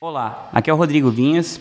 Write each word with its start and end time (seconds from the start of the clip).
Olá, 0.00 0.48
aqui 0.52 0.70
é 0.70 0.72
o 0.72 0.76
Rodrigo 0.76 1.10
Vinhas. 1.10 1.60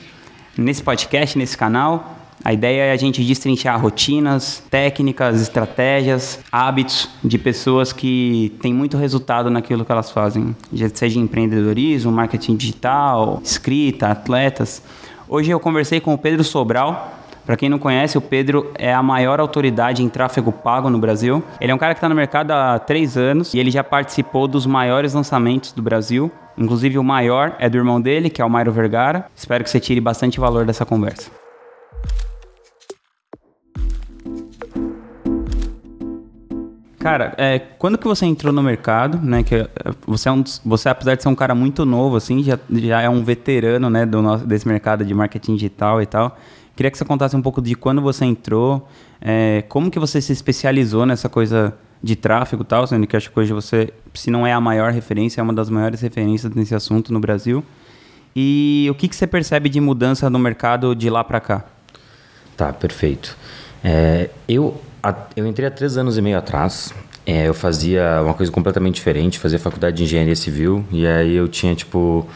Nesse 0.55 0.83
podcast, 0.83 1.35
nesse 1.35 1.57
canal, 1.57 2.17
a 2.45 2.53
ideia 2.53 2.83
é 2.83 2.91
a 2.91 2.95
gente 2.95 3.23
destrinchar 3.23 3.81
rotinas, 3.81 4.63
técnicas, 4.69 5.41
estratégias, 5.41 6.39
hábitos 6.51 7.09
de 7.23 7.35
pessoas 7.39 7.91
que 7.91 8.55
têm 8.61 8.71
muito 8.71 8.95
resultado 8.95 9.49
naquilo 9.49 9.83
que 9.83 9.91
elas 9.91 10.11
fazem, 10.11 10.55
seja 10.93 11.19
empreendedorismo, 11.19 12.11
marketing 12.11 12.55
digital, 12.57 13.41
escrita, 13.43 14.09
atletas. 14.09 14.83
Hoje 15.27 15.49
eu 15.49 15.59
conversei 15.59 15.99
com 15.99 16.13
o 16.13 16.17
Pedro 16.17 16.43
Sobral, 16.43 17.16
para 17.47 17.55
quem 17.55 17.69
não 17.69 17.79
conhece, 17.79 18.17
o 18.17 18.21
Pedro 18.21 18.73
é 18.75 18.93
a 18.93 19.01
maior 19.01 19.39
autoridade 19.39 20.03
em 20.03 20.09
tráfego 20.09 20.51
pago 20.51 20.89
no 20.89 20.99
Brasil. 20.99 21.41
Ele 21.61 21.71
é 21.71 21.73
um 21.73 21.77
cara 21.77 21.93
que 21.93 21.99
está 21.99 22.09
no 22.09 22.13
mercado 22.13 22.51
há 22.51 22.77
três 22.77 23.15
anos 23.15 23.53
e 23.53 23.57
ele 23.57 23.71
já 23.71 23.81
participou 23.85 24.49
dos 24.49 24.65
maiores 24.65 25.13
lançamentos 25.13 25.71
do 25.71 25.81
Brasil. 25.81 26.29
Inclusive, 26.57 26.97
o 26.99 27.03
maior 27.05 27.55
é 27.57 27.69
do 27.69 27.77
irmão 27.77 28.01
dele, 28.01 28.29
que 28.29 28.41
é 28.41 28.45
o 28.45 28.49
Mairo 28.49 28.73
Vergara. 28.73 29.27
Espero 29.33 29.63
que 29.63 29.69
você 29.69 29.79
tire 29.79 30.01
bastante 30.01 30.41
valor 30.41 30.65
dessa 30.65 30.85
conversa. 30.85 31.31
Cara, 36.99 37.33
é, 37.37 37.59
quando 37.59 37.97
que 37.97 38.05
você 38.05 38.25
entrou 38.25 38.51
no 38.51 38.61
mercado, 38.61 39.17
né? 39.23 39.41
Que 39.41 39.55
é, 39.55 39.69
você, 40.05 40.27
é 40.27 40.31
um, 40.33 40.43
você 40.65 40.89
apesar 40.89 41.15
de 41.15 41.23
ser 41.23 41.29
um 41.29 41.35
cara 41.35 41.55
muito 41.55 41.85
novo, 41.85 42.17
assim, 42.17 42.43
já, 42.43 42.59
já 42.69 43.01
é 43.01 43.07
um 43.07 43.23
veterano, 43.23 43.89
né, 43.89 44.05
do 44.05 44.21
nosso, 44.21 44.45
desse 44.45 44.67
mercado 44.67 45.05
de 45.05 45.13
marketing 45.13 45.55
digital 45.55 46.01
e 46.01 46.05
tal. 46.05 46.37
Queria 46.77 46.91
que 46.91 46.97
você 46.99 47.03
contasse 47.03 47.35
um 47.35 47.41
pouco 47.41 47.59
de 47.59 47.73
quando 47.73 48.03
você 48.03 48.23
entrou, 48.23 48.87
é, 49.19 49.63
como 49.67 49.89
que 49.89 49.97
você 49.97 50.21
se 50.21 50.31
especializou 50.31 51.07
nessa 51.07 51.27
coisa 51.27 51.73
de 52.03 52.15
tráfego 52.15 52.61
e 52.61 52.65
tal, 52.65 52.85
sendo 52.85 53.07
que 53.07 53.17
acho 53.17 53.31
que 53.31 53.39
hoje 53.39 53.51
você, 53.51 53.91
se 54.13 54.29
não 54.29 54.45
é 54.45 54.53
a 54.53 54.61
maior 54.61 54.91
referência, 54.91 55.41
é 55.41 55.43
uma 55.43 55.53
das 55.53 55.71
maiores 55.71 56.01
referências 56.01 56.53
nesse 56.53 56.75
assunto 56.75 57.11
no 57.11 57.19
Brasil. 57.19 57.63
E 58.35 58.87
o 58.91 58.93
que, 58.93 59.07
que 59.07 59.15
você 59.15 59.25
percebe 59.25 59.69
de 59.69 59.81
mudança 59.81 60.29
no 60.29 60.37
mercado 60.37 60.93
de 60.93 61.09
lá 61.09 61.23
para 61.23 61.39
cá? 61.39 61.65
Tá, 62.55 62.71
perfeito. 62.71 63.35
É, 63.83 64.29
eu, 64.47 64.79
eu 65.35 65.47
entrei 65.47 65.67
há 65.67 65.71
três 65.71 65.97
anos 65.97 66.15
e 66.15 66.21
meio 66.21 66.37
atrás. 66.37 66.93
É, 67.25 67.47
eu 67.47 67.55
fazia 67.55 68.21
uma 68.23 68.35
coisa 68.35 68.51
completamente 68.51 68.93
diferente, 68.93 69.39
fazia 69.39 69.57
faculdade 69.57 69.97
de 69.97 70.03
engenharia 70.03 70.35
civil 70.35 70.85
e 70.91 71.07
aí 71.07 71.35
eu 71.35 71.47
tinha 71.47 71.73
tipo 71.73 72.27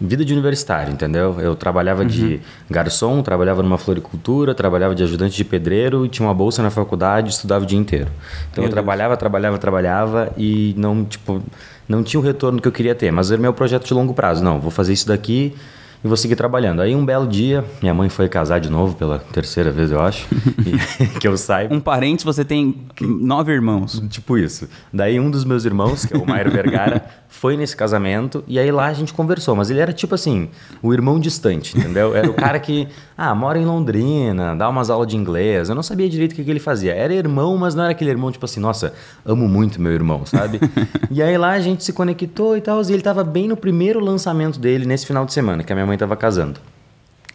vida 0.00 0.24
de 0.24 0.32
universitário, 0.32 0.92
entendeu? 0.92 1.38
Eu 1.40 1.54
trabalhava 1.54 2.02
uhum. 2.02 2.08
de 2.08 2.40
garçom, 2.70 3.22
trabalhava 3.22 3.62
numa 3.62 3.76
floricultura, 3.76 4.54
trabalhava 4.54 4.94
de 4.94 5.02
ajudante 5.02 5.36
de 5.36 5.44
pedreiro 5.44 6.06
e 6.06 6.08
tinha 6.08 6.26
uma 6.26 6.34
bolsa 6.34 6.62
na 6.62 6.70
faculdade, 6.70 7.30
estudava 7.30 7.64
o 7.64 7.66
dia 7.66 7.78
inteiro. 7.78 8.08
Então 8.50 8.62
meu 8.62 8.68
eu 8.68 8.72
trabalhava, 8.72 9.16
trabalhava, 9.16 9.58
trabalhava 9.58 10.32
e 10.38 10.74
não, 10.78 11.04
tipo, 11.04 11.42
não 11.86 12.02
tinha 12.02 12.18
o 12.18 12.22
retorno 12.22 12.60
que 12.60 12.68
eu 12.68 12.72
queria 12.72 12.94
ter, 12.94 13.10
mas 13.10 13.30
era 13.30 13.40
meu 13.40 13.52
projeto 13.52 13.86
de 13.86 13.92
longo 13.92 14.14
prazo. 14.14 14.42
Não, 14.42 14.58
vou 14.58 14.70
fazer 14.70 14.92
isso 14.92 15.06
daqui 15.06 15.54
e 16.02 16.08
vou 16.08 16.16
seguir 16.16 16.36
trabalhando. 16.36 16.80
Aí 16.80 16.94
um 16.94 17.04
belo 17.04 17.26
dia, 17.26 17.64
minha 17.80 17.92
mãe 17.92 18.08
foi 18.08 18.28
casar 18.28 18.58
de 18.58 18.70
novo 18.70 18.94
pela 18.94 19.18
terceira 19.18 19.70
vez, 19.70 19.90
eu 19.90 20.00
acho, 20.00 20.26
que 21.20 21.28
eu 21.28 21.36
saiba. 21.36 21.74
Um 21.74 21.80
parente, 21.80 22.24
você 22.24 22.44
tem 22.44 22.74
nove 23.00 23.52
irmãos. 23.52 24.02
Tipo 24.08 24.38
isso. 24.38 24.68
Daí 24.92 25.20
um 25.20 25.30
dos 25.30 25.44
meus 25.44 25.64
irmãos, 25.64 26.04
que 26.04 26.14
é 26.14 26.18
o 26.18 26.26
Mairo 26.26 26.50
Vergara, 26.50 27.04
foi 27.40 27.56
nesse 27.56 27.74
casamento 27.74 28.44
e 28.46 28.58
aí 28.58 28.70
lá 28.70 28.88
a 28.88 28.92
gente 28.92 29.14
conversou. 29.14 29.56
Mas 29.56 29.70
ele 29.70 29.80
era 29.80 29.94
tipo 29.94 30.14
assim, 30.14 30.50
o 30.82 30.92
irmão 30.92 31.18
distante, 31.18 31.74
entendeu? 31.74 32.14
Era 32.14 32.28
o 32.30 32.34
cara 32.34 32.60
que, 32.60 32.86
ah, 33.16 33.34
mora 33.34 33.58
em 33.58 33.64
Londrina, 33.64 34.54
dá 34.54 34.68
umas 34.68 34.90
aulas 34.90 35.08
de 35.08 35.16
inglês. 35.16 35.70
Eu 35.70 35.74
não 35.74 35.82
sabia 35.82 36.06
direito 36.06 36.32
o 36.32 36.34
que, 36.34 36.44
que 36.44 36.50
ele 36.50 36.60
fazia. 36.60 36.94
Era 36.94 37.14
irmão, 37.14 37.56
mas 37.56 37.74
não 37.74 37.84
era 37.84 37.92
aquele 37.92 38.10
irmão 38.10 38.30
tipo 38.30 38.44
assim, 38.44 38.60
nossa, 38.60 38.92
amo 39.24 39.48
muito 39.48 39.80
meu 39.80 39.90
irmão, 39.90 40.26
sabe? 40.26 40.60
e 41.10 41.22
aí 41.22 41.38
lá 41.38 41.52
a 41.52 41.60
gente 41.60 41.82
se 41.82 41.94
conectou 41.94 42.58
e 42.58 42.60
tal. 42.60 42.82
E 42.82 42.92
ele 42.92 43.00
tava 43.00 43.24
bem 43.24 43.48
no 43.48 43.56
primeiro 43.56 44.00
lançamento 44.00 44.60
dele 44.60 44.84
nesse 44.84 45.06
final 45.06 45.24
de 45.24 45.32
semana, 45.32 45.64
que 45.64 45.72
a 45.72 45.74
minha 45.74 45.86
mãe 45.86 45.96
tava 45.96 46.16
casando. 46.16 46.60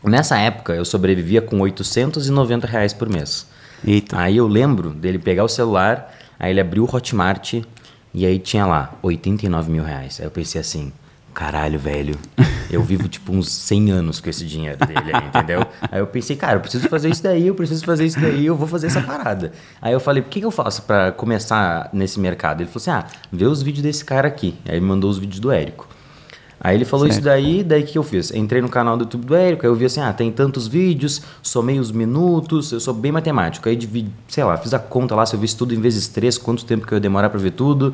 Nessa 0.03 0.37
época 0.37 0.73
eu 0.73 0.85
sobrevivia 0.85 1.41
com 1.41 1.59
890 1.61 2.67
reais 2.67 2.93
por 2.93 3.09
mês. 3.09 3.47
Eita. 3.83 4.19
Aí 4.19 4.37
eu 4.37 4.47
lembro 4.47 4.91
dele 4.91 5.17
pegar 5.17 5.43
o 5.43 5.49
celular, 5.49 6.15
aí 6.39 6.51
ele 6.51 6.61
abriu 6.61 6.83
o 6.83 6.95
Hotmart 6.95 7.63
e 8.15 8.25
aí 8.25 8.39
tinha 8.39 8.65
lá 8.65 8.93
89 9.01 9.69
mil 9.69 9.83
reais. 9.83 10.21
Aí 10.21 10.25
eu 10.25 10.31
pensei 10.31 10.61
assim, 10.61 10.93
caralho, 11.33 11.77
velho, 11.77 12.17
eu 12.71 12.81
vivo 12.81 13.09
tipo 13.09 13.33
uns 13.33 13.51
100 13.51 13.91
anos 13.91 14.21
com 14.21 14.29
esse 14.29 14.45
dinheiro 14.45 14.77
dele 14.87 15.11
aí, 15.13 15.27
entendeu? 15.27 15.59
Aí 15.91 15.99
eu 15.99 16.07
pensei, 16.07 16.37
cara, 16.37 16.53
eu 16.53 16.61
preciso 16.61 16.87
fazer 16.87 17.09
isso 17.09 17.21
daí, 17.21 17.45
eu 17.45 17.53
preciso 17.53 17.83
fazer 17.83 18.05
isso 18.05 18.17
daí, 18.17 18.45
eu 18.45 18.55
vou 18.55 18.69
fazer 18.69 18.87
essa 18.87 19.01
parada. 19.01 19.51
Aí 19.81 19.91
eu 19.91 19.99
falei, 19.99 20.23
o 20.23 20.25
que, 20.25 20.39
que 20.39 20.45
eu 20.45 20.51
faço 20.51 20.83
para 20.83 21.11
começar 21.11 21.89
nesse 21.91 22.17
mercado? 22.17 22.61
Ele 22.61 22.69
falou 22.69 22.81
assim, 22.81 22.91
ah, 22.91 23.05
vê 23.29 23.45
os 23.45 23.61
vídeos 23.61 23.83
desse 23.83 24.05
cara 24.05 24.29
aqui. 24.29 24.55
Aí 24.65 24.77
ele 24.77 24.85
mandou 24.85 25.09
os 25.09 25.17
vídeos 25.17 25.41
do 25.41 25.51
Érico. 25.51 25.85
Aí 26.65 26.75
ele 26.75 26.83
falou 26.83 27.05
certo. 27.05 27.19
isso 27.19 27.23
daí, 27.23 27.63
daí 27.63 27.83
o 27.83 27.85
que 27.85 27.95
eu 27.95 28.01
fiz? 28.01 28.31
Entrei 28.33 28.59
no 28.59 28.67
canal 28.67 28.97
do 28.97 29.03
YouTube 29.03 29.27
do 29.27 29.35
Érico, 29.35 29.67
aí 29.67 29.71
eu 29.71 29.75
vi 29.75 29.85
assim, 29.85 30.01
ah, 30.01 30.11
tem 30.11 30.31
tantos 30.31 30.67
vídeos, 30.67 31.21
somei 31.43 31.77
os 31.77 31.91
minutos, 31.91 32.71
eu 32.71 32.79
sou 32.79 32.91
bem 32.91 33.11
matemático. 33.11 33.69
Aí 33.69 33.75
dividi, 33.75 34.09
sei 34.27 34.43
lá, 34.43 34.57
fiz 34.57 34.73
a 34.73 34.79
conta 34.79 35.13
lá, 35.13 35.27
se 35.27 35.35
eu 35.35 35.39
visse 35.39 35.55
tudo 35.55 35.75
em 35.75 35.79
vezes 35.79 36.07
três, 36.07 36.39
quanto 36.39 36.65
tempo 36.65 36.87
que 36.87 36.91
eu 36.91 36.95
ia 36.95 36.99
demorar 36.99 37.29
para 37.29 37.39
ver 37.39 37.51
tudo. 37.51 37.93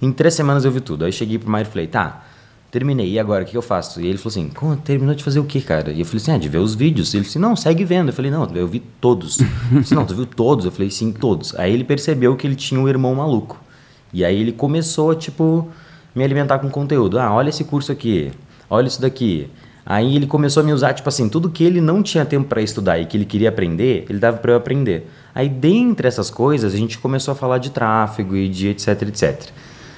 Em 0.00 0.12
três 0.12 0.34
semanas 0.34 0.64
eu 0.64 0.70
vi 0.70 0.80
tudo. 0.80 1.04
Aí 1.04 1.10
cheguei 1.10 1.36
pro 1.36 1.50
Mário 1.50 1.66
e 1.66 1.70
falei, 1.72 1.88
tá, 1.88 2.24
terminei, 2.70 3.10
e 3.10 3.18
agora, 3.18 3.42
o 3.42 3.46
que 3.46 3.56
eu 3.56 3.60
faço? 3.60 4.00
E 4.00 4.06
ele 4.06 4.18
falou 4.18 4.30
assim, 4.30 4.52
terminou 4.84 5.16
de 5.16 5.24
fazer 5.24 5.40
o 5.40 5.44
que, 5.44 5.60
cara? 5.60 5.90
E 5.90 5.98
eu 5.98 6.06
falei 6.06 6.22
assim, 6.22 6.30
ah, 6.30 6.38
de 6.38 6.48
ver 6.48 6.58
os 6.58 6.76
vídeos. 6.76 7.12
E 7.12 7.16
ele 7.16 7.24
falou 7.24 7.30
assim, 7.32 7.38
não, 7.40 7.56
segue 7.56 7.84
vendo. 7.84 8.10
Eu 8.10 8.14
falei, 8.14 8.30
não, 8.30 8.48
eu 8.54 8.68
vi 8.68 8.78
todos. 9.00 9.40
Ele 9.40 9.80
disse, 9.80 9.96
não, 9.96 10.06
tu 10.06 10.14
viu 10.14 10.26
todos? 10.26 10.64
Eu 10.64 10.70
falei, 10.70 10.92
sim, 10.92 11.10
todos. 11.10 11.56
Aí 11.56 11.72
ele 11.74 11.82
percebeu 11.82 12.36
que 12.36 12.46
ele 12.46 12.54
tinha 12.54 12.80
um 12.80 12.88
irmão 12.88 13.16
maluco. 13.16 13.60
E 14.12 14.24
aí 14.24 14.40
ele 14.40 14.52
começou, 14.52 15.12
tipo 15.12 15.68
me 16.14 16.24
alimentar 16.24 16.58
com 16.58 16.68
conteúdo. 16.70 17.18
Ah, 17.18 17.32
olha 17.32 17.48
esse 17.48 17.64
curso 17.64 17.92
aqui, 17.92 18.32
olha 18.68 18.86
isso 18.86 19.00
daqui. 19.00 19.50
Aí 19.84 20.14
ele 20.14 20.26
começou 20.26 20.62
a 20.62 20.64
me 20.64 20.72
usar, 20.72 20.94
tipo 20.94 21.08
assim, 21.08 21.28
tudo 21.28 21.50
que 21.50 21.64
ele 21.64 21.80
não 21.80 22.02
tinha 22.02 22.24
tempo 22.24 22.48
para 22.48 22.62
estudar 22.62 22.98
e 22.98 23.06
que 23.06 23.16
ele 23.16 23.24
queria 23.24 23.48
aprender, 23.48 24.06
ele 24.08 24.18
dava 24.18 24.36
para 24.36 24.52
eu 24.52 24.56
aprender. 24.56 25.10
Aí, 25.34 25.48
dentre 25.48 26.06
essas 26.06 26.30
coisas, 26.30 26.72
a 26.72 26.76
gente 26.76 26.98
começou 26.98 27.32
a 27.32 27.34
falar 27.34 27.58
de 27.58 27.70
tráfego 27.70 28.36
e 28.36 28.48
de 28.48 28.68
etc, 28.68 29.02
etc. 29.02 29.50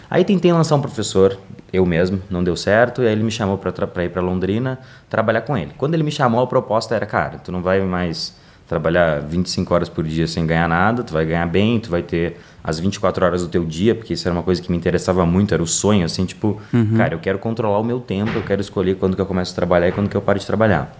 Aí 0.08 0.24
tentei 0.24 0.52
lançar 0.52 0.76
um 0.76 0.80
professor, 0.80 1.36
eu 1.72 1.84
mesmo, 1.84 2.22
não 2.30 2.42
deu 2.42 2.56
certo, 2.56 3.02
e 3.02 3.06
aí 3.06 3.12
ele 3.12 3.24
me 3.24 3.30
chamou 3.30 3.58
para 3.58 4.04
ir 4.04 4.08
para 4.08 4.22
Londrina 4.22 4.78
trabalhar 5.10 5.42
com 5.42 5.56
ele. 5.56 5.72
Quando 5.76 5.94
ele 5.94 6.02
me 6.02 6.12
chamou, 6.12 6.40
a 6.40 6.46
proposta 6.46 6.94
era, 6.94 7.04
cara, 7.04 7.38
tu 7.38 7.50
não 7.50 7.60
vai 7.60 7.80
mais 7.80 8.34
trabalhar 8.66 9.20
25 9.20 9.74
horas 9.74 9.88
por 9.88 10.04
dia 10.04 10.26
sem 10.26 10.46
ganhar 10.46 10.68
nada, 10.68 11.02
tu 11.02 11.12
vai 11.12 11.26
ganhar 11.26 11.46
bem, 11.46 11.78
tu 11.80 11.90
vai 11.90 12.02
ter 12.02 12.38
as 12.64 12.80
24 12.80 13.26
horas 13.26 13.42
do 13.42 13.48
teu 13.48 13.62
dia, 13.62 13.94
porque 13.94 14.14
isso 14.14 14.26
era 14.26 14.34
uma 14.34 14.42
coisa 14.42 14.62
que 14.62 14.70
me 14.70 14.76
interessava 14.78 15.26
muito, 15.26 15.52
era 15.52 15.62
o 15.62 15.66
sonho, 15.66 16.02
assim, 16.02 16.24
tipo, 16.24 16.58
uhum. 16.72 16.96
cara, 16.96 17.14
eu 17.14 17.18
quero 17.18 17.38
controlar 17.38 17.78
o 17.78 17.84
meu 17.84 18.00
tempo, 18.00 18.30
eu 18.34 18.42
quero 18.42 18.62
escolher 18.62 18.96
quando 18.96 19.14
que 19.14 19.20
eu 19.20 19.26
começo 19.26 19.52
a 19.52 19.54
trabalhar 19.54 19.88
e 19.88 19.92
quando 19.92 20.08
que 20.08 20.16
eu 20.16 20.22
paro 20.22 20.38
de 20.38 20.46
trabalhar. 20.46 20.96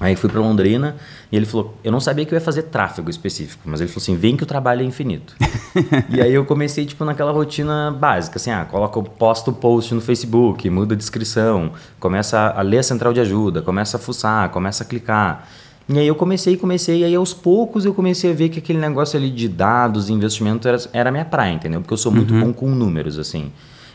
Aí 0.00 0.16
fui 0.16 0.28
para 0.28 0.40
Londrina 0.40 0.96
e 1.30 1.36
ele 1.36 1.46
falou: 1.46 1.78
Eu 1.82 1.92
não 1.92 2.00
sabia 2.00 2.26
que 2.26 2.34
eu 2.34 2.36
ia 2.36 2.44
fazer 2.44 2.64
tráfego 2.64 3.08
específico, 3.08 3.62
mas 3.64 3.80
ele 3.80 3.88
falou 3.88 4.02
assim: 4.02 4.16
Vem 4.16 4.36
que 4.36 4.42
o 4.42 4.46
trabalho 4.46 4.82
é 4.82 4.84
infinito. 4.84 5.34
e 6.10 6.20
aí 6.20 6.34
eu 6.34 6.44
comecei, 6.44 6.84
tipo, 6.84 7.04
naquela 7.04 7.30
rotina 7.30 7.90
básica, 7.92 8.36
assim: 8.36 8.50
Ah, 8.50 8.64
coloca, 8.64 9.00
posto 9.00 9.52
o 9.52 9.54
post 9.54 9.94
no 9.94 10.00
Facebook, 10.00 10.68
muda 10.68 10.94
a 10.94 10.98
descrição, 10.98 11.72
começa 12.00 12.50
a 12.50 12.60
ler 12.60 12.78
a 12.78 12.82
central 12.82 13.12
de 13.12 13.20
ajuda, 13.20 13.62
começa 13.62 13.96
a 13.96 14.00
fuçar, 14.00 14.50
começa 14.50 14.82
a 14.82 14.86
clicar. 14.86 15.48
E 15.88 15.98
aí 15.98 16.06
eu 16.06 16.14
comecei, 16.14 16.56
comecei, 16.56 17.00
e 17.00 17.04
aí 17.04 17.14
aos 17.14 17.34
poucos 17.34 17.84
eu 17.84 17.92
comecei 17.92 18.30
a 18.30 18.34
ver 18.34 18.48
que 18.48 18.58
aquele 18.58 18.78
negócio 18.78 19.18
ali 19.18 19.30
de 19.30 19.48
dados, 19.48 20.08
investimento 20.08 20.66
era, 20.66 20.78
era 20.92 21.10
minha 21.10 21.24
praia, 21.24 21.52
entendeu? 21.52 21.80
Porque 21.80 21.92
eu 21.92 21.98
sou 21.98 22.10
muito 22.10 22.32
uhum. 22.32 22.40
bom 22.40 22.52
com 22.52 22.70
números, 22.70 23.18
assim. 23.18 23.50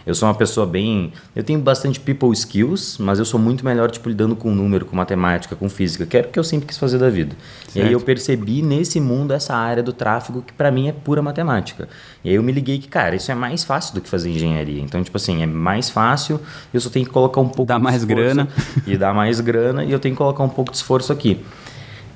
Eu 0.06 0.16
sou 0.16 0.28
uma 0.28 0.34
pessoa 0.34 0.66
bem. 0.66 1.14
Eu 1.36 1.44
tenho 1.44 1.60
bastante 1.60 2.00
people 2.00 2.32
skills, 2.32 2.98
mas 3.00 3.20
eu 3.20 3.26
sou 3.26 3.40
muito 3.40 3.64
melhor, 3.64 3.92
tipo, 3.92 4.10
lidando 4.10 4.36
com 4.36 4.50
número, 4.50 4.86
com 4.86 4.96
matemática, 4.96 5.56
com 5.56 5.70
física, 5.70 6.06
que 6.06 6.18
era 6.18 6.28
o 6.28 6.32
que 6.32 6.40
eu 6.40 6.44
sempre 6.44 6.68
quis 6.68 6.78
fazer 6.78 6.98
da 6.98 7.10
vida. 7.10 7.36
Certo. 7.66 7.76
E 7.76 7.82
aí 7.82 7.94
eu 7.94 8.00
percebi 8.00 8.62
nesse 8.62 9.00
mundo 9.00 9.34
essa 9.34 9.56
área 9.56 9.84
do 9.84 9.94
tráfego 9.94 10.42
que 10.42 10.54
para 10.54 10.72
mim 10.72 10.88
é 10.88 10.92
pura 10.92 11.22
matemática. 11.22 11.88
E 12.24 12.30
aí 12.30 12.36
eu 12.36 12.44
me 12.44 12.52
liguei 12.52 12.80
que, 12.80 12.88
cara, 12.88 13.16
isso 13.16 13.32
é 13.32 13.36
mais 13.36 13.64
fácil 13.64 13.94
do 13.94 14.02
que 14.02 14.10
fazer 14.10 14.32
engenharia. 14.32 14.82
Então, 14.82 15.04
tipo 15.04 15.18
assim, 15.18 15.44
é 15.44 15.46
mais 15.46 15.90
fácil, 15.90 16.40
eu 16.74 16.80
só 16.80 16.90
tenho 16.90 17.06
que 17.06 17.12
colocar 17.12 17.42
um 17.42 17.50
pouco 17.50 17.68
Dá 17.68 17.78
mais 17.78 18.04
grana. 18.04 18.48
E 18.88 18.98
dá 18.98 19.14
mais 19.14 19.40
grana, 19.40 19.84
e 19.84 19.92
eu 19.92 20.00
tenho 20.00 20.16
que 20.16 20.18
colocar 20.18 20.44
um 20.44 20.50
pouco 20.50 20.72
de 20.72 20.78
esforço 20.78 21.14
aqui. 21.14 21.40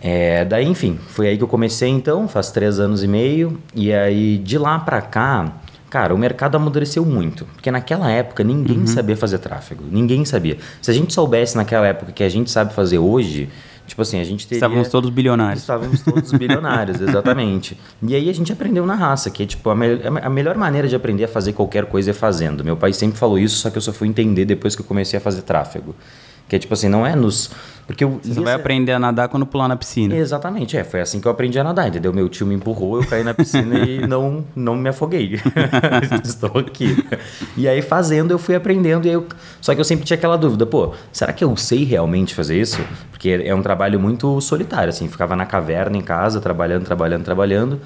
É, 0.04 0.44
daí, 0.44 0.68
enfim, 0.68 1.00
foi 1.08 1.30
aí 1.30 1.38
que 1.38 1.44
eu 1.44 1.48
comecei 1.48 1.88
então, 1.88 2.28
faz 2.28 2.52
três 2.52 2.78
anos 2.78 3.04
e 3.04 3.08
meio. 3.08 3.58
E 3.74 3.94
aí, 3.94 4.38
de 4.38 4.58
lá 4.58 4.78
para 4.78 5.02
cá, 5.02 5.54
cara, 5.90 6.14
o 6.14 6.18
mercado 6.18 6.56
amadureceu 6.56 7.06
muito. 7.06 7.46
Porque 7.46 7.72
naquela 7.72 8.12
época 8.12 8.44
ninguém 8.44 8.80
uhum. 8.80 8.88
sabia 8.88 9.16
fazer 9.16 9.38
tráfego. 9.38 9.86
Ninguém 9.90 10.26
sabia. 10.26 10.58
Se 10.82 10.92
a 10.92 10.94
gente 10.94 11.14
soubesse 11.14 11.56
naquela 11.56 11.88
época 11.88 12.12
que 12.12 12.22
a 12.22 12.28
gente 12.28 12.52
sabe 12.52 12.74
fazer 12.74 12.98
hoje, 12.98 13.48
tipo 13.88 14.02
assim, 14.02 14.20
a 14.20 14.26
gente 14.26 14.46
teria... 14.46 14.58
Estávamos 14.58 14.90
todos 14.90 15.10
bilionários. 15.10 15.62
Estávamos 15.62 16.02
todos 16.02 16.34
bilionários, 16.34 17.00
exatamente. 17.02 17.78
E 18.02 18.14
aí 18.14 18.30
a 18.30 18.34
gente 18.34 18.52
aprendeu 18.52 18.86
na 18.86 18.96
raça, 18.96 19.30
que 19.30 19.44
é 19.44 19.46
tipo, 19.46 19.70
a, 19.70 19.76
me 19.76 19.86
a 20.22 20.30
melhor 20.30 20.58
maneira 20.58 20.86
de 20.86 20.98
aprender 20.98 21.24
a 21.24 21.30
fazer 21.30 21.54
qualquer 21.54 21.86
coisa 21.86 22.12
é 22.12 22.14
fazendo. 22.14 22.62
Meu 22.62 22.76
pai 22.76 22.92
sempre 22.92 23.18
falou 23.18 23.40
isso, 23.40 23.56
só 23.56 23.70
que 23.70 23.78
eu 23.78 23.82
só 23.82 23.94
fui 23.94 24.10
entender 24.10 24.44
depois 24.44 24.76
que 24.76 24.82
eu 24.82 24.86
comecei 24.86 25.18
a 25.18 25.22
fazer 25.22 25.44
tráfego 25.44 25.96
Que 26.50 26.58
é 26.58 26.60
tipo 26.60 26.74
assim, 26.74 26.90
não 26.90 27.06
é 27.06 27.16
nos. 27.16 27.52
Porque 27.86 28.04
eu 28.04 28.20
Você 28.24 28.40
vai 28.40 28.54
aprender 28.54 28.94
a 28.94 29.00
nadar 29.00 29.28
quando 29.28 29.46
pular 29.46 29.68
na 29.68 29.76
piscina. 29.76 30.16
Exatamente, 30.16 30.78
é. 30.78 30.84
Foi 30.84 31.02
assim 31.02 31.20
que 31.20 31.28
eu 31.28 31.32
aprendi 31.32 31.60
a 31.60 31.64
nadar, 31.64 31.90
entendeu? 31.90 32.14
Meu 32.14 32.30
tio 32.30 32.48
me 32.48 32.56
empurrou, 32.56 33.02
eu 33.02 33.08
caí 33.08 33.24
na 33.24 33.34
piscina 33.34 33.80
e 33.80 34.00
não, 34.08 34.46
não 34.56 34.76
me 34.76 34.90
afoguei. 34.90 35.40
Estou 36.24 36.60
aqui. 36.60 36.96
E 37.58 37.68
aí, 37.68 37.82
fazendo, 37.82 38.32
eu 38.32 38.40
fui 38.40 38.56
aprendendo. 38.56 39.06
E 39.06 39.12
eu... 39.12 39.28
Só 39.60 39.76
que 39.76 39.82
eu 39.82 39.86
sempre 39.86 40.06
tinha 40.06 40.16
aquela 40.16 40.38
dúvida, 40.38 40.66
pô, 40.66 40.94
será 41.12 41.34
que 41.34 41.44
eu 41.44 41.56
sei 41.58 41.84
realmente 41.84 42.34
fazer 42.34 42.60
isso? 42.60 42.82
Porque 43.12 43.42
é 43.44 43.54
um 43.54 43.62
trabalho 43.62 44.00
muito 44.00 44.40
solitário, 44.40 44.90
assim. 44.90 45.08
Ficava 45.08 45.36
na 45.36 45.46
caverna, 45.46 45.98
em 45.98 46.02
casa, 46.02 46.40
trabalhando, 46.40 46.86
trabalhando, 46.86 47.24
trabalhando 47.24 47.82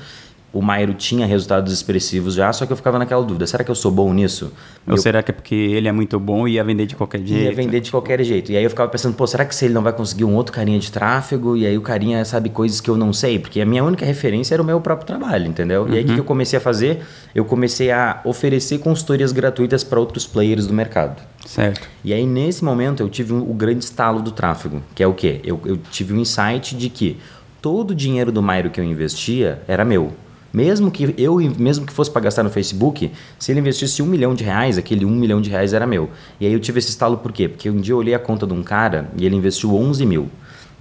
o 0.53 0.61
Mairo 0.61 0.94
tinha 0.94 1.25
resultados 1.25 1.73
expressivos 1.73 2.33
já, 2.33 2.51
só 2.53 2.65
que 2.65 2.71
eu 2.71 2.77
ficava 2.77 2.97
naquela 2.97 3.23
dúvida: 3.23 3.45
será 3.45 3.63
que 3.63 3.71
eu 3.71 3.75
sou 3.75 3.91
bom 3.91 4.13
nisso? 4.13 4.51
Ou 4.88 4.94
eu... 4.94 4.97
será 4.97 5.21
que 5.21 5.31
é 5.31 5.33
porque 5.33 5.53
ele 5.53 5.88
é 5.88 5.91
muito 5.91 6.19
bom 6.19 6.47
e 6.47 6.53
ia 6.53 6.63
vender 6.63 6.85
de 6.85 6.95
qualquer 6.95 7.19
jeito? 7.19 7.44
Ia 7.44 7.53
vender 7.53 7.79
de 7.81 7.91
qualquer 7.91 8.23
jeito. 8.23 8.51
E 8.51 8.57
aí 8.57 8.63
eu 8.63 8.69
ficava 8.69 8.89
pensando: 8.89 9.13
pô, 9.13 9.27
será 9.27 9.45
que 9.45 9.53
se 9.53 9.65
ele 9.65 9.73
não 9.73 9.83
vai 9.83 9.91
conseguir 9.91 10.23
um 10.23 10.35
outro 10.35 10.53
carinha 10.53 10.79
de 10.79 10.91
tráfego? 10.91 11.57
E 11.57 11.65
aí 11.65 11.77
o 11.77 11.81
carinha 11.81 12.23
sabe 12.23 12.49
coisas 12.49 12.79
que 12.79 12.89
eu 12.89 12.95
não 12.95 13.11
sei? 13.11 13.38
Porque 13.39 13.59
a 13.59 13.65
minha 13.65 13.83
única 13.83 14.05
referência 14.05 14.55
era 14.55 14.63
o 14.63 14.65
meu 14.65 14.79
próprio 14.79 15.05
trabalho, 15.05 15.47
entendeu? 15.47 15.83
Uhum. 15.83 15.94
E 15.94 15.97
aí 15.97 16.03
o 16.05 16.13
que 16.13 16.19
eu 16.19 16.23
comecei 16.23 16.57
a 16.57 16.61
fazer? 16.61 17.01
Eu 17.35 17.44
comecei 17.44 17.91
a 17.91 18.21
oferecer 18.23 18.79
consultorias 18.79 19.31
gratuitas 19.31 19.83
para 19.83 19.99
outros 19.99 20.25
players 20.25 20.65
do 20.65 20.73
mercado. 20.73 21.21
Certo. 21.45 21.88
E 22.03 22.13
aí 22.13 22.25
nesse 22.25 22.63
momento 22.63 23.03
eu 23.03 23.09
tive 23.09 23.33
um, 23.33 23.41
o 23.41 23.53
grande 23.53 23.83
estalo 23.83 24.21
do 24.21 24.31
tráfego, 24.31 24.81
que 24.95 25.03
é 25.03 25.07
o 25.07 25.13
quê? 25.13 25.41
Eu, 25.44 25.59
eu 25.65 25.77
tive 25.77 26.13
um 26.13 26.19
insight 26.19 26.75
de 26.75 26.89
que 26.89 27.17
todo 27.61 27.91
o 27.91 27.95
dinheiro 27.95 28.31
do 28.31 28.41
Mairo 28.41 28.69
que 28.69 28.79
eu 28.79 28.83
investia 28.83 29.61
era 29.67 29.83
meu. 29.83 30.13
Mesmo 30.57 30.89
que 30.89 31.13
eu, 31.19 31.36
mesmo 31.59 31.86
que 31.86 31.94
fosse 31.94 32.09
para 32.09 32.24
gastar 32.24 32.42
no 32.42 32.50
Facebook, 32.50 33.12
se 33.38 33.51
ele 33.51 33.59
investisse 33.59 34.01
um 34.01 34.07
milhão 34.07 34.33
de 34.33 34.44
reais, 34.44 34.75
aquele 34.75 35.06
um 35.06 35.12
milhão 35.12 35.39
de 35.39 35.51
reais 35.51 35.71
era 35.71 35.86
meu. 35.86 36.09
E 36.39 36.48
aí 36.48 36.51
eu 36.51 36.59
tive 36.59 36.80
esse 36.80 36.89
estalo 36.89 37.18
por 37.18 37.31
quê? 37.31 37.48
Porque 37.48 37.69
um 37.69 37.80
dia 37.80 37.94
eu 37.94 38.00
olhei 38.00 38.15
a 38.15 38.19
conta 38.19 38.48
de 38.48 38.54
um 38.54 38.63
cara 38.63 39.07
e 39.15 39.24
ele 39.24 39.36
investiu 39.36 39.75
11 39.75 40.04
mil. 40.04 40.27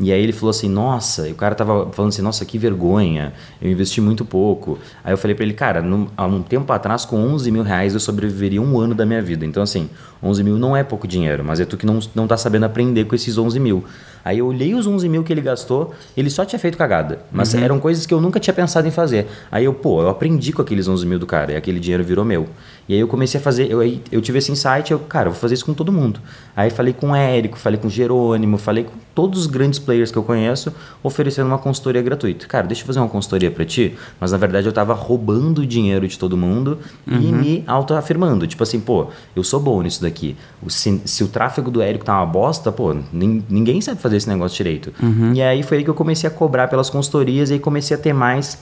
E 0.00 0.10
aí 0.10 0.22
ele 0.22 0.32
falou 0.32 0.48
assim, 0.48 0.68
nossa, 0.70 1.28
e 1.28 1.32
o 1.32 1.34
cara 1.34 1.54
tava 1.54 1.90
falando 1.92 2.08
assim, 2.08 2.22
nossa, 2.22 2.42
que 2.46 2.56
vergonha, 2.56 3.34
eu 3.60 3.70
investi 3.70 4.00
muito 4.00 4.24
pouco. 4.24 4.78
Aí 5.04 5.12
eu 5.12 5.18
falei 5.18 5.34
para 5.34 5.44
ele, 5.44 5.52
cara, 5.52 5.82
no, 5.82 6.10
há 6.16 6.24
um 6.24 6.42
tempo 6.42 6.72
atrás, 6.72 7.04
com 7.04 7.18
11 7.18 7.50
mil 7.50 7.62
reais, 7.62 7.92
eu 7.92 8.00
sobreviveria 8.00 8.62
um 8.62 8.80
ano 8.80 8.94
da 8.94 9.04
minha 9.04 9.20
vida. 9.20 9.44
Então, 9.44 9.62
assim, 9.62 9.90
11 10.22 10.42
mil 10.42 10.58
não 10.58 10.76
é 10.76 10.82
pouco 10.82 11.06
dinheiro, 11.06 11.44
mas 11.44 11.60
é 11.60 11.64
tu 11.64 11.76
que 11.76 11.86
não, 11.86 11.98
não 12.14 12.26
tá 12.26 12.36
sabendo 12.36 12.64
aprender 12.64 13.04
com 13.04 13.14
esses 13.14 13.36
11 13.36 13.58
mil. 13.60 13.84
Aí 14.26 14.38
eu 14.38 14.46
olhei 14.48 14.74
os 14.74 14.88
11 14.88 15.08
mil 15.08 15.22
que 15.22 15.32
ele 15.32 15.40
gastou, 15.40 15.94
ele 16.16 16.28
só 16.30 16.44
tinha 16.44 16.58
feito 16.58 16.76
cagada. 16.76 17.20
Mas 17.30 17.54
uhum. 17.54 17.60
eram 17.60 17.78
coisas 17.78 18.04
que 18.06 18.12
eu 18.12 18.20
nunca 18.20 18.40
tinha 18.40 18.52
pensado 18.52 18.88
em 18.88 18.90
fazer. 18.90 19.28
Aí 19.52 19.64
eu, 19.64 19.72
pô, 19.72 20.02
eu 20.02 20.08
aprendi 20.08 20.52
com 20.52 20.60
aqueles 20.60 20.88
11 20.88 21.06
mil 21.06 21.16
do 21.16 21.26
cara 21.26 21.52
e 21.52 21.56
aquele 21.56 21.78
dinheiro 21.78 22.02
virou 22.02 22.24
meu. 22.24 22.48
E 22.88 22.94
aí 22.94 22.98
eu 22.98 23.06
comecei 23.06 23.38
a 23.38 23.42
fazer, 23.42 23.70
eu, 23.70 23.80
eu 24.10 24.20
tive 24.20 24.38
esse 24.38 24.50
insight, 24.50 24.90
eu, 24.90 24.98
cara, 24.98 25.28
eu 25.28 25.32
vou 25.32 25.40
fazer 25.40 25.54
isso 25.54 25.64
com 25.64 25.72
todo 25.72 25.92
mundo. 25.92 26.20
Aí 26.56 26.70
falei 26.70 26.92
com 26.92 27.10
o 27.10 27.14
Érico, 27.14 27.56
falei 27.56 27.78
com 27.78 27.86
o 27.86 27.90
Jerônimo, 27.90 28.58
falei 28.58 28.82
com 28.82 28.94
todos 29.14 29.40
os 29.40 29.46
grandes 29.46 29.78
players 29.78 30.10
que 30.10 30.18
eu 30.18 30.24
conheço, 30.24 30.72
oferecendo 31.04 31.46
uma 31.46 31.58
consultoria 31.58 32.02
gratuita. 32.02 32.46
Cara, 32.46 32.66
deixa 32.66 32.82
eu 32.82 32.86
fazer 32.86 32.98
uma 32.98 33.08
consultoria 33.08 33.50
para 33.50 33.64
ti. 33.64 33.96
Mas 34.20 34.32
na 34.32 34.38
verdade 34.38 34.66
eu 34.66 34.72
tava 34.72 34.92
roubando 34.92 35.60
o 35.60 35.66
dinheiro 35.66 36.06
de 36.06 36.18
todo 36.18 36.36
mundo 36.36 36.78
uhum. 37.06 37.20
e 37.20 37.32
me 37.32 37.64
autoafirmando. 37.66 38.44
Tipo 38.46 38.64
assim, 38.64 38.80
pô, 38.80 39.06
eu 39.36 39.44
sou 39.44 39.60
bom 39.60 39.82
nisso 39.82 40.02
daqui. 40.06 40.36
Se, 40.68 41.00
se 41.04 41.22
o 41.22 41.28
tráfego 41.28 41.70
do 41.70 41.80
Érico 41.80 42.04
tá 42.04 42.14
uma 42.14 42.26
bosta, 42.26 42.72
pô, 42.72 42.96
ninguém 43.12 43.80
sabe 43.80 44.00
fazer 44.00 44.06
fazer 44.06 44.16
esse 44.16 44.28
negócio 44.28 44.56
direito. 44.56 44.92
Uhum. 45.02 45.32
E 45.34 45.42
aí 45.42 45.62
foi 45.62 45.78
aí 45.78 45.84
que 45.84 45.90
eu 45.90 45.94
comecei 45.94 46.28
a 46.28 46.30
cobrar 46.30 46.68
pelas 46.68 46.90
consultorias 46.90 47.50
e 47.50 47.54
aí 47.54 47.58
comecei 47.58 47.96
a 47.96 48.00
ter 48.00 48.12
mais 48.12 48.58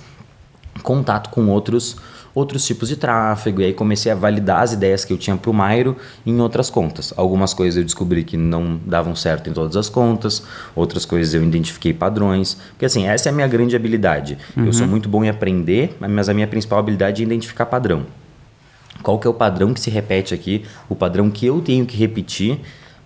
contato 0.82 1.30
com 1.30 1.48
outros 1.48 1.96
outros 2.34 2.66
tipos 2.66 2.88
de 2.88 2.96
tráfego 2.96 3.60
e 3.60 3.66
aí 3.66 3.72
comecei 3.72 4.10
a 4.10 4.14
validar 4.16 4.62
as 4.62 4.72
ideias 4.72 5.04
que 5.04 5.12
eu 5.12 5.16
tinha 5.16 5.36
para 5.36 5.48
o 5.48 5.54
Mairo 5.54 5.96
em 6.26 6.40
outras 6.40 6.68
contas. 6.68 7.14
Algumas 7.16 7.54
coisas 7.54 7.76
eu 7.76 7.84
descobri 7.84 8.24
que 8.24 8.36
não 8.36 8.76
davam 8.84 9.14
certo 9.14 9.48
em 9.48 9.52
todas 9.52 9.76
as 9.76 9.88
contas, 9.88 10.42
outras 10.74 11.04
coisas 11.04 11.32
eu 11.32 11.44
identifiquei 11.44 11.94
padrões, 11.94 12.54
porque 12.70 12.86
assim, 12.86 13.06
essa 13.06 13.28
é 13.28 13.30
a 13.30 13.32
minha 13.32 13.46
grande 13.46 13.76
habilidade. 13.76 14.36
Uhum. 14.56 14.66
Eu 14.66 14.72
sou 14.72 14.84
muito 14.84 15.08
bom 15.08 15.22
em 15.22 15.28
aprender, 15.28 15.96
mas 16.00 16.28
a 16.28 16.34
minha 16.34 16.48
principal 16.48 16.80
habilidade 16.80 17.22
é 17.22 17.24
identificar 17.24 17.66
padrão. 17.66 18.04
Qual 19.02 19.18
que 19.18 19.26
é 19.26 19.30
o 19.30 19.34
padrão 19.34 19.74
que 19.74 19.80
se 19.80 19.90
repete 19.90 20.32
aqui, 20.32 20.64
o 20.88 20.94
padrão 20.94 21.30
que 21.30 21.46
eu 21.46 21.60
tenho 21.60 21.84
que 21.84 21.96
repetir 21.96 22.60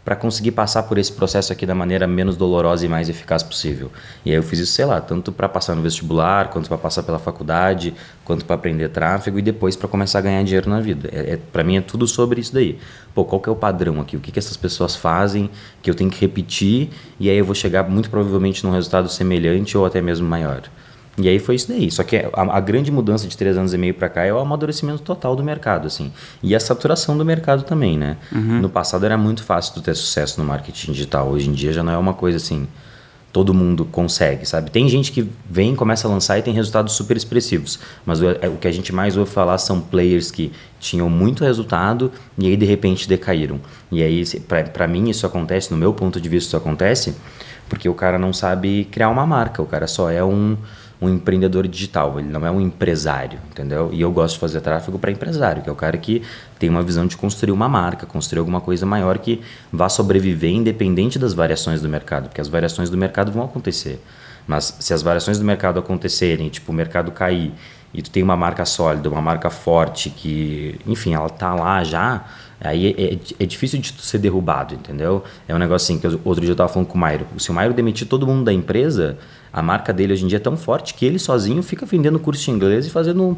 para 0.09 0.17
conseguir 0.17 0.53
passar 0.53 0.85
por 0.85 0.97
esse 0.97 1.13
processo 1.13 1.53
aqui 1.53 1.67
da 1.67 1.75
maneira 1.75 2.07
menos 2.07 2.35
dolorosa 2.35 2.87
e 2.87 2.89
mais 2.89 3.11
eficaz 3.11 3.43
possível. 3.43 3.93
E 4.25 4.31
aí 4.31 4.37
eu 4.37 4.43
fiz 4.43 4.59
isso, 4.59 4.73
sei 4.73 4.87
lá, 4.87 5.03
tanto 5.03 5.31
para 5.31 5.47
passar 5.51 5.75
no 5.75 5.83
vestibular, 5.83 6.49
quanto 6.49 6.67
para 6.67 6.79
passar 6.79 7.03
pela 7.03 7.19
faculdade, 7.19 7.93
quanto 8.25 8.43
para 8.47 8.57
aprender 8.57 8.89
tráfego 8.89 9.39
e 9.39 9.43
depois 9.43 9.77
para 9.77 9.87
começar 9.87 10.21
a 10.21 10.23
ganhar 10.23 10.43
dinheiro 10.45 10.71
na 10.71 10.81
vida. 10.81 11.11
É, 11.13 11.35
é 11.35 11.37
para 11.37 11.63
mim 11.63 11.77
é 11.77 11.83
tudo 11.83 12.07
sobre 12.07 12.41
isso 12.41 12.55
daí. 12.55 12.79
Pô, 13.15 13.23
qual 13.23 13.39
que 13.39 13.51
é 13.51 13.53
o 13.53 13.57
padrão 13.57 14.01
aqui? 14.01 14.17
O 14.17 14.21
que, 14.21 14.33
que 14.33 14.39
essas 14.39 14.57
pessoas 14.57 14.97
fazem 14.97 15.51
que 15.83 15.91
eu 15.91 15.95
tenho 15.95 16.09
que 16.09 16.19
repetir 16.19 16.89
e 17.21 17.29
aí 17.29 17.37
eu 17.37 17.45
vou 17.45 17.55
chegar 17.55 17.87
muito 17.87 18.09
provavelmente 18.09 18.65
num 18.65 18.73
resultado 18.73 19.11
semelhante 19.11 19.77
ou 19.77 19.85
até 19.85 20.01
mesmo 20.01 20.27
maior. 20.27 20.63
E 21.19 21.29
aí 21.29 21.39
foi 21.39 21.57
isso 21.57 21.69
daí. 21.69 21.91
Só 21.91 22.03
que 22.03 22.17
a, 22.17 22.31
a 22.35 22.61
grande 22.61 22.91
mudança 22.91 23.27
de 23.27 23.37
três 23.37 23.57
anos 23.57 23.75
e 23.75 23.79
meio 23.79 23.95
para 23.95 24.09
cá 24.09 24.25
é 24.25 24.33
o 24.33 24.39
amadurecimento 24.39 25.03
total 25.03 25.35
do 25.35 25.43
mercado, 25.43 25.87
assim. 25.87 26.13
E 26.43 26.55
a 26.55 26.61
saturação 26.61 27.19
do 27.19 27.25
mercado 27.25 27.65
também, 27.65 27.99
né? 27.99 28.17
Uhum. 28.33 28.61
No 28.61 28.69
passado 28.69 29.05
era 29.05 29.19
muito 29.19 29.43
fácil 29.43 29.75
tu 29.75 29.83
ter 29.83 29.95
sucesso 29.95 30.41
no 30.41 30.47
marketing 30.47 30.93
digital. 30.93 31.29
Hoje 31.29 31.49
em 31.49 31.53
dia 31.53 31.73
já 31.73 31.83
não 31.83 31.93
é 31.93 31.99
uma 31.99 32.15
coisa 32.15 32.37
assim 32.37 32.69
todo 33.33 33.53
mundo 33.53 33.85
consegue, 33.85 34.47
sabe? 34.47 34.71
Tem 34.71 34.89
gente 34.89 35.13
que 35.13 35.29
vem, 35.49 35.77
começa 35.77 36.09
a 36.09 36.11
lançar 36.11 36.39
e 36.39 36.43
tem 36.43 36.55
resultados 36.55 36.95
super 36.95 37.17
expressivos, 37.17 37.79
mas 38.05 38.21
o, 38.21 38.31
é, 38.31 38.49
o 38.49 38.57
que 38.57 38.67
a 38.67 38.73
gente 38.73 38.93
mais 38.93 39.17
ouve 39.17 39.31
falar 39.31 39.59
são 39.59 39.81
players 39.81 40.31
que 40.31 40.51
tinham 40.81 41.11
muito 41.11 41.45
resultado 41.45 42.11
e 42.39 42.47
aí 42.47 42.57
de 42.57 42.65
repente 42.65 43.07
decaíram. 43.07 43.61
E 43.93 44.03
aí, 44.03 44.25
para 44.73 44.89
mim, 44.89 45.11
isso 45.11 45.27
acontece, 45.27 45.71
no 45.71 45.77
meu 45.77 45.93
ponto 45.93 46.21
de 46.21 46.29
vista, 46.29 46.49
isso 46.49 46.57
acontece 46.57 47.15
porque 47.69 47.89
o 47.89 47.95
cara 47.95 48.19
não 48.19 48.33
sabe 48.33 48.89
criar 48.91 49.11
uma 49.11 49.27
marca, 49.27 49.63
o 49.63 49.67
cara 49.67 49.87
só 49.87 50.11
é 50.11 50.25
um 50.25 50.57
um 51.01 51.09
empreendedor 51.09 51.67
digital, 51.69 52.19
ele 52.19 52.29
não 52.29 52.45
é 52.45 52.51
um 52.51 52.61
empresário, 52.61 53.39
entendeu? 53.51 53.91
E 53.93 54.01
eu 54.01 54.11
gosto 54.11 54.35
de 54.35 54.41
fazer 54.41 54.61
tráfego 54.61 54.99
para 54.99 55.13
empresário, 55.13 55.63
que 55.63 55.69
é 55.69 55.73
o 55.73 55.77
cara 55.77 55.97
que 55.97 56.23
tem 56.59 56.69
uma 56.69 56.83
visão 56.83 57.07
de 57.07 57.17
construir 57.17 57.53
uma 57.53 57.69
marca, 57.69 58.05
construir 58.05 58.41
alguma 58.41 58.61
coisa 58.61 58.85
maior 58.85 59.19
que 59.19 59.41
vá 59.73 59.89
sobreviver 59.89 60.51
independente 60.51 61.19
das 61.19 61.35
variações 61.35 61.81
do 61.81 61.89
mercado, 61.89 62.29
porque 62.29 62.41
as 62.41 62.49
variações 62.49 62.91
do 62.91 62.97
mercado 62.97 63.31
vão 63.31 63.45
acontecer. 63.45 64.03
Mas 64.47 64.77
se 64.81 64.93
as 64.93 65.03
variações 65.03 65.39
do 65.39 65.45
mercado 65.45 65.79
acontecerem, 65.79 66.49
tipo 66.49 66.73
o 66.73 66.75
mercado 66.75 67.13
cair 67.13 67.53
e 67.93 68.03
tu 68.03 68.11
tem 68.11 68.23
uma 68.23 68.37
marca 68.37 68.65
sólida, 68.65 69.09
uma 69.09 69.23
marca 69.23 69.51
forte 69.51 70.11
que, 70.11 70.81
enfim, 70.87 71.15
ela 71.15 71.29
tá 71.29 71.55
lá 71.55 71.85
já, 71.85 72.25
aí 72.61 72.95
é, 72.99 73.15
é, 73.15 73.19
é 73.41 73.47
difícil 73.47 73.79
de 73.81 73.93
ser 74.01 74.19
derrubado, 74.19 74.75
entendeu? 74.75 75.23
É 75.47 75.55
um 75.55 75.59
negócio 75.59 75.85
assim 75.87 76.01
que 76.01 76.07
outro 76.25 76.41
dia 76.41 76.53
eu 76.53 76.57
tava 76.57 76.69
falando 76.69 76.89
com 76.89 76.97
o 76.97 77.01
Mairo. 77.01 77.27
Se 77.39 77.51
o 77.51 77.55
Mairo 77.55 77.73
demitir 77.73 78.09
todo 78.09 78.27
mundo 78.27 78.45
da 78.45 78.53
empresa, 78.53 79.17
a 79.53 79.63
marca 79.63 79.93
dele 79.93 80.13
hoje 80.13 80.25
em 80.25 80.29
dia 80.29 80.39
é 80.39 80.41
tão 80.41 80.57
forte 80.57 80.95
que 80.95 81.07
ele 81.07 81.19
sozinho 81.19 81.63
fica 81.63 81.87
vendendo 81.87 82.19
curso 82.19 82.45
de 82.45 82.51
inglês 82.51 82.87
e 82.87 82.91
fazendo 82.91 83.37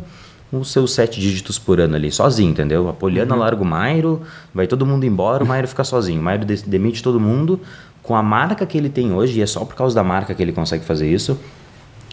os 0.53 0.73
seus 0.73 0.93
sete 0.93 1.21
dígitos 1.21 1.59
por 1.59 1.81
ano 1.81 1.95
ali, 1.95 2.11
sozinho, 2.11 2.51
entendeu? 2.51 2.89
A 2.89 2.93
Poliana 2.93 3.35
uhum. 3.35 3.41
larga 3.41 3.63
o 3.63 3.65
Mairo, 3.65 4.23
vai 4.53 4.67
todo 4.67 4.85
mundo 4.85 5.05
embora, 5.05 5.45
o 5.45 5.47
Mairo 5.47 5.69
fica 5.69 5.85
sozinho. 5.85 6.21
O 6.21 6.25
Mairo 6.25 6.45
demite 6.45 7.03
todo 7.03 7.21
mundo 7.21 7.61
com 8.03 8.17
a 8.17 8.23
marca 8.23 8.67
que 8.67 8.77
ele 8.77 8.89
tem 8.89 9.13
hoje, 9.13 9.39
e 9.39 9.43
é 9.43 9.47
só 9.47 9.65
por 9.65 9.77
causa 9.77 9.95
da 9.95 10.03
marca 10.03 10.35
que 10.35 10.43
ele 10.43 10.53
consegue 10.53 10.85
fazer 10.85 11.09
isso, 11.09 11.39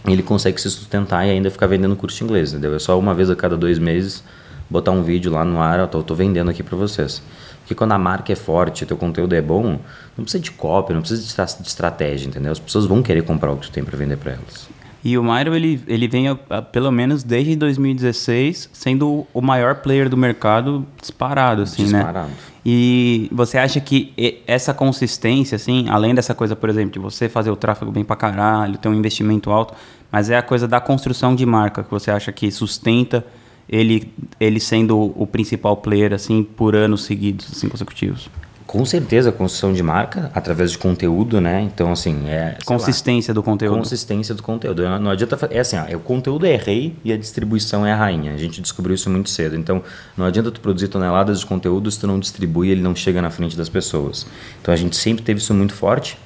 ele 0.06 0.22
consegue 0.22 0.60
se 0.60 0.70
sustentar 0.70 1.26
e 1.26 1.30
ainda 1.30 1.50
ficar 1.50 1.66
vendendo 1.66 1.96
curso 1.96 2.18
de 2.18 2.24
inglês, 2.24 2.52
entendeu? 2.52 2.74
É 2.74 2.78
só 2.78 2.96
uma 2.98 3.14
vez 3.14 3.28
a 3.30 3.34
cada 3.34 3.56
dois 3.56 3.78
meses 3.78 4.22
botar 4.68 4.90
um 4.90 5.02
vídeo 5.02 5.32
lá 5.32 5.44
no 5.44 5.60
ar, 5.60 5.78
eu 5.78 5.88
tô, 5.88 6.02
tô 6.02 6.14
vendendo 6.14 6.50
aqui 6.50 6.62
para 6.62 6.76
vocês. 6.76 7.22
Porque 7.60 7.74
quando 7.74 7.92
a 7.92 7.98
marca 7.98 8.32
é 8.32 8.36
forte, 8.36 8.86
teu 8.86 8.96
conteúdo 8.96 9.34
é 9.34 9.42
bom, 9.42 9.78
não 10.16 10.24
precisa 10.24 10.42
de 10.42 10.50
cópia, 10.50 10.94
não 10.94 11.02
precisa 11.02 11.20
de, 11.22 11.62
de 11.62 11.68
estratégia, 11.68 12.26
entendeu? 12.26 12.50
As 12.52 12.58
pessoas 12.58 12.86
vão 12.86 13.02
querer 13.02 13.22
comprar 13.22 13.52
o 13.52 13.56
que 13.56 13.66
tu 13.66 13.72
tem 13.72 13.84
para 13.84 13.96
vender 13.96 14.16
para 14.16 14.32
elas. 14.32 14.68
E 15.04 15.16
o 15.16 15.22
Mairo, 15.22 15.54
ele, 15.54 15.82
ele 15.86 16.08
vem, 16.08 16.26
pelo 16.72 16.90
menos 16.90 17.22
desde 17.22 17.54
2016, 17.56 18.70
sendo 18.72 19.26
o 19.32 19.40
maior 19.40 19.76
player 19.76 20.08
do 20.08 20.16
mercado 20.16 20.84
disparado, 21.00 21.62
assim, 21.62 21.82
né? 21.82 21.98
disparado. 21.98 22.28
né? 22.28 22.34
E 22.66 23.28
você 23.32 23.56
acha 23.58 23.80
que 23.80 24.12
essa 24.46 24.74
consistência, 24.74 25.56
assim, 25.56 25.88
além 25.88 26.14
dessa 26.14 26.34
coisa, 26.34 26.56
por 26.56 26.68
exemplo, 26.68 26.92
de 26.92 26.98
você 26.98 27.28
fazer 27.28 27.50
o 27.50 27.56
tráfego 27.56 27.92
bem 27.92 28.04
pra 28.04 28.16
caralho, 28.16 28.76
ter 28.76 28.88
um 28.88 28.94
investimento 28.94 29.50
alto, 29.50 29.74
mas 30.10 30.30
é 30.30 30.36
a 30.36 30.42
coisa 30.42 30.66
da 30.66 30.80
construção 30.80 31.34
de 31.34 31.46
marca 31.46 31.82
que 31.82 31.90
você 31.90 32.10
acha 32.10 32.32
que 32.32 32.50
sustenta 32.50 33.24
ele, 33.68 34.12
ele 34.40 34.58
sendo 34.58 35.12
o 35.16 35.26
principal 35.26 35.76
player 35.76 36.12
assim 36.12 36.42
por 36.42 36.74
anos 36.74 37.04
seguidos, 37.04 37.48
assim 37.52 37.68
consecutivos? 37.68 38.30
Com 38.68 38.84
certeza, 38.84 39.32
construção 39.32 39.72
de 39.72 39.82
marca 39.82 40.30
através 40.34 40.70
de 40.70 40.76
conteúdo, 40.76 41.40
né? 41.40 41.62
Então, 41.62 41.90
assim, 41.90 42.28
é. 42.28 42.58
Consistência 42.66 43.32
lá, 43.32 43.36
do 43.36 43.42
conteúdo. 43.42 43.78
Consistência 43.78 44.34
do 44.34 44.42
conteúdo. 44.42 44.86
Não 44.98 45.10
adianta. 45.10 45.38
É 45.50 45.60
assim, 45.60 45.78
ó, 45.78 45.96
o 45.96 46.00
conteúdo 46.00 46.44
é 46.44 46.54
rei 46.54 46.94
e 47.02 47.10
a 47.10 47.16
distribuição 47.16 47.86
é 47.86 47.92
a 47.92 47.96
rainha. 47.96 48.34
A 48.34 48.36
gente 48.36 48.60
descobriu 48.60 48.94
isso 48.94 49.08
muito 49.08 49.30
cedo. 49.30 49.56
Então, 49.56 49.82
não 50.14 50.26
adianta 50.26 50.50
tu 50.50 50.60
produzir 50.60 50.88
toneladas 50.88 51.40
de 51.40 51.46
conteúdo 51.46 51.90
se 51.90 51.98
tu 51.98 52.06
não 52.06 52.20
distribui 52.20 52.68
ele 52.68 52.82
não 52.82 52.94
chega 52.94 53.22
na 53.22 53.30
frente 53.30 53.56
das 53.56 53.70
pessoas. 53.70 54.26
Então, 54.60 54.74
a 54.74 54.76
gente 54.76 54.96
sempre 54.96 55.24
teve 55.24 55.40
isso 55.40 55.54
muito 55.54 55.72
forte. 55.72 56.18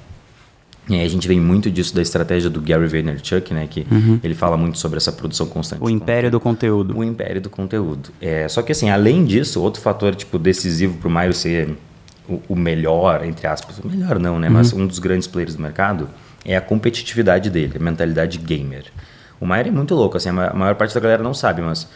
E 0.92 0.96
aí 1.00 1.06
a 1.06 1.08
gente 1.08 1.26
vem 1.26 1.40
muito 1.40 1.70
disso 1.70 1.94
da 1.94 2.02
estratégia 2.02 2.50
do 2.50 2.60
Gary 2.60 2.86
Vaynerchuk, 2.86 3.54
né? 3.54 3.66
Que 3.68 3.86
uhum. 3.90 4.20
ele 4.22 4.34
fala 4.34 4.56
muito 4.58 4.76
sobre 4.78 4.98
essa 4.98 5.10
produção 5.10 5.46
constante. 5.46 5.82
O 5.82 5.88
império 5.88 6.30
do 6.30 6.38
conteúdo. 6.38 6.96
O 6.98 7.02
império 7.02 7.40
do 7.40 7.48
conteúdo. 7.48 8.10
É, 8.20 8.46
só 8.48 8.60
que 8.60 8.72
assim, 8.72 8.90
além 8.90 9.24
disso, 9.24 9.62
outro 9.62 9.80
fator 9.80 10.14
tipo 10.14 10.38
decisivo 10.38 10.98
para 10.98 11.08
o 11.08 11.10
Maio 11.10 11.32
ser 11.32 11.74
o, 12.28 12.40
o 12.50 12.54
melhor, 12.56 13.24
entre 13.24 13.46
aspas, 13.46 13.78
o 13.78 13.88
melhor 13.88 14.18
não, 14.18 14.38
né? 14.38 14.50
Mas 14.50 14.72
um 14.74 14.86
dos 14.86 14.98
grandes 14.98 15.26
players 15.26 15.54
do 15.56 15.62
mercado 15.62 16.08
é 16.44 16.56
a 16.56 16.60
competitividade 16.60 17.48
dele, 17.48 17.72
a 17.76 17.82
mentalidade 17.82 18.36
gamer. 18.36 18.84
O 19.40 19.46
Maier 19.46 19.68
é 19.68 19.70
muito 19.70 19.94
louco, 19.94 20.16
assim, 20.18 20.28
a 20.28 20.32
ma- 20.32 20.48
a 20.48 20.54
maior 20.54 20.74
parte 20.74 20.94
da 20.94 21.00
galera 21.00 21.22
não 21.22 21.32
sabe, 21.34 21.62
mas 21.62 21.88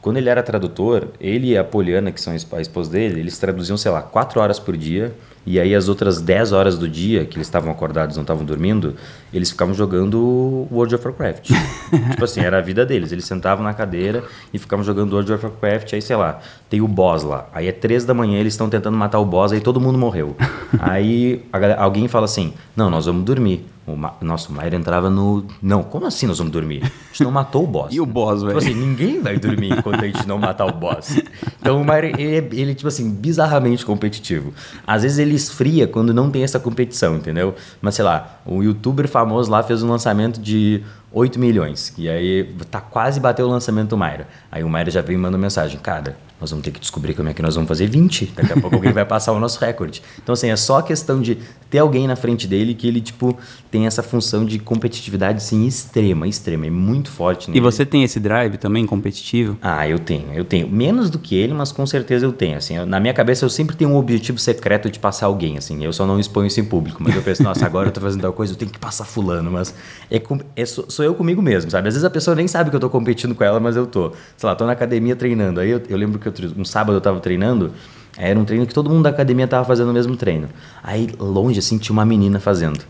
quando 0.00 0.16
ele 0.16 0.28
era 0.28 0.42
tradutor, 0.42 1.08
ele 1.20 1.48
e 1.50 1.58
a 1.58 1.62
Poliana, 1.62 2.10
que 2.10 2.20
são 2.20 2.32
a 2.32 2.36
esp- 2.36 2.54
a 2.54 2.60
esposa 2.60 2.90
dele, 2.90 3.20
eles 3.20 3.38
traduziam, 3.38 3.76
sei 3.76 3.90
lá, 3.90 4.02
4 4.02 4.40
horas 4.40 4.58
por 4.58 4.76
dia, 4.76 5.12
e 5.46 5.60
aí 5.60 5.74
as 5.74 5.88
outras 5.88 6.20
10 6.20 6.52
horas 6.52 6.78
do 6.78 6.88
dia, 6.88 7.24
que 7.24 7.36
eles 7.36 7.46
estavam 7.46 7.70
acordados, 7.70 8.16
não 8.16 8.22
estavam 8.22 8.44
dormindo, 8.44 8.94
eles 9.32 9.50
ficavam 9.50 9.74
jogando 9.74 10.66
World 10.72 10.94
of 10.94 11.06
Warcraft. 11.06 11.50
tipo 12.10 12.24
assim, 12.24 12.40
era 12.40 12.58
a 12.58 12.60
vida 12.60 12.86
deles. 12.86 13.12
Eles 13.12 13.24
sentavam 13.24 13.62
na 13.64 13.74
cadeira 13.74 14.24
e 14.52 14.58
ficavam 14.58 14.84
jogando 14.84 15.12
World 15.12 15.32
of 15.32 15.44
Warcraft, 15.44 15.92
aí, 15.92 16.00
sei 16.02 16.16
lá, 16.16 16.40
tem 16.70 16.80
o 16.80 16.88
boss 16.88 17.22
lá. 17.22 17.46
Aí 17.52 17.66
é 17.68 17.72
3 17.72 18.04
da 18.04 18.14
manhã, 18.14 18.38
eles 18.38 18.54
estão 18.54 18.68
tentando 18.70 18.96
matar 18.96 19.18
o 19.20 19.24
boss, 19.26 19.52
aí 19.52 19.60
todo 19.60 19.80
mundo 19.80 19.98
morreu. 19.98 20.36
aí 20.80 21.42
galera- 21.52 21.80
alguém 21.80 22.08
fala 22.08 22.24
assim, 22.24 22.52
não, 22.76 22.88
nós 22.90 23.06
vamos 23.06 23.24
dormir. 23.24 23.66
O 23.86 23.94
Ma... 23.94 24.14
Nossa, 24.22 24.48
o 24.50 24.52
Maier 24.54 24.72
entrava 24.72 25.10
no... 25.10 25.44
Não, 25.60 25.82
como 25.82 26.06
assim 26.06 26.26
nós 26.26 26.38
vamos 26.38 26.50
dormir? 26.50 26.82
A 26.82 26.86
gente 27.08 27.22
não 27.22 27.30
matou 27.30 27.64
o 27.64 27.66
boss. 27.66 27.92
E 27.94 28.00
o 28.00 28.06
boss, 28.06 28.36
Tipo 28.40 28.46
velho? 28.46 28.58
assim, 28.58 28.72
ninguém 28.74 29.20
vai 29.20 29.36
dormir 29.38 29.72
enquanto 29.78 30.02
a 30.02 30.06
gente 30.06 30.26
não 30.26 30.38
matar 30.38 30.64
o 30.64 30.72
boss. 30.72 31.20
Então 31.60 31.82
o 31.82 31.84
Mario, 31.84 32.18
ele, 32.18 32.34
é- 32.36 32.48
ele, 32.60 32.74
tipo 32.74 32.88
assim, 32.88 33.10
bizarramente 33.10 33.84
competitivo. 33.84 34.54
Às 34.86 35.02
vezes 35.02 35.18
ele 35.18 35.33
esfria 35.34 35.86
quando 35.86 36.14
não 36.14 36.30
tem 36.30 36.42
essa 36.42 36.58
competição, 36.58 37.16
entendeu? 37.16 37.54
Mas 37.80 37.94
sei 37.94 38.04
lá, 38.04 38.40
um 38.46 38.62
youtuber 38.62 39.08
famoso 39.08 39.50
lá 39.50 39.62
fez 39.62 39.82
um 39.82 39.88
lançamento 39.88 40.40
de 40.40 40.82
8 41.14 41.38
milhões. 41.38 41.94
E 41.96 42.08
aí 42.08 42.52
tá 42.70 42.80
quase 42.80 43.20
bateu 43.20 43.46
o 43.46 43.48
lançamento 43.50 43.88
do 43.90 43.96
Mairo. 43.96 44.24
Aí 44.50 44.62
o 44.64 44.68
Mairo 44.68 44.90
já 44.90 45.00
vem 45.00 45.16
e 45.16 45.18
manda 45.18 45.38
mensagem, 45.38 45.78
cara, 45.78 46.16
nós 46.40 46.50
vamos 46.50 46.64
ter 46.64 46.72
que 46.72 46.80
descobrir 46.80 47.14
como 47.14 47.28
é 47.28 47.32
que 47.32 47.40
nós 47.40 47.54
vamos 47.54 47.68
fazer 47.68 47.86
20. 47.86 48.32
Daqui 48.36 48.52
a 48.52 48.60
pouco 48.60 48.76
alguém 48.76 48.92
vai 48.92 49.04
passar 49.04 49.32
o 49.32 49.38
nosso 49.40 49.58
recorde. 49.64 50.02
Então, 50.22 50.32
assim, 50.32 50.50
é 50.50 50.56
só 50.56 50.82
questão 50.82 51.22
de 51.22 51.38
ter 51.70 51.78
alguém 51.78 52.06
na 52.06 52.16
frente 52.16 52.46
dele 52.46 52.74
que 52.74 52.86
ele, 52.86 53.00
tipo, 53.00 53.38
tem 53.70 53.86
essa 53.86 54.02
função 54.02 54.44
de 54.44 54.58
competitividade, 54.58 55.38
assim, 55.38 55.64
extrema, 55.66 56.26
extrema. 56.28 56.66
É 56.66 56.70
muito 56.70 57.10
forte 57.10 57.46
E 57.46 57.50
nele. 57.52 57.60
você 57.60 57.86
tem 57.86 58.02
esse 58.02 58.20
drive 58.20 58.58
também 58.58 58.84
competitivo? 58.84 59.56
Ah, 59.62 59.88
eu 59.88 59.98
tenho, 59.98 60.32
eu 60.34 60.44
tenho. 60.44 60.68
Menos 60.68 61.08
do 61.08 61.18
que 61.18 61.34
ele, 61.34 61.54
mas 61.54 61.72
com 61.72 61.86
certeza 61.86 62.26
eu 62.26 62.32
tenho. 62.32 62.58
Assim, 62.58 62.76
Eu- 62.76 62.84
na 62.86 63.00
minha 63.00 63.14
cabeça 63.14 63.44
eu 63.44 63.48
sempre 63.50 63.74
tenho 63.76 63.90
um 63.90 63.96
objetivo 63.96 64.38
secreto 64.38 64.90
de 64.90 64.98
passar 64.98 65.26
alguém, 65.26 65.56
assim. 65.56 65.82
Eu 65.84 65.92
só 65.92 66.04
não 66.06 66.18
exponho 66.20 66.46
isso 66.48 66.60
em 66.60 66.64
público, 66.64 67.02
mas 67.02 67.14
eu 67.14 67.22
penso, 67.22 67.42
nossa, 67.42 67.64
agora 67.64 67.88
eu 67.88 67.92
tô 67.92 68.00
fazendo 68.00 68.20
tal 68.22 68.32
coisa, 68.32 68.52
eu 68.52 68.56
tenho 68.56 68.70
que 68.70 68.78
passar 68.78 69.04
fulano, 69.04 69.50
mas 69.50 69.74
é, 70.10 70.20
é 70.56 70.66
sou, 70.66 70.84
sou 70.90 71.03
eu 71.04 71.14
comigo 71.14 71.40
mesmo, 71.42 71.70
sabe? 71.70 71.88
Às 71.88 71.94
vezes 71.94 72.04
a 72.04 72.10
pessoa 72.10 72.34
nem 72.34 72.48
sabe 72.48 72.70
que 72.70 72.76
eu 72.76 72.80
tô 72.80 72.90
competindo 72.90 73.34
com 73.34 73.44
ela, 73.44 73.60
mas 73.60 73.76
eu 73.76 73.86
tô. 73.86 74.12
Sei 74.36 74.48
lá, 74.48 74.54
tô 74.54 74.66
na 74.66 74.72
academia 74.72 75.14
treinando. 75.16 75.60
Aí 75.60 75.70
eu, 75.70 75.82
eu 75.88 75.96
lembro 75.96 76.18
que 76.18 76.28
outro- 76.28 76.52
um 76.56 76.64
sábado 76.64 76.96
eu 76.96 77.00
tava 77.00 77.20
treinando, 77.20 77.72
era 78.16 78.38
um 78.38 78.44
treino 78.44 78.66
que 78.66 78.74
todo 78.74 78.88
mundo 78.90 79.02
da 79.04 79.10
academia 79.10 79.46
tava 79.46 79.64
fazendo 79.64 79.90
o 79.90 79.92
mesmo 79.92 80.16
treino. 80.16 80.48
Aí 80.82 81.08
longe 81.18 81.58
assim 81.58 81.78
tinha 81.78 81.92
uma 81.92 82.04
menina 82.04 82.40
fazendo. 82.40 82.80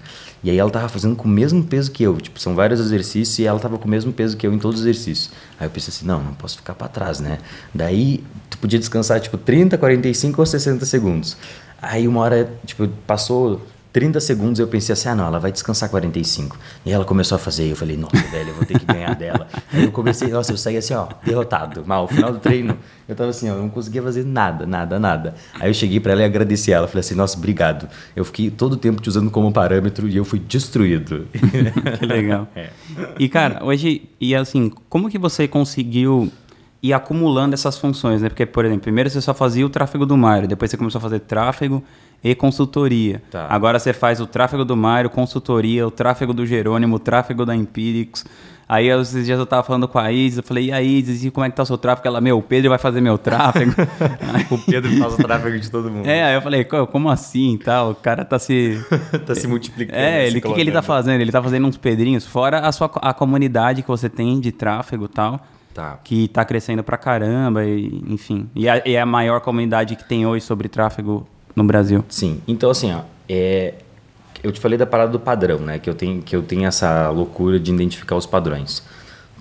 E 0.42 0.50
aí 0.50 0.59
ela 0.59 0.71
tava 0.71 0.88
fazendo 0.88 1.16
com 1.16 1.26
o 1.26 1.30
mesmo 1.30 1.64
peso 1.64 1.90
que 1.90 2.02
eu. 2.02 2.16
Tipo, 2.21 2.38
são 2.38 2.54
vários 2.54 2.78
exercícios 2.78 3.38
e 3.38 3.47
ela 3.47 3.59
tava 3.59 3.78
com 3.78 3.87
o 3.87 3.90
mesmo 3.90 4.12
peso 4.12 4.37
que 4.37 4.47
eu 4.47 4.52
em 4.52 4.59
todos 4.59 4.80
os 4.80 4.87
exercícios. 4.87 5.30
Aí 5.59 5.66
eu 5.66 5.71
pensei 5.71 5.90
assim, 5.90 6.04
não, 6.06 6.23
não 6.23 6.35
posso 6.35 6.56
ficar 6.59 6.75
para 6.75 6.87
trás, 6.88 7.18
né? 7.21 7.38
Daí 7.75 8.23
tu 8.50 8.59
podia 8.59 8.78
descansar 8.78 9.21
tipo 9.21 9.38
30, 9.38 9.78
45 9.78 10.40
ou 10.42 10.44
60 10.47 10.85
segundos. 10.85 11.37
Aí 11.80 12.06
uma 12.06 12.21
hora, 12.21 12.50
tipo, 12.66 12.87
passou 13.06 13.61
30 13.95 14.19
segundos 14.19 14.59
eu 14.59 14.67
pensei 14.67 14.93
assim, 14.93 15.09
ah 15.09 15.15
não, 15.15 15.25
ela 15.25 15.39
vai 15.39 15.53
descansar 15.53 15.89
45. 15.89 16.59
E 16.85 16.91
ela 16.91 17.05
começou 17.05 17.37
a 17.37 17.39
fazer, 17.39 17.71
eu 17.71 17.77
falei, 17.77 17.97
nossa, 17.97 18.17
velho, 18.17 18.49
eu 18.49 18.55
vou 18.57 18.65
ter 18.65 18.77
que 18.77 18.85
ganhar 18.85 19.15
dela. 19.15 19.47
Aí 19.73 19.85
eu 19.85 19.93
comecei, 19.93 20.27
nossa, 20.27 20.51
eu 20.53 20.57
saí 20.57 20.77
assim, 20.77 20.95
ó, 20.95 21.07
derrotado. 21.25 21.85
Mal, 21.87 22.09
final 22.09 22.33
do 22.33 22.41
treino, 22.41 22.77
eu 23.09 23.15
tava 23.15 23.31
assim, 23.31 23.49
ó, 23.49 23.55
eu 23.55 23.61
não 23.61 23.69
conseguia 23.69 24.03
fazer 24.03 24.25
nada, 24.25 24.67
nada, 24.67 24.99
nada. 24.99 25.37
Aí 25.61 25.71
eu 25.71 25.75
cheguei 25.75 26.01
pra 26.01 26.11
ela 26.11 26.23
e 26.23 26.25
agradeci 26.25 26.73
ela, 26.73 26.89
falei 26.89 27.03
assim, 27.03 27.15
nossa, 27.15 27.39
obrigado. 27.39 27.89
Eu 28.17 28.25
fiquei 28.25 28.51
todo 28.51 28.73
o 28.73 28.77
tempo 28.77 29.01
te 29.01 29.09
usando 29.09 29.31
como 29.31 29.53
parâmetro 29.53 30.09
e 30.09 30.17
eu 30.17 30.25
fui 30.25 30.41
destruído. 30.41 31.29
Que 31.99 32.05
legal. 32.05 32.49
É. 32.57 32.71
E, 33.19 33.29
cara, 33.29 33.65
hoje, 33.65 34.09
e 34.21 34.35
assim, 34.35 34.73
como 34.89 35.09
que 35.09 35.19
você 35.19 35.47
conseguiu 35.47 36.33
ir 36.83 36.93
acumulando 36.93 37.55
essas 37.55 37.79
funções, 37.79 38.23
né? 38.23 38.29
Porque, 38.29 38.45
por 38.45 38.65
exemplo, 38.65 38.83
primeiro 38.83 39.09
você 39.09 39.21
só 39.21 39.33
fazia 39.33 39.65
o 39.65 39.71
tráfego 39.71 40.05
do 40.05 40.17
Mário, 40.17 40.49
depois 40.49 40.71
você 40.71 40.77
começou 40.77 40.99
a 40.99 41.03
fazer 41.03 41.21
tráfego 41.21 41.83
e 42.25 42.35
consultoria. 42.35 43.23
Tá. 43.31 43.47
Agora 43.50 43.78
você 43.78 43.93
faz 43.93 44.19
o 44.21 44.26
tráfego 44.26 44.64
do 44.64 44.75
Mário, 44.76 45.11
consultoria, 45.11 45.87
o 45.87 45.90
tráfego 45.90 46.33
do 46.33 46.47
Jerônimo, 46.47 46.97
o 46.97 46.99
tráfego 46.99 47.45
da 47.45 47.54
Empíricos. 47.54 48.25
Aí 48.66 48.88
esses 48.88 49.26
dias 49.26 49.38
eu 49.38 49.45
tava 49.45 49.62
falando 49.62 49.87
com 49.87 49.99
a 49.99 50.11
Isis, 50.11 50.38
eu 50.38 50.43
falei, 50.43 50.69
e 50.69 50.73
a 50.73 50.81
Isis, 50.81 51.23
e 51.23 51.31
como 51.31 51.45
é 51.45 51.50
que 51.50 51.54
tá 51.57 51.62
o 51.62 51.66
seu 51.66 51.76
tráfego? 51.76 52.09
Ela, 52.09 52.19
meu, 52.23 52.38
o 52.38 52.43
Pedro 52.43 52.71
vai 52.71 52.78
fazer 52.78 52.99
meu 53.02 53.19
tráfego. 53.19 53.73
o 54.50 54.57
Pedro 54.57 54.90
faz 54.97 55.12
o 55.12 55.16
tráfego 55.19 55.59
de 55.61 55.71
todo 55.71 55.90
mundo. 55.90 56.07
é, 56.07 56.25
aí 56.25 56.35
eu 56.35 56.40
falei, 56.40 56.64
"Co- 56.64 56.87
como 56.87 57.11
assim 57.11 57.54
e 57.54 57.59
tal? 57.59 57.90
O 57.90 57.95
cara 57.95 58.25
tá 58.25 58.38
se... 58.38 58.83
tá 59.26 59.35
se 59.35 59.47
multiplicando. 59.47 59.99
É, 59.99 60.28
o 60.31 60.33
que, 60.33 60.40
que 60.40 60.61
ele 60.62 60.73
tá 60.73 60.81
fazendo? 60.81 61.21
Ele 61.21 61.31
tá 61.31 61.43
fazendo 61.43 61.66
uns 61.69 61.76
pedrinhos, 61.76 62.25
fora 62.26 62.61
a 62.61 62.73
sua 62.73 62.90
a 63.02 63.12
comunidade 63.12 63.83
que 63.83 63.88
você 63.88 64.09
tem 64.09 64.40
de 64.40 64.50
tráfego 64.50 65.04
e 65.04 65.09
tal, 65.09 65.40
Tá. 65.75 65.99
que 66.02 66.28
tá 66.28 66.43
crescendo 66.43 66.83
pra 66.83 66.97
caramba, 66.97 67.64
e, 67.66 68.02
enfim. 68.09 68.49
E 68.54 68.66
é, 68.66 68.83
e 68.87 68.95
é 68.95 69.00
a 69.00 69.04
maior 69.07 69.40
comunidade 69.43 69.95
que 69.95 70.09
tem 70.09 70.25
hoje 70.26 70.43
sobre 70.45 70.69
tráfego 70.71 71.26
no 71.54 71.64
Brasil. 71.64 72.04
Sim, 72.08 72.40
então 72.46 72.70
assim, 72.70 72.92
ó, 72.92 73.00
é, 73.28 73.75
eu 74.42 74.50
te 74.52 74.61
falei 74.61 74.76
da 74.78 74.87
parada 74.87 75.12
do 75.12 75.20
padrão, 75.20 75.58
né? 75.58 75.78
Que 75.78 75.88
eu 75.88 75.94
tenho, 75.94 76.20
que 76.23 76.34
eu 76.34 76.42
tenho 76.42 76.66
essa 76.66 77.08
loucura 77.11 77.58
de 77.58 77.73
identificar 77.73 78.16
os 78.16 78.26
padrões. 78.26 78.82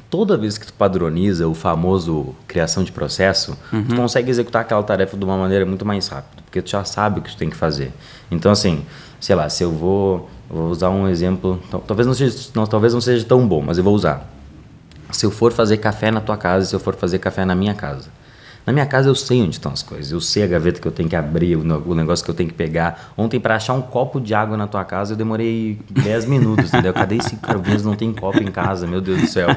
Toda 0.10 0.38
vez 0.38 0.58
que 0.60 0.68
tu 0.68 0.74
padroniza 0.74 1.48
o 1.48 1.56
famoso 1.56 2.36
criação 2.48 2.84
de 2.84 2.92
processo, 2.92 3.58
tu 3.90 3.96
consegue 3.96 4.30
executar 4.30 4.62
aquela 4.62 4.84
tarefa 4.84 5.18
de 5.18 5.26
uma 5.26 5.36
maneira 5.38 5.66
muito 5.66 5.84
mais 5.84 6.08
rápida, 6.08 6.44
porque 6.46 6.62
tu 6.62 6.70
já 6.70 6.84
sabe 6.86 7.20
o 7.20 7.24
que 7.24 7.32
tu 7.32 7.38
tem 7.38 7.50
que 7.50 7.56
fazer. 7.56 7.92
Então 8.30 8.52
assim, 8.52 8.86
sei 9.20 9.36
lá, 9.36 9.50
se 9.50 9.64
eu 9.64 9.72
vou, 9.72 10.30
vou 10.48 10.70
usar 10.70 10.90
um 10.92 11.08
exemplo, 11.08 11.60
tal- 11.72 11.82
talvez 11.82 12.06
não 12.06 12.14
seja, 12.14 12.38
não, 12.54 12.68
talvez 12.68 12.94
não 12.94 13.02
seja 13.02 13.26
tão 13.26 13.48
bom, 13.48 13.62
mas 13.66 13.80
eu 13.80 13.84
vou 13.84 13.96
usar. 13.96 14.30
Se 15.12 15.26
eu 15.26 15.32
for 15.32 15.52
fazer 15.52 15.78
café 15.78 16.12
na 16.12 16.22
tua 16.22 16.38
casa, 16.38 16.68
se 16.68 16.76
eu 16.76 16.80
for 16.80 16.94
fazer 16.96 17.18
café 17.18 17.44
na 17.44 17.56
minha 17.56 17.74
casa. 17.74 18.10
Na 18.66 18.72
minha 18.72 18.86
casa 18.86 19.10
eu 19.10 19.16
sei 19.16 19.42
onde 19.42 19.56
estão 19.56 19.72
as 19.72 19.84
coisas, 19.84 20.12
eu 20.12 20.22
sei 20.22 20.44
a 20.44 20.48
gaveta 20.48 20.80
que 20.80 20.88
eu 20.88 20.92
tenho 20.92 21.10
que 21.10 21.16
abrir, 21.16 21.56
o, 21.58 21.96
negócio 21.96 22.24
que 22.24 22.32
eu 22.32 22.36
tenho 22.36 22.50
que 22.50 22.56
pegar. 22.56 23.14
Ontem, 23.18 23.40
para 23.40 23.56
achar 23.56 23.74
um 23.74 23.82
copo 23.82 24.22
de 24.22 24.34
água 24.34 24.56
na 24.56 24.68
tua 24.68 24.86
casa, 24.86 25.14
eu 25.14 25.18
demorei 25.18 25.80
10 25.90 26.26
minutos, 26.26 26.68
entendeu? 26.68 26.94
Cadê 26.94 27.18
esse 27.18 27.36
carvinhos 27.36 27.84
não 27.84 27.96
tem 27.96 28.14
copo 28.14 28.42
em 28.42 28.52
casa, 28.52 28.88
meu 28.88 29.02
Deus 29.02 29.22
do 29.22 29.28
céu. 29.28 29.48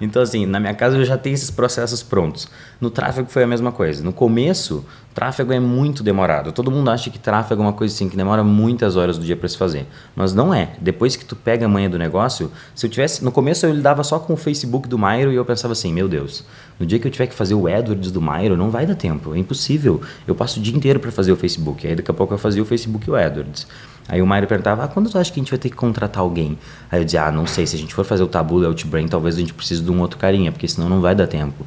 Então, 0.00 0.22
assim, 0.22 0.46
na 0.46 0.58
minha 0.58 0.74
casa 0.74 0.96
eu 0.96 1.04
já 1.04 1.16
tenho 1.16 1.34
esses 1.34 1.50
processos 1.50 2.02
prontos. 2.02 2.48
No 2.80 2.90
tráfego 2.90 3.28
foi 3.30 3.42
a 3.42 3.46
mesma 3.46 3.70
coisa. 3.70 4.02
No 4.02 4.12
começo, 4.12 4.84
tráfego 5.14 5.52
é 5.52 5.60
muito 5.60 6.02
demorado. 6.02 6.52
Todo 6.52 6.70
mundo 6.70 6.90
acha 6.90 7.08
que 7.08 7.18
tráfego 7.18 7.62
é 7.62 7.66
uma 7.66 7.72
coisa 7.72 7.94
assim 7.94 8.08
que 8.08 8.16
demora 8.16 8.42
muitas 8.42 8.96
horas 8.96 9.16
do 9.16 9.24
dia 9.24 9.36
para 9.36 9.48
se 9.48 9.56
fazer, 9.56 9.86
mas 10.14 10.34
não 10.34 10.52
é. 10.52 10.72
Depois 10.80 11.14
que 11.14 11.24
tu 11.24 11.36
pega 11.36 11.66
a 11.66 11.68
manha 11.68 11.88
do 11.88 11.96
negócio, 11.96 12.50
se 12.74 12.84
eu 12.84 12.90
tivesse 12.90 13.24
no 13.24 13.30
começo 13.30 13.64
eu 13.64 13.72
lidava 13.72 14.02
só 14.02 14.18
com 14.18 14.32
o 14.34 14.36
Facebook 14.36 14.88
do 14.88 14.98
Mairo 14.98 15.32
e 15.32 15.36
eu 15.36 15.44
pensava 15.44 15.72
assim, 15.72 15.92
meu 15.92 16.08
Deus, 16.08 16.44
no 16.78 16.84
dia 16.84 16.98
que 16.98 17.06
eu 17.06 17.10
tiver 17.10 17.28
que 17.28 17.34
fazer 17.34 17.54
o 17.54 17.68
AdWords 17.68 18.10
do 18.10 18.20
Mairo, 18.20 18.53
não 18.56 18.70
vai 18.70 18.86
dar 18.86 18.94
tempo, 18.94 19.34
é 19.34 19.38
impossível. 19.38 20.00
Eu 20.26 20.34
passo 20.34 20.60
o 20.60 20.62
dia 20.62 20.74
inteiro 20.76 21.00
para 21.00 21.10
fazer 21.10 21.32
o 21.32 21.36
Facebook. 21.36 21.86
Aí 21.86 21.94
daqui 21.94 22.10
a 22.10 22.14
pouco 22.14 22.34
eu 22.34 22.38
fazia 22.38 22.62
o 22.62 22.66
Facebook 22.66 23.08
e 23.08 23.10
o 23.10 23.16
AdWords. 23.16 23.66
Aí 24.08 24.20
o 24.20 24.26
Mário 24.26 24.46
perguntava, 24.46 24.84
ah, 24.84 24.88
quando 24.88 25.10
tu 25.10 25.18
acha 25.18 25.32
que 25.32 25.40
a 25.40 25.42
gente 25.42 25.50
vai 25.50 25.58
ter 25.58 25.70
que 25.70 25.76
contratar 25.76 26.22
alguém? 26.22 26.58
Aí 26.90 27.00
eu 27.00 27.04
dizia, 27.04 27.24
ah, 27.26 27.32
não 27.32 27.46
sei, 27.46 27.66
se 27.66 27.74
a 27.74 27.78
gente 27.78 27.94
for 27.94 28.04
fazer 28.04 28.22
o 28.22 28.28
Tabu 28.28 28.60
da 28.60 28.68
Outbrain, 28.68 29.08
talvez 29.08 29.36
a 29.36 29.40
gente 29.40 29.54
precise 29.54 29.82
de 29.82 29.90
um 29.90 30.00
outro 30.00 30.18
carinha, 30.18 30.52
porque 30.52 30.68
senão 30.68 30.88
não 30.88 31.00
vai 31.00 31.14
dar 31.14 31.26
tempo. 31.26 31.64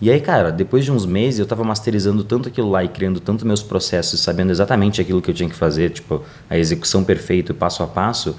E 0.00 0.10
aí, 0.10 0.20
cara, 0.20 0.50
depois 0.50 0.84
de 0.84 0.90
uns 0.90 1.06
meses 1.06 1.38
eu 1.38 1.46
tava 1.46 1.62
masterizando 1.62 2.24
tanto 2.24 2.48
aquilo 2.48 2.68
lá 2.68 2.82
e 2.82 2.88
criando 2.88 3.20
tanto 3.20 3.46
meus 3.46 3.62
processos, 3.62 4.20
sabendo 4.20 4.50
exatamente 4.50 5.00
aquilo 5.00 5.22
que 5.22 5.30
eu 5.30 5.34
tinha 5.34 5.48
que 5.48 5.54
fazer, 5.54 5.90
tipo, 5.90 6.22
a 6.50 6.58
execução 6.58 7.04
perfeita, 7.04 7.54
passo 7.54 7.84
a 7.84 7.86
passo, 7.86 8.36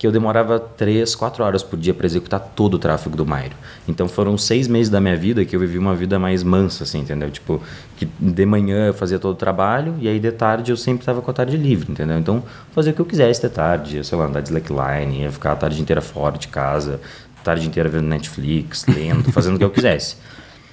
que 0.00 0.06
eu 0.06 0.10
demorava 0.10 0.58
três, 0.58 1.14
quatro 1.14 1.44
horas 1.44 1.62
por 1.62 1.78
dia 1.78 1.92
para 1.92 2.06
executar 2.06 2.40
todo 2.56 2.72
o 2.72 2.78
tráfego 2.78 3.14
do 3.18 3.26
Mairo. 3.26 3.54
Então 3.86 4.08
foram 4.08 4.38
seis 4.38 4.66
meses 4.66 4.88
da 4.88 4.98
minha 4.98 5.14
vida 5.14 5.44
que 5.44 5.54
eu 5.54 5.60
vivi 5.60 5.76
uma 5.76 5.94
vida 5.94 6.18
mais 6.18 6.42
mansa, 6.42 6.84
assim, 6.84 7.00
entendeu? 7.00 7.30
Tipo, 7.30 7.60
que 7.98 8.08
de 8.18 8.46
manhã 8.46 8.86
eu 8.86 8.94
fazia 8.94 9.18
todo 9.18 9.34
o 9.34 9.36
trabalho 9.36 9.94
e 10.00 10.08
aí 10.08 10.18
de 10.18 10.32
tarde 10.32 10.72
eu 10.72 10.76
sempre 10.78 11.02
estava 11.02 11.20
com 11.20 11.30
a 11.30 11.34
tarde 11.34 11.54
livre, 11.54 11.92
entendeu? 11.92 12.18
Então 12.18 12.42
fazia 12.72 12.92
o 12.92 12.94
que 12.94 13.02
eu 13.02 13.04
quisesse 13.04 13.42
de 13.42 13.50
tarde, 13.50 14.02
sei 14.02 14.16
lá, 14.16 14.24
andar 14.24 14.40
de 14.40 14.48
slackline, 14.48 15.20
ia 15.20 15.30
ficar 15.30 15.52
a 15.52 15.56
tarde 15.56 15.78
inteira 15.78 16.00
fora 16.00 16.38
de 16.38 16.48
casa, 16.48 16.98
tarde 17.44 17.68
inteira 17.68 17.90
vendo 17.90 18.06
Netflix, 18.06 18.86
lendo, 18.88 19.30
fazendo 19.30 19.56
o 19.56 19.58
que 19.58 19.64
eu 19.64 19.70
quisesse. 19.70 20.16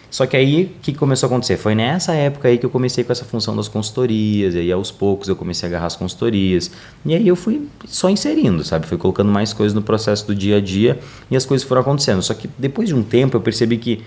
Só 0.09 0.25
que 0.25 0.37
aí, 0.37 0.63
o 0.63 0.81
que 0.81 0.93
começou 0.93 1.27
a 1.27 1.29
acontecer? 1.29 1.57
Foi 1.57 1.75
nessa 1.75 2.13
época 2.13 2.47
aí 2.47 2.57
que 2.57 2.65
eu 2.65 2.69
comecei 2.69 3.03
com 3.03 3.11
essa 3.11 3.25
função 3.25 3.55
das 3.55 3.67
consultorias, 3.67 4.55
e 4.55 4.59
aí 4.59 4.71
aos 4.71 4.89
poucos 4.89 5.27
eu 5.27 5.35
comecei 5.35 5.67
a 5.67 5.69
agarrar 5.69 5.87
as 5.87 5.95
consultorias, 5.95 6.71
e 7.05 7.13
aí 7.13 7.27
eu 7.27 7.35
fui 7.35 7.67
só 7.85 8.09
inserindo, 8.09 8.63
sabe? 8.63 8.87
Fui 8.87 8.97
colocando 8.97 9.29
mais 9.29 9.51
coisas 9.51 9.73
no 9.73 9.81
processo 9.81 10.25
do 10.25 10.33
dia 10.33 10.57
a 10.57 10.61
dia, 10.61 10.97
e 11.29 11.35
as 11.35 11.45
coisas 11.45 11.67
foram 11.67 11.81
acontecendo. 11.81 12.21
Só 12.21 12.33
que 12.33 12.49
depois 12.57 12.87
de 12.87 12.95
um 12.95 13.03
tempo 13.03 13.35
eu 13.35 13.41
percebi 13.41 13.77
que 13.77 14.03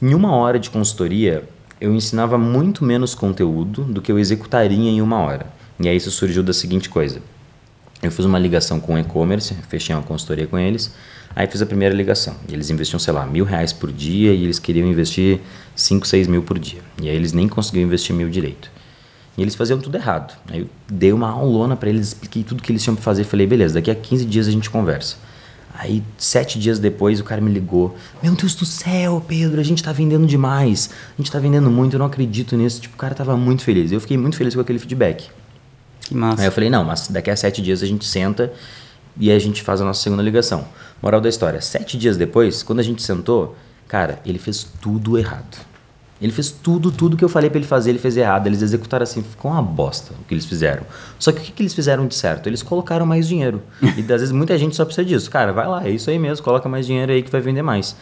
em 0.00 0.14
uma 0.14 0.36
hora 0.36 0.58
de 0.58 0.70
consultoria, 0.70 1.42
eu 1.80 1.94
ensinava 1.94 2.36
muito 2.36 2.84
menos 2.84 3.14
conteúdo 3.14 3.82
do 3.84 4.02
que 4.02 4.12
eu 4.12 4.18
executaria 4.18 4.90
em 4.90 5.00
uma 5.00 5.18
hora. 5.18 5.46
E 5.80 5.88
aí 5.88 5.96
isso 5.96 6.10
surgiu 6.10 6.42
da 6.42 6.52
seguinte 6.52 6.88
coisa. 6.88 7.20
Eu 8.02 8.10
fiz 8.12 8.24
uma 8.24 8.38
ligação 8.38 8.78
com 8.78 8.94
o 8.94 8.98
e-commerce, 8.98 9.54
fechei 9.68 9.94
uma 9.94 10.02
consultoria 10.02 10.46
com 10.46 10.58
eles, 10.58 10.94
aí 11.34 11.46
fiz 11.46 11.62
a 11.62 11.66
primeira 11.66 11.94
ligação. 11.94 12.36
E 12.48 12.54
eles 12.54 12.70
investiam, 12.70 12.98
sei 12.98 13.12
lá, 13.12 13.26
mil 13.26 13.44
reais 13.44 13.72
por 13.72 13.92
dia 13.92 14.32
e 14.32 14.44
eles 14.44 14.58
queriam 14.58 14.86
investir 14.86 15.40
5, 15.74 16.06
6 16.06 16.26
mil 16.26 16.42
por 16.42 16.58
dia. 16.58 16.80
E 17.00 17.08
aí 17.08 17.16
eles 17.16 17.32
nem 17.32 17.48
conseguiam 17.48 17.84
investir 17.84 18.14
mil 18.14 18.28
direito. 18.28 18.70
E 19.36 19.42
eles 19.42 19.54
faziam 19.54 19.78
tudo 19.78 19.96
errado. 19.96 20.36
Aí 20.50 20.60
eu 20.60 20.68
dei 20.90 21.12
uma 21.12 21.30
aulona 21.30 21.76
para 21.76 21.88
eles, 21.88 22.08
expliquei 22.08 22.42
tudo 22.42 22.62
que 22.62 22.72
eles 22.72 22.82
tinham 22.82 22.96
que 22.96 23.02
fazer. 23.02 23.24
Falei, 23.24 23.46
beleza, 23.46 23.74
daqui 23.74 23.90
a 23.90 23.94
15 23.94 24.24
dias 24.24 24.48
a 24.48 24.50
gente 24.50 24.68
conversa. 24.68 25.16
Aí, 25.80 26.02
sete 26.16 26.58
dias 26.58 26.80
depois, 26.80 27.20
o 27.20 27.24
cara 27.24 27.40
me 27.40 27.52
ligou. 27.52 27.96
Meu 28.20 28.34
Deus 28.34 28.56
do 28.56 28.66
céu, 28.66 29.24
Pedro, 29.28 29.60
a 29.60 29.62
gente 29.62 29.80
tá 29.80 29.92
vendendo 29.92 30.26
demais. 30.26 30.90
A 31.16 31.22
gente 31.22 31.30
tá 31.30 31.38
vendendo 31.38 31.70
muito, 31.70 31.94
eu 31.94 31.98
não 32.00 32.06
acredito 32.06 32.56
nisso. 32.56 32.80
Tipo, 32.80 32.96
o 32.96 32.98
cara 32.98 33.14
tava 33.14 33.36
muito 33.36 33.62
feliz. 33.62 33.92
Eu 33.92 34.00
fiquei 34.00 34.16
muito 34.16 34.36
feliz 34.36 34.56
com 34.56 34.60
aquele 34.60 34.80
feedback. 34.80 35.30
Que 36.00 36.16
massa. 36.16 36.42
Aí 36.42 36.48
eu 36.48 36.52
falei, 36.52 36.68
não, 36.68 36.82
mas 36.82 37.06
daqui 37.06 37.30
a 37.30 37.36
sete 37.36 37.62
dias 37.62 37.80
a 37.80 37.86
gente 37.86 38.04
senta 38.04 38.52
e 39.16 39.30
a 39.30 39.38
gente 39.38 39.62
faz 39.62 39.80
a 39.80 39.84
nossa 39.84 40.02
segunda 40.02 40.22
ligação. 40.22 40.66
Moral 41.02 41.20
da 41.20 41.28
história, 41.28 41.60
sete 41.60 41.96
dias 41.96 42.16
depois, 42.16 42.62
quando 42.62 42.80
a 42.80 42.82
gente 42.82 43.02
sentou, 43.02 43.56
cara, 43.86 44.20
ele 44.24 44.38
fez 44.38 44.66
tudo 44.80 45.16
errado. 45.16 45.68
Ele 46.20 46.32
fez 46.32 46.50
tudo, 46.50 46.90
tudo 46.90 47.16
que 47.16 47.24
eu 47.24 47.28
falei 47.28 47.48
para 47.48 47.58
ele 47.58 47.66
fazer, 47.66 47.90
ele 47.90 47.98
fez 47.98 48.16
errado. 48.16 48.48
Eles 48.48 48.60
executaram 48.60 49.04
assim, 49.04 49.22
ficou 49.22 49.52
uma 49.52 49.62
bosta 49.62 50.12
o 50.20 50.24
que 50.24 50.34
eles 50.34 50.44
fizeram. 50.44 50.82
Só 51.18 51.30
que 51.30 51.38
o 51.38 51.42
que, 51.42 51.52
que 51.52 51.62
eles 51.62 51.72
fizeram 51.72 52.06
de 52.06 52.14
certo? 52.14 52.48
Eles 52.48 52.62
colocaram 52.62 53.06
mais 53.06 53.28
dinheiro. 53.28 53.62
E 53.80 54.00
às 54.00 54.20
vezes 54.20 54.32
muita 54.32 54.58
gente 54.58 54.74
só 54.74 54.84
precisa 54.84 55.06
disso. 55.06 55.30
Cara, 55.30 55.52
vai 55.52 55.68
lá, 55.68 55.86
é 55.86 55.90
isso 55.90 56.10
aí 56.10 56.18
mesmo, 56.18 56.44
coloca 56.44 56.68
mais 56.68 56.86
dinheiro 56.86 57.12
aí 57.12 57.22
que 57.22 57.30
vai 57.30 57.40
vender 57.40 57.62
mais. 57.62 57.94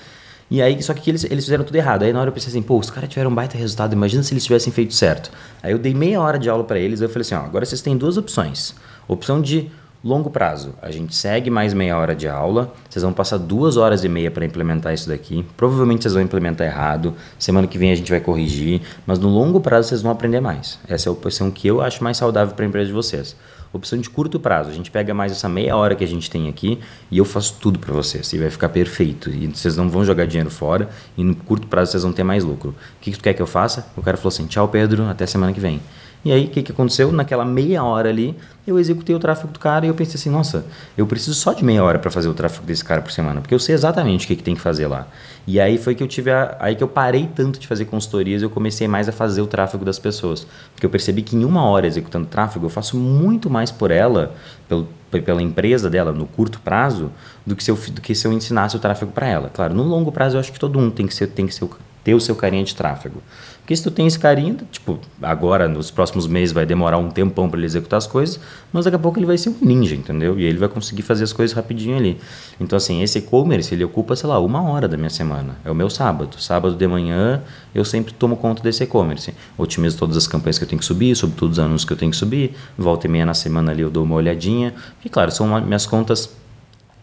E 0.51 0.63
aí, 0.63 0.81
só 0.83 0.95
que 0.95 1.11
eles, 1.11 1.25
eles 1.25 1.45
fizeram 1.45 1.65
tudo 1.65 1.77
errado. 1.77 2.05
Aí 2.05 2.13
na 2.13 2.21
hora 2.21 2.29
eu 2.31 2.33
pensei 2.33 2.49
assim, 2.49 2.63
pô, 2.63 2.79
os 2.79 2.89
caras 2.89 3.11
tiveram 3.11 3.31
um 3.31 3.35
baita 3.35 3.59
resultado, 3.59 3.93
imagina 3.93 4.23
se 4.23 4.33
eles 4.33 4.45
tivessem 4.45 4.73
feito 4.73 4.95
certo. 4.95 5.31
Aí 5.63 5.73
eu 5.73 5.79
dei 5.79 5.93
meia 5.93 6.21
hora 6.21 6.39
de 6.39 6.49
aula 6.49 6.65
para 6.65 6.79
eles, 6.79 7.01
eu 7.01 7.09
falei 7.09 7.23
assim, 7.23 7.35
ó, 7.35 7.41
agora 7.41 7.67
vocês 7.67 7.83
têm 7.83 7.97
duas 7.97 8.17
opções. 8.17 8.75
Opção 9.09 9.43
de 9.43 9.71
Longo 10.05 10.31
prazo, 10.31 10.75
a 10.83 10.91
gente 10.91 11.15
segue 11.17 11.51
mais 11.51 11.73
meia 11.75 11.97
hora 11.99 12.15
de 12.15 12.29
aula, 12.29 12.73
vocês 12.89 13.03
vão 13.03 13.13
passar 13.13 13.39
duas 13.39 13.77
horas 13.77 14.05
e 14.05 14.09
meia 14.09 14.31
para 14.31 14.45
implementar 14.45 14.95
isso 14.95 15.09
daqui. 15.09 15.45
Provavelmente 15.57 16.03
vocês 16.03 16.15
vão 16.15 16.23
implementar 16.23 16.67
errado, 16.67 17.15
semana 17.39 17.67
que 17.67 17.79
vem 17.79 17.91
a 17.91 17.95
gente 17.95 18.11
vai 18.11 18.21
corrigir, 18.21 18.83
mas 19.07 19.19
no 19.19 19.29
longo 19.29 19.61
prazo 19.61 19.89
vocês 19.89 20.03
vão 20.03 20.13
aprender 20.13 20.41
mais. 20.41 20.79
Essa 20.87 21.09
é 21.09 21.11
a 21.11 21.13
opção 21.13 21.51
que 21.51 21.67
eu 21.67 21.81
acho 21.81 22.05
mais 22.05 22.19
saudável 22.19 22.55
para 22.55 22.65
a 22.65 22.69
empresa 22.69 22.87
de 22.87 22.93
vocês. 22.93 23.35
Opção 23.73 23.99
de 23.99 24.09
curto 24.09 24.39
prazo, 24.39 24.71
a 24.71 24.73
gente 24.73 24.91
pega 24.91 25.13
mais 25.13 25.33
essa 25.33 25.49
meia 25.49 25.77
hora 25.77 25.95
que 25.95 26.05
a 26.05 26.07
gente 26.07 26.31
tem 26.31 26.49
aqui 26.49 26.79
e 27.11 27.19
eu 27.19 27.25
faço 27.25 27.57
tudo 27.61 27.79
para 27.79 27.93
vocês 27.93 28.33
e 28.33 28.39
vai 28.39 28.49
ficar 28.49 28.69
perfeito. 28.69 29.29
E 29.29 29.49
vocês 29.49 29.77
não 29.77 29.89
vão 29.89 30.05
jogar 30.05 30.27
dinheiro 30.27 30.51
fora 30.51 30.89
e 31.17 31.25
no 31.25 31.35
curto 31.35 31.67
prazo 31.67 31.91
vocês 31.91 32.03
vão 32.03 32.13
ter 32.13 32.23
mais 32.23 32.45
lucro. 32.45 32.71
O 32.71 32.75
que, 33.01 33.11
que 33.11 33.19
tu 33.19 33.23
quer 33.25 33.35
que 33.35 33.43
eu 33.43 33.47
faça? 33.47 33.87
O 33.97 34.03
cara 34.03 34.17
falou 34.17 34.29
assim: 34.29 34.47
tchau, 34.47 34.69
Pedro, 34.69 35.05
até 35.09 35.27
semana 35.27 35.53
que 35.53 35.61
vem. 35.61 35.81
E 36.27 36.33
aí, 36.33 36.47
o 36.47 36.49
que, 36.49 36.61
que 36.61 36.73
aconteceu? 36.73 37.13
Naquela 37.13 37.45
meia 37.45 37.85
hora 37.85 38.09
ali, 38.09 38.37
eu 38.67 38.81
executei 38.81 39.15
o 39.15 39.19
tráfego 39.21 39.53
do 39.53 39.61
cara 39.61 39.87
e 39.87 39.89
eu 39.89 39.95
pensei 39.95 40.17
assim, 40.17 40.29
nossa, 40.29 40.67
eu 40.99 41.07
preciso 41.07 41.35
só 41.35 41.53
de 41.53 41.65
meia 41.65 41.85
hora 41.85 42.01
para 42.01 42.11
fazer 42.11 42.29
o 42.29 42.35
tráfego 42.35 42.67
desse 42.67 42.85
cara 42.85 43.01
por 43.01 43.13
semana, 43.13 43.41
porque 43.41 43.55
eu 43.55 43.61
sei 43.61 43.77
exatamente 43.77 44.25
o 44.25 44.27
que, 44.27 44.35
que 44.35 44.43
tem 44.43 44.57
que 44.57 44.61
fazer 44.61 44.89
lá. 44.89 45.07
E 45.47 45.61
aí 45.61 45.79
foi 45.79 45.95
que 45.95 46.03
eu 46.03 46.09
tive 46.09 46.33
a, 46.33 46.57
aí 46.59 46.75
que 46.75 46.83
eu 46.83 46.89
parei 46.89 47.31
tanto 47.33 47.61
de 47.61 47.67
fazer 47.69 47.85
consultorias, 47.85 48.43
eu 48.43 48.51
comecei 48.51 48.89
mais 48.89 49.09
a 49.09 49.13
fazer 49.13 49.41
o 49.41 49.47
tráfego 49.47 49.85
das 49.85 50.01
pessoas, 50.01 50.45
porque 50.75 50.85
eu 50.85 50.91
percebi 50.91 51.23
que 51.23 51.37
em 51.37 51.45
uma 51.45 51.65
hora 51.65 51.87
executando 51.87 52.27
tráfego 52.27 52.67
eu 52.67 52.71
faço 52.71 52.97
muito 52.97 53.49
mais 53.49 53.71
por 53.71 53.93
ela, 53.93 54.35
pelo, 54.69 54.89
pela 55.25 55.41
empresa 55.41 55.89
dela 55.89 56.11
no 56.11 56.27
curto 56.27 56.59
prazo, 56.59 57.13
do 57.47 57.55
que 57.55 57.63
se 57.63 57.71
eu, 57.71 57.77
do 57.77 58.01
que 58.01 58.17
se 58.17 58.27
eu 58.27 58.33
ensinasse 58.33 58.75
o 58.75 58.81
tráfego 58.81 59.13
para 59.13 59.29
ela. 59.29 59.49
Claro, 59.49 59.75
no 59.75 59.85
longo 59.85 60.11
prazo 60.11 60.35
eu 60.35 60.41
acho 60.41 60.53
que 60.53 60.59
todo 60.59 60.77
mundo 60.77 60.91
tem 60.91 61.07
que 61.07 61.15
ser, 61.15 61.29
tem 61.29 61.47
que 61.47 61.55
ser 61.55 61.69
ter 62.07 62.15
o 62.15 62.21
seu 62.21 62.37
carinha 62.37 62.63
de 62.63 62.73
tráfego. 62.73 63.21
Porque 63.67 63.75
se 63.75 63.83
tu 63.83 63.91
tem 63.91 64.07
esse 64.07 64.17
carinho, 64.17 64.57
tipo, 64.71 64.97
agora, 65.21 65.67
nos 65.67 65.91
próximos 65.91 66.29
meses, 66.29 66.53
vai 66.53 66.65
demorar 66.65 66.99
um 66.99 67.11
tempão 67.11 67.51
para 67.51 67.59
ele 67.59 67.67
executar 67.67 67.99
as 67.99 68.07
coisas, 68.07 68.39
mas 68.73 68.85
daqui 68.85 68.95
a 68.95 68.99
pouco 68.99 69.19
ele 69.19 69.27
vai 69.27 69.37
ser 69.37 69.49
um 69.49 69.57
ninja, 69.61 69.97
entendeu? 69.97 70.39
E 70.39 70.45
ele 70.45 70.57
vai 70.57 70.69
conseguir 70.69 71.03
fazer 71.03 71.25
as 71.25 71.33
coisas 71.33 71.53
rapidinho 71.53 71.97
ali. 71.97 72.17
Então, 72.61 72.77
assim, 72.77 73.03
esse 73.03 73.19
e-commerce, 73.19 73.75
ele 73.75 73.83
ocupa, 73.83 74.15
sei 74.15 74.29
lá, 74.29 74.39
uma 74.39 74.63
hora 74.63 74.87
da 74.87 74.97
minha 74.97 75.11
semana. 75.11 75.57
É 75.65 75.71
o 75.71 75.75
meu 75.75 75.91
sábado. 75.91 76.41
Sábado 76.41 76.77
de 76.77 76.87
manhã, 76.87 77.43
eu 77.75 77.85
sempre 77.85 78.15
tomo 78.15 78.37
conta 78.37 78.63
desse 78.63 78.85
e-commerce. 78.85 79.35
Otimizo 79.59 79.99
todas 79.99 80.17
as 80.17 80.29
campanhas 80.29 80.59
que 80.59 80.65
eu 80.65 80.69
tenho 80.69 80.79
que 80.79 80.87
subir, 80.87 81.17
sobre 81.17 81.37
todos 81.37 81.59
os 81.59 81.65
anúncios 81.65 81.85
que 81.85 81.93
eu 81.93 81.97
tenho 81.97 82.13
que 82.13 82.17
subir. 82.17 82.55
Volta 82.79 83.09
e 83.09 83.11
meia 83.11 83.27
na 83.27 83.35
semana 83.35 83.73
ali 83.73 83.83
eu 83.83 83.91
dou 83.91 84.05
uma 84.05 84.15
olhadinha. 84.15 84.75
E, 85.05 85.09
claro, 85.09 85.33
são 85.33 85.61
minhas 85.61 85.87
contas 85.87 86.33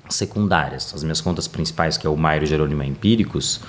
secundárias. 0.09 0.93
As 0.95 1.03
minhas 1.03 1.19
contas 1.19 1.45
principais, 1.45 1.97
que 1.97 2.07
é 2.07 2.09
o 2.09 2.15
Mairo 2.15 2.45
Jerônimo 2.45 2.83
Empíricos, 2.83 3.59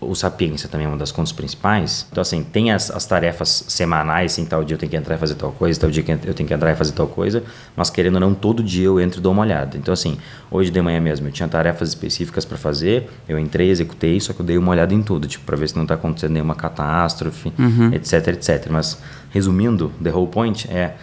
o 0.00 0.14
Sapiência 0.14 0.68
também 0.68 0.86
é 0.86 0.88
uma 0.88 0.96
das 0.96 1.12
contas 1.12 1.32
principais. 1.32 2.06
Então, 2.10 2.22
assim, 2.22 2.42
tem 2.42 2.72
as, 2.72 2.90
as 2.90 3.06
tarefas 3.06 3.64
semanais, 3.68 4.32
assim, 4.32 4.44
tal 4.44 4.64
dia 4.64 4.74
eu 4.74 4.78
tenho 4.78 4.90
que 4.90 4.96
entrar 4.96 5.14
e 5.14 5.18
fazer 5.18 5.34
tal 5.34 5.52
coisa, 5.52 5.78
tal 5.78 5.90
dia 5.90 6.02
eu 6.24 6.34
tenho 6.34 6.48
que 6.48 6.54
entrar 6.54 6.72
e 6.72 6.74
fazer 6.74 6.92
tal 6.92 7.06
coisa, 7.06 7.42
mas 7.76 7.90
querendo 7.90 8.14
ou 8.14 8.20
não, 8.20 8.34
todo 8.34 8.62
dia 8.62 8.86
eu 8.86 9.00
entro 9.00 9.20
e 9.20 9.22
dou 9.22 9.32
uma 9.32 9.42
olhada. 9.42 9.76
Então, 9.76 9.92
assim, 9.92 10.16
hoje 10.50 10.70
de 10.70 10.80
manhã 10.80 11.00
mesmo 11.00 11.28
eu 11.28 11.32
tinha 11.32 11.48
tarefas 11.48 11.90
específicas 11.90 12.44
para 12.44 12.56
fazer, 12.56 13.10
eu 13.28 13.38
entrei, 13.38 13.70
executei, 13.70 14.18
só 14.20 14.32
que 14.32 14.40
eu 14.40 14.46
dei 14.46 14.56
uma 14.56 14.70
olhada 14.70 14.94
em 14.94 15.02
tudo, 15.02 15.28
tipo, 15.28 15.44
para 15.44 15.56
ver 15.56 15.68
se 15.68 15.76
não 15.76 15.82
está 15.82 15.94
acontecendo 15.94 16.32
nenhuma 16.32 16.54
catástrofe, 16.54 17.52
uhum. 17.58 17.92
etc, 17.92 18.28
etc. 18.28 18.68
Mas, 18.70 18.98
resumindo, 19.30 19.92
the 20.02 20.10
whole 20.10 20.28
point 20.28 20.66
é 20.70 20.94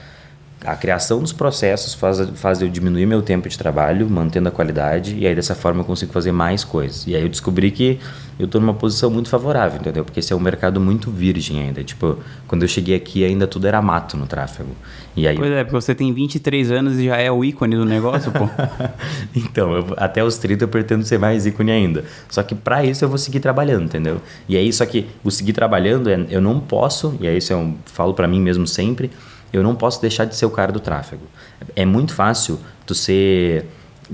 a 0.65 0.75
criação 0.75 1.19
dos 1.19 1.31
processos 1.31 1.93
faz, 1.93 2.19
faz 2.35 2.61
eu 2.61 2.67
diminuir 2.67 3.05
meu 3.05 3.21
tempo 3.21 3.47
de 3.47 3.57
trabalho, 3.57 4.09
mantendo 4.09 4.49
a 4.49 4.51
qualidade, 4.51 5.15
e 5.15 5.27
aí 5.27 5.35
dessa 5.35 5.53
forma 5.53 5.81
eu 5.81 5.85
consigo 5.85 6.11
fazer 6.11 6.31
mais 6.31 6.63
coisas. 6.63 7.05
E 7.05 7.15
aí 7.15 7.21
eu 7.21 7.29
descobri 7.29 7.69
que 7.69 7.99
eu 8.39 8.45
estou 8.45 8.59
numa 8.59 8.73
posição 8.73 9.09
muito 9.09 9.29
favorável, 9.29 9.79
entendeu? 9.79 10.03
Porque 10.03 10.19
esse 10.19 10.33
é 10.33 10.35
um 10.35 10.39
mercado 10.39 10.79
muito 10.79 11.11
virgem 11.11 11.61
ainda. 11.61 11.83
Tipo, 11.83 12.17
quando 12.47 12.63
eu 12.63 12.67
cheguei 12.67 12.95
aqui 12.95 13.23
ainda 13.23 13.47
tudo 13.47 13.67
era 13.67 13.81
mato 13.81 14.17
no 14.17 14.25
tráfego. 14.25 14.71
E 15.15 15.27
aí... 15.27 15.35
Pois 15.35 15.51
é, 15.51 15.63
porque 15.63 15.75
você 15.75 15.95
tem 15.95 16.11
23 16.11 16.71
anos 16.71 16.99
e 16.99 17.05
já 17.05 17.17
é 17.17 17.31
o 17.31 17.43
ícone 17.43 17.75
do 17.75 17.85
negócio, 17.85 18.31
pô. 18.31 18.49
então, 19.35 19.75
eu, 19.75 19.93
até 19.97 20.23
os 20.23 20.37
30 20.37 20.63
eu 20.63 20.67
pretendo 20.67 21.03
ser 21.03 21.17
mais 21.19 21.45
ícone 21.45 21.71
ainda. 21.71 22.03
Só 22.29 22.41
que 22.43 22.53
para 22.53 22.83
isso 22.83 23.05
eu 23.05 23.09
vou 23.09 23.17
seguir 23.17 23.39
trabalhando, 23.39 23.85
entendeu? 23.85 24.21
E 24.49 24.57
aí, 24.57 24.71
só 24.73 24.85
que 24.85 25.07
o 25.23 25.31
seguir 25.31 25.53
trabalhando, 25.53 26.09
é, 26.09 26.25
eu 26.29 26.41
não 26.41 26.59
posso, 26.59 27.15
e 27.19 27.27
aí 27.27 27.37
isso 27.37 27.53
eu 27.53 27.75
falo 27.85 28.13
para 28.13 28.27
mim 28.27 28.39
mesmo 28.39 28.67
sempre, 28.67 29.09
eu 29.51 29.63
não 29.63 29.75
posso 29.75 30.01
deixar 30.01 30.25
de 30.25 30.35
ser 30.35 30.45
o 30.45 30.49
cara 30.49 30.71
do 30.71 30.79
tráfego. 30.79 31.25
É 31.75 31.85
muito 31.85 32.13
fácil 32.13 32.59
tu 32.85 32.93
ser, 32.93 33.65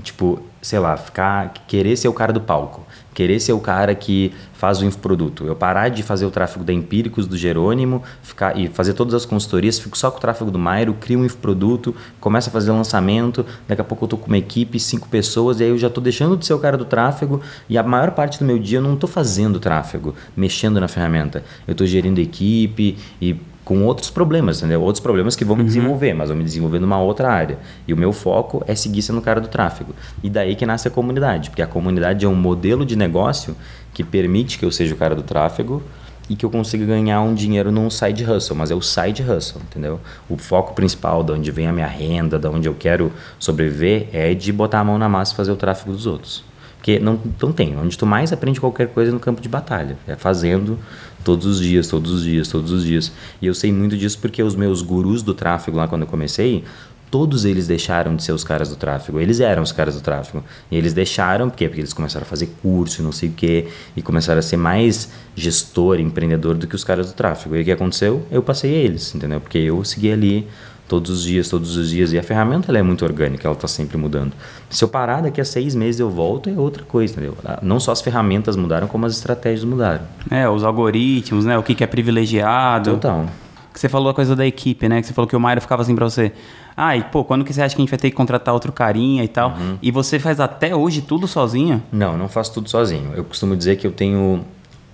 tipo, 0.02 0.40
sei 0.60 0.78
lá, 0.78 0.96
ficar, 0.96 1.52
querer 1.66 1.96
ser 1.96 2.08
o 2.08 2.12
cara 2.12 2.32
do 2.32 2.40
palco, 2.40 2.86
querer 3.12 3.38
ser 3.38 3.52
o 3.52 3.60
cara 3.60 3.94
que 3.94 4.32
faz 4.54 4.80
o 4.80 4.84
infoproduto. 4.84 5.46
Eu 5.46 5.54
parar 5.54 5.90
de 5.90 6.02
fazer 6.02 6.24
o 6.24 6.30
tráfego 6.30 6.64
da 6.64 6.72
Empíricos, 6.72 7.26
do 7.26 7.36
Jerônimo, 7.36 8.02
ficar 8.22 8.58
e 8.58 8.68
fazer 8.68 8.94
todas 8.94 9.12
as 9.12 9.26
consultorias, 9.26 9.78
fico 9.78 9.96
só 9.96 10.10
com 10.10 10.16
o 10.16 10.20
tráfego 10.20 10.50
do 10.50 10.58
Mairo, 10.58 10.94
crio 10.94 11.20
um 11.20 11.24
infoproduto, 11.24 11.94
começo 12.18 12.48
a 12.48 12.52
fazer 12.52 12.72
lançamento, 12.72 13.44
daqui 13.68 13.82
a 13.82 13.84
pouco 13.84 14.04
eu 14.04 14.08
tô 14.08 14.16
com 14.16 14.26
uma 14.26 14.38
equipe, 14.38 14.80
cinco 14.80 15.06
pessoas, 15.08 15.60
e 15.60 15.64
aí 15.64 15.68
eu 15.68 15.78
já 15.78 15.90
tô 15.90 16.00
deixando 16.00 16.36
de 16.36 16.46
ser 16.46 16.54
o 16.54 16.58
cara 16.58 16.78
do 16.78 16.86
tráfego, 16.86 17.42
e 17.68 17.76
a 17.76 17.82
maior 17.82 18.12
parte 18.12 18.38
do 18.38 18.44
meu 18.44 18.58
dia 18.58 18.78
eu 18.78 18.82
não 18.82 18.96
tô 18.96 19.06
fazendo 19.06 19.60
tráfego, 19.60 20.14
mexendo 20.34 20.80
na 20.80 20.88
ferramenta. 20.88 21.44
Eu 21.68 21.74
tô 21.74 21.84
gerindo 21.84 22.20
equipe 22.20 22.96
e 23.20 23.36
com 23.64 23.82
outros 23.84 24.10
problemas, 24.10 24.58
entendeu? 24.58 24.82
Outros 24.82 25.00
problemas 25.00 25.34
que 25.34 25.44
vão 25.44 25.56
me 25.56 25.62
uhum. 25.62 25.66
desenvolver, 25.66 26.12
mas 26.12 26.28
vão 26.28 26.36
me 26.36 26.44
desenvolver 26.44 26.78
numa 26.78 27.00
outra 27.00 27.30
área. 27.30 27.58
E 27.88 27.94
o 27.94 27.96
meu 27.96 28.12
foco 28.12 28.62
é 28.66 28.74
seguir 28.74 29.02
sendo 29.02 29.18
o 29.18 29.22
cara 29.22 29.40
do 29.40 29.48
tráfego. 29.48 29.94
E 30.22 30.28
daí 30.28 30.54
que 30.54 30.66
nasce 30.66 30.86
a 30.88 30.90
comunidade, 30.90 31.50
porque 31.50 31.62
a 31.62 31.66
comunidade 31.66 32.24
é 32.24 32.28
um 32.28 32.34
modelo 32.34 32.84
de 32.84 32.96
negócio 32.96 33.56
que 33.92 34.04
permite 34.04 34.58
que 34.58 34.64
eu 34.64 34.70
seja 34.70 34.94
o 34.94 34.98
cara 34.98 35.14
do 35.14 35.22
tráfego 35.22 35.82
e 36.28 36.36
que 36.36 36.44
eu 36.44 36.50
consiga 36.50 36.84
ganhar 36.84 37.20
um 37.20 37.34
dinheiro 37.34 37.70
num 37.70 37.90
side 37.90 38.24
hustle, 38.24 38.56
mas 38.56 38.70
é 38.70 38.74
o 38.74 38.80
side 38.80 39.22
hustle, 39.22 39.60
entendeu? 39.62 40.00
O 40.28 40.36
foco 40.36 40.74
principal, 40.74 41.22
de 41.22 41.32
onde 41.32 41.50
vem 41.50 41.66
a 41.66 41.72
minha 41.72 41.86
renda, 41.86 42.38
de 42.38 42.46
onde 42.48 42.68
eu 42.68 42.74
quero 42.74 43.12
sobreviver, 43.38 44.08
é 44.12 44.34
de 44.34 44.52
botar 44.52 44.80
a 44.80 44.84
mão 44.84 44.98
na 44.98 45.08
massa 45.08 45.32
e 45.32 45.36
fazer 45.36 45.52
o 45.52 45.56
tráfego 45.56 45.92
dos 45.92 46.06
outros. 46.06 46.42
Porque 46.84 46.98
não, 46.98 47.18
não 47.40 47.50
tem. 47.50 47.74
Onde 47.78 47.96
tu 47.96 48.04
mais 48.04 48.30
aprende 48.30 48.60
qualquer 48.60 48.88
coisa 48.88 49.10
é 49.10 49.14
no 49.14 49.18
campo 49.18 49.40
de 49.40 49.48
batalha. 49.48 49.96
É 50.06 50.14
fazendo 50.16 50.78
todos 51.24 51.46
os 51.46 51.58
dias, 51.58 51.88
todos 51.88 52.12
os 52.12 52.22
dias, 52.22 52.46
todos 52.46 52.72
os 52.72 52.84
dias. 52.84 53.10
E 53.40 53.46
eu 53.46 53.54
sei 53.54 53.72
muito 53.72 53.96
disso 53.96 54.18
porque 54.20 54.42
os 54.42 54.54
meus 54.54 54.82
gurus 54.82 55.22
do 55.22 55.32
tráfego 55.32 55.78
lá 55.78 55.88
quando 55.88 56.02
eu 56.02 56.06
comecei, 56.06 56.62
todos 57.10 57.46
eles 57.46 57.66
deixaram 57.66 58.14
de 58.14 58.22
ser 58.22 58.32
os 58.32 58.44
caras 58.44 58.68
do 58.68 58.76
tráfego. 58.76 59.18
Eles 59.18 59.40
eram 59.40 59.62
os 59.62 59.72
caras 59.72 59.94
do 59.94 60.02
tráfego. 60.02 60.44
E 60.70 60.76
eles 60.76 60.92
deixaram, 60.92 61.48
por 61.48 61.56
quê? 61.56 61.68
Porque 61.68 61.80
eles 61.80 61.94
começaram 61.94 62.26
a 62.26 62.28
fazer 62.28 62.50
curso, 62.60 63.02
não 63.02 63.12
sei 63.12 63.30
o 63.30 63.32
quê, 63.32 63.66
e 63.96 64.02
começaram 64.02 64.40
a 64.40 64.42
ser 64.42 64.58
mais 64.58 65.08
gestor, 65.34 65.98
empreendedor 65.98 66.54
do 66.54 66.66
que 66.66 66.74
os 66.74 66.84
caras 66.84 67.06
do 67.06 67.14
tráfego. 67.14 67.56
E 67.56 67.62
o 67.62 67.64
que 67.64 67.72
aconteceu? 67.72 68.26
Eu 68.30 68.42
passei 68.42 68.74
a 68.74 68.78
eles, 68.78 69.14
entendeu? 69.14 69.40
Porque 69.40 69.56
eu 69.56 69.82
segui 69.84 70.12
ali 70.12 70.46
todos 70.88 71.10
os 71.10 71.22
dias, 71.22 71.48
todos 71.48 71.76
os 71.76 71.90
dias. 71.90 72.12
E 72.12 72.18
a 72.18 72.22
ferramenta 72.22 72.70
ela 72.70 72.78
é 72.78 72.82
muito 72.82 73.04
orgânica, 73.04 73.46
ela 73.46 73.54
está 73.54 73.68
sempre 73.68 73.96
mudando. 73.96 74.32
Se 74.68 74.84
eu 74.84 74.88
parar 74.88 75.22
daqui 75.22 75.40
a 75.40 75.44
seis 75.44 75.74
meses 75.74 76.00
eu 76.00 76.10
volto, 76.10 76.50
é 76.50 76.52
outra 76.52 76.84
coisa, 76.84 77.12
entendeu? 77.12 77.36
Ah, 77.44 77.58
não 77.62 77.80
só 77.80 77.92
as 77.92 78.00
ferramentas 78.00 78.56
mudaram, 78.56 78.86
como 78.86 79.06
as 79.06 79.14
estratégias 79.14 79.64
mudaram. 79.64 80.02
É, 80.30 80.48
os 80.48 80.64
algoritmos, 80.64 81.44
né? 81.44 81.56
O 81.58 81.62
que, 81.62 81.74
que 81.74 81.84
é 81.84 81.86
privilegiado. 81.86 82.92
Total. 82.92 83.26
Que 83.72 83.80
você 83.80 83.88
falou 83.88 84.08
a 84.08 84.14
coisa 84.14 84.36
da 84.36 84.46
equipe, 84.46 84.88
né? 84.88 85.00
Que 85.00 85.06
você 85.08 85.12
falou 85.12 85.28
que 85.28 85.34
o 85.34 85.40
Mairo 85.40 85.60
ficava 85.60 85.82
assim 85.82 85.96
para 85.96 86.04
você. 86.04 86.32
Ah, 86.76 86.96
e 86.96 87.02
pô, 87.02 87.24
quando 87.24 87.44
que 87.44 87.52
você 87.52 87.62
acha 87.62 87.74
que 87.74 87.80
a 87.80 87.84
gente 87.84 87.90
vai 87.90 87.98
ter 87.98 88.10
que 88.10 88.16
contratar 88.16 88.54
outro 88.54 88.72
carinha 88.72 89.24
e 89.24 89.28
tal? 89.28 89.50
Uhum. 89.50 89.78
E 89.82 89.90
você 89.90 90.18
faz 90.18 90.38
até 90.38 90.74
hoje 90.74 91.02
tudo 91.02 91.26
sozinho? 91.26 91.82
Não, 91.90 92.16
não 92.16 92.28
faço 92.28 92.54
tudo 92.54 92.70
sozinho. 92.70 93.12
Eu 93.16 93.24
costumo 93.24 93.56
dizer 93.56 93.76
que 93.76 93.86
eu 93.86 93.92
tenho 93.92 94.44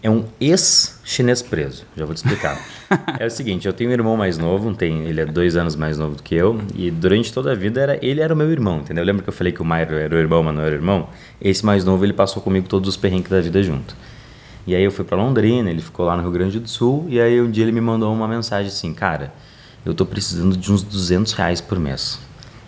é 0.02 0.08
um 0.08 0.24
ex-chinês 0.40 1.42
preso. 1.42 1.84
Já 1.96 2.04
vou 2.04 2.14
te 2.14 2.18
explicar. 2.18 2.58
é 3.18 3.26
o 3.26 3.30
seguinte, 3.30 3.66
eu 3.66 3.72
tenho 3.72 3.90
um 3.90 3.92
irmão 3.92 4.16
mais 4.16 4.38
novo, 4.38 4.74
tem, 4.74 5.04
ele 5.04 5.20
é 5.20 5.26
dois 5.26 5.56
anos 5.56 5.76
mais 5.76 5.98
novo 5.98 6.16
do 6.16 6.22
que 6.22 6.34
eu, 6.34 6.60
e 6.74 6.90
durante 6.90 7.32
toda 7.32 7.52
a 7.52 7.54
vida 7.54 7.80
era, 7.80 7.98
ele 8.04 8.20
era 8.20 8.32
o 8.32 8.36
meu 8.36 8.50
irmão, 8.50 8.78
entendeu? 8.80 9.04
Lembra 9.04 9.22
que 9.22 9.28
eu 9.28 9.32
falei 9.32 9.52
que 9.52 9.60
o 9.60 9.64
Mairo 9.64 9.94
era 9.94 10.14
o 10.14 10.18
irmão, 10.18 10.42
mas 10.42 10.54
não 10.54 10.62
era 10.62 10.72
o 10.72 10.78
irmão? 10.78 11.08
Esse 11.40 11.64
mais 11.64 11.84
novo, 11.84 12.04
ele 12.04 12.12
passou 12.12 12.42
comigo 12.42 12.66
todos 12.66 12.88
os 12.88 12.96
perrengues 12.96 13.30
da 13.30 13.40
vida 13.40 13.62
junto. 13.62 13.94
E 14.66 14.74
aí 14.74 14.82
eu 14.82 14.90
fui 14.90 15.04
para 15.04 15.16
Londrina, 15.16 15.70
ele 15.70 15.82
ficou 15.82 16.06
lá 16.06 16.16
no 16.16 16.22
Rio 16.22 16.32
Grande 16.32 16.58
do 16.58 16.68
Sul, 16.68 17.06
e 17.08 17.20
aí 17.20 17.40
um 17.40 17.50
dia 17.50 17.64
ele 17.64 17.72
me 17.72 17.80
mandou 17.80 18.12
uma 18.12 18.28
mensagem 18.28 18.68
assim, 18.68 18.94
cara, 18.94 19.32
eu 19.84 19.94
tô 19.94 20.04
precisando 20.04 20.56
de 20.56 20.72
uns 20.72 20.82
200 20.82 21.32
reais 21.32 21.60
por 21.60 21.78
mês. 21.78 22.18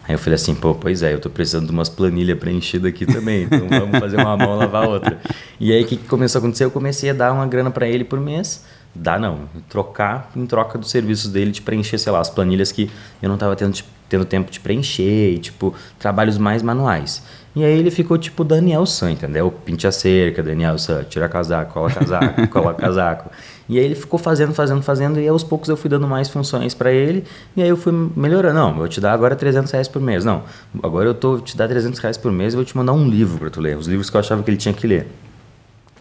Aí 0.06 0.14
eu 0.14 0.18
falei 0.18 0.34
assim, 0.34 0.54
pô, 0.54 0.74
pois 0.74 1.02
é, 1.02 1.14
eu 1.14 1.20
tô 1.20 1.30
precisando 1.30 1.66
de 1.66 1.72
umas 1.72 1.88
planilhas 1.88 2.38
preenchidas 2.38 2.88
aqui 2.88 3.06
também, 3.06 3.44
então 3.44 3.68
vamos 3.68 3.98
fazer 4.00 4.16
uma 4.16 4.36
mão 4.36 4.56
lavar 4.56 4.84
a 4.84 4.88
outra. 4.88 5.20
E 5.60 5.72
aí 5.72 5.82
o 5.82 5.86
que, 5.86 5.96
que 5.96 6.08
começou 6.08 6.38
a 6.38 6.40
acontecer? 6.40 6.64
Eu 6.64 6.70
comecei 6.70 7.10
a 7.10 7.12
dar 7.12 7.32
uma 7.32 7.46
grana 7.46 7.70
para 7.70 7.86
ele 7.86 8.02
por 8.02 8.20
mês, 8.20 8.64
dá 8.94 9.18
não, 9.18 9.48
trocar 9.68 10.30
em 10.34 10.44
troca 10.44 10.76
dos 10.76 10.90
serviços 10.90 11.30
dele 11.30 11.52
de 11.52 11.62
preencher, 11.62 11.98
sei 11.98 12.12
lá, 12.12 12.20
as 12.20 12.28
planilhas 12.28 12.72
que 12.72 12.90
eu 13.22 13.28
não 13.28 13.38
tava 13.38 13.54
tendo, 13.54 13.78
tendo 14.08 14.24
tempo 14.24 14.50
de 14.50 14.58
preencher, 14.58 15.34
e, 15.34 15.38
tipo, 15.38 15.72
trabalhos 16.00 16.36
mais 16.36 16.62
manuais. 16.62 17.22
E 17.54 17.62
aí 17.62 17.78
ele 17.78 17.90
ficou 17.90 18.16
tipo 18.16 18.44
Daniel 18.44 18.86
San, 18.86 19.12
entendeu? 19.12 19.50
Pinte 19.50 19.86
a 19.86 19.92
cerca, 19.92 20.42
Daniel 20.42 20.78
San, 20.78 21.04
tira 21.04 21.28
casaco, 21.28 21.74
cola 21.74 21.90
casaco, 21.90 22.48
cola 22.48 22.74
casaco. 22.74 23.30
E 23.72 23.78
aí 23.78 23.84
ele 23.86 23.94
ficou 23.94 24.18
fazendo, 24.18 24.52
fazendo, 24.52 24.82
fazendo, 24.82 25.18
e 25.18 25.26
aos 25.26 25.42
poucos 25.42 25.68
eu 25.68 25.76
fui 25.78 25.88
dando 25.88 26.06
mais 26.06 26.28
funções 26.28 26.74
para 26.74 26.92
ele, 26.92 27.24
e 27.56 27.62
aí 27.62 27.68
eu 27.68 27.76
fui 27.76 27.92
melhorando. 28.14 28.54
Não, 28.54 28.74
vou 28.74 28.86
te 28.86 29.00
dar 29.00 29.14
agora 29.14 29.34
300 29.34 29.72
reais 29.72 29.88
por 29.88 30.02
mês. 30.02 30.26
Não, 30.26 30.42
agora 30.82 31.08
eu 31.08 31.14
tô 31.14 31.38
te 31.38 31.56
dar 31.56 31.66
300 31.68 31.98
reais 31.98 32.18
por 32.18 32.30
mês 32.30 32.52
e 32.52 32.56
vou 32.56 32.64
te 32.66 32.76
mandar 32.76 32.92
um 32.92 33.08
livro 33.08 33.38
para 33.38 33.48
tu 33.48 33.62
ler, 33.62 33.78
os 33.78 33.86
livros 33.86 34.10
que 34.10 34.16
eu 34.16 34.20
achava 34.20 34.42
que 34.42 34.50
ele 34.50 34.58
tinha 34.58 34.74
que 34.74 34.86
ler. 34.86 35.06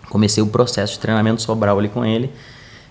Comecei 0.09 0.43
o 0.43 0.47
processo 0.47 0.93
de 0.93 0.99
treinamento 0.99 1.41
Sobral 1.41 1.79
ali 1.79 1.87
com 1.87 2.03
ele, 2.03 2.29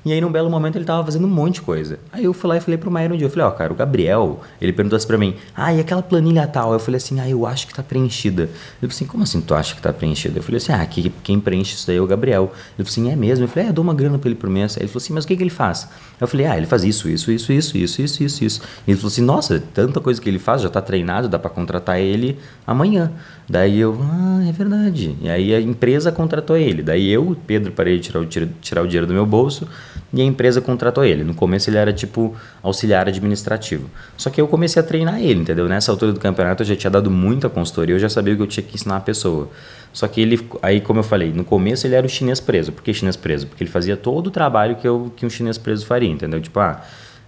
e 0.02 0.12
aí, 0.12 0.20
num 0.20 0.32
belo 0.32 0.48
momento, 0.48 0.76
ele 0.76 0.84
tava 0.84 1.04
fazendo 1.04 1.26
um 1.26 1.30
monte 1.30 1.56
de 1.56 1.62
coisa. 1.62 1.98
Aí 2.10 2.24
eu 2.24 2.32
fui 2.32 2.48
lá 2.48 2.56
e 2.56 2.60
falei 2.60 2.78
pro 2.78 2.90
Maíra 2.90 3.12
um 3.12 3.16
dia, 3.18 3.26
eu 3.26 3.30
falei, 3.30 3.44
ó, 3.44 3.48
oh, 3.50 3.52
cara, 3.52 3.70
o 3.70 3.76
Gabriel, 3.76 4.40
ele 4.58 4.72
perguntou 4.72 4.96
assim 4.96 5.06
pra 5.06 5.18
mim, 5.18 5.36
ah, 5.54 5.74
e 5.74 5.80
aquela 5.80 6.02
planilha 6.02 6.46
tal? 6.46 6.72
Eu 6.72 6.78
falei 6.78 6.96
assim, 6.96 7.20
ah, 7.20 7.28
eu 7.28 7.44
acho 7.44 7.66
que 7.66 7.74
tá 7.74 7.82
preenchida. 7.82 8.44
Ele 8.44 8.50
falou 8.80 8.90
assim, 8.90 9.04
como 9.04 9.22
assim 9.24 9.40
tu 9.42 9.54
acha 9.54 9.74
que 9.74 9.82
tá 9.82 9.92
preenchida? 9.92 10.38
Eu 10.38 10.42
falei 10.42 10.56
assim, 10.56 10.72
ah, 10.72 10.86
que, 10.86 11.10
quem 11.22 11.38
preenche 11.38 11.74
isso 11.74 11.86
daí 11.86 11.96
é 11.96 12.00
o 12.00 12.06
Gabriel. 12.06 12.44
Ele 12.78 12.88
falou 12.88 12.88
assim, 12.88 13.10
é 13.10 13.16
mesmo? 13.16 13.44
Eu 13.44 13.48
falei, 13.48 13.66
é, 13.66 13.68
eu 13.68 13.74
dou 13.74 13.84
uma 13.84 13.92
grana 13.92 14.18
pra 14.18 14.30
ele 14.30 14.38
por 14.38 14.48
mês. 14.48 14.74
Aí 14.76 14.84
ele 14.84 14.88
falou 14.88 15.02
assim, 15.02 15.12
mas 15.12 15.24
o 15.24 15.28
que, 15.28 15.36
que 15.36 15.42
ele 15.42 15.50
faz? 15.50 15.86
Eu 16.18 16.26
falei, 16.26 16.46
ah, 16.46 16.56
ele 16.56 16.66
faz 16.66 16.82
isso, 16.82 17.06
isso, 17.06 17.30
isso, 17.30 17.52
isso, 17.52 17.76
isso, 17.76 18.02
isso, 18.02 18.22
isso, 18.22 18.44
isso. 18.44 18.62
Ele 18.88 18.96
falou 18.96 19.08
assim, 19.08 19.22
nossa, 19.22 19.62
tanta 19.74 20.00
coisa 20.00 20.18
que 20.18 20.28
ele 20.30 20.38
faz, 20.38 20.62
já 20.62 20.70
tá 20.70 20.80
treinado, 20.80 21.28
dá 21.28 21.38
para 21.38 21.50
contratar 21.50 22.00
ele 22.00 22.38
amanhã. 22.66 23.12
Daí 23.46 23.80
eu, 23.80 23.98
ah, 24.02 24.44
é 24.48 24.52
verdade. 24.52 25.14
E 25.20 25.28
aí 25.28 25.54
a 25.54 25.60
empresa 25.60 26.10
contratou 26.10 26.56
ele. 26.56 26.82
Daí 26.82 27.10
eu, 27.10 27.36
Pedro, 27.46 27.72
parei 27.72 27.98
de 27.98 28.04
tirar 28.04 28.20
o, 28.20 28.26
tirar 28.26 28.82
o 28.82 28.86
dinheiro 28.86 29.06
do 29.06 29.12
meu 29.12 29.26
bolso 29.26 29.66
e 30.12 30.20
a 30.20 30.24
empresa 30.24 30.60
contratou 30.60 31.04
ele. 31.04 31.24
No 31.24 31.34
começo 31.34 31.70
ele 31.70 31.76
era 31.76 31.92
tipo 31.92 32.34
auxiliar 32.62 33.08
administrativo. 33.08 33.88
Só 34.16 34.30
que 34.30 34.40
eu 34.40 34.48
comecei 34.48 34.80
a 34.80 34.84
treinar 34.84 35.20
ele, 35.20 35.40
entendeu? 35.40 35.68
Nessa 35.68 35.90
altura 35.90 36.12
do 36.12 36.20
campeonato 36.20 36.62
eu 36.62 36.66
já 36.66 36.76
tinha 36.76 36.90
dado 36.90 37.10
muita 37.10 37.48
consultoria, 37.48 37.94
eu 37.94 37.98
já 37.98 38.08
sabia 38.08 38.34
que 38.34 38.42
eu 38.42 38.46
tinha 38.46 38.64
que 38.64 38.74
ensinar 38.74 38.96
a 38.96 39.00
pessoa. 39.00 39.50
Só 39.92 40.06
que 40.06 40.20
ele, 40.20 40.48
aí 40.62 40.80
como 40.80 41.00
eu 41.00 41.04
falei, 41.04 41.32
no 41.32 41.44
começo 41.44 41.86
ele 41.86 41.94
era 41.94 42.06
o 42.06 42.08
chinês 42.08 42.40
preso. 42.40 42.72
Por 42.72 42.82
que 42.82 42.92
chinês 42.92 43.16
preso? 43.16 43.46
Porque 43.46 43.64
ele 43.64 43.70
fazia 43.70 43.96
todo 43.96 44.28
o 44.28 44.30
trabalho 44.30 44.76
que, 44.76 44.86
eu, 44.86 45.12
que 45.16 45.26
um 45.26 45.30
chinês 45.30 45.58
preso 45.58 45.86
faria, 45.86 46.10
entendeu? 46.10 46.40
Tipo, 46.40 46.60
ah, 46.60 46.82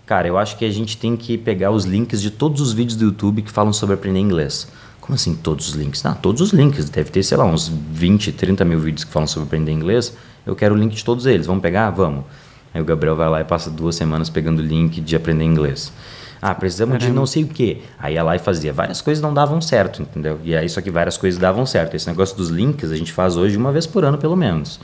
cara, 0.07 0.29
eu 0.29 0.39
acho 0.39 0.57
que 0.57 0.65
a 0.65 0.71
gente 0.71 0.97
tem 0.97 1.17
que 1.17 1.37
pegar 1.37 1.71
os 1.71 1.85
links 1.85 2.21
de 2.21 2.31
todos 2.31 2.61
os 2.61 2.73
vídeos 2.73 2.97
do 2.97 3.05
YouTube 3.07 3.43
que 3.43 3.51
falam 3.51 3.73
sobre 3.73 3.95
aprender 3.95 4.21
inglês. 4.21 4.69
Como 5.03 5.17
assim 5.17 5.35
todos 5.35 5.71
os 5.71 5.75
links? 5.75 6.01
Não, 6.05 6.15
todos 6.15 6.41
os 6.41 6.53
links. 6.53 6.89
Deve 6.89 7.11
ter, 7.11 7.25
sei 7.25 7.37
lá, 7.37 7.45
uns 7.45 7.69
20, 7.69 8.31
30 8.31 8.65
mil 8.65 8.79
vídeos 8.79 9.03
que 9.03 9.11
falam 9.11 9.27
sobre 9.27 9.49
aprender 9.49 9.73
inglês. 9.73 10.17
Eu 10.47 10.55
quero 10.55 10.77
o 10.77 10.79
link 10.79 10.95
de 10.95 11.05
todos 11.05 11.27
eles. 11.27 11.45
Vamos 11.45 11.61
pegar? 11.61 11.91
Vamos. 11.91 12.25
Aí 12.75 12.81
o 12.81 12.85
Gabriel 12.85 13.17
vai 13.17 13.29
lá 13.29 13.41
e 13.41 13.45
passa 13.45 13.71
duas 13.71 13.95
semanas 13.95 14.31
pegando 14.31 14.61
o 14.61 14.63
link 14.63 15.01
de 15.01 15.15
aprender 15.15 15.45
inglês. 15.45 15.93
Ah, 16.41 16.55
precisamos 16.55 16.95
Caramba. 16.95 17.11
de 17.11 17.17
não 17.17 17.25
sei 17.25 17.45
o 17.45 17.47
quê. 17.47 17.83
Aí 17.99 18.15
ia 18.15 18.23
lá 18.23 18.35
e 18.35 18.39
fazia. 18.39 18.73
Várias 18.73 19.01
coisas 19.01 19.23
não 19.23 19.33
davam 19.33 19.61
certo, 19.61 20.03
entendeu? 20.03 20.41
E 20.43 20.57
aí 20.57 20.69
só 20.69 20.81
que 20.81 20.91
várias 20.91 21.17
coisas 21.17 21.39
davam 21.39 21.65
certo. 21.65 21.95
Esse 21.95 22.09
negócio 22.09 22.37
dos 22.37 22.49
links 22.49 22.91
a 22.91 22.97
gente 22.97 23.13
faz 23.13 23.37
hoje 23.37 23.57
uma 23.57 23.71
vez 23.71 23.87
por 23.87 24.05
ano, 24.05 24.19
pelo 24.19 24.37
menos. 24.37 24.81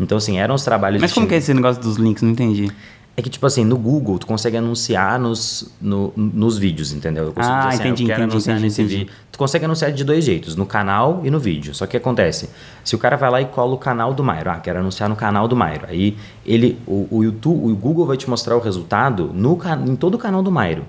Então, 0.00 0.18
assim, 0.18 0.38
eram 0.38 0.54
os 0.54 0.64
trabalhos... 0.64 1.00
Mas 1.00 1.12
como 1.12 1.26
que 1.26 1.34
é 1.34 1.36
esse 1.36 1.54
negócio 1.54 1.80
dos 1.80 1.96
links? 1.96 2.22
Não 2.22 2.30
entendi. 2.30 2.70
É 3.16 3.22
que, 3.22 3.30
tipo 3.30 3.46
assim, 3.46 3.64
no 3.64 3.76
Google, 3.76 4.18
tu 4.18 4.26
consegue 4.26 4.56
anunciar 4.56 5.20
nos, 5.20 5.72
no, 5.80 6.12
nos 6.16 6.58
vídeos, 6.58 6.92
entendeu? 6.92 7.26
Eu 7.26 7.32
consigo 7.32 7.54
ah, 7.54 7.68
dizer 7.68 7.68
assim, 7.68 7.88
entendi, 7.88 8.02
eu 8.02 8.06
quero 8.08 8.20
entendi, 8.22 8.32
anunciar 8.32 8.56
entendi, 8.56 8.66
nesse 8.66 8.82
entendi. 8.82 8.96
vídeo. 8.98 9.12
Tu 9.30 9.38
consegue 9.38 9.64
anunciar 9.64 9.92
de 9.92 10.02
dois 10.02 10.24
jeitos, 10.24 10.56
no 10.56 10.66
canal 10.66 11.20
e 11.22 11.30
no 11.30 11.38
vídeo. 11.38 11.72
Só 11.74 11.86
que 11.86 11.96
acontece, 11.96 12.50
se 12.82 12.96
o 12.96 12.98
cara 12.98 13.16
vai 13.16 13.30
lá 13.30 13.40
e 13.40 13.44
cola 13.44 13.74
o 13.74 13.78
canal 13.78 14.12
do 14.12 14.24
Mairo, 14.24 14.50
ah, 14.50 14.58
quero 14.58 14.80
anunciar 14.80 15.08
no 15.08 15.14
canal 15.14 15.46
do 15.46 15.54
Mairo. 15.54 15.86
Aí 15.88 16.16
ele, 16.44 16.76
o, 16.88 17.06
o 17.08 17.22
YouTube, 17.22 17.70
o 17.70 17.76
Google 17.76 18.04
vai 18.04 18.16
te 18.16 18.28
mostrar 18.28 18.56
o 18.56 18.60
resultado 18.60 19.30
no, 19.32 19.56
em 19.86 19.94
todo 19.94 20.16
o 20.16 20.18
canal 20.18 20.42
do 20.42 20.50
Mairo. 20.50 20.84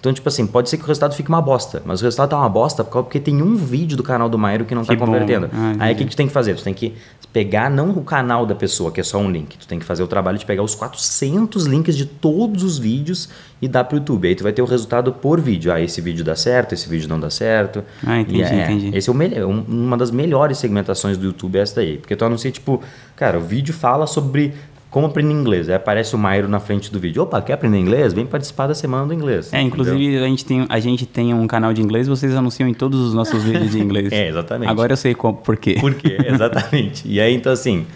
Então, 0.00 0.14
tipo 0.14 0.26
assim, 0.28 0.46
pode 0.46 0.70
ser 0.70 0.78
que 0.78 0.82
o 0.82 0.86
resultado 0.86 1.14
fique 1.14 1.28
uma 1.28 1.42
bosta, 1.42 1.82
mas 1.84 2.00
o 2.00 2.04
resultado 2.04 2.30
tá 2.30 2.38
uma 2.38 2.48
bosta 2.48 2.82
porque 2.82 3.20
tem 3.20 3.42
um 3.42 3.54
vídeo 3.54 3.98
do 3.98 4.02
canal 4.02 4.30
do 4.30 4.38
Mairo 4.38 4.64
que 4.64 4.74
não 4.74 4.80
está 4.80 4.96
convertendo. 4.96 5.50
Ah, 5.52 5.74
Aí 5.78 5.92
o 5.92 5.96
que, 5.96 6.04
que 6.04 6.10
tu 6.10 6.16
tem 6.16 6.26
que 6.26 6.32
fazer? 6.32 6.56
Tu 6.56 6.64
tem 6.64 6.72
que 6.72 6.94
pegar 7.30 7.70
não 7.70 7.90
o 7.90 8.02
canal 8.02 8.46
da 8.46 8.54
pessoa, 8.54 8.90
que 8.90 8.98
é 8.98 9.04
só 9.04 9.18
um 9.18 9.30
link. 9.30 9.58
Tu 9.58 9.68
tem 9.68 9.78
que 9.78 9.84
fazer 9.84 10.02
o 10.02 10.06
trabalho 10.06 10.38
de 10.38 10.46
pegar 10.46 10.62
os 10.62 10.74
400 10.74 11.66
links 11.66 11.96
de 11.96 12.06
todos 12.06 12.62
os 12.62 12.78
vídeos 12.78 13.28
e 13.60 13.68
dar 13.68 13.84
pro 13.84 13.98
YouTube. 13.98 14.26
Aí 14.26 14.34
tu 14.34 14.42
vai 14.42 14.52
ter 14.54 14.62
o 14.62 14.64
resultado 14.64 15.12
por 15.12 15.38
vídeo. 15.38 15.70
Ah, 15.70 15.78
esse 15.78 16.00
vídeo 16.00 16.24
dá 16.24 16.34
certo, 16.34 16.72
esse 16.72 16.88
vídeo 16.88 17.06
não 17.06 17.20
dá 17.20 17.28
certo. 17.28 17.84
Ah, 18.04 18.20
entendi, 18.20 18.42
é, 18.42 18.64
entendi. 18.64 18.96
Esse 18.96 19.10
é 19.10 19.12
o 19.12 19.14
melhor, 19.14 19.44
uma 19.46 19.98
das 19.98 20.10
melhores 20.10 20.56
segmentações 20.56 21.18
do 21.18 21.26
YouTube 21.26 21.58
é 21.58 21.60
essa 21.62 21.76
daí. 21.76 21.98
Porque 21.98 22.16
tu 22.16 22.24
anuncia, 22.24 22.50
tipo, 22.50 22.80
cara, 23.14 23.38
o 23.38 23.42
vídeo 23.42 23.74
fala 23.74 24.06
sobre 24.06 24.54
como 24.90 25.06
aprender 25.06 25.32
inglês? 25.32 25.68
Aí 25.68 25.74
aparece 25.76 26.14
o 26.16 26.18
Mairo 26.18 26.48
na 26.48 26.58
frente 26.58 26.90
do 26.90 26.98
vídeo. 26.98 27.22
Opa, 27.22 27.40
quer 27.40 27.52
aprender 27.52 27.78
inglês? 27.78 28.12
Vem 28.12 28.26
participar 28.26 28.66
da 28.66 28.74
semana 28.74 29.06
do 29.06 29.14
inglês. 29.14 29.52
É, 29.52 29.60
inclusive 29.60 30.18
a 30.18 30.26
gente, 30.26 30.44
tem, 30.44 30.66
a 30.68 30.80
gente 30.80 31.06
tem 31.06 31.32
um 31.32 31.46
canal 31.46 31.72
de 31.72 31.80
inglês, 31.80 32.08
vocês 32.08 32.34
anunciam 32.34 32.68
em 32.68 32.74
todos 32.74 32.98
os 32.98 33.14
nossos 33.14 33.42
vídeos 33.44 33.70
de 33.70 33.78
inglês. 33.80 34.12
é, 34.12 34.28
exatamente. 34.28 34.68
Agora 34.68 34.92
eu 34.92 34.96
sei 34.96 35.14
por 35.14 35.56
quê. 35.56 35.76
Por 35.80 35.94
quê, 35.94 36.18
exatamente. 36.26 37.06
e 37.06 37.20
aí, 37.20 37.34
então 37.34 37.52
assim, 37.52 37.86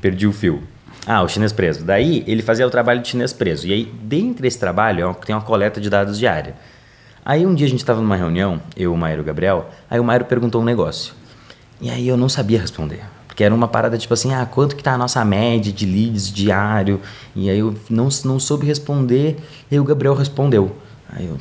perdi 0.00 0.26
o 0.26 0.32
fio. 0.32 0.62
Ah, 1.06 1.22
o 1.22 1.28
chinês 1.28 1.52
preso. 1.52 1.84
Daí 1.84 2.22
ele 2.26 2.42
fazia 2.42 2.66
o 2.66 2.70
trabalho 2.70 3.00
de 3.00 3.08
chinês 3.08 3.32
preso. 3.32 3.66
E 3.66 3.72
aí, 3.72 3.92
dentro 4.02 4.42
desse 4.42 4.58
trabalho, 4.58 5.16
tem 5.26 5.34
uma 5.34 5.42
coleta 5.42 5.80
de 5.80 5.88
dados 5.90 6.18
diária. 6.18 6.54
Aí 7.24 7.46
um 7.46 7.54
dia 7.54 7.66
a 7.66 7.70
gente 7.70 7.80
estava 7.80 8.00
numa 8.00 8.16
reunião, 8.16 8.60
eu, 8.76 8.92
o 8.92 8.96
Mairo 8.96 9.20
e 9.20 9.22
o 9.22 9.24
Gabriel, 9.24 9.70
aí 9.88 9.98
o 9.98 10.04
Mairo 10.04 10.24
perguntou 10.24 10.60
um 10.60 10.64
negócio. 10.64 11.14
E 11.80 11.88
aí 11.88 12.06
eu 12.06 12.16
não 12.16 12.28
sabia 12.28 12.60
responder. 12.60 13.00
Porque 13.32 13.42
era 13.42 13.54
uma 13.54 13.66
parada 13.66 13.96
tipo 13.96 14.12
assim, 14.12 14.34
ah, 14.34 14.44
quanto 14.44 14.76
que 14.76 14.82
tá 14.82 14.92
a 14.92 14.98
nossa 14.98 15.24
média 15.24 15.72
de 15.72 15.86
leads 15.86 16.30
diário? 16.30 17.00
E 17.34 17.48
aí 17.48 17.60
eu 17.60 17.74
não, 17.88 18.10
não 18.26 18.38
soube 18.38 18.66
responder, 18.66 19.38
e 19.70 19.74
aí 19.74 19.80
o 19.80 19.84
Gabriel 19.84 20.12
respondeu. 20.12 20.76
Aí 21.08 21.24
eu, 21.24 21.38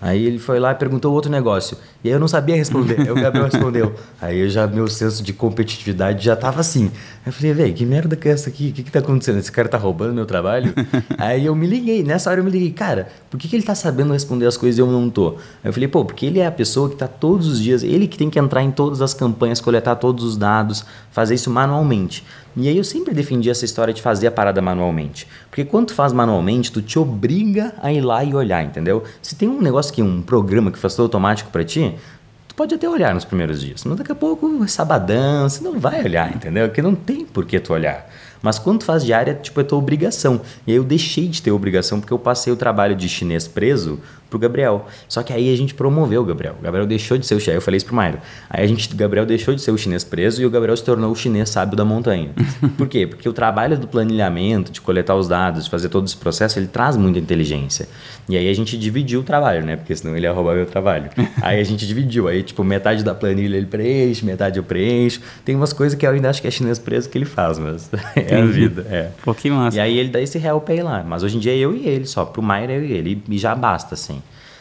Aí 0.00 0.24
ele 0.24 0.38
foi 0.38 0.60
lá 0.60 0.72
e 0.72 0.74
perguntou 0.76 1.12
outro 1.12 1.30
negócio. 1.30 1.76
E 2.04 2.08
aí 2.08 2.14
eu 2.14 2.20
não 2.20 2.28
sabia 2.28 2.54
responder. 2.54 3.00
Aí 3.00 3.10
o 3.10 3.14
Gabriel 3.16 3.46
respondeu. 3.50 3.94
Aí 4.20 4.38
eu 4.38 4.48
já, 4.48 4.66
meu 4.66 4.86
senso 4.86 5.22
de 5.22 5.32
competitividade 5.32 6.24
já 6.24 6.36
tava 6.36 6.60
assim. 6.60 6.86
Aí 6.86 7.26
eu 7.26 7.32
falei, 7.32 7.52
velho, 7.52 7.74
que 7.74 7.84
merda 7.84 8.14
que 8.14 8.28
é 8.28 8.32
essa 8.32 8.48
aqui? 8.48 8.68
O 8.68 8.72
que 8.72 8.84
que 8.84 8.92
tá 8.92 9.00
acontecendo? 9.00 9.38
Esse 9.38 9.50
cara 9.50 9.68
tá 9.68 9.76
roubando 9.76 10.14
meu 10.14 10.24
trabalho? 10.24 10.72
aí 11.18 11.46
eu 11.46 11.54
me 11.54 11.66
liguei. 11.66 12.04
Nessa 12.04 12.30
hora 12.30 12.40
eu 12.40 12.44
me 12.44 12.50
liguei, 12.50 12.70
cara, 12.70 13.08
por 13.28 13.38
que, 13.38 13.48
que 13.48 13.56
ele 13.56 13.64
tá 13.64 13.74
sabendo 13.74 14.12
responder 14.12 14.46
as 14.46 14.56
coisas 14.56 14.78
e 14.78 14.80
eu 14.80 14.86
não 14.86 15.10
tô? 15.10 15.30
Aí 15.30 15.70
eu 15.70 15.72
falei, 15.72 15.88
pô, 15.88 16.04
porque 16.04 16.26
ele 16.26 16.38
é 16.38 16.46
a 16.46 16.52
pessoa 16.52 16.88
que 16.88 16.96
tá 16.96 17.08
todos 17.08 17.48
os 17.48 17.60
dias, 17.60 17.82
ele 17.82 18.06
que 18.06 18.16
tem 18.16 18.30
que 18.30 18.38
entrar 18.38 18.62
em 18.62 18.70
todas 18.70 19.02
as 19.02 19.12
campanhas, 19.12 19.60
coletar 19.60 19.96
todos 19.96 20.24
os 20.24 20.36
dados, 20.36 20.84
fazer 21.10 21.34
isso 21.34 21.50
manualmente. 21.50 22.24
E 22.56 22.68
aí 22.68 22.76
eu 22.76 22.84
sempre 22.84 23.14
defendi 23.14 23.48
essa 23.48 23.64
história 23.64 23.94
de 23.94 24.02
fazer 24.02 24.26
a 24.26 24.30
parada 24.32 24.60
manualmente. 24.60 25.28
Porque 25.58 25.68
quando 25.68 25.88
tu 25.88 25.94
faz 25.94 26.12
manualmente, 26.12 26.70
tu 26.70 26.80
te 26.80 27.00
obriga 27.00 27.74
a 27.82 27.92
ir 27.92 28.00
lá 28.00 28.22
e 28.22 28.32
olhar, 28.32 28.62
entendeu? 28.62 29.02
Se 29.20 29.34
tem 29.34 29.48
um 29.48 29.60
negócio 29.60 29.92
que 29.92 30.00
um 30.00 30.22
programa 30.22 30.70
que 30.70 30.78
faz 30.78 30.94
tudo 30.94 31.06
automático 31.06 31.50
para 31.50 31.64
ti, 31.64 31.96
tu 32.46 32.54
pode 32.54 32.76
até 32.76 32.88
olhar 32.88 33.12
nos 33.12 33.24
primeiros 33.24 33.60
dias, 33.60 33.82
mas 33.82 33.98
daqui 33.98 34.12
a 34.12 34.14
pouco 34.14 34.62
é 34.62 34.68
sabadão, 34.68 35.48
você 35.48 35.64
não 35.64 35.80
vai 35.80 36.04
olhar, 36.04 36.32
entendeu? 36.32 36.68
Porque 36.68 36.80
não 36.80 36.94
tem 36.94 37.24
por 37.24 37.44
que 37.44 37.58
tu 37.58 37.72
olhar. 37.72 38.08
Mas 38.40 38.56
quando 38.56 38.78
tu 38.78 38.84
faz 38.84 39.04
diária, 39.04 39.34
tipo, 39.34 39.60
é 39.60 39.64
tua 39.64 39.78
obrigação. 39.78 40.40
E 40.64 40.70
aí 40.70 40.76
eu 40.76 40.84
deixei 40.84 41.26
de 41.26 41.42
ter 41.42 41.50
obrigação 41.50 41.98
porque 41.98 42.12
eu 42.12 42.20
passei 42.20 42.52
o 42.52 42.56
trabalho 42.56 42.94
de 42.94 43.08
chinês 43.08 43.48
preso 43.48 43.98
pro 44.28 44.38
Gabriel. 44.38 44.86
Só 45.08 45.22
que 45.22 45.32
aí 45.32 45.52
a 45.52 45.56
gente 45.56 45.74
promoveu 45.74 46.22
o 46.22 46.24
Gabriel. 46.24 46.56
O 46.58 46.62
Gabriel 46.62 46.86
deixou 46.86 47.16
de 47.18 47.26
ser 47.26 47.34
o 47.34 47.40
chinês. 47.40 47.56
Eu 47.56 47.62
falei 47.62 47.76
isso 47.76 47.86
pro 47.86 47.94
Mairo. 47.94 48.18
Aí 48.48 48.64
a 48.64 48.66
gente, 48.66 48.92
o 48.92 48.96
Gabriel 48.96 49.26
deixou 49.26 49.54
de 49.54 49.62
ser 49.62 49.70
o 49.70 49.78
chinês 49.78 50.04
preso 50.04 50.42
e 50.42 50.46
o 50.46 50.50
Gabriel 50.50 50.76
se 50.76 50.84
tornou 50.84 51.10
o 51.10 51.16
chinês 51.16 51.48
sábio 51.48 51.76
da 51.76 51.84
montanha. 51.84 52.30
Por 52.76 52.88
quê? 52.88 53.06
Porque 53.06 53.28
o 53.28 53.32
trabalho 53.32 53.78
do 53.78 53.88
planilhamento, 53.88 54.70
de 54.70 54.80
coletar 54.80 55.14
os 55.14 55.28
dados, 55.28 55.64
de 55.64 55.70
fazer 55.70 55.88
todo 55.88 56.06
esse 56.06 56.16
processo, 56.16 56.58
ele 56.58 56.68
traz 56.68 56.96
muita 56.96 57.18
inteligência. 57.18 57.88
E 58.28 58.36
aí 58.36 58.48
a 58.48 58.54
gente 58.54 58.76
dividiu 58.76 59.20
o 59.20 59.22
trabalho, 59.22 59.64
né? 59.64 59.76
Porque 59.76 59.94
senão 59.96 60.16
ele 60.16 60.26
ia 60.26 60.32
roubar 60.32 60.54
meu 60.54 60.66
trabalho. 60.66 61.10
aí 61.40 61.60
a 61.60 61.64
gente 61.64 61.86
dividiu. 61.86 62.28
Aí, 62.28 62.42
tipo, 62.42 62.62
metade 62.62 63.02
da 63.02 63.14
planilha 63.14 63.56
ele 63.56 63.66
preenche, 63.66 64.24
metade 64.24 64.58
eu 64.58 64.62
preencho. 64.62 65.20
Tem 65.44 65.54
umas 65.54 65.72
coisas 65.72 65.98
que 65.98 66.06
eu 66.06 66.10
ainda 66.10 66.28
acho 66.28 66.42
que 66.42 66.48
é 66.48 66.50
chinês 66.50 66.78
preso 66.78 67.08
que 67.08 67.16
ele 67.16 67.24
faz, 67.24 67.58
mas 67.58 67.90
é 68.14 68.36
a 68.36 68.44
vida. 68.44 68.86
É. 68.90 69.10
Pô, 69.24 69.34
que 69.34 69.50
massa. 69.50 69.76
E 69.76 69.80
aí 69.80 69.98
ele 69.98 70.10
dá 70.10 70.20
esse 70.20 70.38
help 70.38 70.68
aí 70.68 70.82
lá. 70.82 71.02
Mas 71.02 71.22
hoje 71.22 71.36
em 71.36 71.40
dia 71.40 71.52
é 71.52 71.56
eu 71.56 71.74
e 71.74 71.88
ele 71.88 72.06
só. 72.06 72.24
Pro 72.24 72.42
Mairo 72.42 72.72
é 72.72 72.76
eu 72.76 72.84
e 72.84 72.92
ele. 72.92 73.22
E 73.28 73.38
já 73.38 73.54
basta, 73.54 73.94
assim. 73.94 74.17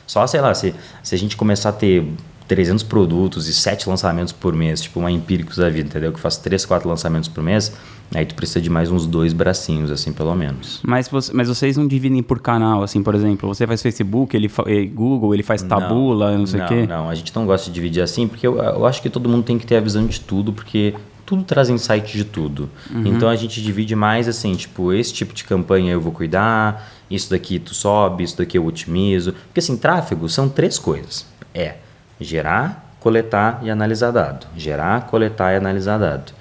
Só, 0.08 0.26
sei 0.26 0.42
lá, 0.42 0.54
se, 0.54 0.74
se 1.04 1.14
a 1.14 1.18
gente 1.18 1.36
começar 1.38 1.70
a 1.70 1.74
ter 1.74 2.08
300 2.48 2.84
produtos 2.84 3.48
e 3.48 3.54
7 3.54 3.90
lançamentos 3.90 4.32
por 4.32 4.54
mês, 4.54 4.82
tipo 4.82 5.00
uma 5.00 5.12
Empíricos 5.12 5.58
da 5.58 5.70
vida, 5.70 5.90
entendeu? 5.90 6.14
Que 6.14 6.20
faz 6.20 6.38
3, 6.38 6.66
4 6.66 6.88
lançamentos 6.88 7.28
por 7.28 7.44
mês, 7.44 7.76
aí 8.16 8.26
tu 8.26 8.36
precisa 8.36 8.62
de 8.62 8.70
mais 8.70 8.90
uns 8.90 9.06
dois 9.06 9.34
bracinhos, 9.34 9.92
assim, 9.92 10.14
pelo 10.14 10.34
menos. 10.34 10.80
Mas, 10.84 11.10
você, 11.10 11.34
mas 11.34 11.50
vocês 11.50 11.76
não 11.76 11.86
dividem 11.86 12.24
por 12.24 12.40
canal, 12.40 12.84
assim, 12.84 13.04
por 13.04 13.14
exemplo, 13.14 13.54
você 13.54 13.68
faz 13.68 13.82
Facebook, 13.82 14.36
ele 14.36 14.48
fa 14.48 14.64
eh, 14.66 14.86
Google, 14.86 15.34
ele 15.34 15.44
faz 15.44 15.62
Tabula, 15.62 16.32
não, 16.32 16.40
não 16.40 16.46
sei 16.48 16.62
o 16.62 16.68
quê? 16.68 16.88
Não, 16.88 17.10
a 17.10 17.16
gente 17.16 17.36
não 17.36 17.46
gosta 17.46 17.68
de 17.68 17.74
dividir 17.74 18.02
assim, 18.02 18.28
porque 18.28 18.48
eu, 18.48 18.58
eu 18.58 18.86
acho 18.86 19.02
que 19.02 19.10
todo 19.10 19.28
mundo 19.28 19.44
tem 19.44 19.60
que 19.60 19.68
ter 19.68 19.76
a 19.76 19.82
visão 19.82 20.06
de 20.06 20.22
tudo, 20.22 20.54
porque 20.54 20.96
tudo 21.26 21.44
traz 21.44 21.70
insight 21.70 22.18
de 22.18 22.24
tudo. 22.24 22.70
Uhum. 22.90 23.06
Então 23.08 23.28
a 23.28 23.36
gente 23.36 23.62
divide 23.62 23.94
mais 23.96 24.30
assim, 24.30 24.56
tipo, 24.56 24.94
esse 24.94 25.14
tipo 25.14 25.34
de 25.34 25.44
campanha 25.44 25.92
eu 25.92 26.00
vou 26.00 26.14
cuidar, 26.14 26.90
Isso 27.10 27.30
daqui 27.30 27.60
tu 27.60 27.74
sobe, 27.74 28.24
isso 28.24 28.38
daqui 28.38 28.58
eu 28.58 28.66
otimizo. 28.66 29.34
Porque 29.34 29.60
assim, 29.60 29.78
tráfego 29.78 30.28
são 30.28 30.50
três 30.50 30.78
coisas. 30.78 31.26
É 31.54 31.76
gerar, 32.20 32.96
coletar 33.00 33.60
e 33.64 33.70
analisar 33.70 34.12
dado. 34.12 34.48
Gerar, 34.56 35.08
coletar 35.08 35.54
e 35.54 35.58
analisar 35.58 35.98
dado. 35.98 36.34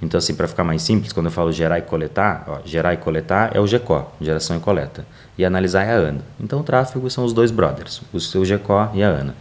Então, 0.00 0.18
assim, 0.18 0.34
para 0.34 0.46
ficar 0.46 0.64
mais 0.64 0.82
simples, 0.82 1.12
quando 1.12 1.26
eu 1.26 1.32
falo 1.32 1.50
gerar 1.50 1.78
e 1.78 1.82
coletar, 1.82 2.44
ó, 2.46 2.58
gerar 2.64 2.92
e 2.92 2.96
coletar 2.98 3.50
é 3.54 3.60
o 3.60 3.66
GECO, 3.66 4.06
geração 4.20 4.56
e 4.56 4.60
coleta. 4.60 5.06
E 5.38 5.44
analisar 5.44 5.84
é 5.84 5.92
a 5.92 5.96
ANA. 5.96 6.20
Então, 6.38 6.60
o 6.60 6.62
tráfego 6.62 7.08
são 7.08 7.24
os 7.24 7.32
dois 7.32 7.50
brothers, 7.50 8.02
o 8.12 8.20
seu 8.20 8.44
GECO 8.44 8.90
e 8.92 9.02
a 9.02 9.08
ANA. 9.08 9.34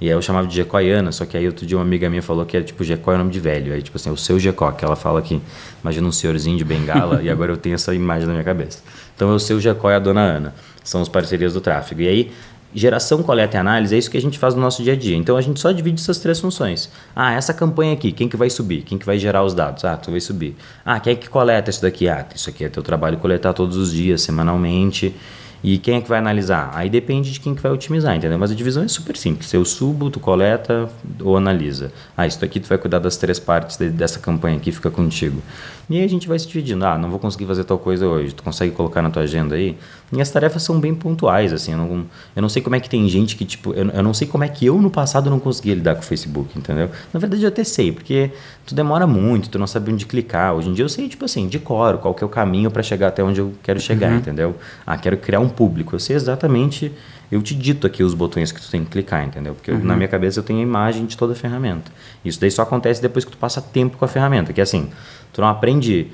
E 0.00 0.06
aí 0.06 0.12
eu 0.12 0.20
chamava 0.22 0.46
de 0.46 0.54
GECO 0.54 0.80
e 0.80 0.92
ANA, 0.92 1.12
só 1.12 1.24
que 1.24 1.36
aí 1.36 1.46
outro 1.46 1.64
dia 1.64 1.76
uma 1.76 1.82
amiga 1.82 2.08
minha 2.10 2.22
falou 2.22 2.44
que 2.44 2.56
era 2.56 2.64
tipo 2.64 2.84
GECO 2.84 3.10
é 3.12 3.16
nome 3.16 3.30
de 3.30 3.40
velho. 3.40 3.72
Aí, 3.72 3.82
tipo 3.82 3.96
assim, 3.96 4.10
o 4.10 4.16
seu 4.16 4.38
GECO, 4.38 4.72
que 4.72 4.84
ela 4.84 4.96
fala 4.96 5.22
que 5.22 5.40
imagina 5.82 6.06
um 6.06 6.12
senhorzinho 6.12 6.56
de 6.56 6.64
bengala, 6.64 7.20
e 7.24 7.30
agora 7.30 7.52
eu 7.52 7.56
tenho 7.56 7.74
essa 7.74 7.94
imagem 7.94 8.26
na 8.26 8.32
minha 8.32 8.44
cabeça. 8.44 8.82
Então, 9.14 9.30
é 9.30 9.34
o 9.34 9.38
seu 9.38 9.60
GECO 9.60 9.88
e 9.90 9.94
a 9.94 9.98
dona 9.98 10.20
Ana. 10.20 10.54
São 10.82 11.00
as 11.00 11.08
parcerias 11.08 11.54
do 11.54 11.60
tráfego. 11.60 12.02
E 12.02 12.08
aí, 12.08 12.32
geração, 12.74 13.22
coleta 13.22 13.56
e 13.56 13.60
análise 13.60 13.94
é 13.94 13.98
isso 13.98 14.10
que 14.10 14.16
a 14.16 14.20
gente 14.20 14.38
faz 14.38 14.54
no 14.54 14.60
nosso 14.60 14.82
dia 14.82 14.94
a 14.94 14.96
dia. 14.96 15.16
Então 15.16 15.36
a 15.36 15.40
gente 15.40 15.60
só 15.60 15.70
divide 15.70 16.00
essas 16.00 16.18
três 16.18 16.40
funções. 16.40 16.90
Ah, 17.14 17.32
essa 17.32 17.54
campanha 17.54 17.92
aqui, 17.92 18.10
quem 18.10 18.28
que 18.28 18.36
vai 18.36 18.50
subir? 18.50 18.82
Quem 18.82 18.98
que 18.98 19.06
vai 19.06 19.18
gerar 19.18 19.44
os 19.44 19.54
dados? 19.54 19.84
Ah, 19.84 19.96
tu 19.96 20.10
vai 20.10 20.20
subir. 20.20 20.56
Ah, 20.84 20.98
quem 20.98 21.12
é 21.12 21.16
que 21.16 21.28
coleta 21.28 21.70
isso 21.70 21.80
daqui? 21.80 22.08
Ah, 22.08 22.26
isso 22.34 22.50
aqui 22.50 22.64
é 22.64 22.68
teu 22.68 22.82
trabalho 22.82 23.16
coletar 23.18 23.52
todos 23.52 23.76
os 23.76 23.92
dias, 23.92 24.22
semanalmente. 24.22 25.14
E 25.62 25.78
quem 25.78 25.96
é 25.96 26.00
que 26.02 26.08
vai 26.10 26.18
analisar? 26.18 26.72
Aí 26.74 26.90
depende 26.90 27.32
de 27.32 27.40
quem 27.40 27.54
que 27.54 27.62
vai 27.62 27.72
otimizar, 27.72 28.14
entendeu? 28.14 28.38
Mas 28.38 28.50
a 28.50 28.54
divisão 28.54 28.82
é 28.82 28.88
super 28.88 29.16
simples. 29.16 29.50
Eu 29.54 29.64
subo, 29.64 30.10
tu 30.10 30.20
coleta 30.20 30.90
ou 31.22 31.38
analisa. 31.38 31.90
Ah, 32.14 32.26
isso 32.26 32.44
aqui 32.44 32.60
tu 32.60 32.68
vai 32.68 32.76
cuidar 32.76 32.98
das 32.98 33.16
três 33.16 33.38
partes 33.38 33.78
de, 33.78 33.88
dessa 33.88 34.18
campanha 34.18 34.58
aqui, 34.58 34.70
fica 34.70 34.90
contigo. 34.90 35.40
E 35.88 35.98
aí 35.98 36.04
a 36.04 36.08
gente 36.08 36.26
vai 36.26 36.38
se 36.38 36.46
dividindo. 36.46 36.84
Ah, 36.84 36.96
não 36.96 37.10
vou 37.10 37.18
conseguir 37.18 37.46
fazer 37.46 37.64
tal 37.64 37.78
coisa 37.78 38.06
hoje. 38.06 38.34
Tu 38.34 38.42
consegue 38.42 38.72
colocar 38.72 39.02
na 39.02 39.10
tua 39.10 39.22
agenda 39.22 39.54
aí? 39.54 39.76
E 40.12 40.20
as 40.20 40.30
tarefas 40.30 40.62
são 40.62 40.80
bem 40.80 40.94
pontuais, 40.94 41.52
assim. 41.52 41.72
Eu 41.72 41.78
não, 41.78 42.06
eu 42.34 42.42
não 42.42 42.48
sei 42.48 42.62
como 42.62 42.76
é 42.76 42.80
que 42.80 42.88
tem 42.88 43.06
gente 43.08 43.36
que, 43.36 43.44
tipo... 43.44 43.72
Eu, 43.74 43.88
eu 43.88 44.02
não 44.02 44.14
sei 44.14 44.26
como 44.26 44.44
é 44.44 44.48
que 44.48 44.64
eu, 44.66 44.80
no 44.80 44.90
passado, 44.90 45.28
não 45.28 45.38
conseguia 45.38 45.74
lidar 45.74 45.94
com 45.94 46.00
o 46.00 46.04
Facebook, 46.04 46.58
entendeu? 46.58 46.90
Na 47.12 47.20
verdade, 47.20 47.42
eu 47.42 47.48
até 47.48 47.64
sei, 47.64 47.92
porque 47.92 48.30
tu 48.64 48.74
demora 48.74 49.06
muito, 49.06 49.48
tu 49.48 49.58
não 49.58 49.66
sabe 49.66 49.92
onde 49.92 50.06
clicar. 50.06 50.54
Hoje 50.54 50.68
em 50.68 50.72
dia 50.72 50.84
eu 50.84 50.88
sei, 50.88 51.08
tipo 51.08 51.24
assim, 51.24 51.48
de 51.48 51.58
cor, 51.58 51.98
qual 51.98 52.14
que 52.14 52.24
é 52.24 52.26
o 52.26 52.30
caminho 52.30 52.70
para 52.70 52.82
chegar 52.82 53.08
até 53.08 53.22
onde 53.22 53.40
eu 53.40 53.52
quero 53.62 53.80
chegar, 53.80 54.10
uhum. 54.10 54.18
entendeu? 54.18 54.56
Ah, 54.86 54.96
quero 54.96 55.16
criar 55.16 55.40
um 55.40 55.48
público. 55.48 55.94
Eu 55.94 56.00
sei 56.00 56.16
exatamente... 56.16 56.92
Eu 57.30 57.42
te 57.42 57.54
dito 57.54 57.86
aqui 57.86 58.02
os 58.02 58.14
botões 58.14 58.52
que 58.52 58.60
tu 58.60 58.70
tem 58.70 58.84
que 58.84 58.90
clicar, 58.90 59.24
entendeu? 59.24 59.54
Porque 59.54 59.70
uhum. 59.70 59.78
eu, 59.78 59.84
na 59.84 59.96
minha 59.96 60.08
cabeça 60.08 60.40
eu 60.40 60.44
tenho 60.44 60.60
a 60.60 60.62
imagem 60.62 61.06
de 61.06 61.16
toda 61.16 61.32
a 61.32 61.36
ferramenta. 61.36 61.90
Isso 62.24 62.40
daí 62.40 62.50
só 62.50 62.62
acontece 62.62 63.02
depois 63.02 63.24
que 63.24 63.32
tu 63.32 63.38
passa 63.38 63.60
tempo 63.60 63.96
com 63.96 64.04
a 64.04 64.08
ferramenta, 64.08 64.52
que 64.52 64.60
é 64.60 64.64
assim... 64.64 64.90
Tu 65.34 65.40
não 65.40 65.48
aprende 65.48 66.12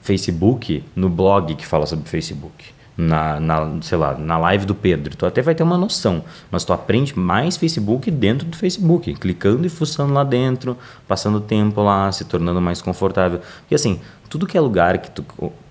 Facebook 0.00 0.84
no 0.94 1.08
blog 1.08 1.56
que 1.56 1.66
fala 1.66 1.86
sobre 1.86 2.08
Facebook. 2.08 2.66
Na, 2.96 3.40
na, 3.40 3.82
sei 3.82 3.98
lá, 3.98 4.16
na 4.16 4.38
live 4.38 4.64
do 4.64 4.74
Pedro. 4.74 5.16
Tu 5.16 5.26
até 5.26 5.42
vai 5.42 5.54
ter 5.54 5.62
uma 5.62 5.76
noção, 5.76 6.22
mas 6.50 6.64
tu 6.64 6.72
aprende 6.72 7.18
mais 7.18 7.56
Facebook 7.56 8.10
dentro 8.10 8.46
do 8.46 8.56
Facebook, 8.56 9.12
clicando 9.14 9.66
e 9.66 9.70
fuçando 9.70 10.12
lá 10.12 10.22
dentro, 10.22 10.76
passando 11.08 11.40
tempo 11.40 11.82
lá, 11.82 12.12
se 12.12 12.24
tornando 12.26 12.60
mais 12.60 12.80
confortável. 12.82 13.40
Porque 13.60 13.74
assim, 13.74 14.00
tudo 14.28 14.46
que 14.46 14.56
é 14.56 14.60
lugar 14.60 14.98
que 14.98 15.10
tu, 15.10 15.24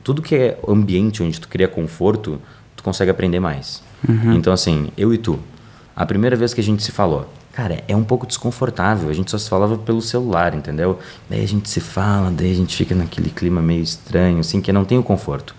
tudo 0.04 0.22
que 0.22 0.36
é 0.36 0.60
ambiente 0.68 1.24
onde 1.24 1.40
tu 1.40 1.48
cria 1.48 1.68
conforto, 1.68 2.42
tu 2.76 2.84
consegue 2.84 3.12
aprender 3.12 3.40
mais. 3.40 3.84
Uhum. 4.08 4.34
Então 4.34 4.54
assim, 4.54 4.90
eu 4.98 5.14
e 5.14 5.18
tu, 5.18 5.40
a 5.96 6.06
primeira 6.06 6.36
vez 6.36 6.54
que 6.54 6.62
a 6.62 6.64
gente 6.64 6.82
se 6.84 6.92
falou, 6.92 7.30
cara, 7.52 7.84
é 7.88 7.96
um 7.96 8.04
pouco 8.04 8.26
desconfortável. 8.26 9.10
A 9.10 9.14
gente 9.14 9.30
só 9.30 9.38
se 9.38 9.50
falava 9.50 9.78
pelo 9.78 10.02
celular, 10.02 10.56
entendeu? 10.56 10.98
Daí 11.30 11.44
a 11.44 11.48
gente 11.48 11.70
se 11.70 11.82
fala, 11.82 12.32
daí 12.32 12.52
a 12.52 12.56
gente 12.56 12.76
fica 12.76 12.96
naquele 12.96 13.30
clima 13.30 13.62
meio 13.62 13.84
estranho, 13.84 14.40
assim, 14.40 14.62
que 14.62 14.72
não 14.72 14.86
tem 14.86 14.98
o 14.98 15.04
conforto. 15.04 15.54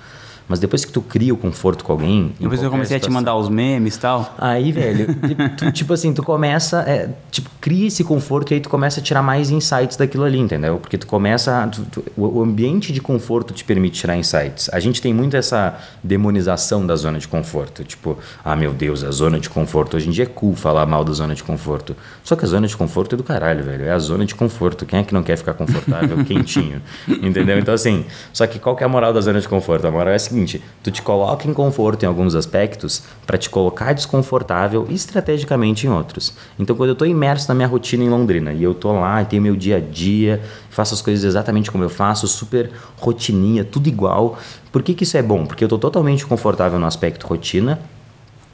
Mas 0.50 0.58
depois 0.58 0.84
que 0.84 0.90
tu 0.90 1.00
cria 1.00 1.32
o 1.32 1.36
conforto 1.36 1.84
com 1.84 1.92
alguém. 1.92 2.32
Depois 2.40 2.60
eu 2.60 2.68
comecei 2.72 2.98
situação, 2.98 3.16
a 3.16 3.20
te 3.20 3.24
mandar 3.24 3.36
os 3.36 3.48
memes 3.48 3.94
e 3.94 4.00
tal. 4.00 4.34
Aí, 4.36 4.72
velho, 4.72 5.06
tu, 5.56 5.70
tipo 5.70 5.92
assim, 5.92 6.12
tu 6.12 6.24
começa. 6.24 6.80
É, 6.88 7.08
tipo, 7.30 7.48
cria 7.60 7.86
esse 7.86 8.02
conforto 8.02 8.50
e 8.50 8.54
aí 8.54 8.60
tu 8.60 8.68
começa 8.68 8.98
a 8.98 9.02
tirar 9.02 9.22
mais 9.22 9.52
insights 9.52 9.96
daquilo 9.96 10.24
ali, 10.24 10.40
entendeu? 10.40 10.78
Porque 10.78 10.98
tu 10.98 11.06
começa. 11.06 11.68
Tu, 11.68 11.82
tu, 11.82 12.04
o 12.16 12.42
ambiente 12.42 12.92
de 12.92 13.00
conforto 13.00 13.54
te 13.54 13.62
permite 13.62 14.00
tirar 14.00 14.16
insights. 14.16 14.68
A 14.72 14.80
gente 14.80 15.00
tem 15.00 15.14
muito 15.14 15.36
essa 15.36 15.78
demonização 16.02 16.84
da 16.84 16.96
zona 16.96 17.20
de 17.20 17.28
conforto. 17.28 17.84
Tipo, 17.84 18.18
ah, 18.44 18.56
meu 18.56 18.72
Deus, 18.72 19.04
a 19.04 19.12
zona 19.12 19.38
de 19.38 19.48
conforto. 19.48 19.98
Hoje 19.98 20.08
em 20.08 20.10
dia 20.10 20.24
é 20.24 20.26
cool 20.26 20.56
falar 20.56 20.84
mal 20.84 21.04
da 21.04 21.12
zona 21.12 21.32
de 21.32 21.44
conforto. 21.44 21.94
Só 22.24 22.34
que 22.34 22.44
a 22.44 22.48
zona 22.48 22.66
de 22.66 22.76
conforto 22.76 23.14
é 23.14 23.16
do 23.16 23.22
caralho, 23.22 23.62
velho. 23.62 23.84
É 23.84 23.92
a 23.92 23.98
zona 24.00 24.26
de 24.26 24.34
conforto. 24.34 24.84
Quem 24.84 24.98
é 24.98 25.04
que 25.04 25.14
não 25.14 25.22
quer 25.22 25.36
ficar 25.36 25.54
confortável, 25.54 26.16
quentinho? 26.26 26.82
Entendeu? 27.08 27.56
Então, 27.56 27.72
assim, 27.72 28.04
só 28.32 28.48
que 28.48 28.58
qual 28.58 28.74
que 28.74 28.82
é 28.82 28.86
a 28.86 28.88
moral 28.88 29.12
da 29.12 29.20
zona 29.20 29.40
de 29.40 29.46
conforto? 29.46 29.86
A 29.86 29.92
moral 29.92 30.12
é 30.12 30.16
a 30.16 30.18
seguinte 30.18 30.39
seguinte: 30.40 30.62
tu 30.82 30.90
te 30.90 31.02
coloca 31.02 31.48
em 31.48 31.52
conforto 31.52 32.02
em 32.02 32.06
alguns 32.06 32.34
aspectos 32.34 33.02
para 33.26 33.38
te 33.38 33.50
colocar 33.50 33.92
desconfortável 33.92 34.86
estrategicamente 34.90 35.86
em 35.86 35.90
outros. 35.90 36.34
Então, 36.58 36.74
quando 36.74 36.90
eu 36.90 36.92
estou 36.94 37.06
imerso 37.06 37.48
na 37.48 37.54
minha 37.54 37.68
rotina 37.68 38.04
em 38.04 38.08
Londrina 38.08 38.52
e 38.52 38.62
eu 38.62 38.72
estou 38.72 38.98
lá 38.98 39.22
e 39.22 39.26
tenho 39.26 39.42
meu 39.42 39.56
dia 39.56 39.76
a 39.76 39.80
dia, 39.80 40.40
faço 40.70 40.94
as 40.94 41.02
coisas 41.02 41.24
exatamente 41.24 41.70
como 41.70 41.84
eu 41.84 41.90
faço, 41.90 42.26
super 42.26 42.70
rotininha, 42.98 43.64
tudo 43.64 43.88
igual. 43.88 44.38
Por 44.72 44.82
que, 44.82 44.94
que 44.94 45.04
isso 45.04 45.16
é 45.16 45.22
bom? 45.22 45.46
Porque 45.46 45.64
eu 45.64 45.66
estou 45.66 45.78
totalmente 45.78 46.26
confortável 46.26 46.78
no 46.78 46.86
aspecto 46.86 47.26
rotina 47.26 47.78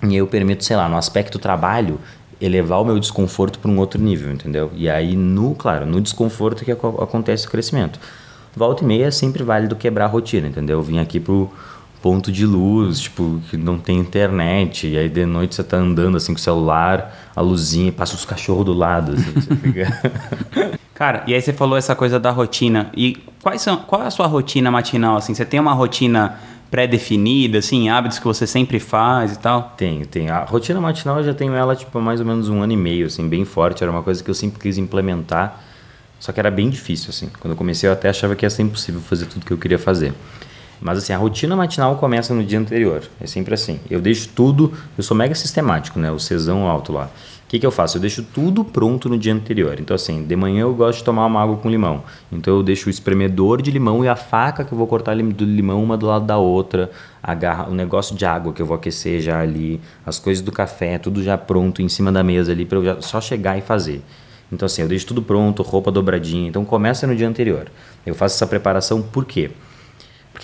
e 0.03 0.16
eu 0.16 0.27
permito, 0.27 0.64
sei 0.64 0.77
lá, 0.77 0.88
no 0.88 0.96
aspecto 0.96 1.38
trabalho, 1.38 1.99
elevar 2.40 2.83
o 2.83 2.85
meu 2.85 2.99
desconforto 2.99 3.59
para 3.59 3.70
um 3.70 3.79
outro 3.79 4.01
nível, 4.01 4.31
entendeu? 4.31 4.70
E 4.75 4.90
aí, 4.90 5.16
no, 5.16 5.55
claro, 5.55 5.87
no 5.87 6.01
desconforto 6.01 6.64
que 6.64 6.70
acontece 6.70 7.46
o 7.46 7.51
crescimento. 7.51 7.99
Volta 8.57 8.83
e 8.83 8.87
meia 8.87 9.07
é 9.07 9.11
sempre 9.11 9.42
válido 9.42 9.77
quebrar 9.77 10.07
a 10.07 10.09
rotina, 10.09 10.49
entendeu? 10.49 10.79
Eu 10.79 10.83
vim 10.83 10.99
aqui 10.99 11.20
pro 11.20 11.51
ponto 12.07 12.31
de 12.31 12.47
luz, 12.47 13.01
tipo, 13.01 13.40
que 13.51 13.57
não 13.57 13.79
tem 13.79 13.99
internet, 13.99 14.87
e 14.87 14.97
aí 14.97 15.09
de 15.09 15.27
noite 15.27 15.57
você 15.57 15.64
tá 15.64 15.77
andando 15.77 16.16
assim 16.16 16.33
com 16.33 16.38
o 16.38 16.40
celular, 16.40 17.33
a 17.35 17.40
luzinha, 17.40 17.90
passa 17.90 18.14
os 18.14 18.25
cachorros 18.25 18.64
do 18.64 18.73
lado, 18.73 19.14
assim, 19.14 19.33
você 19.33 19.55
fica... 19.61 20.79
Cara, 20.95 21.25
e 21.27 21.35
aí 21.35 21.42
você 21.42 21.53
falou 21.53 21.77
essa 21.77 21.97
coisa 21.97 22.21
da 22.21 22.31
rotina. 22.31 22.92
E 22.97 23.16
quais 23.42 23.61
são, 23.61 23.79
qual 23.79 24.05
é 24.05 24.07
a 24.07 24.11
sua 24.12 24.29
rotina 24.29 24.71
matinal, 24.71 25.16
assim? 25.16 25.35
Você 25.35 25.45
tem 25.45 25.59
uma 25.59 25.73
rotina 25.73 26.38
pré-definida, 26.71 27.59
assim, 27.59 27.88
hábitos 27.88 28.21
que 28.21 28.25
você 28.25 28.47
sempre 28.47 28.79
faz 28.79 29.33
e 29.33 29.38
tal? 29.40 29.75
Tenho, 29.77 30.07
tenho. 30.07 30.33
A 30.33 30.45
rotina 30.45 30.81
matinal 30.81 31.19
eu 31.19 31.25
já 31.25 31.35
tenho 31.35 31.55
ela, 31.55 31.75
tipo, 31.75 31.99
há 31.99 32.01
mais 32.01 32.21
ou 32.21 32.27
menos 32.27 32.49
um 32.49 32.62
ano 32.62 32.73
e 32.73 32.77
meio, 32.77 33.07
assim, 33.07 33.29
bem 33.29 33.45
forte. 33.45 33.83
Era 33.83 33.90
uma 33.90 34.05
coisa 34.05 34.23
que 34.23 34.31
eu 34.31 34.35
sempre 34.35 34.61
quis 34.61 34.79
implementar, 34.79 35.61
só 36.21 36.31
que 36.31 36.38
era 36.38 36.53
bem 36.53 36.71
difícil, 36.71 37.11
assim. 37.11 37.29
Quando 37.40 37.51
eu 37.51 37.57
comecei 37.57 37.88
eu 37.88 37.92
até 37.92 38.09
achava 38.09 38.37
que 38.37 38.47
ia 38.47 38.51
ser 38.51 38.62
impossível 38.62 39.01
fazer 39.01 39.27
tudo 39.27 39.45
que 39.45 39.53
eu 39.53 39.59
queria 39.59 39.79
fazer. 39.79 40.14
Mas 40.81 40.99
assim, 40.99 41.12
a 41.12 41.17
rotina 41.17 41.57
matinal 41.57 41.97
começa 41.97 42.35
no 42.35 42.45
dia 42.45 42.59
anterior. 42.59 43.03
É 43.21 43.27
sempre 43.27 43.55
assim. 43.55 43.81
Eu 43.91 44.01
deixo 44.01 44.29
tudo, 44.29 44.73
eu 44.97 45.03
sou 45.03 45.17
mega 45.17 45.35
sistemático, 45.35 45.99
né? 45.99 46.11
O 46.11 46.19
cesão 46.19 46.67
alto 46.67 46.93
lá. 46.93 47.11
O 47.47 47.49
que, 47.49 47.61
que 47.61 47.67
eu 47.67 47.71
faço? 47.71 47.97
Eu 47.97 48.01
deixo 48.01 48.25
tudo 48.25 48.65
pronto 48.65 49.09
no 49.09 49.17
dia 49.17 49.33
anterior. 49.33 49.77
Então, 49.79 49.95
assim, 49.95 50.25
de 50.25 50.35
manhã 50.35 50.62
eu 50.62 50.75
gosto 50.75 50.99
de 50.99 51.05
tomar 51.05 51.27
uma 51.27 51.41
água 51.41 51.57
com 51.57 51.71
limão. 51.71 52.03
Então, 52.33 52.57
eu 52.57 52.61
deixo 52.61 52.89
o 52.89 52.91
espremedor 52.91 53.62
de 53.62 53.71
limão 53.71 54.05
e 54.05 54.09
a 54.09 54.17
faca 54.17 54.65
que 54.65 54.73
eu 54.73 54.77
vou 54.77 54.89
cortar 54.89 55.15
do 55.15 55.45
limão 55.45 55.81
uma 55.81 55.97
do 55.97 56.07
lado 56.07 56.27
da 56.27 56.39
outra, 56.39 56.91
a 57.23 57.35
garra, 57.35 57.69
o 57.69 57.73
negócio 57.73 58.17
de 58.17 58.27
água 58.27 58.53
que 58.53 58.61
eu 58.61 58.67
vou 58.67 58.75
aquecer 58.75 59.21
já 59.21 59.41
ali, 59.41 59.81
as 60.05 60.19
coisas 60.19 60.43
do 60.43 60.51
café, 60.51 60.99
tudo 60.99 61.23
já 61.23 61.39
pronto 61.39 61.81
em 61.81 61.89
cima 61.89 62.11
da 62.11 62.25
mesa 62.25 62.51
ali 62.51 62.65
para 62.65 62.79
eu 62.79 63.01
só 63.01 63.21
chegar 63.21 63.57
e 63.57 63.61
fazer. 63.61 64.03
Então, 64.51 64.67
assim, 64.67 64.83
eu 64.83 64.89
deixo 64.89 65.07
tudo 65.07 65.23
pronto, 65.23 65.62
roupa 65.62 65.93
dobradinha. 65.93 66.49
Então, 66.49 66.65
começa 66.65 67.07
no 67.07 67.15
dia 67.15 67.29
anterior. 67.29 67.71
Eu 68.05 68.17
faço 68.17 68.35
essa 68.35 68.47
preparação 68.49 69.01
por 69.01 69.25
quê? 69.25 69.51
Porque 69.51 69.65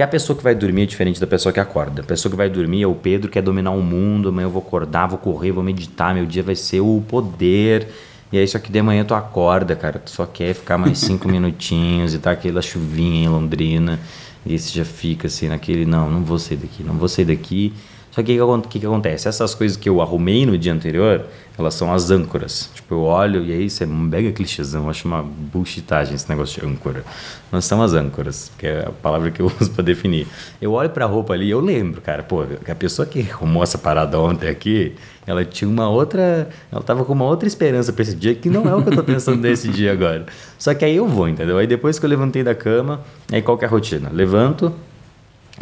a 0.01 0.07
pessoa 0.07 0.37
que 0.37 0.45
vai 0.45 0.55
dormir 0.55 0.83
é 0.83 0.87
diferente 0.87 1.21
da 1.21 1.27
pessoa 1.27 1.53
que 1.53 1.59
acorda. 1.59 2.03
A 2.03 2.05
pessoa 2.05 2.31
que 2.31 2.37
vai 2.37 2.49
dormir 2.49 2.83
é 2.83 2.87
o 2.87 2.95
Pedro 2.95 3.29
que 3.29 3.35
quer 3.35 3.43
dominar 3.43 3.73
o 3.73 3.83
mundo, 3.83 4.29
amanhã 4.29 4.47
eu 4.47 4.51
vou 4.51 4.63
acordar, 4.63 5.09
vou 5.09 5.19
correr, 5.19 5.51
vou 5.51 5.63
meditar, 5.63 6.15
meu 6.15 6.25
dia 6.25 6.43
vai 6.43 6.55
ser 6.55 6.81
o 6.81 7.03
poder. 7.09 7.89
E 8.33 8.39
aí, 8.39 8.49
só 8.49 8.59
que 8.59 8.73
de 8.73 8.81
manhã 8.81 9.05
tu 9.05 9.15
acorda, 9.15 9.77
cara, 9.77 9.99
tu 9.99 10.11
só 10.11 10.25
quer 10.25 10.55
ficar 10.55 10.79
mais 10.79 10.97
cinco 11.01 11.29
minutinhos 11.29 12.15
e 12.15 12.19
tá 12.19 12.31
aquela 12.31 12.63
chuvinha 12.63 13.25
em 13.25 13.29
Londrina. 13.29 14.01
E 14.47 14.59
você 14.59 14.71
já 14.79 14.85
fica 14.85 15.27
assim, 15.27 15.49
naquele, 15.49 15.85
não, 15.85 16.11
não 16.11 16.25
vou 16.25 16.39
sair 16.39 16.57
daqui, 16.57 16.83
não 16.83 16.95
vou 16.95 17.09
sair 17.09 17.27
daqui. 17.27 17.73
Só 18.13 18.23
que 18.23 18.39
o 18.39 18.61
que, 18.61 18.69
que, 18.69 18.81
que, 18.81 18.87
acontece? 18.87 19.27
Essas 19.27 19.55
coisas 19.55 19.75
que 19.75 19.89
eu 19.89 20.03
arrumei 20.03 20.45
no 20.45 20.57
dia 20.59 20.73
anterior, 20.73 21.25
elas 21.59 21.73
são 21.73 21.93
as 21.93 22.11
âncoras. 22.11 22.69
Tipo, 22.75 22.95
eu 22.95 23.01
olho 23.05 23.43
e 23.43 23.53
aí 23.53 23.65
isso 23.65 23.83
é 23.83 23.87
um 23.87 23.97
mega 23.97 24.31
clichêzão, 24.33 24.85
eu 24.85 24.91
acho 24.91 25.09
uma 25.09 25.23
bullshitagem 25.23 26.15
esse 26.15 26.29
negócio 26.29 26.61
de 26.61 26.69
âncora. 26.69 27.03
Não 27.51 27.59
são 27.63 27.83
as 27.83 27.95
âncoras, 27.95 28.53
que 28.59 28.67
é 28.67 28.85
a 28.87 28.91
palavra 28.91 29.31
que 29.31 29.41
eu 29.41 29.47
uso 29.59 29.71
para 29.71 29.83
definir. 29.83 30.27
Eu 30.61 30.73
olho 30.73 30.91
pra 30.91 31.07
roupa 31.07 31.33
ali 31.33 31.47
e 31.47 31.51
eu 31.51 31.61
lembro, 31.61 32.03
cara, 32.03 32.23
pô, 32.23 32.45
a 32.69 32.75
pessoa 32.75 33.07
que 33.07 33.21
arrumou 33.31 33.63
essa 33.63 33.79
parada 33.79 34.21
ontem 34.21 34.47
aqui, 34.47 34.95
ela 35.27 35.43
tinha 35.43 35.71
uma 35.71 35.89
outra. 35.89 36.51
Ela 36.71 36.83
tava 36.83 37.07
com 37.07 37.15
uma 37.15 37.25
outra 37.25 37.49
esperança 37.49 37.95
pra 37.95 38.03
esse 38.03 38.15
dia, 38.15 38.35
que 38.35 38.51
não 38.51 38.69
é 38.69 38.75
o 38.75 38.83
que 38.83 38.91
eu 38.91 38.97
tô 38.97 39.03
pensando 39.03 39.41
nesse 39.41 39.69
dia 39.69 39.91
agora. 39.91 40.27
Só 40.59 40.75
que 40.75 40.85
aí 40.85 40.97
eu 40.97 41.09
vou, 41.09 41.31
entendeu? 41.31 41.57
Aí 41.57 41.67
depois 41.67 41.99
que 41.99 42.05
eu 42.05 42.11
levantei 42.11 42.43
da 42.43 42.55
cama, 42.55 43.01
aí 43.31 43.41
qual 43.41 43.57
que 43.57 43.65
é 43.65 43.69
a 43.69 43.71
rotina? 43.71 44.11
Levanto, 44.13 44.71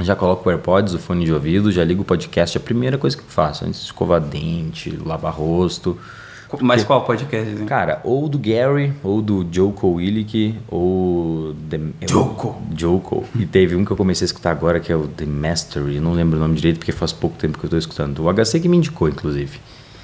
já 0.00 0.16
coloco 0.16 0.48
o 0.48 0.52
AirPods, 0.52 0.94
o 0.94 0.98
fone 0.98 1.24
de 1.24 1.32
ouvido, 1.32 1.70
já 1.72 1.84
ligo 1.84 2.02
o 2.02 2.04
podcast. 2.04 2.56
É 2.56 2.60
a 2.60 2.64
primeira 2.64 2.96
coisa 2.98 3.16
que 3.16 3.22
eu 3.22 3.28
faço, 3.28 3.64
antes 3.64 3.80
de 3.80 3.86
escovar 3.86 4.20
dente, 4.20 4.90
lavar 5.04 5.32
rosto, 5.32 5.96
Mas 6.60 6.82
qual 6.82 7.04
podcast? 7.04 7.52
Assim? 7.54 7.64
Cara, 7.64 8.00
ou 8.02 8.28
do 8.28 8.36
Gary, 8.38 8.92
ou 9.04 9.22
do 9.22 9.46
Joko 9.52 9.86
Willick, 9.88 10.56
ou... 10.68 11.54
The, 11.68 11.78
Joko. 12.08 12.56
Joko. 12.76 13.24
E 13.38 13.46
teve 13.46 13.76
um 13.76 13.84
que 13.84 13.90
eu 13.92 13.96
comecei 13.96 14.24
a 14.24 14.26
escutar 14.26 14.50
agora, 14.50 14.80
que 14.80 14.90
é 14.92 14.96
o 14.96 15.06
The 15.06 15.26
Mastery. 15.26 15.96
Eu 15.96 16.02
não 16.02 16.12
lembro 16.12 16.36
o 16.38 16.40
nome 16.40 16.56
direito, 16.56 16.78
porque 16.78 16.90
faz 16.92 17.12
pouco 17.12 17.36
tempo 17.38 17.56
que 17.58 17.64
eu 17.66 17.70
tô 17.70 17.76
escutando. 17.78 18.18
O 18.24 18.32
HC 18.32 18.58
que 18.60 18.68
me 18.68 18.76
indicou, 18.76 19.08
inclusive. 19.08 19.60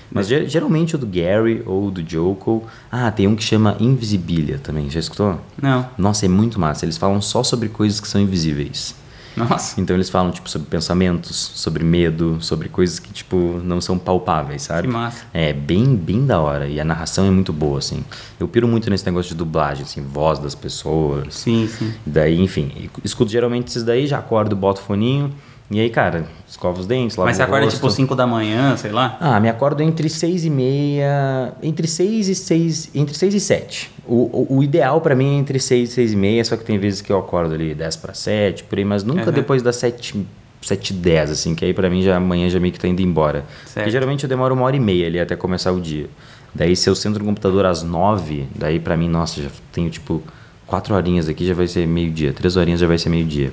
Mas 0.08 0.28
ger- 0.28 0.48
geralmente 0.48 0.94
o 0.94 0.98
do 0.98 1.06
Gary 1.06 1.64
ou 1.66 1.90
do 1.90 2.08
Joko. 2.08 2.62
Ah, 2.92 3.10
tem 3.10 3.26
um 3.26 3.34
que 3.34 3.42
chama 3.42 3.76
Invisibilia 3.80 4.58
também. 4.62 4.88
Já 4.88 5.00
escutou? 5.00 5.40
Não. 5.60 5.84
Nossa, 5.98 6.26
é 6.26 6.28
muito 6.28 6.60
massa. 6.60 6.84
Eles 6.84 6.96
falam 6.96 7.20
só 7.20 7.42
sobre 7.42 7.68
coisas 7.68 7.98
que 7.98 8.06
são 8.06 8.20
invisíveis. 8.20 8.94
Nossa. 9.36 9.80
Então 9.80 9.94
eles 9.94 10.08
falam, 10.08 10.30
tipo, 10.30 10.48
sobre 10.48 10.68
pensamentos, 10.68 11.36
sobre 11.54 11.84
medo, 11.84 12.38
sobre 12.40 12.68
coisas 12.68 12.98
que, 12.98 13.12
tipo, 13.12 13.60
não 13.62 13.80
são 13.80 13.98
palpáveis, 13.98 14.62
sabe? 14.62 14.88
Que 14.88 14.92
massa. 14.92 15.24
É 15.32 15.52
bem, 15.52 15.94
bem 15.94 16.24
da 16.24 16.40
hora. 16.40 16.66
E 16.66 16.80
a 16.80 16.84
narração 16.84 17.26
é 17.26 17.30
muito 17.30 17.52
boa, 17.52 17.78
assim. 17.78 18.04
Eu 18.40 18.48
piro 18.48 18.66
muito 18.66 18.88
nesse 18.88 19.04
negócio 19.04 19.28
de 19.30 19.34
dublagem, 19.34 19.84
assim, 19.84 20.02
voz 20.02 20.38
das 20.38 20.54
pessoas. 20.54 21.34
Sim, 21.34 21.68
sim. 21.68 21.92
Daí, 22.04 22.40
enfim, 22.40 22.90
escuto 23.04 23.30
geralmente 23.30 23.68
esses 23.68 23.84
daí, 23.84 24.06
já 24.06 24.18
acordo, 24.18 24.56
boto 24.56 24.80
o 24.80 24.84
foninho. 24.84 25.32
E 25.68 25.80
aí, 25.80 25.90
cara, 25.90 26.26
escovo 26.48 26.78
os 26.78 26.86
dentes, 26.86 27.16
lavo 27.16 27.26
Mas 27.28 27.36
você 27.38 27.42
acorda 27.42 27.64
rosto. 27.64 27.76
tipo 27.78 27.90
5 27.90 28.14
da 28.14 28.24
manhã, 28.24 28.76
sei 28.76 28.92
lá? 28.92 29.16
Ah, 29.20 29.40
me 29.40 29.48
acordo 29.48 29.82
entre 29.82 30.08
6 30.08 30.44
e 30.44 30.50
meia. 30.50 31.54
Entre 31.60 31.88
6 31.88 32.28
e 32.28 32.34
6. 32.36 32.90
Entre 32.94 33.14
6 33.16 33.34
e 33.34 33.40
7. 33.40 33.90
O, 34.06 34.14
o, 34.54 34.58
o 34.58 34.62
ideal 34.62 35.00
pra 35.00 35.16
mim 35.16 35.34
é 35.34 35.38
entre 35.40 35.58
6 35.58 35.90
e 35.90 35.92
6 35.92 36.12
e 36.12 36.16
meia, 36.16 36.44
só 36.44 36.56
que 36.56 36.64
tem 36.64 36.78
vezes 36.78 37.00
que 37.00 37.10
eu 37.12 37.18
acordo 37.18 37.54
ali 37.54 37.74
10 37.74 37.96
para 37.96 38.14
7, 38.14 38.62
por 38.64 38.78
aí, 38.78 38.84
mas 38.84 39.02
nunca 39.02 39.26
Uhum. 39.26 39.32
depois 39.32 39.60
das 39.60 39.74
7, 39.76 40.24
7 40.62 40.90
e 40.90 40.94
10, 40.94 41.30
assim, 41.32 41.54
que 41.56 41.64
aí 41.64 41.74
pra 41.74 41.90
mim 41.90 42.00
já 42.00 42.16
amanhã 42.16 42.48
já 42.48 42.60
meio 42.60 42.72
que 42.72 42.78
tá 42.78 42.86
indo 42.86 43.02
embora. 43.02 43.44
Certo. 43.64 43.74
Porque 43.74 43.90
geralmente 43.90 44.22
eu 44.22 44.28
demoro 44.28 44.54
uma 44.54 44.64
hora 44.66 44.76
e 44.76 44.80
meia 44.80 45.08
ali 45.08 45.18
até 45.18 45.34
começar 45.34 45.72
o 45.72 45.80
dia. 45.80 46.08
Daí 46.54 46.76
se 46.76 46.88
eu 46.88 46.94
sento 46.94 47.18
no 47.18 47.24
computador 47.24 47.66
às 47.66 47.82
9, 47.82 48.46
daí 48.54 48.78
pra 48.78 48.96
mim, 48.96 49.08
nossa, 49.08 49.42
já 49.42 49.50
tenho 49.72 49.90
tipo 49.90 50.22
4 50.68 50.94
horinhas 50.94 51.28
aqui, 51.28 51.44
já 51.44 51.54
vai 51.54 51.66
ser 51.66 51.88
meio-dia. 51.88 52.32
3 52.32 52.56
horinhas 52.56 52.78
já 52.78 52.86
vai 52.86 52.98
ser 52.98 53.08
meio-dia. 53.08 53.52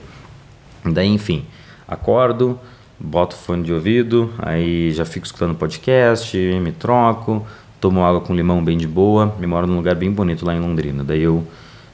Daí, 0.85 1.07
enfim, 1.07 1.43
acordo, 1.87 2.59
boto 2.99 3.35
fone 3.35 3.63
de 3.63 3.73
ouvido, 3.73 4.31
aí 4.39 4.91
já 4.91 5.05
fico 5.05 5.25
escutando 5.25 5.55
podcast, 5.55 6.37
me 6.37 6.71
troco, 6.71 7.45
tomo 7.79 8.03
água 8.03 8.21
com 8.21 8.33
limão 8.33 8.63
bem 8.63 8.77
de 8.77 8.87
boa, 8.87 9.33
me 9.39 9.45
moro 9.45 9.67
num 9.67 9.75
lugar 9.75 9.95
bem 9.95 10.11
bonito 10.11 10.45
lá 10.45 10.55
em 10.55 10.59
Londrina. 10.59 11.03
Daí 11.03 11.21
eu 11.21 11.45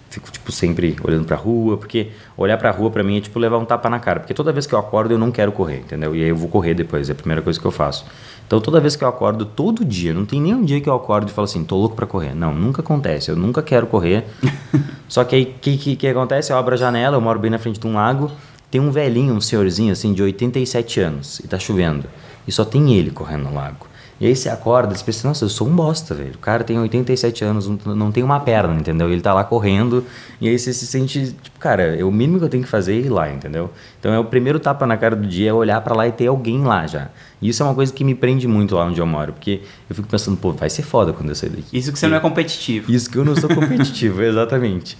fico 0.10 0.32
tipo 0.32 0.52
sempre 0.52 0.96
olhando 1.04 1.26
pra 1.26 1.36
rua, 1.36 1.78
porque 1.78 2.10
olhar 2.36 2.58
pra 2.58 2.72
rua 2.72 2.90
pra 2.90 3.04
mim 3.04 3.18
é 3.18 3.22
tipo 3.22 3.38
levar 3.40 3.58
um 3.58 3.66
tapa 3.66 3.90
na 3.90 4.00
cara, 4.00 4.20
porque 4.20 4.34
toda 4.34 4.52
vez 4.52 4.66
que 4.66 4.74
eu 4.74 4.80
acordo 4.80 5.14
eu 5.14 5.18
não 5.18 5.32
quero 5.32 5.52
correr, 5.52 5.80
entendeu? 5.80 6.16
E 6.16 6.24
aí 6.24 6.30
eu 6.30 6.36
vou 6.36 6.50
correr 6.50 6.74
depois, 6.74 7.10
é 7.10 7.14
a 7.14 7.16
primeira 7.16 7.42
coisa 7.42 7.60
que 7.60 7.66
eu 7.66 7.72
faço. 7.72 8.06
Então 8.46 8.60
toda 8.60 8.80
vez 8.80 8.96
que 8.96 9.04
eu 9.04 9.08
acordo, 9.08 9.46
todo 9.46 9.86
dia, 9.86 10.14
não 10.14 10.26
tem 10.26 10.42
nenhum 10.42 10.66
dia 10.66 10.82
que 10.82 10.90
eu 10.90 10.96
acordo 10.96 11.30
e 11.30 11.32
falo 11.32 11.46
assim, 11.46 11.64
tô 11.64 11.76
louco 11.76 11.96
pra 11.96 12.08
correr. 12.08 12.34
Não, 12.34 12.54
nunca 12.54 12.82
acontece, 12.82 13.30
eu 13.30 13.36
nunca 13.36 13.62
quero 13.62 13.86
correr. 13.86 14.26
Só 15.08 15.24
que 15.24 15.36
aí 15.36 15.44
o 15.44 15.60
que, 15.62 15.78
que, 15.78 15.96
que 15.96 16.08
acontece? 16.08 16.52
Eu 16.52 16.58
abro 16.58 16.74
a 16.74 16.78
janela, 16.78 17.18
eu 17.18 17.22
moro 17.22 17.40
bem 17.40 17.52
na 17.52 17.60
frente 17.60 17.80
de 17.80 17.86
um 17.86 17.94
lago, 17.94 18.32
tem 18.70 18.80
um 18.80 18.92
velhinho, 18.92 19.34
um 19.34 19.42
senhorzinho 19.42 19.92
assim 19.92 20.14
de 20.14 20.22
87 20.22 21.00
anos 21.00 21.40
e 21.40 21.48
tá 21.48 21.58
chovendo. 21.58 22.06
E 22.48 22.52
só 22.52 22.66
tem 22.66 22.94
ele 22.94 23.12
correndo 23.12 23.44
no 23.44 23.54
lago. 23.54 23.90
E 24.20 24.26
aí 24.26 24.36
você 24.36 24.50
acorda 24.50 24.94
e 24.94 24.98
você 24.98 25.04
pensa, 25.04 25.28
nossa, 25.28 25.46
eu 25.46 25.50
sou 25.50 25.66
um 25.66 25.74
bosta, 25.74 26.14
velho. 26.14 26.34
O 26.36 26.40
cara 26.40 26.62
tem 26.62 26.78
87 26.78 27.42
anos, 27.46 27.70
não, 27.86 28.12
tem 28.12 28.22
uma 28.22 28.38
perna, 28.42 28.74
entendeu? 28.76 29.10
Ele 29.10 29.22
tá 29.22 29.34
lá 29.34 29.46
correndo, 29.46 30.04
e 30.42 30.50
aí 30.50 30.60
você 30.60 30.74
se 30.74 30.86
sente, 30.86 31.34
tipo, 31.42 31.58
cara, 31.58 31.96
é 31.96 32.04
o 32.04 32.12
mínimo 32.12 32.38
que 32.38 32.44
eu 32.44 32.50
tenho 32.50 32.64
que 32.64 32.70
fazer 32.70 32.96
é 32.96 32.98
ir 32.98 33.10
lá, 33.10 33.32
entendeu? 33.32 33.72
Então 33.98 34.12
é 34.12 34.20
o 34.20 34.26
primeiro 34.26 34.60
tapa 34.60 34.86
na 34.86 34.98
cara 34.98 35.16
do 35.16 35.26
dia, 35.26 35.52
é 35.52 35.54
olhar 35.54 35.80
pra 35.80 35.96
lá 35.96 36.06
e 36.06 36.12
ter 36.12 36.28
alguém 36.28 36.64
lá 36.64 36.86
já. 36.86 37.08
E 37.42 37.48
isso 37.48 37.64
é 37.64 37.66
uma 37.66 37.74
coisa 37.74 37.94
que 37.94 38.04
me 38.04 38.14
prende 38.14 38.46
muito 38.46 38.76
lá 38.76 38.86
onde 38.86 39.00
eu 39.00 39.06
moro, 39.06 39.32
porque 39.32 39.62
eu 39.90 39.96
fico 39.96 40.08
pensando, 40.10 40.36
pô, 40.36 40.52
vai 40.52 40.70
ser 40.70 40.84
foda 40.84 41.14
quando 41.14 41.30
eu 41.30 41.36
sair 41.36 41.52
daqui. 41.52 41.78
Isso 41.78 41.90
que 41.94 41.98
você 41.98 42.08
não 42.08 42.18
é 42.18 42.20
competitivo. 42.20 42.92
Isso 42.92 43.10
que 43.10 43.18
eu 43.18 43.24
não 43.24 43.38
sou 43.38 43.50
competitivo, 43.50 44.20
exatamente. 44.24 44.98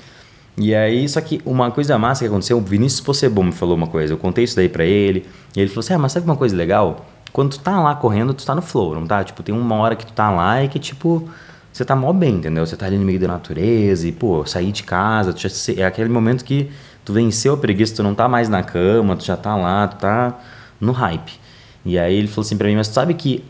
E 0.60 0.76
aí, 0.76 1.08
só 1.08 1.22
que 1.22 1.42
uma 1.46 1.72
coisa 1.72 1.98
massa 1.98 2.26
que 2.26 2.28
aconteceu, 2.28 2.58
o 2.58 2.62
Vinícius 2.62 3.00
Possebon 3.00 3.44
me 3.44 3.52
falou 3.54 3.78
uma 3.78 3.88
coisa, 3.88 4.12
eu 4.12 4.18
contei 4.18 4.44
isso 4.44 4.58
daí 4.58 4.68
pra 4.68 4.84
ele, 4.84 5.26
e 5.56 5.62
ele 5.62 5.70
falou 5.70 5.80
assim, 5.80 5.94
ah, 5.94 5.98
mas 5.98 6.12
sabe 6.12 6.26
uma 6.26 6.36
coisa 6.36 6.54
legal? 6.54 7.06
Quando 7.32 7.52
tu 7.52 7.60
tá 7.60 7.80
lá 7.80 7.96
correndo, 7.96 8.34
tu 8.34 8.46
tá 8.46 8.54
no 8.54 8.62
flow, 8.62 8.94
não 8.94 9.08
tá? 9.08 9.24
Tipo, 9.24 9.42
tem 9.42 9.56
uma 9.56 9.76
hora 9.76 9.96
que 9.96 10.06
tu 10.06 10.12
tá 10.12 10.30
lá 10.30 10.62
e 10.62 10.68
que, 10.68 10.78
tipo, 10.78 11.30
você 11.72 11.86
tá 11.86 11.96
mó 11.96 12.12
bem, 12.12 12.36
entendeu? 12.36 12.66
Você 12.66 12.76
tá 12.76 12.88
ali 12.88 12.98
no 12.98 13.06
meio 13.06 13.20
da 13.20 13.28
natureza 13.30 14.06
e, 14.06 14.12
pô, 14.12 14.46
sair 14.46 14.74
de 14.74 14.84
casa, 14.84 15.34
já, 15.38 15.50
é 15.78 15.86
aquele 15.86 16.10
momento 16.10 16.44
que 16.44 16.70
tu 17.06 17.14
venceu 17.14 17.54
a 17.54 17.58
preguiça, 17.58 17.96
tu 17.96 18.04
não 18.04 18.14
tá 18.14 18.28
mais 18.28 18.50
na 18.50 18.62
cama, 18.62 19.16
tu 19.16 19.24
já 19.24 19.38
tá 19.38 19.56
lá, 19.56 19.88
tu 19.88 19.98
tá 19.98 20.38
no 20.82 20.92
hype. 20.92 21.40
E 21.86 21.98
aí 21.98 22.16
ele 22.16 22.28
falou 22.28 22.46
assim 22.46 22.58
pra 22.58 22.68
mim, 22.68 22.76
mas 22.76 22.90
tu 22.90 22.96
sabe 22.96 23.14
que 23.14 23.46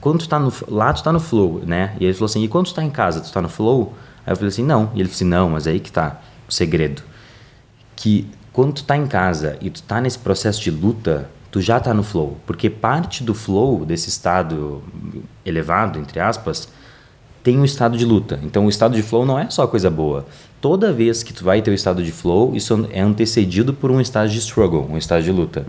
quando 0.00 0.18
tu 0.18 0.28
tá 0.28 0.40
no, 0.40 0.52
lá, 0.68 0.92
tu 0.92 1.04
tá 1.04 1.12
no 1.12 1.20
flow, 1.20 1.62
né? 1.64 1.94
E 2.00 2.04
ele 2.04 2.14
falou 2.14 2.26
assim, 2.26 2.42
e 2.42 2.48
quando 2.48 2.66
tu 2.66 2.74
tá 2.74 2.82
em 2.82 2.90
casa, 2.90 3.20
tu 3.20 3.32
tá 3.32 3.40
no 3.40 3.48
flow? 3.48 3.94
Aí 4.26 4.32
eu 4.32 4.36
falei 4.36 4.48
assim, 4.48 4.64
não. 4.64 4.90
E 4.94 5.00
ele 5.00 5.04
falou 5.04 5.14
assim, 5.14 5.24
não, 5.24 5.50
mas 5.50 5.66
aí 5.68 5.78
que 5.78 5.92
tá 5.92 6.20
segredo. 6.48 7.02
Que 7.94 8.26
quando 8.52 8.74
tu 8.74 8.84
tá 8.84 8.96
em 8.96 9.06
casa 9.06 9.56
e 9.60 9.70
tu 9.70 9.82
tá 9.82 10.00
nesse 10.00 10.18
processo 10.18 10.60
de 10.60 10.70
luta, 10.70 11.28
tu 11.50 11.60
já 11.60 11.78
tá 11.80 11.94
no 11.94 12.02
flow. 12.02 12.38
Porque 12.46 12.68
parte 12.68 13.22
do 13.22 13.34
flow, 13.34 13.84
desse 13.84 14.08
estado 14.08 14.82
elevado, 15.44 15.98
entre 15.98 16.20
aspas, 16.20 16.68
tem 17.42 17.58
um 17.58 17.64
estado 17.64 17.96
de 17.96 18.04
luta. 18.04 18.38
Então 18.42 18.66
o 18.66 18.68
estado 18.68 18.94
de 18.94 19.02
flow 19.02 19.24
não 19.24 19.38
é 19.38 19.48
só 19.48 19.66
coisa 19.66 19.88
boa. 19.90 20.26
Toda 20.60 20.92
vez 20.92 21.22
que 21.22 21.32
tu 21.32 21.44
vai 21.44 21.62
ter 21.62 21.70
o 21.70 21.74
estado 21.74 22.02
de 22.02 22.10
flow, 22.10 22.54
isso 22.54 22.88
é 22.92 23.00
antecedido 23.00 23.72
por 23.72 23.90
um 23.90 24.00
estado 24.00 24.28
de 24.28 24.38
struggle, 24.38 24.88
um 24.90 24.98
estado 24.98 25.22
de 25.22 25.30
luta. 25.30 25.64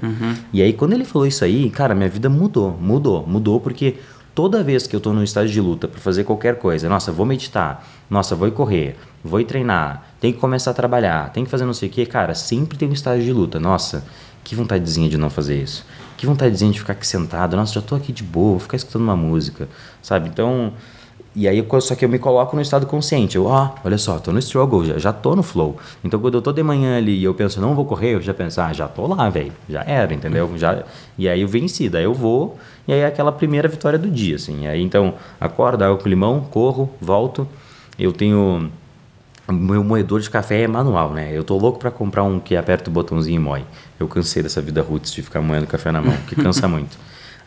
E 0.52 0.62
aí 0.62 0.74
quando 0.74 0.94
ele 0.94 1.06
falou 1.06 1.28
isso 1.28 1.46
aí, 1.46 1.70
cara, 1.70 1.94
minha 1.94 2.10
vida 2.10 2.28
mudou, 2.30 2.76
mudou, 2.82 3.26
mudou 3.26 3.60
porque 3.60 3.96
toda 4.40 4.64
vez 4.64 4.88
que 4.88 4.96
eu 4.96 5.02
tô 5.02 5.12
num 5.12 5.22
estágio 5.22 5.52
de 5.52 5.60
luta 5.60 5.86
para 5.86 6.00
fazer 6.00 6.24
qualquer 6.24 6.58
coisa, 6.58 6.88
nossa, 6.88 7.12
vou 7.12 7.26
meditar, 7.26 7.86
nossa, 8.10 8.38
vou 8.38 8.50
correr, 8.50 8.96
vou 9.22 9.44
treinar, 9.44 10.14
tem 10.18 10.32
que 10.32 10.40
começar 10.40 10.72
a 10.72 10.74
trabalhar, 10.74 11.30
tem 11.34 11.44
que 11.44 11.52
fazer 11.52 11.66
não 11.66 11.74
sei 11.74 11.90
o 11.90 11.92
que, 11.92 12.06
cara, 12.06 12.34
sempre 12.34 12.78
tem 12.78 12.88
um 12.88 12.94
estágio 12.94 13.26
de 13.26 13.34
luta. 13.34 13.60
Nossa, 13.60 14.06
que 14.42 14.56
vontadezinha 14.56 15.10
de 15.10 15.18
não 15.18 15.30
fazer 15.30 15.62
isso. 15.62 15.86
Que 16.16 16.26
vontadezinha 16.26 16.72
de 16.72 16.80
ficar 16.80 16.94
aqui 16.94 17.06
sentado. 17.06 17.58
Nossa, 17.58 17.74
já 17.74 17.82
tô 17.82 17.96
aqui 17.96 18.14
de 18.14 18.24
boa, 18.24 18.52
vou 18.52 18.60
ficar 18.60 18.78
escutando 18.78 19.02
uma 19.02 19.18
música, 19.18 19.68
sabe? 20.02 20.30
Então, 20.30 20.72
e 21.40 21.48
aí, 21.48 21.66
só 21.80 21.96
que 21.96 22.04
eu 22.04 22.10
me 22.10 22.20
coloco 22.20 22.54
no 22.54 22.62
estado 22.62 22.86
consciente. 22.86 23.38
Eu, 23.38 23.46
ó, 23.46 23.70
olha 23.86 23.98
só, 23.98 24.20
tô 24.20 24.34
no 24.34 24.40
struggle, 24.40 24.84
já, 24.84 24.98
já 24.98 25.14
tô 25.14 25.38
no 25.38 25.42
flow. 25.42 25.78
Então, 26.04 26.20
quando 26.20 26.34
eu 26.34 26.42
tô 26.42 26.52
de 26.52 26.62
manhã 26.62 26.98
ali 26.98 27.18
e 27.18 27.24
eu 27.24 27.34
penso, 27.34 27.62
não 27.62 27.74
vou 27.74 27.86
correr, 27.86 28.16
eu 28.16 28.22
já 28.22 28.34
penso, 28.34 28.60
ah, 28.60 28.74
já 28.74 28.90
tô 28.90 29.08
lá, 29.08 29.30
velho. 29.30 29.54
Já 29.70 29.82
era, 29.86 30.14
entendeu? 30.14 30.52
Já, 30.58 30.84
e 31.18 31.30
aí 31.30 31.40
eu 31.40 31.48
venci, 31.48 31.88
daí 31.88 32.04
eu 32.04 32.14
vou, 32.14 32.58
e 32.86 32.92
aí 32.92 33.00
é 33.00 33.06
aquela 33.06 33.32
primeira 33.32 33.70
vitória 33.70 33.98
do 33.98 34.10
dia, 34.12 34.36
assim. 34.36 34.66
E 34.66 34.68
aí, 34.68 34.82
então, 34.82 35.14
acordo, 35.40 35.82
água 35.82 35.96
com 35.96 36.10
limão, 36.10 36.42
corro, 36.42 36.90
volto. 37.00 37.48
Eu 37.98 38.12
tenho. 38.12 38.70
Meu 39.50 39.82
moedor 39.82 40.20
de 40.20 40.30
café 40.30 40.64
é 40.64 40.68
manual, 40.68 41.14
né? 41.14 41.30
Eu 41.32 41.46
tô 41.46 41.58
louco 41.58 41.80
pra 41.80 41.90
comprar 41.90 42.24
um 42.24 42.38
que 42.38 42.58
aperta 42.58 42.90
o 42.90 42.94
botãozinho 42.94 43.38
e 43.38 43.40
moe. 43.40 43.66
Eu 43.98 44.10
cansei 44.10 44.44
dessa 44.44 44.62
vida 44.62 44.82
roots 44.82 45.14
de 45.14 45.22
ficar 45.22 45.40
moendo 45.40 45.68
café 45.68 45.90
na 45.90 46.02
mão, 46.02 46.18
que 46.28 46.36
cansa 46.36 46.68
muito. 46.70 46.98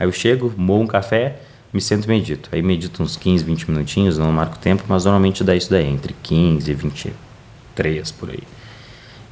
Aí 0.00 0.06
eu 0.06 0.12
chego, 0.12 0.50
moo 0.56 0.80
um 0.80 0.86
café, 0.86 1.36
me 1.72 1.80
sento 1.80 2.04
e 2.04 2.08
medito. 2.08 2.48
Aí 2.52 2.62
medito 2.62 3.02
uns 3.02 3.16
15, 3.16 3.44
20 3.44 3.70
minutinhos, 3.70 4.18
não 4.18 4.30
marco 4.30 4.58
tempo, 4.58 4.84
mas 4.88 5.04
normalmente 5.04 5.42
dá 5.42 5.54
isso 5.54 5.70
daí, 5.70 5.86
entre 5.86 6.14
15 6.22 6.70
e 6.70 6.74
23 6.74 8.12
por 8.12 8.30
aí. 8.30 8.42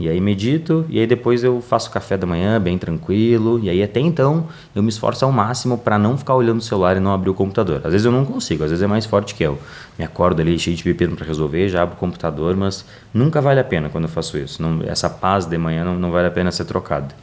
E 0.00 0.08
aí 0.08 0.18
medito, 0.18 0.86
e 0.88 0.98
aí 0.98 1.06
depois 1.06 1.44
eu 1.44 1.60
faço 1.60 1.90
café 1.90 2.16
da 2.16 2.26
manhã 2.26 2.58
bem 2.58 2.78
tranquilo, 2.78 3.60
e 3.62 3.68
aí 3.68 3.82
até 3.82 4.00
então 4.00 4.48
eu 4.74 4.82
me 4.82 4.88
esforço 4.88 5.26
ao 5.26 5.30
máximo 5.30 5.76
para 5.76 5.98
não 5.98 6.16
ficar 6.16 6.34
olhando 6.34 6.60
o 6.60 6.62
celular 6.62 6.96
e 6.96 7.00
não 7.00 7.12
abrir 7.12 7.28
o 7.28 7.34
computador. 7.34 7.82
Às 7.84 7.92
vezes 7.92 8.06
eu 8.06 8.10
não 8.10 8.24
consigo, 8.24 8.64
às 8.64 8.70
vezes 8.70 8.82
é 8.82 8.86
mais 8.86 9.04
forte 9.04 9.34
que 9.34 9.44
eu. 9.44 9.58
Me 9.98 10.04
acordo 10.06 10.40
ali 10.40 10.58
cheio 10.58 10.74
de 10.74 10.82
pepino 10.82 11.14
para 11.14 11.26
resolver, 11.26 11.68
já 11.68 11.82
abro 11.82 11.96
o 11.96 11.98
computador, 11.98 12.56
mas 12.56 12.82
nunca 13.12 13.42
vale 13.42 13.60
a 13.60 13.64
pena 13.64 13.90
quando 13.90 14.04
eu 14.04 14.10
faço 14.10 14.38
isso. 14.38 14.62
Não, 14.62 14.80
essa 14.86 15.10
paz 15.10 15.44
de 15.44 15.58
manhã 15.58 15.84
não, 15.84 15.98
não 15.98 16.10
vale 16.10 16.28
a 16.28 16.30
pena 16.30 16.50
ser 16.50 16.64
trocada. 16.64 17.14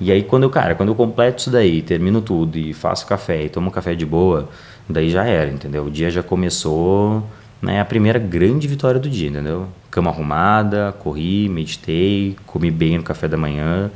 E 0.00 0.12
aí 0.12 0.22
quando 0.22 0.44
eu, 0.44 0.50
cara, 0.50 0.74
quando 0.74 0.90
eu 0.90 0.94
completo 0.94 1.40
isso 1.40 1.50
daí, 1.50 1.82
termino 1.82 2.20
tudo 2.20 2.56
e 2.56 2.72
faço 2.72 3.06
café 3.06 3.44
e 3.44 3.48
tomo 3.48 3.70
café 3.70 3.94
de 3.94 4.06
boa, 4.06 4.48
daí 4.88 5.10
já 5.10 5.24
era, 5.24 5.50
entendeu? 5.50 5.86
O 5.86 5.90
dia 5.90 6.10
já 6.10 6.22
começou, 6.22 7.24
né, 7.60 7.80
a 7.80 7.84
primeira 7.84 8.18
grande 8.18 8.68
vitória 8.68 9.00
do 9.00 9.08
dia, 9.08 9.28
entendeu? 9.28 9.66
Cama 9.90 10.10
arrumada, 10.10 10.94
corri, 10.98 11.48
meditei, 11.48 12.36
comi 12.46 12.70
bem 12.70 12.98
no 12.98 13.02
café 13.04 13.26
da 13.26 13.36
manhã. 13.36 13.90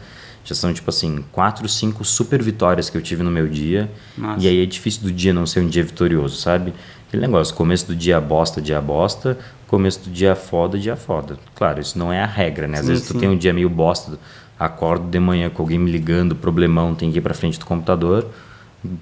Já 0.44 0.56
são 0.56 0.72
tipo 0.72 0.90
assim, 0.90 1.24
quatro, 1.30 1.68
cinco 1.68 2.04
super 2.04 2.42
vitórias 2.42 2.90
que 2.90 2.96
eu 2.96 3.02
tive 3.02 3.22
no 3.22 3.30
meu 3.30 3.46
dia. 3.46 3.88
Nossa. 4.18 4.44
E 4.44 4.48
aí 4.48 4.62
é 4.62 4.66
difícil 4.66 5.02
do 5.02 5.12
dia 5.12 5.32
não 5.32 5.46
ser 5.46 5.60
um 5.60 5.68
dia 5.68 5.84
vitorioso, 5.84 6.36
sabe? 6.36 6.74
Aquele 7.06 7.22
negócio, 7.22 7.54
começo 7.54 7.86
do 7.86 7.94
dia 7.94 8.20
bosta, 8.20 8.60
dia 8.60 8.80
bosta, 8.80 9.38
começo 9.68 10.00
do 10.00 10.10
dia 10.10 10.34
foda, 10.34 10.76
dia 10.78 10.96
foda. 10.96 11.38
Claro, 11.54 11.80
isso 11.80 11.96
não 11.96 12.12
é 12.12 12.20
a 12.20 12.26
regra, 12.26 12.66
né? 12.66 12.78
Às 12.78 12.86
Sim, 12.86 12.92
vezes 12.92 13.06
tu 13.06 13.12
sim. 13.12 13.20
tem 13.20 13.28
um 13.28 13.36
dia 13.36 13.52
meio 13.52 13.70
bosta, 13.70 14.18
acordo 14.64 15.08
de 15.08 15.18
manhã 15.18 15.50
com 15.50 15.62
alguém 15.62 15.78
me 15.78 15.90
ligando, 15.90 16.34
problemão, 16.34 16.94
tem 16.94 17.10
que 17.10 17.18
ir 17.18 17.20
pra 17.20 17.34
frente 17.34 17.58
do 17.58 17.66
computador, 17.66 18.26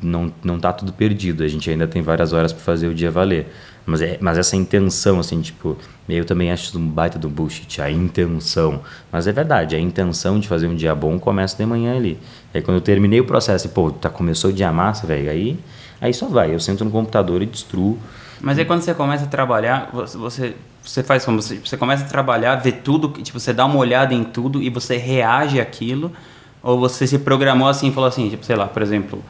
não, 0.02 0.32
não 0.42 0.58
tá 0.58 0.72
tudo 0.72 0.92
perdido, 0.92 1.42
a 1.42 1.48
gente 1.48 1.70
ainda 1.70 1.86
tem 1.86 2.02
várias 2.02 2.32
horas 2.32 2.52
para 2.52 2.62
fazer 2.62 2.88
o 2.88 2.94
dia 2.94 3.11
valer. 3.11 3.46
Mas, 3.86 4.02
é, 4.02 4.18
mas 4.20 4.36
essa 4.36 4.56
intenção, 4.56 5.18
assim, 5.18 5.40
tipo, 5.40 5.76
eu 6.08 6.24
também 6.24 6.52
acho 6.52 6.78
um 6.78 6.86
baita 6.86 7.18
do 7.18 7.28
bullshit, 7.28 7.80
a 7.80 7.90
intenção. 7.90 8.80
Mas 9.11 9.26
é 9.26 9.32
verdade, 9.32 9.74
a 9.74 9.80
intenção 9.80 10.38
de 10.38 10.46
fazer 10.46 10.66
um 10.66 10.74
dia 10.74 10.94
bom 10.94 11.18
começa 11.18 11.56
de 11.56 11.64
manhã 11.64 11.96
ali. 11.96 12.18
Aí 12.52 12.61
quando 12.61 12.76
eu 12.76 12.82
terminei 12.82 13.20
o 13.20 13.24
processo 13.24 13.66
e, 13.66 13.70
pô, 13.70 13.90
tá, 13.90 14.11
começou 14.11 14.50
o 14.50 14.52
dia 14.52 14.70
massa, 14.70 15.06
velho, 15.06 15.30
aí, 15.30 15.58
aí 16.00 16.12
só 16.12 16.26
vai. 16.26 16.54
Eu 16.54 16.61
sento 16.61 16.84
no 16.84 16.90
computador 16.90 17.42
e 17.42 17.46
destruo 17.46 17.98
Mas 18.41 18.59
aí 18.59 18.64
quando 18.64 18.82
você 18.82 18.95
começa 18.95 19.24
a 19.24 19.28
trabalhar, 19.28 19.91
você, 19.93 20.55
você 20.82 21.03
faz 21.03 21.24
como? 21.24 21.41
Você, 21.41 21.57
você 21.57 21.76
começa 21.76 22.05
a 22.05 22.09
trabalhar, 22.09 22.57
vê 22.57 22.72
tudo, 22.72 23.09
tipo, 23.22 23.38
você 23.38 23.53
dá 23.53 23.66
uma 23.66 23.76
olhada 23.76 24.14
em 24.14 24.24
tudo 24.24 24.62
e 24.62 24.70
você 24.70 24.97
reage 24.97 25.61
àquilo? 25.61 26.12
Ou 26.62 26.78
você 26.78 27.07
se 27.07 27.18
programou 27.18 27.68
assim 27.68 27.88
e 27.88 27.93
falou 27.93 28.09
assim, 28.09 28.28
tipo, 28.28 28.45
sei 28.45 28.57
lá, 28.57 28.66
por 28.66 28.82
exemplo, 28.82 29.22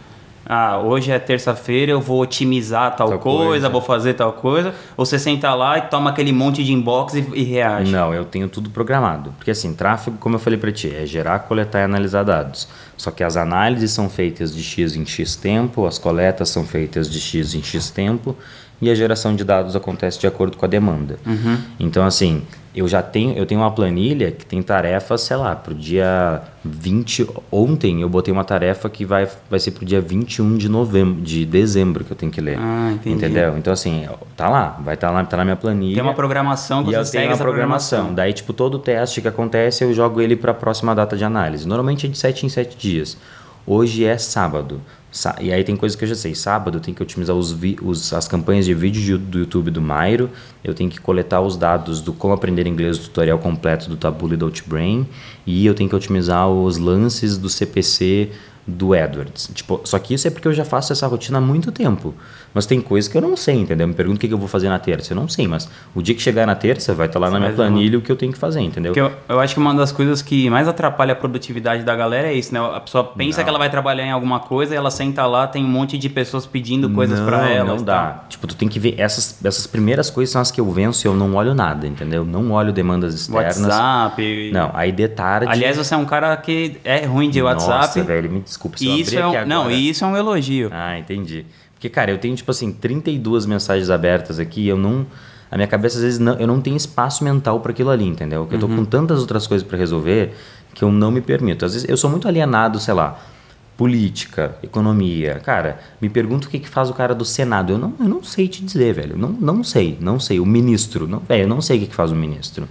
ah, 0.53 0.79
hoje 0.79 1.13
é 1.13 1.19
terça-feira, 1.21 1.93
eu 1.93 2.01
vou 2.01 2.21
otimizar 2.21 2.97
tal, 2.97 3.11
tal 3.11 3.19
coisa, 3.21 3.45
coisa, 3.45 3.69
vou 3.69 3.81
fazer 3.81 4.15
tal 4.15 4.33
coisa, 4.33 4.75
ou 4.97 5.07
você 5.07 5.17
senta 5.17 5.55
lá 5.55 5.79
e 5.79 5.83
toma 5.83 6.11
aquele 6.11 6.33
monte 6.33 6.65
de 6.65 6.73
inbox 6.73 7.15
e, 7.15 7.25
e, 7.35 7.45
reage? 7.45 7.93
Não, 7.93 8.13
eu 8.13 8.25
tenho 8.25 8.49
tudo 8.49 8.69
programado. 8.69 9.33
Porque 9.39 9.53
assim, 9.53 9.73
tráfego, 9.73 10.17
como 10.19 10.35
eu 10.35 10.41
falei 10.41 10.59
para 10.59 10.73
ti, 10.73 10.93
é 10.93 11.07
gerar, 11.07 11.39
coletar 11.41 11.79
e 11.79 11.83
analisar 11.85 12.25
dados. 12.25 12.67
Só 12.97 13.13
que 13.13 13.23
as 13.23 13.37
análises 13.37 13.93
são 13.93 14.11
feitas 14.11 14.53
de 14.53 14.61
X 14.61 14.97
em 14.97 15.07
X 15.07 15.37
tempo, 15.37 15.87
as 15.87 15.99
coletas 15.99 16.49
são 16.49 16.65
feitas 16.65 17.09
de 17.09 17.21
X 17.21 17.55
em 17.55 17.63
X 17.63 17.89
tempo, 17.91 18.37
e 18.81 18.91
a 18.91 18.95
geração 18.95 19.37
de 19.37 19.45
dados 19.45 19.77
acontece 19.77 20.19
de 20.19 20.27
acordo 20.27 20.57
com 20.57 20.65
a 20.65 20.69
demanda. 20.69 21.19
Uhum. 21.27 21.59
Então, 21.79 22.05
assim, 22.05 22.43
eu 22.75 22.87
já 22.87 23.03
tenho, 23.03 23.37
eu 23.37 23.45
tenho 23.45 23.61
uma 23.61 23.71
planilha 23.71 24.31
que 24.31 24.47
tem 24.47 24.63
tarefas, 24.63 25.23
sei 25.23 25.37
lá, 25.37 25.57
para 25.57 25.73
o 25.73 25.75
dia 25.75 26.41
20. 26.65 27.27
Ontem 27.51 28.01
eu 28.01 28.09
botei 28.09 28.33
uma 28.33 28.45
tarefa 28.45 28.89
que 28.89 29.05
vai, 29.05 29.29
vai 29.51 29.59
ser 29.59 29.73
para 29.73 29.83
o 29.83 29.85
dia 29.85 30.01
21 30.01 30.57
de 30.57 30.69
novembro, 30.69 31.21
de 31.21 31.45
dezembro 31.45 32.05
que 32.05 32.13
eu 32.13 32.17
tenho 32.17 32.31
que 32.31 32.41
ler. 32.41 32.59
Ah, 32.59 32.93
entendi. 32.95 33.17
Entendeu? 33.17 33.59
Então, 33.59 33.73
assim, 33.73 34.07
tá 34.37 34.49
lá, 34.49 34.79
vai 34.83 34.95
estar 34.95 35.09
tá 35.09 35.13
lá, 35.13 35.25
tá 35.25 35.37
na 35.37 35.45
minha 35.45 35.57
planilha. 35.57 35.95
Tem 35.95 36.03
uma 36.03 36.15
programação 36.15 36.85
que 36.85 36.91
e 36.91 36.93
você 36.93 36.99
eu 36.99 37.05
segue 37.05 37.25
tenho 37.25 37.31
uma 37.33 37.39
programação. 37.39 37.99
programação. 37.99 38.15
Daí, 38.15 38.33
tipo, 38.33 38.53
todo 38.53 38.79
teste 38.79 39.21
que 39.21 39.29
acontece, 39.29 39.85
eu 39.85 39.93
jogo 39.93 40.21
ele 40.21 40.37
para 40.37 40.53
a 40.53 40.55
próxima 40.55 40.95
data 40.95 41.17
de 41.17 41.25
análise. 41.25 41.67
Normalmente 41.67 42.07
é 42.07 42.09
de 42.09 42.17
7 42.17 42.47
em 42.47 42.49
7 42.49 42.77
dias. 42.79 43.19
Hoje 43.67 44.05
é 44.05 44.17
sábado. 44.17 44.81
E 45.41 45.53
aí 45.53 45.65
tem 45.65 45.75
coisa 45.75 45.97
que 45.97 46.05
eu 46.05 46.09
já 46.09 46.15
sei. 46.15 46.35
Sábado 46.35 46.79
eu 46.79 46.81
tenho 46.81 46.97
que 46.97 47.03
otimizar 47.03 47.35
os, 47.35 47.57
os 47.83 48.13
as 48.13 48.29
campanhas 48.29 48.65
de 48.65 48.75
vídeo 48.75 49.19
do 49.19 49.41
YouTube 49.41 49.71
do 49.71 49.81
Mairo. 49.81 50.31
Eu 50.63 50.73
tenho 50.73 50.89
que 50.89 51.01
coletar 51.01 51.41
os 51.41 51.57
dados 51.57 52.01
do 52.01 52.13
como 52.13 52.33
aprender 52.33 52.67
inglês, 52.67 52.99
o 52.99 53.03
tutorial 53.03 53.39
completo 53.39 53.89
do 53.89 53.97
Taboola 53.97 54.35
e 54.35 54.37
do 54.37 54.45
Outbrain. 54.45 55.07
E 55.45 55.67
eu 55.67 55.75
tenho 55.75 55.89
que 55.89 55.97
otimizar 55.97 56.49
os 56.49 56.79
lances 56.79 57.37
do 57.37 57.49
CPC 57.49 58.31
do 58.67 58.95
Edwards. 58.95 59.51
Tipo, 59.53 59.81
só 59.85 59.99
que 59.99 60.15
isso 60.15 60.29
é 60.29 60.31
porque 60.31 60.47
eu 60.47 60.53
já 60.53 60.65
faço 60.65 60.93
essa 60.93 61.07
rotina 61.07 61.39
há 61.39 61.41
muito 61.41 61.73
tempo. 61.73 62.15
Mas 62.53 62.67
tem 62.67 62.81
coisas 62.81 63.11
que 63.11 63.17
eu 63.17 63.23
não 63.23 63.37
sei, 63.37 63.57
entendeu? 63.57 63.87
Me 63.87 63.95
pergunta 63.95 64.17
o 64.17 64.29
que 64.29 64.33
eu 64.33 64.39
vou 64.39 64.49
fazer 64.49 64.69
na 64.69 64.79
terça. 64.79 65.13
Eu 65.13 65.17
não 65.17 65.29
sei, 65.29 65.47
mas 65.47 65.71
o 65.95 66.03
dia 66.03 66.15
que 66.15 66.23
chegar 66.23 66.47
na 66.47 66.55
terça 66.55 66.95
vai 66.95 67.07
estar 67.07 67.19
lá 67.19 67.29
Você 67.29 67.33
na 67.35 67.41
minha 67.41 67.53
planilha 67.53 67.99
o 67.99 68.03
que 68.03 68.11
eu 68.11 68.17
tenho 68.17 68.33
que 68.33 68.39
fazer, 68.39 68.61
entendeu? 68.61 68.93
Eu, 68.95 69.13
eu, 69.29 69.41
acho 69.41 69.55
que 69.55 69.61
uma 69.61 69.75
das 69.75 69.93
coisas 69.93 70.21
que 70.21 70.51
mais 70.51 70.67
atrapalha 70.67 71.13
a 71.13 71.17
produtividade 71.17 71.85
da 71.85 71.95
galera 71.95 72.29
é 72.29 72.35
isso, 72.35 72.53
né? 72.53 72.61
A 72.61 72.81
pessoa 72.81 73.05
pensa 73.05 73.39
não. 73.39 73.45
que 73.45 73.49
ela 73.51 73.59
vai 73.59 73.71
trabalhar 73.71 74.05
em 74.05 74.11
alguma 74.11 74.41
coisa 74.41 74.75
e 74.75 74.77
ela 74.77 74.91
senta 74.91 75.25
lá, 75.27 75.47
tem 75.47 75.65
um 75.65 75.69
monte 75.69 75.97
de 75.97 76.09
pessoas 76.09 76.47
pedindo 76.47 76.91
coisas 76.91 77.21
para 77.21 77.49
ela. 77.49 77.77
Não 77.77 77.83
dá. 77.83 78.25
Tipo, 78.29 78.47
tu 78.47 78.57
tem 78.57 78.69
que 78.69 78.79
ver 78.79 78.95
essas, 78.99 79.39
essas 79.45 79.67
primeiras 79.67 80.11
coisas 80.11 80.33
são 80.33 80.41
as 80.41 80.51
que 80.51 80.61
eu 80.61 80.71
venço 80.71 81.07
e 81.07 81.09
eu 81.09 81.15
não 81.15 81.35
olho 81.35 81.55
nada, 81.55 81.87
entendeu? 81.87 82.25
Não 82.25 82.51
olho 82.53 82.73
demandas 82.73 83.15
externas. 83.15 83.59
WhatsApp. 83.59 84.51
Não, 84.53 84.71
aí 84.75 84.93
de 84.93 85.09
tarde. 85.09 85.47
Aliás, 85.49 85.77
você 85.77 85.95
é 85.95 85.97
um 85.97 86.05
cara 86.05 86.37
que 86.37 86.79
é 86.85 87.05
ruim 87.05 87.31
de 87.31 87.41
Nossa, 87.41 87.55
WhatsApp. 87.55 87.99
Nossa, 87.99 88.03
velho, 88.05 88.31
me 88.31 88.41
desculpa. 88.41 88.79
Se 88.79 89.01
isso 89.01 89.19
é 89.19 89.27
um, 89.27 89.47
não, 89.47 89.71
e 89.71 89.89
isso 89.89 90.05
é 90.05 90.07
um 90.07 90.17
elogio. 90.17 90.69
Ah, 90.73 90.99
entendi. 90.99 91.47
Porque, 91.81 91.89
cara, 91.89 92.11
eu 92.11 92.19
tenho, 92.19 92.37
tipo 92.37 92.51
assim, 92.51 92.71
32 92.71 93.47
mensagens 93.47 93.89
abertas 93.89 94.39
aqui 94.39 94.69
eu 94.69 94.77
não. 94.77 95.07
A 95.51 95.57
minha 95.57 95.67
cabeça, 95.67 95.97
às 95.97 96.03
vezes, 96.03 96.19
não, 96.19 96.35
eu 96.35 96.47
não 96.47 96.61
tenho 96.61 96.77
espaço 96.77 97.25
mental 97.25 97.59
para 97.61 97.73
aquilo 97.73 97.89
ali, 97.89 98.07
entendeu? 98.07 98.43
Porque 98.43 98.57
uhum. 98.57 98.61
eu 98.61 98.69
tô 98.69 98.83
com 98.83 98.85
tantas 98.85 99.19
outras 99.21 99.47
coisas 99.47 99.67
para 99.67 99.79
resolver 99.79 100.35
que 100.75 100.85
eu 100.85 100.93
não 100.93 101.11
me 101.11 101.23
permito. 101.23 101.65
Às 101.65 101.73
vezes, 101.73 101.89
eu 101.89 101.97
sou 101.97 102.11
muito 102.11 102.29
alienado, 102.29 102.79
sei 102.79 102.93
lá, 102.93 103.19
política, 103.79 104.59
economia. 104.63 105.41
Cara, 105.43 105.81
me 106.03 106.11
pergunta 106.11 106.49
o 106.49 106.51
que, 106.51 106.59
que 106.59 106.69
faz 106.69 106.91
o 106.91 106.93
cara 106.93 107.15
do 107.15 107.25
Senado. 107.25 107.73
Eu 107.73 107.79
não, 107.79 107.95
eu 107.99 108.09
não 108.11 108.23
sei 108.23 108.47
te 108.47 108.63
dizer, 108.63 108.93
velho. 108.93 109.17
Não, 109.17 109.31
não 109.31 109.65
sei, 109.65 109.97
não 110.03 110.21
sei. 110.21 110.39
O 110.39 110.45
ministro, 110.45 111.09
não, 111.09 111.21
velho, 111.21 111.45
eu 111.45 111.49
não 111.49 111.63
sei 111.63 111.79
o 111.79 111.81
que, 111.81 111.87
que 111.87 111.95
faz 111.95 112.13
o 112.13 112.15
ministro. 112.15 112.69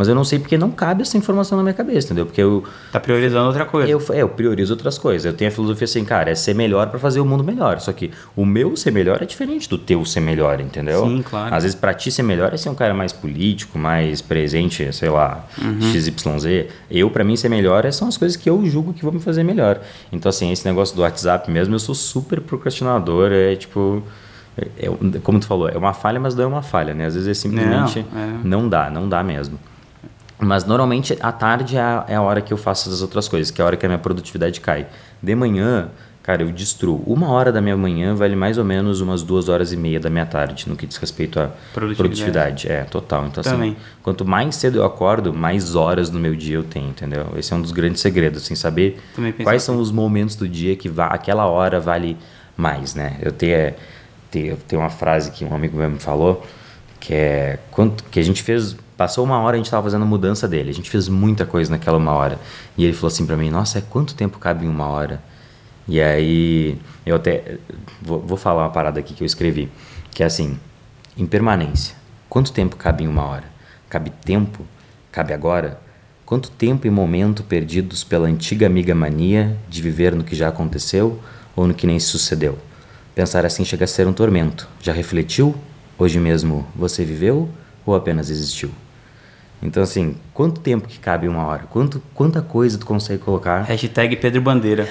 Mas 0.00 0.08
eu 0.08 0.14
não 0.14 0.24
sei 0.24 0.38
porque 0.38 0.56
não 0.56 0.70
cabe 0.70 1.02
essa 1.02 1.18
informação 1.18 1.58
na 1.58 1.62
minha 1.62 1.74
cabeça, 1.74 2.06
entendeu? 2.06 2.24
Porque 2.24 2.40
eu. 2.40 2.64
Tá 2.90 2.98
priorizando 2.98 3.48
outra 3.48 3.66
coisa. 3.66 3.90
Eu, 3.90 4.02
é, 4.14 4.22
eu 4.22 4.30
priorizo 4.30 4.72
outras 4.72 4.96
coisas. 4.96 5.26
Eu 5.26 5.34
tenho 5.34 5.50
a 5.50 5.52
filosofia 5.52 5.84
assim, 5.84 6.02
cara, 6.06 6.30
é 6.30 6.34
ser 6.34 6.54
melhor 6.54 6.86
para 6.86 6.98
fazer 6.98 7.20
o 7.20 7.24
mundo 7.26 7.44
melhor. 7.44 7.78
Só 7.80 7.92
que 7.92 8.10
o 8.34 8.46
meu 8.46 8.74
ser 8.78 8.92
melhor 8.92 9.20
é 9.20 9.26
diferente 9.26 9.68
do 9.68 9.76
teu 9.76 10.02
ser 10.06 10.20
melhor, 10.20 10.58
entendeu? 10.58 11.04
Sim, 11.04 11.22
claro. 11.22 11.54
Às 11.54 11.64
vezes 11.64 11.78
para 11.78 11.92
ti 11.92 12.10
ser 12.10 12.22
melhor 12.22 12.54
é 12.54 12.56
ser 12.56 12.70
um 12.70 12.74
cara 12.74 12.94
mais 12.94 13.12
político, 13.12 13.78
mais 13.78 14.22
presente, 14.22 14.90
sei 14.90 15.10
lá, 15.10 15.44
uhum. 15.60 15.82
XYZ. 15.82 16.70
Eu, 16.90 17.10
para 17.10 17.22
mim, 17.22 17.36
ser 17.36 17.50
melhor 17.50 17.84
é, 17.84 17.92
são 17.92 18.08
as 18.08 18.16
coisas 18.16 18.38
que 18.38 18.48
eu 18.48 18.64
julgo 18.64 18.94
que 18.94 19.02
vão 19.02 19.12
me 19.12 19.20
fazer 19.20 19.42
melhor. 19.42 19.82
Então, 20.10 20.30
assim, 20.30 20.50
esse 20.50 20.66
negócio 20.66 20.96
do 20.96 21.02
WhatsApp 21.02 21.50
mesmo, 21.50 21.74
eu 21.74 21.78
sou 21.78 21.94
super 21.94 22.40
procrastinador. 22.40 23.32
É 23.32 23.54
tipo. 23.54 24.02
É, 24.56 24.86
é 24.86 25.18
como 25.22 25.38
tu 25.38 25.46
falou, 25.46 25.68
é 25.68 25.76
uma 25.76 25.92
falha, 25.92 26.18
mas 26.18 26.34
não 26.34 26.44
é 26.44 26.46
uma 26.46 26.62
falha, 26.62 26.94
né? 26.94 27.04
Às 27.04 27.12
vezes 27.16 27.28
é 27.28 27.34
simplesmente 27.34 28.06
não, 28.10 28.20
é. 28.20 28.40
não 28.42 28.66
dá, 28.66 28.88
não 28.88 29.06
dá 29.06 29.22
mesmo. 29.22 29.58
Mas 30.40 30.64
normalmente 30.64 31.16
à 31.20 31.32
tarde 31.32 31.76
é 31.76 31.80
a, 31.80 32.04
é 32.08 32.14
a 32.16 32.22
hora 32.22 32.40
que 32.40 32.52
eu 32.52 32.56
faço 32.56 32.88
as 32.90 33.02
outras 33.02 33.28
coisas, 33.28 33.50
que 33.50 33.60
é 33.60 33.64
a 33.64 33.66
hora 33.66 33.76
que 33.76 33.84
a 33.84 33.88
minha 33.88 33.98
produtividade 33.98 34.60
cai. 34.60 34.86
De 35.22 35.34
manhã, 35.34 35.88
cara, 36.22 36.42
eu 36.42 36.50
destruo. 36.50 37.02
Uma 37.06 37.30
hora 37.30 37.52
da 37.52 37.60
minha 37.60 37.76
manhã 37.76 38.14
vale 38.14 38.34
mais 38.34 38.56
ou 38.56 38.64
menos 38.64 39.00
umas 39.00 39.22
duas 39.22 39.48
horas 39.48 39.72
e 39.72 39.76
meia 39.76 40.00
da 40.00 40.08
minha 40.08 40.26
tarde, 40.26 40.68
no 40.68 40.76
que 40.76 40.86
diz 40.86 40.96
respeito 40.96 41.38
à 41.38 41.50
produtividade. 41.72 41.96
produtividade. 41.96 42.72
É, 42.72 42.84
total. 42.84 43.26
Então, 43.26 43.40
assim, 43.40 43.50
Também. 43.50 43.70
assim, 43.72 43.80
quanto 44.02 44.24
mais 44.24 44.56
cedo 44.56 44.78
eu 44.78 44.84
acordo, 44.84 45.32
mais 45.32 45.74
horas 45.74 46.08
do 46.08 46.18
meu 46.18 46.34
dia 46.34 46.56
eu 46.56 46.64
tenho, 46.64 46.88
entendeu? 46.88 47.26
Esse 47.36 47.52
é 47.52 47.56
um 47.56 47.60
dos 47.62 47.72
grandes 47.72 48.00
segredos, 48.00 48.42
assim, 48.42 48.54
saber 48.54 48.98
quais 49.42 49.62
são 49.62 49.78
os 49.78 49.90
momentos 49.90 50.36
do 50.36 50.48
dia 50.48 50.76
que 50.76 50.90
aquela 50.98 51.46
hora 51.46 51.80
vale 51.80 52.16
mais, 52.56 52.94
né? 52.94 53.18
Eu 53.20 53.32
tenho, 53.32 53.74
tenho, 54.30 54.56
tenho 54.56 54.82
uma 54.82 54.90
frase 54.90 55.30
que 55.30 55.44
um 55.44 55.54
amigo 55.54 55.76
meu 55.76 55.90
me 55.90 55.98
falou, 55.98 56.44
que 57.00 57.14
é 57.14 57.58
quanto, 57.70 58.04
que 58.04 58.20
a 58.20 58.22
gente 58.22 58.42
fez 58.42 58.76
Passou 59.00 59.24
uma 59.24 59.40
hora, 59.40 59.54
a 59.54 59.56
gente 59.56 59.64
estava 59.64 59.82
fazendo 59.82 60.02
a 60.02 60.04
mudança 60.04 60.46
dele. 60.46 60.68
A 60.68 60.74
gente 60.74 60.90
fez 60.90 61.08
muita 61.08 61.46
coisa 61.46 61.70
naquela 61.70 61.96
uma 61.96 62.12
hora. 62.12 62.38
E 62.76 62.84
ele 62.84 62.92
falou 62.92 63.08
assim 63.08 63.24
para 63.24 63.34
mim: 63.34 63.48
Nossa, 63.48 63.78
é 63.78 63.80
quanto 63.80 64.14
tempo 64.14 64.38
cabe 64.38 64.66
em 64.66 64.68
uma 64.68 64.88
hora? 64.88 65.22
E 65.88 65.98
aí, 66.02 66.78
eu 67.06 67.16
até. 67.16 67.56
Vou, 68.02 68.20
vou 68.20 68.36
falar 68.36 68.64
uma 68.64 68.70
parada 68.70 69.00
aqui 69.00 69.14
que 69.14 69.22
eu 69.22 69.26
escrevi. 69.26 69.70
Que 70.10 70.22
é 70.22 70.26
assim: 70.26 70.60
impermanência. 71.16 71.96
Quanto 72.28 72.52
tempo 72.52 72.76
cabe 72.76 73.04
em 73.04 73.08
uma 73.08 73.24
hora? 73.24 73.44
Cabe 73.88 74.10
tempo? 74.10 74.66
Cabe 75.10 75.32
agora? 75.32 75.80
Quanto 76.26 76.50
tempo 76.50 76.86
e 76.86 76.90
momento 76.90 77.42
perdidos 77.42 78.04
pela 78.04 78.28
antiga 78.28 78.66
amiga 78.66 78.94
mania 78.94 79.56
de 79.66 79.80
viver 79.80 80.14
no 80.14 80.22
que 80.22 80.36
já 80.36 80.48
aconteceu 80.48 81.18
ou 81.56 81.66
no 81.66 81.72
que 81.72 81.86
nem 81.86 81.98
sucedeu? 81.98 82.58
Pensar 83.14 83.46
assim 83.46 83.64
chega 83.64 83.86
a 83.86 83.88
ser 83.88 84.06
um 84.06 84.12
tormento. 84.12 84.68
Já 84.82 84.92
refletiu? 84.92 85.56
Hoje 86.00 86.18
mesmo 86.18 86.66
você 86.74 87.04
viveu 87.04 87.46
ou 87.84 87.94
apenas 87.94 88.30
existiu? 88.30 88.70
Então, 89.62 89.82
assim, 89.82 90.16
quanto 90.32 90.58
tempo 90.58 90.88
que 90.88 90.98
cabe 90.98 91.28
uma 91.28 91.44
hora? 91.44 91.64
Quanto, 91.68 92.00
quanta 92.14 92.40
coisa 92.40 92.78
tu 92.78 92.86
consegue 92.86 93.22
colocar? 93.22 93.60
Hashtag 93.64 94.16
Pedro 94.16 94.40
Bandeira. 94.40 94.88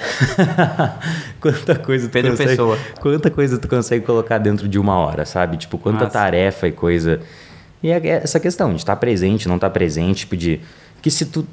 quanta 1.42 1.74
coisa 1.74 2.08
tu 2.08 2.12
Pedro 2.12 2.30
consegue, 2.30 2.50
Pessoa. 2.52 2.78
Quanta 3.02 3.32
coisa 3.32 3.58
tu 3.58 3.68
consegue 3.68 4.06
colocar 4.06 4.38
dentro 4.38 4.68
de 4.68 4.78
uma 4.78 5.00
hora, 5.00 5.26
sabe? 5.26 5.58
Tipo, 5.58 5.80
quanta 5.80 6.04
Nossa. 6.04 6.12
tarefa 6.12 6.68
e 6.68 6.72
coisa. 6.72 7.20
E 7.82 7.90
é 7.90 8.08
essa 8.08 8.40
questão 8.40 8.70
de 8.70 8.78
estar 8.78 8.96
presente, 8.98 9.48
não 9.48 9.56
estar 9.56 9.72
presente, 9.72 10.20
tipo 10.20 10.38
de... 10.38 10.62
Que 11.02 11.10
se 11.10 11.26
tu 11.26 11.48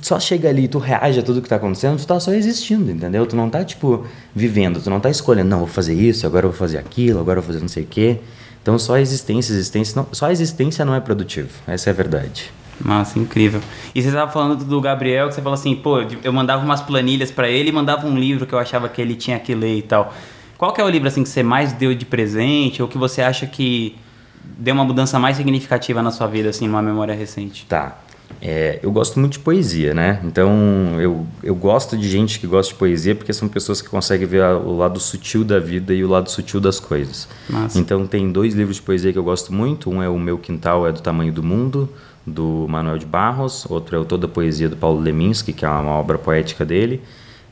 só 0.00 0.18
chega 0.18 0.48
ali 0.48 0.64
e 0.64 0.68
tu 0.68 0.78
reage 0.78 1.18
a 1.18 1.22
tudo 1.22 1.42
que 1.42 1.46
está 1.46 1.56
acontecendo, 1.56 1.98
tu 1.98 2.06
tá 2.06 2.18
só 2.18 2.32
existindo, 2.32 2.90
entendeu? 2.90 3.26
Tu 3.26 3.36
não 3.36 3.50
tá, 3.50 3.62
tipo, 3.64 4.06
vivendo, 4.34 4.80
tu 4.80 4.88
não 4.88 5.00
tá 5.00 5.10
escolhendo, 5.10 5.50
não, 5.50 5.58
vou 5.58 5.66
fazer 5.66 5.92
isso, 5.92 6.26
agora 6.26 6.46
eu 6.46 6.50
vou 6.50 6.58
fazer 6.58 6.78
aquilo, 6.78 7.20
agora 7.20 7.40
eu 7.40 7.42
vou 7.42 7.48
fazer 7.48 7.60
não 7.60 7.68
sei 7.68 7.82
o 7.82 7.86
quê. 7.86 8.20
Então 8.64 8.78
só 8.78 8.94
a 8.94 9.00
existência, 9.02 9.52
existência 9.52 9.94
não, 9.94 10.08
só 10.10 10.24
a 10.24 10.32
existência 10.32 10.86
não 10.86 10.94
é 10.94 11.00
produtivo. 11.00 11.50
Essa 11.66 11.90
é 11.90 11.92
a 11.92 11.94
verdade. 11.94 12.50
Nossa, 12.82 13.18
incrível. 13.18 13.60
E 13.94 14.00
você 14.00 14.08
estava 14.08 14.32
falando 14.32 14.64
do 14.64 14.80
Gabriel, 14.80 15.28
que 15.28 15.34
você 15.34 15.42
falou 15.42 15.52
assim, 15.52 15.76
pô, 15.76 15.98
eu 16.00 16.32
mandava 16.32 16.64
umas 16.64 16.80
planilhas 16.80 17.30
para 17.30 17.46
ele 17.46 17.68
e 17.68 17.72
mandava 17.72 18.06
um 18.06 18.16
livro 18.18 18.46
que 18.46 18.54
eu 18.54 18.58
achava 18.58 18.88
que 18.88 19.02
ele 19.02 19.14
tinha 19.16 19.38
que 19.38 19.54
ler 19.54 19.76
e 19.76 19.82
tal. 19.82 20.14
Qual 20.56 20.72
que 20.72 20.80
é 20.80 20.84
o 20.84 20.88
livro 20.88 21.06
assim 21.06 21.22
que 21.22 21.28
você 21.28 21.42
mais 21.42 21.74
deu 21.74 21.94
de 21.94 22.06
presente 22.06 22.80
ou 22.80 22.88
que 22.88 22.96
você 22.96 23.20
acha 23.20 23.46
que 23.46 23.96
deu 24.42 24.72
uma 24.72 24.84
mudança 24.84 25.18
mais 25.18 25.36
significativa 25.36 26.02
na 26.02 26.10
sua 26.10 26.26
vida 26.26 26.48
assim, 26.48 26.66
numa 26.66 26.80
memória 26.80 27.14
recente? 27.14 27.66
Tá. 27.66 27.98
É, 28.40 28.78
eu 28.82 28.92
gosto 28.92 29.18
muito 29.18 29.34
de 29.34 29.38
poesia, 29.38 29.94
né? 29.94 30.20
Então 30.24 31.00
eu, 31.00 31.26
eu 31.42 31.54
gosto 31.54 31.96
de 31.96 32.08
gente 32.08 32.38
que 32.38 32.46
gosta 32.46 32.72
de 32.72 32.78
poesia 32.78 33.14
porque 33.14 33.32
são 33.32 33.48
pessoas 33.48 33.80
que 33.80 33.88
conseguem 33.88 34.26
ver 34.26 34.42
o 34.42 34.76
lado 34.76 35.00
sutil 35.00 35.44
da 35.44 35.58
vida 35.58 35.94
e 35.94 36.04
o 36.04 36.08
lado 36.08 36.30
sutil 36.30 36.60
das 36.60 36.78
coisas. 36.78 37.28
Massa. 37.48 37.78
Então 37.78 38.06
tem 38.06 38.30
dois 38.30 38.54
livros 38.54 38.76
de 38.76 38.82
poesia 38.82 39.12
que 39.12 39.18
eu 39.18 39.24
gosto 39.24 39.52
muito. 39.52 39.90
Um 39.90 40.02
é 40.02 40.08
O 40.08 40.18
Meu 40.18 40.38
Quintal 40.38 40.86
é 40.86 40.92
do 40.92 41.00
Tamanho 41.00 41.32
do 41.32 41.42
Mundo, 41.42 41.88
do 42.26 42.66
Manuel 42.68 42.98
de 42.98 43.06
Barros. 43.06 43.66
Outro 43.68 43.96
é 43.96 43.98
o 43.98 44.04
Toda 44.04 44.26
a 44.26 44.28
Poesia 44.28 44.68
do 44.68 44.76
Paulo 44.76 45.00
Leminski, 45.00 45.52
que 45.52 45.64
é 45.64 45.68
uma 45.68 45.92
obra 45.92 46.18
poética 46.18 46.64
dele. 46.64 47.00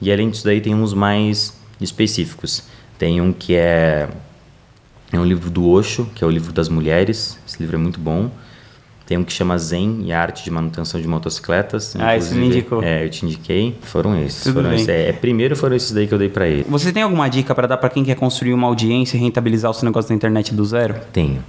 E 0.00 0.12
além 0.12 0.30
disso 0.30 0.44
daí 0.44 0.60
tem 0.60 0.74
uns 0.74 0.92
mais 0.92 1.56
específicos. 1.80 2.64
Tem 2.98 3.20
um 3.20 3.32
que 3.32 3.54
é, 3.54 4.08
é 5.12 5.18
um 5.18 5.24
livro 5.24 5.48
do 5.50 5.68
Osho, 5.68 6.06
que 6.14 6.22
é 6.22 6.26
o 6.26 6.30
livro 6.30 6.52
das 6.52 6.68
mulheres. 6.68 7.38
Esse 7.46 7.58
livro 7.60 7.76
é 7.76 7.78
muito 7.78 7.98
bom 7.98 8.30
Tem 9.06 9.18
um 9.18 9.24
que 9.24 9.32
chama 9.32 9.58
Zen 9.58 10.02
e 10.04 10.12
Arte 10.12 10.44
de 10.44 10.50
Manutenção 10.50 11.00
de 11.00 11.08
Motocicletas. 11.08 11.94
Ah, 11.98 12.16
esse 12.16 12.34
me 12.34 12.46
indicou. 12.46 12.82
É, 12.82 13.04
eu 13.04 13.10
te 13.10 13.26
indiquei. 13.26 13.76
Foram 13.82 14.20
esses. 14.22 14.44
Tudo 14.44 14.54
foram 14.54 14.70
bem. 14.70 14.76
esses. 14.76 14.88
É, 14.88 15.12
primeiro 15.12 15.56
foram 15.56 15.76
esses 15.76 15.90
daí 15.92 16.06
que 16.06 16.14
eu 16.14 16.18
dei 16.18 16.28
pra 16.28 16.46
ele. 16.46 16.64
Você 16.68 16.92
tem 16.92 17.02
alguma 17.02 17.28
dica 17.28 17.54
para 17.54 17.66
dar 17.66 17.76
para 17.76 17.90
quem 17.90 18.04
quer 18.04 18.14
construir 18.14 18.54
uma 18.54 18.66
audiência 18.66 19.16
e 19.16 19.20
rentabilizar 19.20 19.70
o 19.70 19.74
seu 19.74 19.84
negócio 19.84 20.10
na 20.10 20.16
internet 20.16 20.54
do 20.54 20.64
zero? 20.64 20.94
Tenho. 21.12 21.42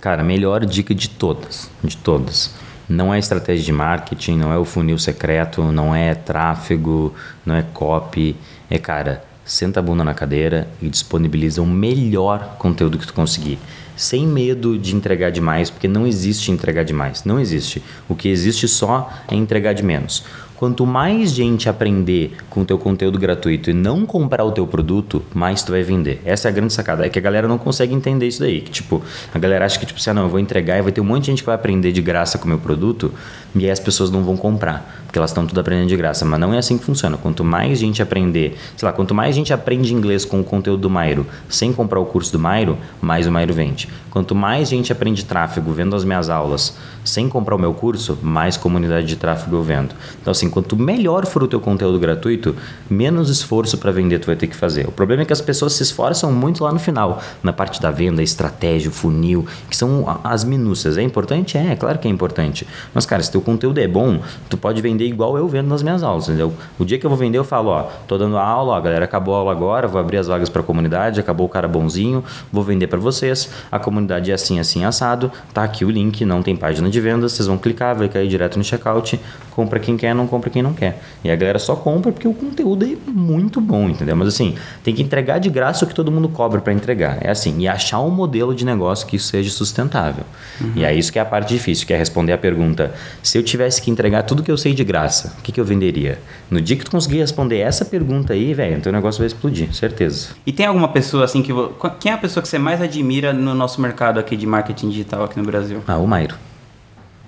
Cara, 0.00 0.22
melhor 0.22 0.64
dica 0.64 0.94
de 0.94 1.08
todas, 1.08 1.70
de 1.82 1.96
todas. 1.96 2.54
Não 2.88 3.14
é 3.14 3.18
estratégia 3.18 3.64
de 3.64 3.72
marketing, 3.72 4.36
não 4.36 4.52
é 4.52 4.58
o 4.58 4.64
funil 4.64 4.98
secreto, 4.98 5.62
não 5.62 5.94
é 5.94 6.14
tráfego, 6.14 7.14
não 7.46 7.54
é 7.54 7.62
copy. 7.72 8.34
É, 8.68 8.78
cara, 8.78 9.22
senta 9.44 9.78
a 9.78 9.82
bunda 9.82 10.02
na 10.02 10.14
cadeira 10.14 10.68
e 10.82 10.88
disponibiliza 10.88 11.62
o 11.62 11.66
melhor 11.66 12.56
conteúdo 12.58 12.98
que 12.98 13.06
tu 13.06 13.14
conseguir. 13.14 13.58
Sem 14.00 14.26
medo 14.26 14.78
de 14.78 14.96
entregar 14.96 15.30
demais, 15.30 15.68
porque 15.68 15.86
não 15.86 16.06
existe 16.06 16.50
entregar 16.50 16.84
demais. 16.84 17.22
Não 17.22 17.38
existe. 17.38 17.82
O 18.08 18.14
que 18.14 18.30
existe 18.30 18.66
só 18.66 19.12
é 19.28 19.34
entregar 19.34 19.74
de 19.74 19.82
menos. 19.82 20.24
Quanto 20.56 20.86
mais 20.86 21.32
gente 21.32 21.68
aprender 21.68 22.32
com 22.48 22.62
o 22.62 22.64
teu 22.64 22.78
conteúdo 22.78 23.18
gratuito 23.18 23.68
e 23.68 23.74
não 23.74 24.06
comprar 24.06 24.42
o 24.42 24.52
teu 24.52 24.66
produto, 24.66 25.22
mais 25.34 25.62
tu 25.62 25.72
vai 25.72 25.82
vender. 25.82 26.22
Essa 26.24 26.48
é 26.48 26.50
a 26.50 26.52
grande 26.52 26.72
sacada. 26.72 27.04
É 27.04 27.10
que 27.10 27.18
a 27.18 27.22
galera 27.22 27.46
não 27.46 27.58
consegue 27.58 27.92
entender 27.94 28.26
isso 28.26 28.40
daí. 28.40 28.62
Que, 28.62 28.70
tipo, 28.70 29.02
a 29.34 29.38
galera 29.38 29.66
acha 29.66 29.78
que, 29.78 29.84
tipo, 29.84 30.00
assim, 30.00 30.10
ah, 30.10 30.14
não, 30.14 30.22
eu 30.22 30.28
vou 30.30 30.40
entregar 30.40 30.78
e 30.78 30.82
vai 30.82 30.92
ter 30.92 31.02
um 31.02 31.04
monte 31.04 31.24
de 31.24 31.26
gente 31.26 31.42
que 31.42 31.46
vai 31.46 31.54
aprender 31.54 31.92
de 31.92 32.00
graça 32.00 32.38
com 32.38 32.46
o 32.46 32.48
meu 32.48 32.58
produto 32.58 33.12
e 33.54 33.64
aí 33.64 33.70
as 33.70 33.80
pessoas 33.80 34.10
não 34.10 34.22
vão 34.22 34.36
comprar, 34.36 35.02
porque 35.06 35.18
elas 35.18 35.30
estão 35.30 35.46
tudo 35.46 35.58
aprendendo 35.60 35.88
de 35.88 35.96
graça. 35.96 36.24
Mas 36.24 36.38
não 36.38 36.54
é 36.54 36.58
assim 36.58 36.78
que 36.78 36.84
funciona. 36.84 37.16
Quanto 37.16 37.44
mais 37.44 37.78
gente 37.78 38.00
aprender, 38.00 38.56
sei 38.76 38.86
lá, 38.86 38.92
quanto 38.92 39.14
mais 39.14 39.34
gente 39.34 39.52
aprende 39.52 39.92
inglês 39.92 40.24
com 40.24 40.40
o 40.40 40.44
conteúdo 40.44 40.82
do 40.82 40.90
Mairo 40.90 41.26
sem 41.48 41.72
comprar 41.72 42.00
o 42.00 42.06
curso 42.06 42.32
do 42.32 42.38
Mairo, 42.38 42.78
mais 43.00 43.26
o 43.26 43.32
Mairo 43.32 43.52
vende. 43.52 43.88
Quanto 44.10 44.34
mais 44.34 44.68
gente 44.68 44.92
aprende 44.92 45.24
tráfego 45.24 45.72
vendo 45.72 45.94
as 45.94 46.04
minhas 46.04 46.28
aulas 46.28 46.76
sem 47.04 47.28
comprar 47.28 47.54
o 47.54 47.58
meu 47.58 47.72
curso, 47.72 48.18
mais 48.22 48.56
comunidade 48.56 49.06
de 49.06 49.16
tráfego 49.16 49.56
eu 49.56 49.62
vendo. 49.62 49.94
Então, 50.20 50.30
assim, 50.30 50.50
quanto 50.50 50.76
melhor 50.76 51.26
for 51.26 51.42
o 51.42 51.48
teu 51.48 51.60
conteúdo 51.60 51.98
gratuito, 51.98 52.54
menos 52.88 53.30
esforço 53.30 53.78
para 53.78 53.90
vender 53.90 54.18
tu 54.18 54.26
vai 54.26 54.36
ter 54.36 54.46
que 54.46 54.56
fazer. 54.56 54.86
O 54.86 54.92
problema 54.92 55.22
é 55.22 55.24
que 55.24 55.32
as 55.32 55.40
pessoas 55.40 55.72
se 55.72 55.82
esforçam 55.82 56.30
muito 56.32 56.62
lá 56.62 56.72
no 56.72 56.78
final, 56.78 57.22
na 57.42 57.52
parte 57.52 57.80
da 57.80 57.90
venda, 57.90 58.22
estratégia, 58.22 58.90
funil, 58.90 59.46
que 59.68 59.76
são 59.76 60.20
as 60.22 60.44
minúcias. 60.44 60.98
É 60.98 61.02
importante? 61.02 61.56
É, 61.56 61.74
claro 61.74 61.98
que 61.98 62.06
é 62.06 62.10
importante. 62.10 62.66
Mas, 62.92 63.06
cara, 63.06 63.22
se 63.22 63.30
teu 63.30 63.39
conteúdo 63.40 63.78
é 63.78 63.88
bom, 63.88 64.20
tu 64.48 64.56
pode 64.56 64.80
vender 64.80 65.06
igual 65.06 65.36
eu 65.36 65.46
vendo 65.48 65.68
nas 65.68 65.82
minhas 65.82 66.02
aulas, 66.02 66.28
entendeu? 66.28 66.52
O 66.78 66.84
dia 66.84 66.98
que 66.98 67.06
eu 67.06 67.10
vou 67.10 67.18
vender, 67.18 67.38
eu 67.38 67.44
falo, 67.44 67.70
ó, 67.70 67.82
tô 68.06 68.16
dando 68.18 68.36
a 68.36 68.42
aula, 68.42 68.74
ó, 68.74 68.80
galera, 68.80 69.04
acabou 69.04 69.34
a 69.34 69.38
aula 69.38 69.52
agora, 69.52 69.88
vou 69.88 70.00
abrir 70.00 70.18
as 70.18 70.26
vagas 70.26 70.48
para 70.48 70.60
a 70.62 70.64
comunidade, 70.64 71.20
acabou 71.20 71.46
o 71.46 71.48
cara 71.48 71.66
bonzinho, 71.68 72.24
vou 72.52 72.62
vender 72.62 72.86
para 72.86 72.98
vocês. 72.98 73.50
A 73.70 73.78
comunidade 73.78 74.30
é 74.30 74.34
assim, 74.34 74.58
assim, 74.58 74.84
assado. 74.84 75.30
Tá 75.52 75.64
aqui 75.64 75.84
o 75.84 75.90
link, 75.90 76.24
não 76.24 76.42
tem 76.42 76.56
página 76.56 76.88
de 76.88 77.00
venda, 77.00 77.28
vocês 77.28 77.46
vão 77.46 77.58
clicar, 77.58 77.96
vai 77.96 78.08
cair 78.08 78.28
direto 78.28 78.56
no 78.56 78.64
checkout. 78.64 79.20
Compra 79.50 79.78
quem 79.78 79.96
quer, 79.96 80.14
não 80.14 80.26
compra 80.26 80.48
quem 80.48 80.62
não 80.62 80.72
quer. 80.72 81.02
E 81.24 81.30
a 81.30 81.36
galera 81.36 81.58
só 81.58 81.74
compra 81.74 82.12
porque 82.12 82.26
o 82.28 82.34
conteúdo 82.34 82.84
é 82.84 83.10
muito 83.10 83.60
bom, 83.60 83.88
entendeu? 83.88 84.16
Mas 84.16 84.28
assim, 84.28 84.54
tem 84.82 84.94
que 84.94 85.02
entregar 85.02 85.38
de 85.38 85.50
graça 85.50 85.84
o 85.84 85.88
que 85.88 85.94
todo 85.94 86.10
mundo 86.10 86.28
cobra 86.28 86.60
para 86.60 86.72
entregar. 86.72 87.18
É 87.20 87.30
assim, 87.30 87.58
e 87.58 87.68
achar 87.68 88.00
um 88.00 88.10
modelo 88.10 88.54
de 88.54 88.64
negócio 88.64 89.06
que 89.06 89.16
isso 89.16 89.28
seja 89.28 89.50
sustentável. 89.50 90.24
Uhum. 90.60 90.72
E 90.76 90.84
é 90.84 90.94
isso 90.94 91.12
que 91.12 91.18
é 91.18 91.22
a 91.22 91.24
parte 91.24 91.48
difícil, 91.48 91.86
que 91.86 91.92
é 91.92 91.96
responder 91.96 92.32
a 92.32 92.38
pergunta: 92.38 92.94
se 93.22 93.38
eu 93.38 93.42
tivesse 93.42 93.82
que 93.82 93.90
entregar 93.90 94.22
tudo 94.22 94.42
que 94.42 94.50
eu 94.50 94.56
sei 94.56 94.74
de 94.74 94.84
graça, 94.84 95.34
o 95.38 95.42
que, 95.42 95.52
que 95.52 95.60
eu 95.60 95.64
venderia? 95.64 96.18
No 96.50 96.60
dia 96.60 96.76
que 96.76 96.84
tu 96.84 96.90
conseguir 96.90 97.18
responder 97.18 97.58
essa 97.58 97.84
pergunta 97.84 98.32
aí, 98.32 98.54
velho, 98.54 98.80
teu 98.80 98.92
negócio 98.92 99.18
vai 99.18 99.26
explodir, 99.26 99.72
certeza. 99.74 100.28
E 100.46 100.52
tem 100.52 100.66
alguma 100.66 100.88
pessoa 100.88 101.24
assim 101.24 101.42
que. 101.42 101.52
Quem 101.98 102.12
é 102.12 102.14
a 102.14 102.18
pessoa 102.18 102.42
que 102.42 102.48
você 102.48 102.58
mais 102.58 102.80
admira 102.80 103.32
no 103.32 103.54
nosso 103.54 103.80
mercado 103.80 104.18
aqui 104.18 104.36
de 104.36 104.46
marketing 104.46 104.90
digital 104.90 105.24
aqui 105.24 105.38
no 105.38 105.44
Brasil? 105.44 105.82
Ah, 105.86 105.98
o 105.98 106.06
Mairo. 106.06 106.36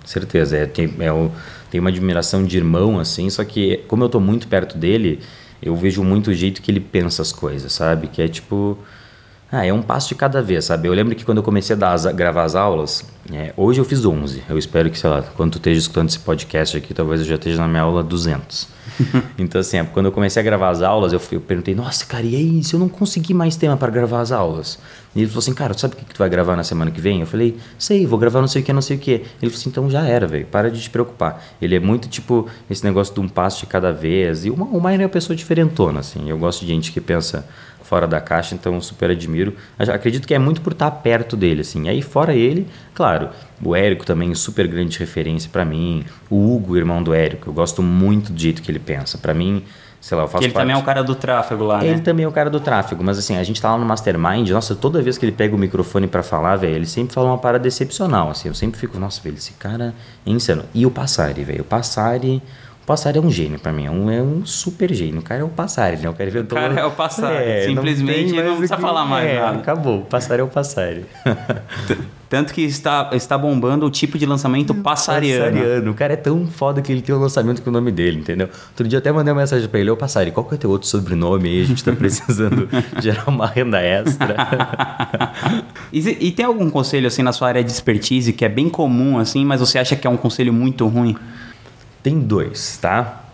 Certeza. 0.05 0.57
É, 0.57 0.67
tem, 0.67 0.93
é 0.99 1.13
o, 1.13 1.31
tem 1.73 1.81
uma 1.81 1.89
admiração 1.89 2.45
de 2.45 2.59
irmão, 2.59 3.01
assim, 3.01 3.31
só 3.31 3.43
que 3.45 3.79
como 3.89 4.05
eu 4.05 4.09
tô 4.11 4.21
muito 4.21 4.47
perto 4.47 4.77
dele, 4.77 5.21
eu 5.63 5.75
vejo 5.75 6.05
muito 6.05 6.29
o 6.29 6.35
jeito 6.35 6.61
que 6.61 6.71
ele 6.71 6.81
pensa 6.81 7.23
as 7.23 7.33
coisas, 7.33 7.73
sabe? 7.73 8.09
Que 8.09 8.21
é 8.21 8.29
tipo. 8.29 8.77
Ah, 9.55 9.67
é 9.67 9.73
um 9.73 9.83
passo 9.83 10.09
de 10.09 10.15
cada 10.15 10.41
vez, 10.41 10.65
sabe? 10.65 10.89
Eu 10.89 10.95
lembro 10.95 11.15
que 11.15 11.27
quando 11.27 11.37
eu 11.37 11.45
comecei 11.45 11.77
a 11.77 11.79
dar 11.79 11.93
as, 11.93 12.07
gravar 12.07 12.45
as 12.45 12.55
aulas, 12.55 13.05
é, 13.31 13.53
hoje 13.55 13.79
eu 13.79 13.85
fiz 13.85 14.03
11. 14.03 14.45
Eu 14.49 14.57
espero 14.57 14.89
que, 14.91 14.99
sei 14.99 15.11
lá, 15.11 15.21
quando 15.21 15.53
tu 15.53 15.59
esteja 15.59 15.79
escutando 15.79 16.09
esse 16.09 16.19
podcast 16.19 16.75
aqui, 16.75 16.95
talvez 16.95 17.21
eu 17.21 17.27
já 17.27 17.35
esteja 17.35 17.59
na 17.61 17.69
minha 17.69 17.83
aula 17.83 18.03
200. 18.03 18.67
então, 19.37 19.61
assim, 19.61 19.77
é, 19.77 19.85
quando 19.85 20.07
eu 20.07 20.13
comecei 20.13 20.41
a 20.41 20.43
gravar 20.43 20.71
as 20.71 20.81
aulas, 20.81 21.13
eu, 21.13 21.21
eu 21.33 21.41
perguntei, 21.43 21.75
nossa, 21.75 22.07
cara, 22.07 22.25
e 22.25 22.35
aí, 22.35 22.65
se 22.65 22.73
eu 22.73 22.81
não 22.81 22.89
conseguir 22.89 23.35
mais 23.35 23.55
tema 23.55 23.77
para 23.77 23.93
gravar 23.93 24.23
as 24.23 24.33
aulas? 24.33 24.79
E 25.15 25.21
ele 25.21 25.29
falou 25.29 25.41
assim, 25.41 25.53
cara, 25.53 25.77
sabe 25.77 25.93
o 25.93 25.97
que, 25.99 26.07
que 26.07 26.15
tu 26.15 26.19
vai 26.19 26.31
gravar 26.31 26.57
na 26.57 26.65
semana 26.65 26.91
que 26.91 27.01
vem? 27.01 27.21
Eu 27.21 27.27
falei, 27.27 27.59
sei, 27.79 28.07
vou 28.07 28.19
gravar 28.19 28.41
não 28.41 28.49
sei 28.49 28.63
o 28.63 28.65
que, 28.65 28.73
não 28.73 28.81
sei 28.81 28.97
o 28.97 29.01
que. 29.01 29.11
Ele 29.11 29.27
falou 29.43 29.55
assim, 29.55 29.69
então 29.69 29.91
já 29.91 30.07
era, 30.07 30.27
velho, 30.27 30.47
para 30.47 30.71
de 30.71 30.81
te 30.81 30.89
preocupar. 30.89 31.45
Ele 31.61 31.77
é 31.77 31.81
muito, 31.81 32.09
tipo, 32.09 32.49
esse 32.71 32.83
negócio 32.83 33.13
de 33.13 33.21
um 33.21 33.29
passo 33.29 33.61
de 33.61 33.67
cada 33.67 33.93
vez. 33.93 34.47
E 34.47 34.51
o, 34.51 34.81
Maia 34.81 34.97
é 34.97 35.01
uma 35.01 35.11
pessoa 35.11 35.37
diferentona, 35.37 36.01
assim. 36.01 36.31
Eu 36.31 36.39
gosto 36.39 36.63
de 36.63 36.69
gente 36.69 36.91
que 36.91 37.03
pensa 37.03 37.47
fora 37.83 38.07
da 38.07 38.21
caixa, 38.21 38.55
então 38.55 38.81
super 38.81 39.11
admiro. 39.11 39.55
Acredito 39.79 40.27
que 40.27 40.35
é 40.35 40.39
muito 40.39 40.61
por 40.61 40.73
estar 40.73 40.91
perto 40.91 41.37
dele, 41.37 41.61
assim. 41.61 41.89
Aí 41.89 42.03
fora 42.03 42.35
ele, 42.35 42.67
claro, 42.95 43.31
o 43.63 43.75
Érico 43.75 44.05
também 44.05 44.35
super 44.35 44.67
grande 44.67 44.99
referência 44.99 45.51
para 45.53 45.65
mim. 45.65 46.05
O 46.31 46.55
Hugo, 46.55 46.77
irmão 46.77 47.03
do 47.03 47.13
Érico, 47.13 47.51
eu 47.51 47.53
gosto 47.53 47.83
muito 47.83 48.33
do 48.33 48.41
jeito 48.41 48.63
que 48.63 48.71
ele 48.71 48.79
pensa. 48.79 49.19
Para 49.19 49.35
mim, 49.35 49.65
sei 50.01 50.17
lá, 50.17 50.25
eu 50.25 50.29
faço 50.29 50.39
que 50.41 50.47
ele 50.47 50.53
parte... 50.53 50.65
também 50.65 50.77
é 50.77 50.83
o 50.83 50.85
cara 50.85 51.03
do 51.03 51.15
tráfego 51.15 51.65
lá, 51.65 51.85
Ele 51.85 51.97
né? 51.97 52.01
também 52.01 52.25
é 52.25 52.29
o 52.29 52.33
cara 52.33 52.51
do 52.51 52.61
tráfego, 52.61 53.05
mas 53.05 53.19
assim, 53.19 53.37
a 53.37 53.45
gente 53.45 53.61
tá 53.61 53.71
lá 53.71 53.79
no 53.79 53.85
Mastermind, 53.85 54.51
nossa, 54.51 54.75
toda 54.75 55.01
vez 55.01 55.17
que 55.19 55.25
ele 55.25 55.33
pega 55.33 55.55
o 55.55 55.59
microfone 55.59 56.07
para 56.07 56.23
falar, 56.23 56.57
velho, 56.57 56.75
ele 56.75 56.87
sempre 56.87 57.15
fala 57.15 57.29
uma 57.29 57.39
parada 57.39 57.69
excepcional, 57.69 58.31
assim. 58.31 58.49
Eu 58.49 58.55
sempre 58.55 58.81
fico, 58.81 58.99
nossa, 58.99 59.21
velho, 59.23 59.37
esse 59.37 59.53
cara 59.53 59.95
é 60.27 60.31
insano. 60.31 60.65
E 60.75 60.85
o 60.85 60.91
Passari, 60.91 61.45
velho, 61.45 61.61
o 61.63 61.65
Passari... 61.65 62.43
O 62.83 62.85
Passari 62.85 63.17
é 63.17 63.21
um 63.21 63.31
gênio 63.31 63.61
pra 63.61 63.73
mim, 63.73 63.87
é 63.87 63.91
um, 63.91 64.11
é 64.11 64.21
um 64.21 64.45
super 64.45 64.93
gênio. 64.93 65.21
O 65.21 65.23
cara 65.23 65.41
é 65.41 65.45
o 65.45 65.49
Passari, 65.49 65.99
né? 65.99 66.09
O 66.09 66.15
cara, 66.15 66.41
o 66.41 66.47
cara 66.47 66.81
é 66.81 66.85
o 66.85 66.91
Passari, 66.91 67.67
simplesmente 67.67 68.33
não, 68.33 68.43
não 68.43 68.57
precisa 68.57 68.75
que... 68.75 68.83
falar 68.83 69.05
mais 69.05 69.29
é, 69.29 69.39
nada. 69.39 69.59
Acabou, 69.59 70.01
o 70.01 70.05
Passari 70.05 70.41
é 70.41 70.45
o 70.45 70.49
Passari. 70.49 71.07
Tanto 72.29 72.53
que 72.53 72.63
está, 72.63 73.11
está 73.13 73.39
bombando 73.39 73.87
o 73.87 73.91
tipo 73.91 74.19
de 74.19 74.27
lançamento 74.27 74.75
passariano. 74.75 75.55
Passariano. 75.55 75.91
O 75.91 75.95
cara 75.95 76.15
é 76.15 76.17
tão 76.17 76.47
foda 76.47 76.81
que 76.81 76.91
ele 76.91 77.03
tem 77.03 77.15
um 77.15 77.19
lançamento 77.19 77.63
com 77.63 77.71
o 77.71 77.73
nome 77.73 77.93
dele, 77.93 78.19
entendeu? 78.21 78.49
Outro 78.71 78.89
dia 78.89 78.97
eu 78.97 79.01
até 79.01 79.13
mandei 79.13 79.33
uma 79.33 79.43
mensagem 79.43 79.69
pra 79.69 79.79
ele, 79.79 79.91
ô 79.91 79.97
Passari, 79.97 80.33
qual 80.33 80.45
que 80.45 80.55
é 80.55 80.57
o 80.57 80.59
teu 80.59 80.71
outro 80.71 80.89
sobrenome 80.89 81.51
aí? 81.51 81.61
A 81.61 81.65
gente 81.65 81.85
tá 81.85 81.93
precisando 81.95 82.69
gerar 83.01 83.29
uma 83.29 83.47
renda 83.47 83.81
extra. 83.81 84.35
e, 85.93 85.99
e 86.01 86.33
tem 86.33 86.47
algum 86.47 86.69
conselho 86.69 87.07
assim 87.07 87.23
na 87.23 87.33
sua 87.33 87.49
área 87.49 87.63
de 87.63 87.71
expertise 87.71 88.33
que 88.33 88.45
é 88.45 88.49
bem 88.49 88.69
comum 88.69 89.19
assim, 89.19 89.45
mas 89.45 89.61
você 89.61 89.79
acha 89.79 89.95
que 89.95 90.07
é 90.07 90.11
um 90.11 90.17
conselho 90.17 90.53
muito 90.53 90.89
ruim? 90.89 91.15
Tem 92.03 92.19
dois, 92.19 92.79
tá? 92.79 93.25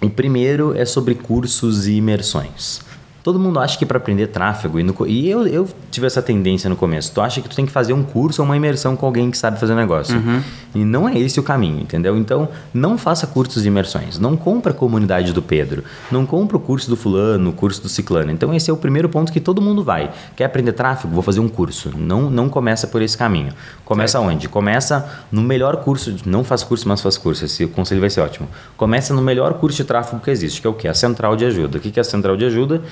O 0.00 0.08
primeiro 0.08 0.76
é 0.76 0.84
sobre 0.84 1.14
cursos 1.14 1.86
e 1.86 1.92
imersões. 1.92 2.80
Todo 3.22 3.38
mundo 3.38 3.60
acha 3.60 3.78
que 3.78 3.86
para 3.86 3.98
aprender 3.98 4.26
tráfego, 4.28 4.80
e, 4.80 4.82
no, 4.82 4.94
e 5.06 5.30
eu, 5.30 5.46
eu, 5.46 5.68
tive 5.90 6.06
essa 6.06 6.20
tendência 6.20 6.68
no 6.68 6.74
começo, 6.74 7.12
tu 7.12 7.20
acha 7.20 7.40
que 7.40 7.48
tu 7.48 7.54
tem 7.54 7.64
que 7.64 7.70
fazer 7.70 7.92
um 7.92 8.02
curso 8.02 8.42
ou 8.42 8.46
uma 8.46 8.56
imersão 8.56 8.96
com 8.96 9.06
alguém 9.06 9.30
que 9.30 9.38
sabe 9.38 9.60
fazer 9.60 9.74
o 9.74 9.76
negócio. 9.76 10.16
Uhum. 10.16 10.42
E 10.74 10.84
não 10.84 11.08
é 11.08 11.16
esse 11.18 11.38
o 11.38 11.42
caminho, 11.42 11.80
entendeu? 11.80 12.16
Então, 12.16 12.48
não 12.74 12.98
faça 12.98 13.26
cursos 13.26 13.64
e 13.64 13.68
imersões. 13.68 14.18
Não 14.18 14.36
compra 14.36 14.72
a 14.72 14.74
comunidade 14.74 15.32
do 15.32 15.42
Pedro. 15.42 15.84
Não 16.10 16.26
compra 16.26 16.56
o 16.56 16.60
curso 16.60 16.88
do 16.88 16.96
fulano, 16.96 17.50
o 17.50 17.52
curso 17.52 17.82
do 17.82 17.88
ciclano. 17.88 18.32
Então, 18.32 18.52
esse 18.52 18.70
é 18.70 18.72
o 18.72 18.76
primeiro 18.76 19.08
ponto 19.08 19.32
que 19.32 19.40
todo 19.40 19.60
mundo 19.62 19.84
vai. 19.84 20.10
Quer 20.34 20.46
aprender 20.46 20.72
tráfego? 20.72 21.12
Vou 21.12 21.22
fazer 21.22 21.40
um 21.40 21.48
curso. 21.48 21.92
Não, 21.96 22.30
não 22.30 22.48
começa 22.48 22.86
por 22.86 23.02
esse 23.02 23.16
caminho. 23.16 23.52
Começa 23.84 24.18
certo. 24.18 24.32
onde? 24.32 24.48
Começa 24.48 25.08
no 25.30 25.42
melhor 25.42 25.76
curso. 25.76 26.16
Não 26.26 26.42
faz 26.42 26.64
curso, 26.64 26.88
mas 26.88 27.00
faz 27.00 27.16
curso. 27.16 27.44
Esse 27.44 27.66
conselho 27.66 28.00
vai 28.00 28.10
ser 28.10 28.20
ótimo. 28.20 28.48
Começa 28.76 29.14
no 29.14 29.22
melhor 29.22 29.54
curso 29.54 29.76
de 29.76 29.84
tráfego 29.84 30.20
que 30.20 30.30
existe, 30.30 30.60
que 30.60 30.66
é 30.66 30.70
o 30.70 30.74
quê? 30.74 30.88
A 30.88 30.94
central 30.94 31.36
de 31.36 31.44
ajuda. 31.44 31.78
O 31.78 31.80
que 31.80 31.98
é 31.98 32.00
a 32.00 32.04
central 32.04 32.36
de 32.36 32.46
ajuda? 32.46 32.82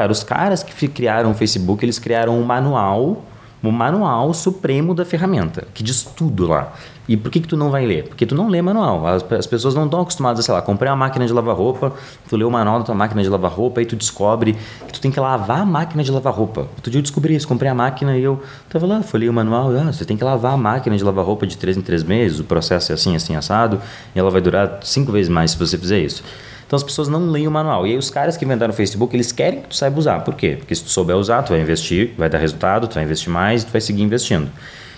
Cara, 0.00 0.12
os 0.12 0.22
caras 0.22 0.62
que 0.62 0.88
criaram 0.88 1.32
o 1.32 1.34
Facebook, 1.34 1.84
eles 1.84 1.98
criaram 1.98 2.40
um 2.40 2.42
manual, 2.42 3.22
um 3.62 3.70
manual 3.70 4.32
supremo 4.32 4.94
da 4.94 5.04
ferramenta, 5.04 5.66
que 5.74 5.82
diz 5.82 6.02
tudo 6.02 6.46
lá. 6.46 6.72
E 7.06 7.18
por 7.18 7.30
que, 7.30 7.38
que 7.38 7.46
tu 7.46 7.54
não 7.54 7.70
vai 7.70 7.84
ler? 7.84 8.04
Porque 8.04 8.24
tu 8.24 8.34
não 8.34 8.48
lê 8.48 8.62
manual. 8.62 9.06
As, 9.06 9.30
as 9.30 9.46
pessoas 9.46 9.74
não 9.74 9.84
estão 9.84 10.00
acostumadas 10.00 10.42
sei 10.42 10.54
lá, 10.54 10.62
comprei 10.62 10.90
uma 10.90 10.96
máquina 10.96 11.26
de 11.26 11.34
lavar 11.34 11.54
roupa, 11.54 11.92
tu 12.26 12.34
lê 12.34 12.44
o 12.44 12.50
manual 12.50 12.78
da 12.78 12.86
tua 12.86 12.94
máquina 12.94 13.22
de 13.22 13.28
lavar 13.28 13.50
roupa 13.50 13.82
e 13.82 13.84
tu 13.84 13.94
descobre 13.94 14.56
que 14.86 14.92
tu 14.94 15.02
tem 15.02 15.10
que 15.10 15.20
lavar 15.20 15.60
a 15.60 15.66
máquina 15.66 16.02
de 16.02 16.10
lavar 16.10 16.32
roupa. 16.32 16.62
Outro 16.62 16.90
dia 16.90 16.98
eu 16.98 17.02
descobri 17.02 17.34
isso, 17.34 17.46
comprei 17.46 17.70
a 17.70 17.74
máquina 17.74 18.16
e 18.16 18.22
eu 18.22 18.42
tava 18.70 18.86
lá, 18.86 19.02
folhei 19.02 19.28
o 19.28 19.34
manual, 19.34 19.70
ah, 19.76 19.92
você 19.92 20.06
tem 20.06 20.16
que 20.16 20.24
lavar 20.24 20.54
a 20.54 20.56
máquina 20.56 20.96
de 20.96 21.04
lavar 21.04 21.26
roupa 21.26 21.46
de 21.46 21.58
3 21.58 21.76
em 21.76 21.82
3 21.82 22.04
meses, 22.04 22.40
o 22.40 22.44
processo 22.44 22.90
é 22.90 22.94
assim, 22.94 23.14
assim, 23.14 23.36
assado, 23.36 23.78
e 24.14 24.18
ela 24.18 24.30
vai 24.30 24.40
durar 24.40 24.78
cinco 24.82 25.12
vezes 25.12 25.28
mais 25.28 25.50
se 25.50 25.58
você 25.58 25.76
fizer 25.76 25.98
isso. 25.98 26.24
Então 26.70 26.76
as 26.76 26.84
pessoas 26.84 27.08
não 27.08 27.28
leem 27.32 27.48
o 27.48 27.50
manual. 27.50 27.84
E 27.84 27.90
aí 27.90 27.98
os 27.98 28.10
caras 28.10 28.36
que 28.36 28.44
inventaram 28.44 28.68
no 28.68 28.76
Facebook, 28.76 29.16
eles 29.16 29.32
querem 29.32 29.60
que 29.60 29.70
tu 29.70 29.74
saiba 29.74 29.98
usar. 29.98 30.20
Por 30.20 30.36
quê? 30.36 30.54
Porque 30.56 30.72
se 30.72 30.84
tu 30.84 30.88
souber 30.88 31.16
usar, 31.16 31.42
tu 31.42 31.48
vai 31.48 31.60
investir, 31.60 32.14
vai 32.16 32.30
dar 32.30 32.38
resultado, 32.38 32.86
tu 32.86 32.94
vai 32.94 33.02
investir 33.02 33.28
mais 33.28 33.64
tu 33.64 33.72
vai 33.72 33.80
seguir 33.80 34.02
investindo. 34.02 34.48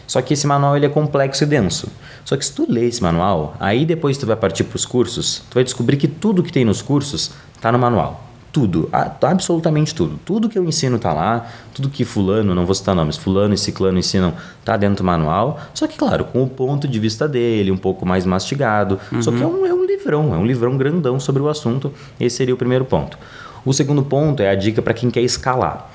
Só 0.07 0.20
que 0.20 0.35
esse 0.35 0.47
manual 0.47 0.77
ele 0.77 0.85
é 0.85 0.89
complexo 0.91 1.45
e 1.45 1.47
denso. 1.47 1.89
Só 2.27 2.37
que 2.37 2.45
se 2.45 2.53
tu 2.53 2.66
lê 2.68 2.89
esse 2.89 3.03
manual, 3.03 3.57
aí 3.59 3.87
depois 3.87 4.18
tu 4.18 4.27
vai 4.27 4.37
partir 4.37 4.64
para 4.64 4.77
os 4.77 4.85
cursos, 4.85 5.45
tu 5.49 5.55
vai 5.55 5.64
descobrir 5.64 5.97
que 5.97 6.07
tudo 6.07 6.43
que 6.43 6.53
tem 6.53 6.62
nos 6.62 6.83
cursos 6.83 7.31
está 7.57 7.73
no 7.73 7.79
manual. 7.79 8.23
Tudo, 8.53 8.88
absolutamente 8.92 9.94
tudo. 9.94 10.20
Tudo 10.24 10.48
que 10.48 10.59
eu 10.59 10.64
ensino 10.64 10.98
tá 10.98 11.12
lá, 11.12 11.46
tudo 11.72 11.88
que 11.88 12.05
fulano, 12.05 12.55
não 12.55 12.66
vou 12.66 12.74
citar 12.74 12.94
nomes, 12.94 13.16
fulano 13.16 13.55
e 13.55 13.59
ciclano 13.59 13.98
ensinam 13.98 14.34
tá 14.62 14.76
dentro 14.76 15.03
do 15.03 15.05
manual, 15.05 15.59
só 15.72 15.86
que 15.86 15.96
claro, 15.96 16.26
com 16.26 16.42
o 16.42 16.46
ponto 16.46 16.86
de 16.86 17.00
vista 17.00 17.26
dele, 17.26 17.70
um 17.70 17.78
pouco 17.78 18.05
mais 18.05 18.26
mastigado, 18.26 19.00
uhum. 19.11 19.22
só 19.22 19.32
que 19.32 19.42
é 19.42 19.46
um, 19.46 19.64
é 19.64 19.72
um 19.72 19.86
livrão, 19.86 20.34
é 20.34 20.36
um 20.36 20.44
livrão 20.44 20.76
grandão 20.76 21.18
sobre 21.18 21.42
o 21.42 21.48
assunto, 21.48 21.92
esse 22.20 22.36
seria 22.36 22.53
o 22.53 22.57
primeiro 22.57 22.84
ponto. 22.84 23.18
O 23.64 23.72
segundo 23.72 24.03
ponto 24.03 24.42
é 24.42 24.50
a 24.50 24.55
dica 24.55 24.82
para 24.82 24.92
quem 24.92 25.11
quer 25.11 25.22
escalar. 25.22 25.90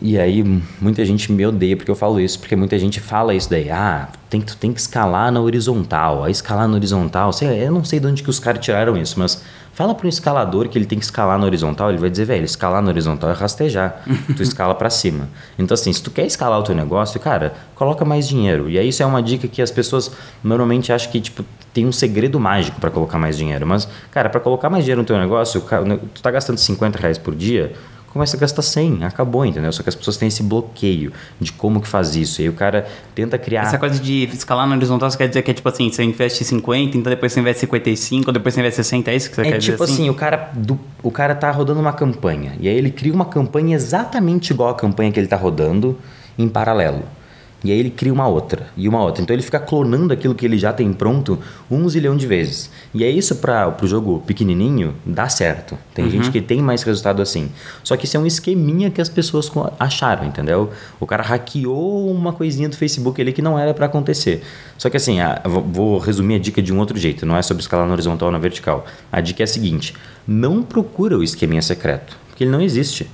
E 0.00 0.18
aí 0.18 0.44
muita 0.80 1.04
gente 1.04 1.32
me 1.32 1.46
odeia 1.46 1.76
porque 1.76 1.90
eu 1.90 1.94
falo 1.94 2.20
isso, 2.20 2.38
porque 2.38 2.54
muita 2.54 2.78
gente 2.78 3.00
fala 3.00 3.34
isso 3.34 3.48
daí, 3.48 3.70
ah, 3.70 4.08
tem 4.28 4.42
que, 4.42 4.54
tem 4.56 4.72
que 4.72 4.80
escalar 4.80 5.32
na 5.32 5.40
horizontal, 5.40 6.22
a 6.22 6.30
escalar 6.30 6.68
na 6.68 6.74
horizontal, 6.74 7.32
sei, 7.32 7.66
eu 7.66 7.72
não 7.72 7.82
sei 7.82 7.98
de 7.98 8.06
onde 8.06 8.22
que 8.22 8.28
os 8.28 8.38
caras 8.38 8.62
tiraram 8.62 8.94
isso, 8.96 9.18
mas 9.18 9.42
fala 9.72 9.94
para 9.94 10.06
um 10.06 10.08
escalador 10.08 10.68
que 10.68 10.76
ele 10.76 10.84
tem 10.84 10.98
que 10.98 11.04
escalar 11.04 11.38
na 11.38 11.46
horizontal, 11.46 11.88
ele 11.88 11.98
vai 11.98 12.10
dizer, 12.10 12.26
velho, 12.26 12.44
escalar 12.44 12.82
na 12.82 12.88
horizontal 12.88 13.30
é 13.30 13.32
rastejar, 13.32 14.02
tu 14.36 14.42
escala 14.42 14.74
para 14.74 14.90
cima. 14.90 15.28
Então 15.58 15.74
assim, 15.74 15.92
se 15.92 16.02
tu 16.02 16.10
quer 16.10 16.26
escalar 16.26 16.58
o 16.58 16.62
teu 16.62 16.74
negócio, 16.74 17.18
cara, 17.18 17.54
coloca 17.74 18.04
mais 18.04 18.28
dinheiro. 18.28 18.68
E 18.68 18.78
aí 18.78 18.88
isso 18.88 19.02
é 19.02 19.06
uma 19.06 19.22
dica 19.22 19.48
que 19.48 19.62
as 19.62 19.70
pessoas 19.70 20.10
normalmente 20.44 20.92
acham 20.92 21.10
que, 21.10 21.20
tipo, 21.20 21.44
tem 21.72 21.86
um 21.86 21.92
segredo 21.92 22.38
mágico 22.40 22.80
para 22.80 22.90
colocar 22.90 23.18
mais 23.18 23.36
dinheiro, 23.36 23.66
mas, 23.66 23.88
cara, 24.10 24.28
para 24.28 24.40
colocar 24.40 24.68
mais 24.68 24.84
dinheiro 24.84 25.00
no 25.02 25.06
teu 25.06 25.18
negócio, 25.18 25.62
tu 26.14 26.22
tá 26.22 26.30
gastando 26.30 26.58
50 26.58 26.98
reais 26.98 27.18
por 27.18 27.34
dia, 27.34 27.74
começa 28.16 28.36
a 28.36 28.40
gastar 28.40 28.62
100, 28.62 29.04
acabou, 29.04 29.44
entendeu? 29.44 29.72
Só 29.72 29.82
que 29.82 29.88
as 29.88 29.94
pessoas 29.94 30.16
têm 30.16 30.28
esse 30.28 30.42
bloqueio 30.42 31.12
de 31.40 31.52
como 31.52 31.80
que 31.80 31.88
faz 31.88 32.16
isso. 32.16 32.40
E 32.40 32.44
aí 32.44 32.48
o 32.48 32.52
cara 32.52 32.86
tenta 33.14 33.38
criar... 33.38 33.62
Essa 33.62 33.78
coisa 33.78 34.00
de 34.00 34.24
escalar 34.24 34.66
na 34.66 34.74
horizontal, 34.74 35.10
você 35.10 35.16
quer 35.16 35.28
dizer 35.28 35.42
que 35.42 35.50
é 35.50 35.54
tipo 35.54 35.68
assim, 35.68 35.90
você 35.90 36.02
investe 36.02 36.44
50, 36.44 36.96
então 36.96 37.10
depois 37.10 37.32
você 37.32 37.40
investe 37.40 37.60
55, 37.60 38.32
depois 38.32 38.54
você 38.54 38.60
investe 38.60 38.76
60, 38.76 39.10
é 39.10 39.16
isso 39.16 39.30
que 39.30 39.36
você 39.36 39.42
é 39.42 39.44
quer 39.44 39.58
tipo 39.58 39.72
dizer 39.72 39.84
assim? 39.84 40.02
assim? 40.02 40.10
o 40.10 40.14
cara, 40.14 40.50
do, 40.54 40.78
o 41.02 41.10
cara 41.10 41.34
tá 41.34 41.50
rodando 41.50 41.80
uma 41.80 41.92
campanha, 41.92 42.56
e 42.58 42.68
aí 42.68 42.76
ele 42.76 42.90
cria 42.90 43.12
uma 43.12 43.26
campanha 43.26 43.74
exatamente 43.74 44.50
igual 44.50 44.70
à 44.70 44.74
campanha 44.74 45.12
que 45.12 45.20
ele 45.20 45.28
tá 45.28 45.36
rodando 45.36 45.98
em 46.38 46.48
paralelo. 46.48 47.02
E 47.66 47.72
aí 47.72 47.80
ele 47.80 47.90
cria 47.90 48.12
uma 48.12 48.28
outra 48.28 48.68
e 48.76 48.88
uma 48.88 49.02
outra. 49.02 49.20
Então 49.20 49.34
ele 49.34 49.42
fica 49.42 49.58
clonando 49.58 50.12
aquilo 50.12 50.36
que 50.36 50.46
ele 50.46 50.56
já 50.56 50.72
tem 50.72 50.92
pronto 50.92 51.36
um 51.68 51.88
zilhão 51.88 52.16
de 52.16 52.24
vezes. 52.24 52.70
E 52.94 53.02
é 53.02 53.10
isso 53.10 53.34
para 53.36 53.76
o 53.82 53.86
jogo 53.88 54.22
pequenininho 54.24 54.94
dá 55.04 55.28
certo. 55.28 55.76
Tem 55.92 56.04
uhum. 56.04 56.10
gente 56.12 56.30
que 56.30 56.40
tem 56.40 56.62
mais 56.62 56.84
resultado 56.84 57.20
assim. 57.20 57.50
Só 57.82 57.96
que 57.96 58.04
isso 58.04 58.16
é 58.16 58.20
um 58.20 58.26
esqueminha 58.26 58.88
que 58.88 59.00
as 59.00 59.08
pessoas 59.08 59.50
acharam, 59.80 60.24
entendeu? 60.24 60.70
O 61.00 61.06
cara 61.06 61.24
hackeou 61.24 62.08
uma 62.08 62.32
coisinha 62.32 62.68
do 62.68 62.76
Facebook 62.76 63.20
ali 63.20 63.32
que 63.32 63.42
não 63.42 63.58
era 63.58 63.74
para 63.74 63.86
acontecer. 63.86 64.44
Só 64.78 64.88
que 64.88 64.96
assim, 64.96 65.18
a, 65.18 65.42
vou 65.44 65.98
resumir 65.98 66.36
a 66.36 66.38
dica 66.38 66.62
de 66.62 66.72
um 66.72 66.78
outro 66.78 66.96
jeito. 66.96 67.26
Não 67.26 67.36
é 67.36 67.42
sobre 67.42 67.62
escalar 67.62 67.84
na 67.84 67.94
horizontal 67.94 68.28
ou 68.28 68.32
na 68.32 68.38
vertical. 68.38 68.86
A 69.10 69.20
dica 69.20 69.42
é 69.42 69.44
a 69.44 69.48
seguinte: 69.48 69.92
não 70.24 70.62
procura 70.62 71.18
o 71.18 71.24
esqueminha 71.24 71.62
secreto, 71.62 72.16
porque 72.28 72.44
ele 72.44 72.52
não 72.52 72.60
existe 72.60 73.08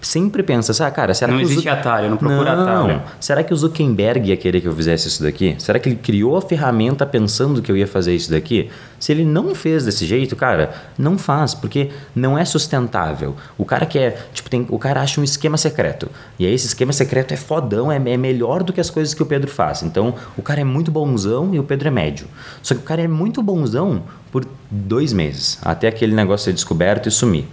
sempre 0.00 0.42
pensa, 0.42 0.86
ah, 0.86 0.90
cara, 0.90 1.12
será 1.12 1.32
não 1.32 1.38
que 1.38 1.44
existe 1.44 1.68
atalho, 1.68 2.10
não 2.10 2.16
procura 2.16 2.54
não. 2.54 2.62
atalho. 2.62 3.02
Será 3.18 3.42
que 3.42 3.52
o 3.52 3.56
Zuckerberg 3.56 4.28
ia 4.28 4.36
querer 4.36 4.60
que 4.60 4.68
eu 4.68 4.74
fizesse 4.74 5.08
isso 5.08 5.22
daqui? 5.22 5.56
Será 5.58 5.78
que 5.78 5.88
ele 5.88 5.96
criou 5.96 6.36
a 6.36 6.42
ferramenta 6.42 7.04
pensando 7.04 7.60
que 7.60 7.70
eu 7.70 7.76
ia 7.76 7.86
fazer 7.86 8.14
isso 8.14 8.30
daqui? 8.30 8.70
Se 8.98 9.12
ele 9.12 9.24
não 9.24 9.54
fez 9.54 9.84
desse 9.84 10.06
jeito, 10.06 10.36
cara, 10.36 10.72
não 10.96 11.18
faz, 11.18 11.54
porque 11.54 11.90
não 12.14 12.38
é 12.38 12.44
sustentável. 12.44 13.34
O 13.56 13.64
cara 13.64 13.86
quer, 13.86 14.28
tipo, 14.32 14.48
tem, 14.48 14.66
o 14.68 14.78
cara 14.78 15.02
acha 15.02 15.20
um 15.20 15.24
esquema 15.24 15.56
secreto. 15.56 16.08
E 16.38 16.46
aí 16.46 16.54
esse 16.54 16.68
esquema 16.68 16.92
secreto 16.92 17.32
é 17.32 17.36
fodão, 17.36 17.90
é, 17.90 17.96
é 17.96 18.16
melhor 18.16 18.62
do 18.62 18.72
que 18.72 18.80
as 18.80 18.90
coisas 18.90 19.14
que 19.14 19.22
o 19.22 19.26
Pedro 19.26 19.50
faz. 19.50 19.82
Então, 19.82 20.14
o 20.36 20.42
cara 20.42 20.60
é 20.60 20.64
muito 20.64 20.90
bonzão 20.90 21.54
e 21.54 21.58
o 21.58 21.64
Pedro 21.64 21.88
é 21.88 21.90
médio. 21.90 22.26
Só 22.62 22.74
que 22.74 22.80
o 22.80 22.84
cara 22.84 23.02
é 23.02 23.08
muito 23.08 23.42
bonzão 23.42 24.02
por 24.30 24.46
dois 24.70 25.12
meses, 25.12 25.58
até 25.62 25.88
aquele 25.88 26.14
negócio 26.14 26.44
ser 26.44 26.52
descoberto 26.52 27.08
e 27.08 27.12
sumir. 27.12 27.46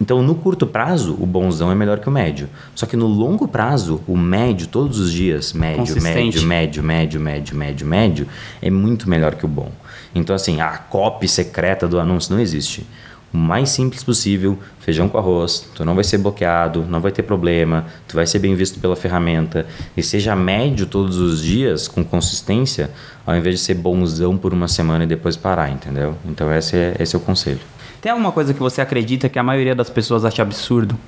Então, 0.00 0.22
no 0.22 0.34
curto 0.34 0.66
prazo, 0.66 1.16
o 1.18 1.26
bonzão 1.26 1.70
é 1.70 1.74
melhor 1.74 1.98
que 1.98 2.08
o 2.08 2.12
médio. 2.12 2.48
Só 2.74 2.86
que 2.86 2.96
no 2.96 3.06
longo 3.06 3.48
prazo, 3.48 4.02
o 4.06 4.16
médio, 4.16 4.66
todos 4.66 4.98
os 4.98 5.12
dias, 5.12 5.52
médio, 5.52 6.00
médio, 6.02 6.42
médio, 6.42 6.82
médio, 6.82 7.20
médio, 7.20 7.56
médio, 7.56 7.86
médio, 7.86 8.28
é 8.60 8.70
muito 8.70 9.08
melhor 9.08 9.34
que 9.34 9.44
o 9.44 9.48
bom. 9.48 9.70
Então, 10.14 10.34
assim, 10.34 10.60
a 10.60 10.76
copy 10.76 11.26
secreta 11.26 11.88
do 11.88 11.98
anúncio 11.98 12.34
não 12.34 12.40
existe. 12.40 12.86
O 13.32 13.38
mais 13.38 13.70
simples 13.70 14.04
possível, 14.04 14.58
feijão 14.78 15.08
com 15.08 15.16
arroz, 15.16 15.66
tu 15.74 15.86
não 15.86 15.94
vai 15.94 16.04
ser 16.04 16.18
bloqueado, 16.18 16.84
não 16.86 17.00
vai 17.00 17.10
ter 17.10 17.22
problema, 17.22 17.86
tu 18.06 18.14
vai 18.14 18.26
ser 18.26 18.38
bem 18.38 18.54
visto 18.54 18.78
pela 18.78 18.94
ferramenta. 18.94 19.64
E 19.96 20.02
seja 20.02 20.36
médio 20.36 20.84
todos 20.84 21.16
os 21.16 21.42
dias, 21.42 21.88
com 21.88 22.04
consistência, 22.04 22.90
ao 23.24 23.34
invés 23.34 23.58
de 23.58 23.64
ser 23.64 23.74
bonzão 23.74 24.36
por 24.36 24.52
uma 24.52 24.68
semana 24.68 25.04
e 25.04 25.06
depois 25.06 25.34
parar, 25.34 25.70
entendeu? 25.70 26.14
Então, 26.26 26.52
esse 26.52 26.76
é, 26.76 26.94
esse 27.00 27.16
é 27.16 27.18
o 27.18 27.22
conselho. 27.22 27.60
Tem 28.02 28.10
alguma 28.10 28.32
coisa 28.32 28.52
que 28.52 28.58
você 28.58 28.80
acredita 28.80 29.28
que 29.28 29.38
a 29.38 29.44
maioria 29.44 29.76
das 29.76 29.88
pessoas 29.88 30.24
acha 30.24 30.42
absurdo? 30.42 30.98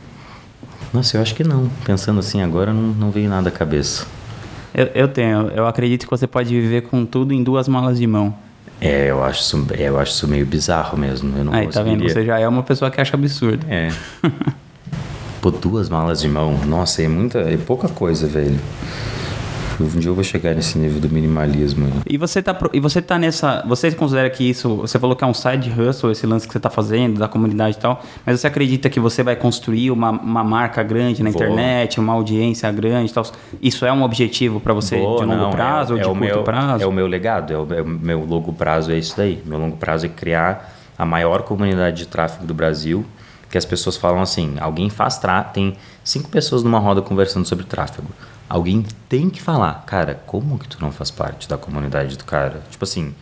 Nossa, 0.93 1.17
eu 1.17 1.23
acho 1.23 1.35
que 1.35 1.43
não. 1.43 1.69
Pensando 1.85 2.21
assim 2.21 2.41
agora, 2.41 2.73
não, 2.73 2.83
não 2.83 3.11
veio 3.11 3.29
nada 3.29 3.49
à 3.49 3.53
cabeça. 3.53 4.07
Eu, 4.73 4.87
eu 4.95 5.09
tenho. 5.09 5.49
Eu 5.49 5.67
acredito 5.67 6.05
que 6.05 6.11
você 6.11 6.25
pode 6.25 6.51
viver 6.51 6.83
com 6.83 7.05
tudo 7.05 7.35
em 7.35 7.43
duas 7.43 7.67
malas 7.67 7.99
de 7.99 8.07
mão. 8.07 8.33
É, 8.81 9.11
eu 9.11 9.25
acho 9.25 9.41
isso, 9.41 9.67
eu 9.77 9.99
acho 9.99 10.13
isso 10.13 10.29
meio 10.29 10.47
bizarro 10.47 10.97
mesmo. 10.97 11.37
Eu 11.37 11.45
não 11.45 11.53
Aí, 11.53 11.67
tá 11.67 11.83
vendo? 11.83 12.09
Você 12.09 12.25
já 12.25 12.39
é 12.39 12.47
uma 12.47 12.63
pessoa 12.63 12.93
que 12.93 13.01
acha 13.01 13.17
absurdo. 13.17 13.67
É. 13.69 13.89
Pô, 15.43 15.51
duas 15.51 15.89
malas 15.89 16.21
de 16.21 16.29
mão. 16.29 16.65
Nossa, 16.65 17.03
é 17.03 17.09
muita. 17.09 17.41
É 17.41 17.57
pouca 17.57 17.89
coisa, 17.89 18.29
velho. 18.29 18.61
Um 19.81 19.99
dia 19.99 20.11
eu 20.11 20.14
vou 20.14 20.22
chegar 20.22 20.55
nesse 20.55 20.79
nível 20.79 21.01
do 21.01 21.09
minimalismo. 21.09 21.91
E 22.09 22.16
você 22.16 22.43
tá, 22.43 22.57
e 22.72 22.81
você 22.81 23.03
tá 23.03 23.18
nessa. 23.18 23.64
Você 23.66 23.91
considera 23.93 24.31
que 24.31 24.49
isso. 24.49 24.77
Você 24.77 24.99
falou 24.99 25.16
que 25.16 25.25
é 25.25 25.27
um 25.27 25.35
side 25.35 25.70
hustle, 25.70 26.12
esse 26.12 26.27
lance 26.27 26.47
que 26.47 26.53
você 26.53 26.61
tá 26.61 26.70
fazendo, 26.70 27.18
da 27.18 27.27
comunidade 27.27 27.77
e 27.77 27.81
tal. 27.81 28.03
Mas 28.25 28.41
você 28.41 28.47
acredita 28.47 28.89
que 28.89 29.01
você 29.01 29.22
vai 29.22 29.35
construir 29.37 29.91
uma, 29.91 30.11
uma 30.11 30.45
marca 30.45 30.83
grande 30.83 31.22
na 31.22 31.31
vou. 31.31 31.43
internet, 31.43 31.99
uma 31.99 32.12
audiência 32.12 32.70
grande 32.70 33.11
e 33.11 33.14
tal? 33.14 33.25
Isso 33.61 33.85
é 33.85 33.93
um 33.93 34.03
objetivo 34.03 34.61
para 34.61 34.72
você 34.72 34.99
vou, 34.99 35.18
de 35.18 35.25
longo 35.25 35.43
não, 35.43 35.51
prazo 35.51 35.93
é, 35.93 35.97
ou 35.97 36.01
de 36.01 36.05
é 36.05 36.09
curto 36.09 36.35
meu, 36.37 36.45
prazo? 36.45 36.85
É 36.85 36.87
o 36.87 36.93
meu 36.93 37.07
legado. 37.07 37.53
É 37.53 37.59
o, 37.59 37.75
é 37.75 37.83
o 37.83 37.87
meu 37.87 38.25
longo 38.25 38.53
prazo 38.53 38.93
é 38.93 38.99
isso 38.99 39.16
daí. 39.16 39.43
Meu 39.45 39.59
longo 39.59 39.77
prazo 39.77 40.07
é 40.07 40.09
criar 40.09 40.72
a 40.97 41.05
maior 41.05 41.43
comunidade 41.43 41.99
de 41.99 42.07
tráfego 42.07 42.47
do 42.47 42.55
Brasil. 42.55 43.05
Que 43.51 43.59
as 43.59 43.64
pessoas 43.64 43.97
falam 43.97 44.20
assim: 44.20 44.55
alguém 44.61 44.89
faz 44.89 45.18
tráfego. 45.18 45.55
Tem 45.55 45.77
cinco 46.03 46.29
pessoas 46.29 46.62
numa 46.62 46.79
roda 46.79 47.03
conversando 47.03 47.47
sobre 47.47 47.64
tráfego 47.64 48.09
alguém 48.49 48.85
tem 49.09 49.31
que 49.31 49.41
falar, 49.41 49.85
cara, 49.87 50.23
como 50.27 50.59
que 50.59 50.69
tu 50.69 50.79
não 50.81 50.93
faz 50.93 51.11
parte 51.11 51.49
da 51.49 51.57
comunidade 51.57 52.17
do 52.17 52.25
cara? 52.25 52.63
Tipo 52.71 52.85
assim, 52.85 53.15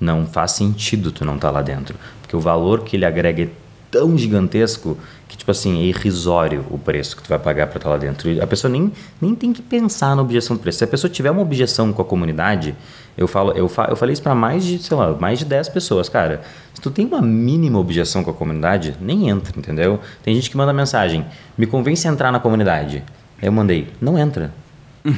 não 0.00 0.26
faz 0.26 0.52
sentido 0.52 1.12
tu 1.12 1.24
não 1.24 1.36
estar 1.36 1.48
tá 1.48 1.54
lá 1.54 1.62
dentro, 1.62 1.96
porque 2.22 2.34
o 2.34 2.40
valor 2.40 2.82
que 2.82 2.96
ele 2.96 3.04
agrega 3.04 3.42
é 3.42 3.48
tão 3.90 4.16
gigantesco 4.16 4.96
que 5.28 5.36
tipo 5.36 5.50
assim 5.50 5.80
é 5.80 5.84
irrisório 5.84 6.64
o 6.70 6.78
preço 6.78 7.16
que 7.16 7.22
tu 7.22 7.28
vai 7.28 7.38
pagar 7.38 7.66
para 7.66 7.78
estar 7.78 7.88
tá 7.88 7.94
lá 7.94 7.98
dentro. 7.98 8.42
A 8.42 8.46
pessoa 8.46 8.70
nem, 8.70 8.92
nem 9.20 9.34
tem 9.34 9.52
que 9.52 9.62
pensar 9.62 10.16
na 10.16 10.22
objeção 10.22 10.56
do 10.56 10.62
preço. 10.62 10.78
Se 10.78 10.84
a 10.84 10.88
pessoa 10.88 11.10
tiver 11.10 11.30
uma 11.30 11.42
objeção 11.42 11.92
com 11.92 12.02
a 12.02 12.04
comunidade, 12.04 12.74
eu 13.16 13.28
falo, 13.28 13.52
eu, 13.52 13.68
fa, 13.68 13.86
eu 13.88 13.96
falei 13.96 14.12
isso 14.12 14.22
para 14.22 14.34
mais 14.34 14.64
de, 14.64 14.78
sei 14.78 14.96
lá, 14.96 15.12
mais 15.14 15.38
de 15.38 15.44
10 15.44 15.68
pessoas, 15.68 16.08
cara. 16.08 16.40
Se 16.74 16.80
tu 16.80 16.90
tem 16.90 17.06
uma 17.06 17.20
mínima 17.20 17.78
objeção 17.78 18.24
com 18.24 18.30
a 18.30 18.34
comunidade, 18.34 18.96
nem 19.00 19.28
entra, 19.28 19.56
entendeu? 19.58 20.00
Tem 20.22 20.34
gente 20.34 20.50
que 20.50 20.56
manda 20.56 20.72
mensagem: 20.72 21.24
"Me 21.56 21.66
convence 21.66 22.06
a 22.08 22.10
entrar 22.10 22.32
na 22.32 22.40
comunidade". 22.40 23.04
Eu 23.42 23.52
mandei: 23.52 23.88
"Não 24.00 24.18
entra". 24.18 24.52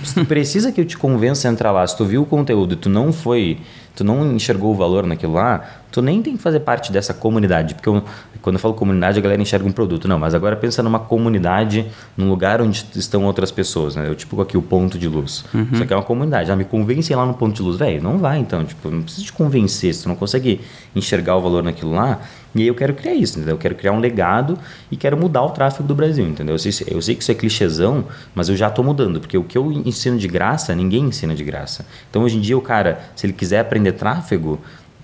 Se 0.04 0.14
tu 0.14 0.24
precisa 0.24 0.70
que 0.70 0.80
eu 0.80 0.84
te 0.84 0.96
convença 0.96 1.48
a 1.48 1.52
entrar 1.52 1.72
lá, 1.72 1.86
se 1.86 1.96
tu 1.96 2.04
viu 2.04 2.22
o 2.22 2.26
conteúdo 2.26 2.74
e 2.74 2.76
tu 2.76 2.88
não 2.88 3.12
foi, 3.12 3.58
tu 3.96 4.04
não 4.04 4.32
enxergou 4.32 4.72
o 4.72 4.76
valor 4.76 5.06
naquilo 5.06 5.34
lá, 5.34 5.81
tu 5.92 6.02
nem 6.02 6.22
tem 6.22 6.36
que 6.36 6.42
fazer 6.42 6.60
parte 6.60 6.90
dessa 6.90 7.12
comunidade. 7.12 7.74
Porque 7.74 7.88
eu, 7.88 8.02
quando 8.40 8.56
eu 8.56 8.60
falo 8.60 8.74
comunidade, 8.74 9.18
a 9.18 9.22
galera 9.22 9.40
enxerga 9.40 9.68
um 9.68 9.70
produto. 9.70 10.08
Não, 10.08 10.18
mas 10.18 10.34
agora 10.34 10.56
pensa 10.56 10.82
numa 10.82 10.98
comunidade, 10.98 11.86
num 12.16 12.28
lugar 12.28 12.60
onde 12.62 12.84
estão 12.96 13.24
outras 13.24 13.52
pessoas, 13.52 13.94
né? 13.94 14.08
Eu 14.08 14.14
tipo 14.14 14.40
aqui 14.40 14.56
o 14.56 14.62
ponto 14.62 14.98
de 14.98 15.06
luz. 15.06 15.44
Uhum. 15.52 15.68
Isso 15.70 15.82
aqui 15.82 15.92
é 15.92 15.96
uma 15.96 16.02
comunidade. 16.02 16.48
Já 16.48 16.56
me 16.56 16.64
convencem 16.64 17.14
lá 17.14 17.26
no 17.26 17.34
ponto 17.34 17.54
de 17.54 17.62
luz. 17.62 17.76
Velho, 17.76 18.02
não 18.02 18.18
vai 18.18 18.38
então. 18.38 18.64
Tipo, 18.64 18.90
não 18.90 19.02
precisa 19.02 19.24
te 19.24 19.32
convencer. 19.32 19.94
Se 19.94 20.02
tu 20.02 20.08
não 20.08 20.16
consegue 20.16 20.60
enxergar 20.96 21.36
o 21.36 21.40
valor 21.42 21.62
naquilo 21.62 21.92
lá, 21.92 22.20
e 22.54 22.62
aí 22.62 22.66
eu 22.66 22.74
quero 22.74 22.92
criar 22.94 23.14
isso, 23.14 23.38
entendeu? 23.38 23.54
Eu 23.54 23.58
quero 23.58 23.74
criar 23.74 23.92
um 23.92 23.98
legado 23.98 24.58
e 24.90 24.96
quero 24.96 25.16
mudar 25.16 25.42
o 25.42 25.50
tráfego 25.50 25.88
do 25.88 25.94
Brasil, 25.94 26.26
entendeu? 26.26 26.54
Eu 26.54 26.58
sei, 26.58 26.72
eu 26.88 27.00
sei 27.00 27.14
que 27.14 27.22
isso 27.22 27.32
é 27.32 27.34
clichêzão, 27.34 28.04
mas 28.34 28.48
eu 28.48 28.56
já 28.56 28.68
estou 28.68 28.84
mudando, 28.84 29.20
porque 29.20 29.38
o 29.38 29.44
que 29.44 29.56
eu 29.56 29.72
ensino 29.72 30.18
de 30.18 30.28
graça, 30.28 30.74
ninguém 30.74 31.04
ensina 31.04 31.34
de 31.34 31.44
graça. 31.44 31.86
Então 32.10 32.22
hoje 32.22 32.36
em 32.36 32.40
dia 32.40 32.56
o 32.56 32.60
cara, 32.60 33.00
se 33.16 33.26
ele 33.26 33.32
quiser 33.32 33.60
aprender 33.60 33.92
tráfego, 33.92 34.60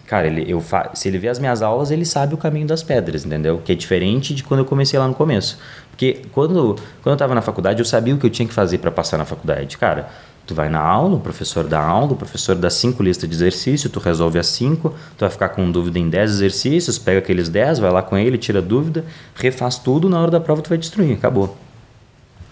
cara, 0.08 0.26
ele, 0.26 0.50
eu 0.50 0.60
fa... 0.60 0.90
se 0.94 1.08
ele 1.08 1.18
vê 1.18 1.28
as 1.28 1.38
minhas 1.38 1.62
aulas, 1.62 1.90
ele 1.90 2.04
sabe 2.04 2.34
o 2.34 2.36
caminho 2.36 2.66
das 2.66 2.82
pedras, 2.82 3.24
entendeu? 3.24 3.60
Que 3.64 3.72
é 3.72 3.74
diferente 3.74 4.34
de 4.34 4.42
quando 4.42 4.60
eu 4.60 4.66
comecei 4.66 4.98
lá 4.98 5.06
no 5.06 5.14
começo. 5.14 5.58
Porque 5.90 6.22
quando, 6.32 6.76
quando 7.02 7.06
eu 7.06 7.12
estava 7.12 7.34
na 7.34 7.42
faculdade, 7.42 7.80
eu 7.80 7.84
sabia 7.84 8.14
o 8.14 8.18
que 8.18 8.26
eu 8.26 8.30
tinha 8.30 8.46
que 8.46 8.54
fazer 8.54 8.78
para 8.78 8.90
passar 8.90 9.18
na 9.18 9.24
faculdade. 9.24 9.76
Cara, 9.76 10.08
Tu 10.48 10.54
vai 10.54 10.70
na 10.70 10.80
aula, 10.80 11.16
o 11.16 11.20
professor 11.20 11.64
dá 11.64 11.78
aula, 11.78 12.12
o 12.12 12.16
professor 12.16 12.56
dá 12.56 12.70
cinco 12.70 13.02
listas 13.02 13.28
de 13.28 13.36
exercício, 13.36 13.90
tu 13.90 14.00
resolve 14.00 14.38
as 14.38 14.46
cinco, 14.46 14.94
tu 15.14 15.20
vai 15.20 15.28
ficar 15.28 15.50
com 15.50 15.70
dúvida 15.70 15.98
em 15.98 16.08
dez 16.08 16.30
exercícios, 16.30 16.98
pega 16.98 17.18
aqueles 17.18 17.50
dez, 17.50 17.78
vai 17.78 17.90
lá 17.90 18.00
com 18.00 18.16
ele, 18.16 18.38
tira 18.38 18.62
dúvida, 18.62 19.04
refaz 19.34 19.76
tudo, 19.76 20.08
na 20.08 20.18
hora 20.18 20.30
da 20.30 20.40
prova 20.40 20.62
tu 20.62 20.70
vai 20.70 20.78
destruir, 20.78 21.12
acabou. 21.12 21.54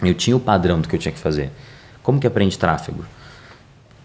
Eu 0.03 0.13
tinha 0.13 0.37
o 0.37 0.41
padrão 0.41 0.79
do 0.79 0.87
que 0.87 0.95
eu 0.95 1.01
tinha 1.01 1.11
que 1.11 1.19
fazer. 1.19 1.51
Como 2.03 2.21
que 2.21 2.27
aprende 2.27 2.59
tráfego? 2.59 3.03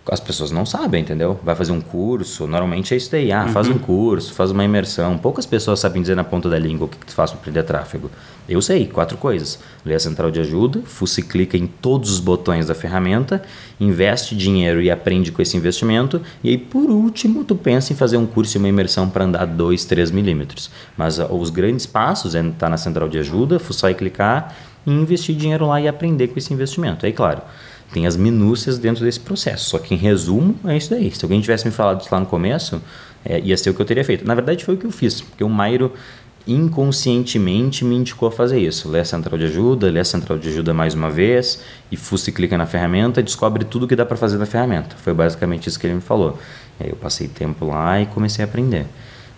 As 0.10 0.20
pessoas 0.20 0.50
não 0.52 0.66
sabem, 0.66 1.02
entendeu? 1.02 1.40
Vai 1.44 1.54
fazer 1.56 1.72
um 1.72 1.80
curso, 1.80 2.48
normalmente 2.48 2.94
é 2.94 2.98
isso 2.98 3.12
daí. 3.12 3.32
Ah, 3.32 3.48
faz 3.48 3.68
um 3.68 3.78
curso, 3.78 4.34
faz 4.34 4.50
uma 4.50 4.64
imersão. 4.64 5.18
Poucas 5.18 5.46
pessoas 5.46 5.80
sabem 5.80 6.02
dizer 6.02 6.16
na 6.16 6.24
ponta 6.24 6.50
da 6.50 6.58
língua 6.58 6.86
o 6.86 6.90
que 6.90 6.98
tu 7.06 7.14
faz 7.14 7.30
para 7.30 7.40
aprender 7.40 7.64
tráfego. 7.64 8.10
Eu 8.50 8.62
sei, 8.62 8.88
quatro 8.88 9.16
coisas. 9.18 9.60
Lê 9.86 9.94
a 9.94 10.00
central 10.00 10.32
de 10.32 10.40
ajuda, 10.40 10.82
fuça 10.86 11.20
e 11.20 11.24
clica 11.24 11.56
em 11.56 11.68
todos 11.68 12.12
os 12.12 12.20
botões 12.20 12.66
da 12.66 12.74
ferramenta, 12.74 13.44
investe 13.80 14.36
dinheiro 14.36 14.82
e 14.82 14.90
aprende 14.90 15.32
com 15.32 15.42
esse 15.42 15.56
investimento. 15.56 16.20
E 16.44 16.50
aí, 16.50 16.58
por 16.58 16.90
último, 16.90 17.44
tu 17.44 17.56
pensa 17.56 17.94
em 17.94 17.96
fazer 17.96 18.18
um 18.18 18.26
curso 18.26 18.58
e 18.58 18.60
uma 18.60 18.68
imersão 18.68 19.08
para 19.08 19.26
andar 19.26 19.46
2, 19.46 19.86
3 19.86 20.10
milímetros. 20.10 20.72
Mas 20.98 21.20
ah, 21.20 21.28
os 21.28 21.52
grandes 21.52 21.86
passos 21.86 22.34
é 22.34 22.40
estar 22.40 22.52
tá 22.58 22.70
na 22.70 22.78
central 22.78 23.08
de 23.08 23.20
ajuda, 23.20 23.60
fuçar 23.60 23.92
e 23.92 23.94
clicar 23.94 24.56
e 24.86 24.92
investir 24.92 25.36
dinheiro 25.36 25.68
lá 25.68 25.80
e 25.80 25.88
aprender 25.88 26.30
com 26.30 26.40
esse 26.40 26.52
investimento. 26.52 27.06
Aí, 27.06 27.14
claro 27.14 27.44
tem 27.94 28.08
as 28.08 28.16
minúcias 28.16 28.78
dentro 28.78 29.04
desse 29.04 29.20
processo. 29.20 29.70
Só 29.70 29.80
que, 29.80 29.94
em 29.94 29.98
resumo, 29.98 30.56
é 30.66 30.78
isso 30.78 30.90
daí. 30.90 31.12
Se 31.12 31.24
alguém 31.24 31.42
tivesse 31.42 31.66
me 31.66 31.72
falado 31.72 32.02
isso 32.02 32.10
lá 32.12 32.20
no 32.20 32.26
começo, 32.26 32.82
é, 33.24 33.40
ia 33.40 33.56
ser 33.58 33.70
o 33.70 33.74
que 33.74 33.82
eu 33.82 33.86
teria 33.86 34.04
feito. 34.04 34.26
Na 34.26 34.34
verdade, 34.34 34.64
foi 34.64 34.76
o 34.76 34.78
que 34.78 34.86
eu 34.86 34.92
fiz, 34.92 35.22
porque 35.22 35.44
o 35.44 35.50
Mairo 35.50 35.92
inconscientemente 36.48 37.86
me 37.86 37.96
indicou 37.96 38.28
a 38.28 38.32
fazer 38.32 38.60
isso. 38.60 38.90
Lê 38.90 39.00
a 39.00 39.06
central 39.06 39.38
de 39.38 39.46
ajuda, 39.46 39.90
lê 39.92 40.00
a 40.00 40.06
central 40.06 40.38
de 40.38 40.50
ajuda 40.50 40.74
mais 40.74 40.94
uma 40.94 41.10
vez, 41.10 41.62
e 41.92 41.98
fuça 41.98 42.30
e 42.30 42.34
clica 42.34 42.58
na 42.58 42.66
ferramenta 42.66 43.20
e 43.20 43.24
descobre 43.24 43.64
tudo 43.64 43.88
que 43.88 43.96
dá 43.96 44.06
para 44.06 44.18
fazer 44.18 44.38
na 44.38 44.46
ferramenta. 44.46 44.96
Foi 44.98 45.14
basicamente 45.14 45.68
isso 45.68 45.80
que 45.80 45.86
ele 45.86 45.96
me 45.96 46.02
falou. 46.02 46.40
E 46.80 46.86
aí 46.86 46.90
eu 46.90 46.96
passei 46.96 47.28
tempo 47.28 47.66
lá 47.66 48.02
e 48.02 48.06
comecei 48.08 48.44
a 48.44 48.48
aprender. 48.48 48.88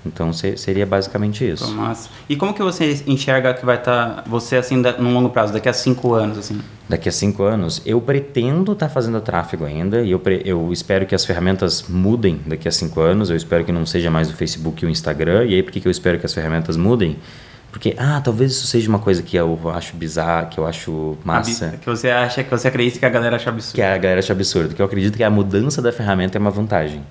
Então 0.05 0.31
seria 0.33 0.85
basicamente 0.85 1.49
isso. 1.49 1.69
Massa. 1.71 2.09
E 2.27 2.35
como 2.35 2.53
que 2.53 2.61
você 2.61 3.03
enxerga 3.07 3.53
que 3.53 3.65
vai 3.65 3.77
estar 3.77 4.15
tá 4.15 4.23
você 4.27 4.57
assim 4.57 4.75
no 4.75 5.11
longo 5.11 5.29
prazo, 5.29 5.53
daqui 5.53 5.69
a 5.69 5.73
cinco 5.73 6.13
anos 6.13 6.37
assim? 6.37 6.59
Daqui 6.89 7.07
a 7.07 7.11
cinco 7.11 7.43
anos, 7.43 7.81
eu 7.85 8.01
pretendo 8.01 8.73
estar 8.73 8.87
tá 8.87 8.93
fazendo 8.93 9.19
tráfego 9.21 9.65
ainda 9.65 10.01
e 10.01 10.11
eu, 10.11 10.21
eu 10.43 10.73
espero 10.73 11.05
que 11.05 11.15
as 11.15 11.25
ferramentas 11.25 11.85
mudem 11.87 12.41
daqui 12.45 12.67
a 12.67 12.71
cinco 12.71 12.99
anos. 12.99 13.29
Eu 13.29 13.35
espero 13.35 13.63
que 13.63 13.71
não 13.71 13.85
seja 13.85 14.11
mais 14.11 14.29
o 14.29 14.33
Facebook 14.33 14.83
e 14.83 14.87
o 14.87 14.89
Instagram. 14.89 15.45
E 15.45 15.55
aí 15.55 15.63
por 15.63 15.71
que, 15.71 15.79
que 15.79 15.87
eu 15.87 15.91
espero 15.91 16.19
que 16.19 16.25
as 16.25 16.33
ferramentas 16.33 16.75
mudem? 16.75 17.17
Porque, 17.71 17.95
ah, 17.97 18.21
talvez 18.23 18.51
isso 18.51 18.67
seja 18.67 18.87
uma 18.87 18.99
coisa 18.99 19.23
que 19.23 19.35
eu 19.35 19.59
acho 19.73 19.95
bizarra, 19.95 20.45
que 20.45 20.59
eu 20.59 20.67
acho 20.67 21.17
massa. 21.23 21.73
Que 21.81 21.87
você 21.87 22.07
acha, 22.07 22.43
que 22.43 22.51
você 22.51 22.67
acredita 22.67 22.99
que 22.99 23.05
a 23.05 23.09
galera 23.09 23.35
acha 23.35 23.49
absurdo. 23.49 23.73
Que 23.73 23.81
a 23.81 23.97
galera 23.97 24.19
acha 24.19 24.31
absurdo. 24.31 24.75
Que 24.75 24.81
eu 24.81 24.85
acredito 24.85 25.17
que 25.17 25.23
a 25.23 25.29
mudança 25.29 25.81
da 25.81 25.91
ferramenta 25.91 26.37
é 26.37 26.39
uma 26.39 26.51
vantagem 26.51 27.01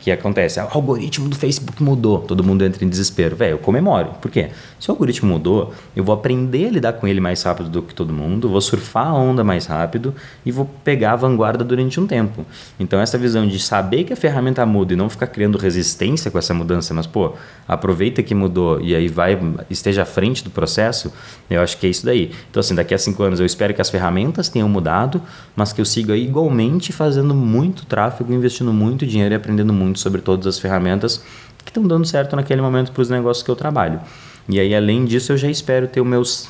que 0.00 0.10
acontece? 0.10 0.60
O 0.60 0.68
algoritmo 0.70 1.28
do 1.28 1.36
Facebook 1.36 1.82
mudou, 1.82 2.20
todo 2.20 2.44
mundo 2.44 2.64
entra 2.64 2.84
em 2.84 2.88
desespero. 2.88 3.36
Velho, 3.36 3.52
eu 3.52 3.58
comemoro. 3.58 4.10
Por 4.20 4.30
quê? 4.30 4.50
Se 4.78 4.90
o 4.90 4.92
algoritmo 4.92 5.28
mudou, 5.28 5.72
eu 5.94 6.04
vou 6.04 6.14
aprender 6.14 6.68
a 6.68 6.70
lidar 6.70 6.92
com 6.94 7.06
ele 7.06 7.20
mais 7.20 7.42
rápido 7.42 7.68
do 7.68 7.82
que 7.82 7.94
todo 7.94 8.12
mundo, 8.12 8.48
vou 8.48 8.60
surfar 8.60 9.08
a 9.08 9.14
onda 9.14 9.42
mais 9.42 9.66
rápido 9.66 10.14
e 10.46 10.52
vou 10.52 10.70
pegar 10.84 11.12
a 11.12 11.16
vanguarda 11.16 11.64
durante 11.64 11.98
um 11.98 12.06
tempo. 12.06 12.46
Então, 12.78 13.00
essa 13.00 13.18
visão 13.18 13.46
de 13.46 13.58
saber 13.58 14.04
que 14.04 14.12
a 14.12 14.16
ferramenta 14.16 14.64
muda 14.64 14.92
e 14.92 14.96
não 14.96 15.08
ficar 15.08 15.26
criando 15.26 15.58
resistência 15.58 16.30
com 16.30 16.38
essa 16.38 16.54
mudança, 16.54 16.94
mas, 16.94 17.06
pô, 17.06 17.32
aproveita 17.66 18.22
que 18.22 18.34
mudou 18.34 18.80
e 18.80 18.94
aí 18.94 19.08
vai, 19.08 19.38
esteja 19.68 20.02
à 20.02 20.06
frente 20.06 20.44
do 20.44 20.50
processo, 20.50 21.12
eu 21.50 21.60
acho 21.60 21.76
que 21.76 21.86
é 21.86 21.90
isso 21.90 22.06
daí. 22.06 22.30
Então, 22.50 22.60
assim, 22.60 22.74
daqui 22.74 22.94
a 22.94 22.98
cinco 22.98 23.22
anos 23.22 23.40
eu 23.40 23.46
espero 23.46 23.74
que 23.74 23.80
as 23.80 23.90
ferramentas 23.90 24.48
tenham 24.48 24.68
mudado, 24.68 25.20
mas 25.56 25.72
que 25.72 25.80
eu 25.80 25.84
siga 25.84 26.16
igualmente 26.16 26.92
fazendo 26.92 27.34
muito 27.34 27.84
tráfego, 27.84 28.32
investindo 28.32 28.72
muito 28.72 29.06
dinheiro 29.06 29.34
e 29.34 29.36
aprendendo 29.36 29.72
muito 29.72 29.87
sobre 29.96 30.20
todas 30.20 30.46
as 30.46 30.58
ferramentas 30.58 31.22
que 31.64 31.70
estão 31.70 31.86
dando 31.86 32.06
certo 32.06 32.34
naquele 32.34 32.60
momento 32.62 32.92
para 32.92 33.02
os 33.02 33.10
negócios 33.10 33.44
que 33.44 33.50
eu 33.50 33.56
trabalho. 33.56 34.00
E 34.48 34.58
aí, 34.58 34.74
além 34.74 35.04
disso, 35.04 35.32
eu 35.32 35.36
já 35.36 35.48
espero 35.48 35.86
ter 35.86 36.00
os 36.00 36.06
meus 36.06 36.48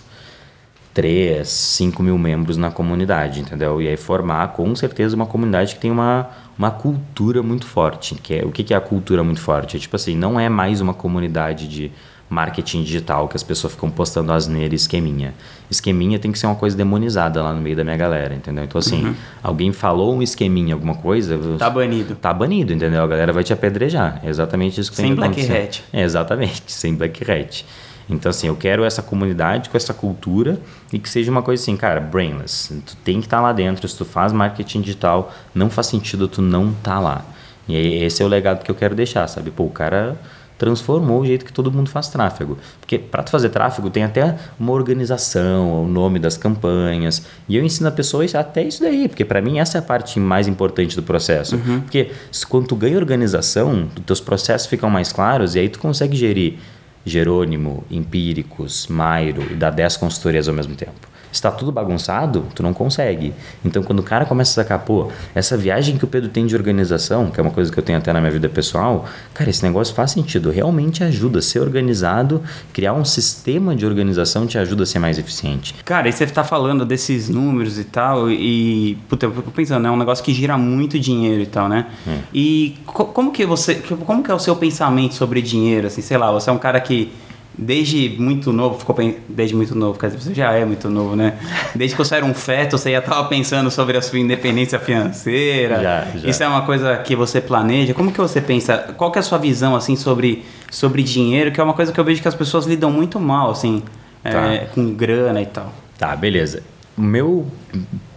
3, 0.94 1.46
5 1.48 2.02
mil 2.02 2.18
membros 2.18 2.56
na 2.56 2.70
comunidade, 2.70 3.40
entendeu? 3.40 3.80
E 3.82 3.88
aí 3.88 3.96
formar, 3.96 4.48
com 4.48 4.74
certeza, 4.74 5.14
uma 5.14 5.26
comunidade 5.26 5.74
que 5.74 5.80
tem 5.80 5.90
uma, 5.90 6.28
uma 6.56 6.70
cultura 6.70 7.42
muito 7.42 7.66
forte. 7.66 8.14
Que 8.16 8.34
é, 8.34 8.44
o 8.44 8.50
que, 8.50 8.64
que 8.64 8.74
é 8.74 8.76
a 8.76 8.80
cultura 8.80 9.22
muito 9.22 9.40
forte? 9.40 9.76
É 9.76 9.80
tipo 9.80 9.94
assim, 9.96 10.16
não 10.16 10.38
é 10.38 10.48
mais 10.48 10.80
uma 10.80 10.94
comunidade 10.94 11.68
de 11.68 11.92
marketing 12.28 12.82
digital 12.82 13.26
que 13.28 13.36
as 13.36 13.42
pessoas 13.42 13.72
ficam 13.72 13.90
postando 13.90 14.32
asneira 14.32 14.74
e 14.74 14.76
esqueminha. 14.76 15.32
Esqueminha 15.70 16.18
tem 16.18 16.30
que 16.30 16.38
ser 16.38 16.46
uma 16.46 16.54
coisa 16.54 16.76
demonizada 16.76 17.42
lá 17.42 17.52
no 17.52 17.60
meio 17.60 17.76
da 17.76 17.84
minha 17.84 17.96
galera, 17.96 18.34
entendeu? 18.34 18.64
Então, 18.64 18.78
assim, 18.78 19.06
uhum. 19.06 19.14
alguém 19.42 19.72
falou 19.72 20.14
um 20.14 20.22
esqueminha, 20.22 20.74
alguma 20.74 20.94
coisa... 20.94 21.38
Tá 21.58 21.70
banido. 21.70 22.14
Tá 22.16 22.32
banido, 22.32 22.72
entendeu? 22.72 23.02
A 23.02 23.06
galera 23.06 23.32
vai 23.32 23.42
te 23.42 23.52
apedrejar. 23.52 24.20
É 24.22 24.28
exatamente 24.28 24.80
isso 24.80 24.90
que 24.90 24.96
sem 24.96 25.14
tem 25.14 25.30
que 25.30 25.46
Black 25.46 25.52
Hat. 25.52 25.84
É, 25.92 26.02
exatamente, 26.02 26.62
sem 26.70 26.94
Black 26.94 27.30
Hat. 27.30 27.64
Então, 28.10 28.30
assim, 28.30 28.46
eu 28.46 28.56
quero 28.56 28.84
essa 28.84 29.02
comunidade 29.02 29.68
com 29.68 29.76
essa 29.76 29.92
cultura 29.92 30.58
e 30.92 30.98
que 30.98 31.08
seja 31.08 31.30
uma 31.30 31.42
coisa 31.42 31.62
assim, 31.62 31.76
cara, 31.76 32.00
brainless. 32.00 32.74
Tu 32.86 32.96
tem 32.96 33.20
que 33.20 33.26
estar 33.26 33.36
tá 33.38 33.42
lá 33.42 33.52
dentro. 33.52 33.86
Se 33.86 33.96
tu 33.96 34.04
faz 34.04 34.32
marketing 34.32 34.80
digital, 34.80 35.32
não 35.54 35.68
faz 35.68 35.88
sentido 35.88 36.26
tu 36.26 36.40
não 36.40 36.72
tá 36.72 36.98
lá. 36.98 37.24
E 37.68 38.02
esse 38.02 38.22
é 38.22 38.24
o 38.24 38.28
legado 38.28 38.64
que 38.64 38.70
eu 38.70 38.74
quero 38.74 38.94
deixar, 38.94 39.26
sabe? 39.28 39.50
Pô, 39.50 39.64
o 39.64 39.70
cara 39.70 40.18
transformou 40.58 41.20
o 41.20 41.26
jeito 41.26 41.44
que 41.44 41.52
todo 41.52 41.70
mundo 41.70 41.88
faz 41.88 42.08
tráfego. 42.08 42.58
Porque 42.80 42.98
para 42.98 43.22
fazer 43.26 43.48
tráfego 43.48 43.88
tem 43.88 44.02
até 44.02 44.36
uma 44.58 44.72
organização, 44.72 45.84
o 45.84 45.88
nome 45.88 46.18
das 46.18 46.36
campanhas. 46.36 47.24
E 47.48 47.56
eu 47.56 47.64
ensino 47.64 47.88
a 47.88 47.92
pessoa 47.92 48.24
até 48.34 48.62
isso 48.62 48.82
daí, 48.82 49.08
porque 49.08 49.24
para 49.24 49.40
mim 49.40 49.58
essa 49.58 49.78
é 49.78 49.80
a 49.80 49.82
parte 49.82 50.18
mais 50.18 50.48
importante 50.48 50.96
do 50.96 51.02
processo. 51.02 51.56
Uhum. 51.56 51.80
Porque 51.80 52.10
quando 52.48 52.66
tu 52.66 52.76
ganha 52.76 52.96
organização, 52.96 53.88
os 53.96 54.04
teus 54.04 54.20
processos 54.20 54.66
ficam 54.66 54.90
mais 54.90 55.12
claros 55.12 55.54
e 55.54 55.60
aí 55.60 55.68
tu 55.68 55.78
consegue 55.78 56.16
gerir 56.16 56.58
Jerônimo, 57.06 57.84
Empíricos, 57.90 58.88
Mairo 58.88 59.42
e 59.50 59.54
dar 59.54 59.70
10 59.70 59.96
consultorias 59.96 60.48
ao 60.48 60.54
mesmo 60.54 60.74
tempo 60.74 61.17
está 61.32 61.50
tudo 61.50 61.70
bagunçado, 61.70 62.44
tu 62.54 62.62
não 62.62 62.72
consegue. 62.72 63.34
Então, 63.64 63.82
quando 63.82 64.00
o 64.00 64.02
cara 64.02 64.24
começa 64.24 64.52
a 64.52 64.64
sacar, 64.64 64.80
pô, 64.80 65.10
essa 65.34 65.56
viagem 65.56 65.96
que 65.96 66.04
o 66.04 66.08
Pedro 66.08 66.28
tem 66.28 66.46
de 66.46 66.54
organização, 66.54 67.30
que 67.30 67.40
é 67.40 67.42
uma 67.42 67.52
coisa 67.52 67.72
que 67.72 67.78
eu 67.78 67.82
tenho 67.82 67.98
até 67.98 68.12
na 68.12 68.20
minha 68.20 68.32
vida 68.32 68.48
pessoal, 68.48 69.06
cara, 69.34 69.50
esse 69.50 69.62
negócio 69.62 69.94
faz 69.94 70.12
sentido, 70.12 70.50
realmente 70.50 71.04
ajuda. 71.04 71.40
Ser 71.42 71.60
organizado, 71.60 72.42
criar 72.72 72.92
um 72.92 73.04
sistema 73.04 73.74
de 73.74 73.86
organização 73.86 74.46
te 74.46 74.58
ajuda 74.58 74.82
a 74.82 74.86
ser 74.86 74.98
mais 74.98 75.18
eficiente. 75.18 75.74
Cara, 75.84 76.08
e 76.08 76.12
você 76.12 76.24
está 76.24 76.44
falando 76.44 76.84
desses 76.84 77.28
números 77.28 77.78
e 77.78 77.84
tal, 77.84 78.30
e, 78.30 78.98
puta, 79.08 79.26
eu 79.26 79.32
fico 79.32 79.50
pensando, 79.50 79.86
é 79.86 79.90
um 79.90 79.96
negócio 79.96 80.24
que 80.24 80.32
gira 80.32 80.56
muito 80.58 80.98
dinheiro 80.98 81.42
e 81.42 81.46
tal, 81.46 81.68
né? 81.68 81.86
É. 82.06 82.18
E 82.32 82.76
co 82.86 83.06
como 83.06 83.32
que 83.32 83.44
você, 83.44 83.76
como 84.06 84.22
que 84.22 84.30
é 84.30 84.34
o 84.34 84.38
seu 84.38 84.54
pensamento 84.56 85.14
sobre 85.14 85.42
dinheiro, 85.42 85.86
assim, 85.86 86.02
sei 86.02 86.16
lá, 86.16 86.30
você 86.30 86.50
é 86.50 86.52
um 86.52 86.58
cara 86.58 86.80
que 86.80 87.12
desde 87.58 88.14
muito 88.18 88.52
novo, 88.52 88.78
ficou 88.78 88.96
desde 89.28 89.56
muito 89.56 89.74
novo, 89.74 89.98
quer 89.98 90.06
dizer, 90.06 90.20
você 90.20 90.32
já 90.32 90.52
é 90.52 90.64
muito 90.64 90.88
novo, 90.88 91.16
né? 91.16 91.36
Desde 91.74 91.96
que 91.96 92.02
você 92.02 92.14
era 92.14 92.24
um 92.24 92.32
feto, 92.32 92.78
você 92.78 92.92
já 92.92 93.00
estava 93.00 93.28
pensando 93.28 93.68
sobre 93.68 93.96
a 93.96 94.02
sua 94.02 94.20
independência 94.20 94.78
financeira. 94.78 95.82
Já, 95.82 96.04
já. 96.04 96.28
Isso 96.28 96.42
é 96.42 96.48
uma 96.48 96.62
coisa 96.62 96.96
que 96.98 97.16
você 97.16 97.40
planeja. 97.40 97.92
Como 97.92 98.12
que 98.12 98.20
você 98.20 98.40
pensa? 98.40 98.94
Qual 98.96 99.10
que 99.10 99.18
é 99.18 99.20
a 99.20 99.24
sua 99.24 99.38
visão 99.38 99.74
assim 99.74 99.96
sobre 99.96 100.44
sobre 100.70 101.02
dinheiro? 101.02 101.50
Que 101.50 101.60
é 101.60 101.64
uma 101.64 101.74
coisa 101.74 101.92
que 101.92 101.98
eu 101.98 102.04
vejo 102.04 102.22
que 102.22 102.28
as 102.28 102.34
pessoas 102.34 102.64
lidam 102.64 102.92
muito 102.92 103.18
mal, 103.18 103.50
assim, 103.50 103.82
tá. 104.22 104.52
é, 104.52 104.58
com 104.72 104.94
grana 104.94 105.42
e 105.42 105.46
tal. 105.46 105.72
Tá, 105.98 106.14
beleza. 106.14 106.62
Meu 106.96 107.46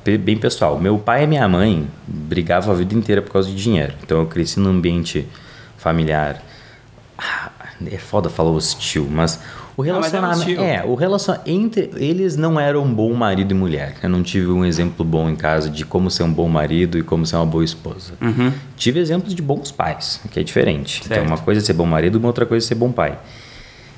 bem 0.04 0.38
pessoal, 0.38 0.80
meu 0.80 0.98
pai 0.98 1.24
e 1.24 1.28
minha 1.28 1.48
mãe 1.48 1.88
brigavam 2.08 2.74
a 2.74 2.78
vida 2.78 2.96
inteira 2.96 3.22
por 3.22 3.32
causa 3.32 3.50
de 3.50 3.56
dinheiro. 3.56 3.94
Então 4.04 4.20
eu 4.20 4.26
cresci 4.28 4.60
num 4.60 4.70
ambiente 4.70 5.28
familiar 5.78 6.42
é 7.92 7.98
foda 7.98 8.30
falar 8.30 8.52
hostil, 8.52 9.08
mas 9.10 9.40
o 9.76 9.82
relacionamento. 9.82 10.52
Não, 10.52 10.64
é, 10.64 10.76
é, 10.76 10.84
o 10.84 10.96
relacionamento 10.96 11.50
entre 11.50 11.90
eles 11.96 12.36
não 12.36 12.60
era 12.60 12.80
um 12.80 12.94
bom 12.94 13.14
marido 13.14 13.52
e 13.52 13.54
mulher. 13.54 13.96
Eu 14.04 14.10
não 14.10 14.22
tive 14.22 14.48
um 14.52 14.66
exemplo 14.66 15.06
bom 15.06 15.30
em 15.30 15.36
casa 15.36 15.70
de 15.70 15.86
como 15.86 16.12
ser 16.12 16.24
um 16.24 16.34
bom 16.34 16.48
marido 16.48 16.98
e 16.98 17.04
como 17.04 17.26
ser 17.26 17.38
uma 17.38 17.46
boa 17.46 17.64
esposa. 17.64 18.14
Uhum. 18.22 18.52
Tive 18.76 19.00
exemplos 19.00 19.34
de 19.34 19.42
bons 19.42 19.72
pais, 19.72 20.20
que 20.32 20.40
é 20.40 20.44
diferente. 20.44 21.04
Certo. 21.04 21.12
Então, 21.12 21.24
uma 21.26 21.38
coisa 21.38 21.62
é 21.62 21.64
ser 21.64 21.74
bom 21.74 21.86
marido, 21.86 22.18
uma 22.18 22.28
outra 22.28 22.46
coisa 22.46 22.66
é 22.66 22.68
ser 22.68 22.76
bom 22.76 22.92
pai. 22.92 23.18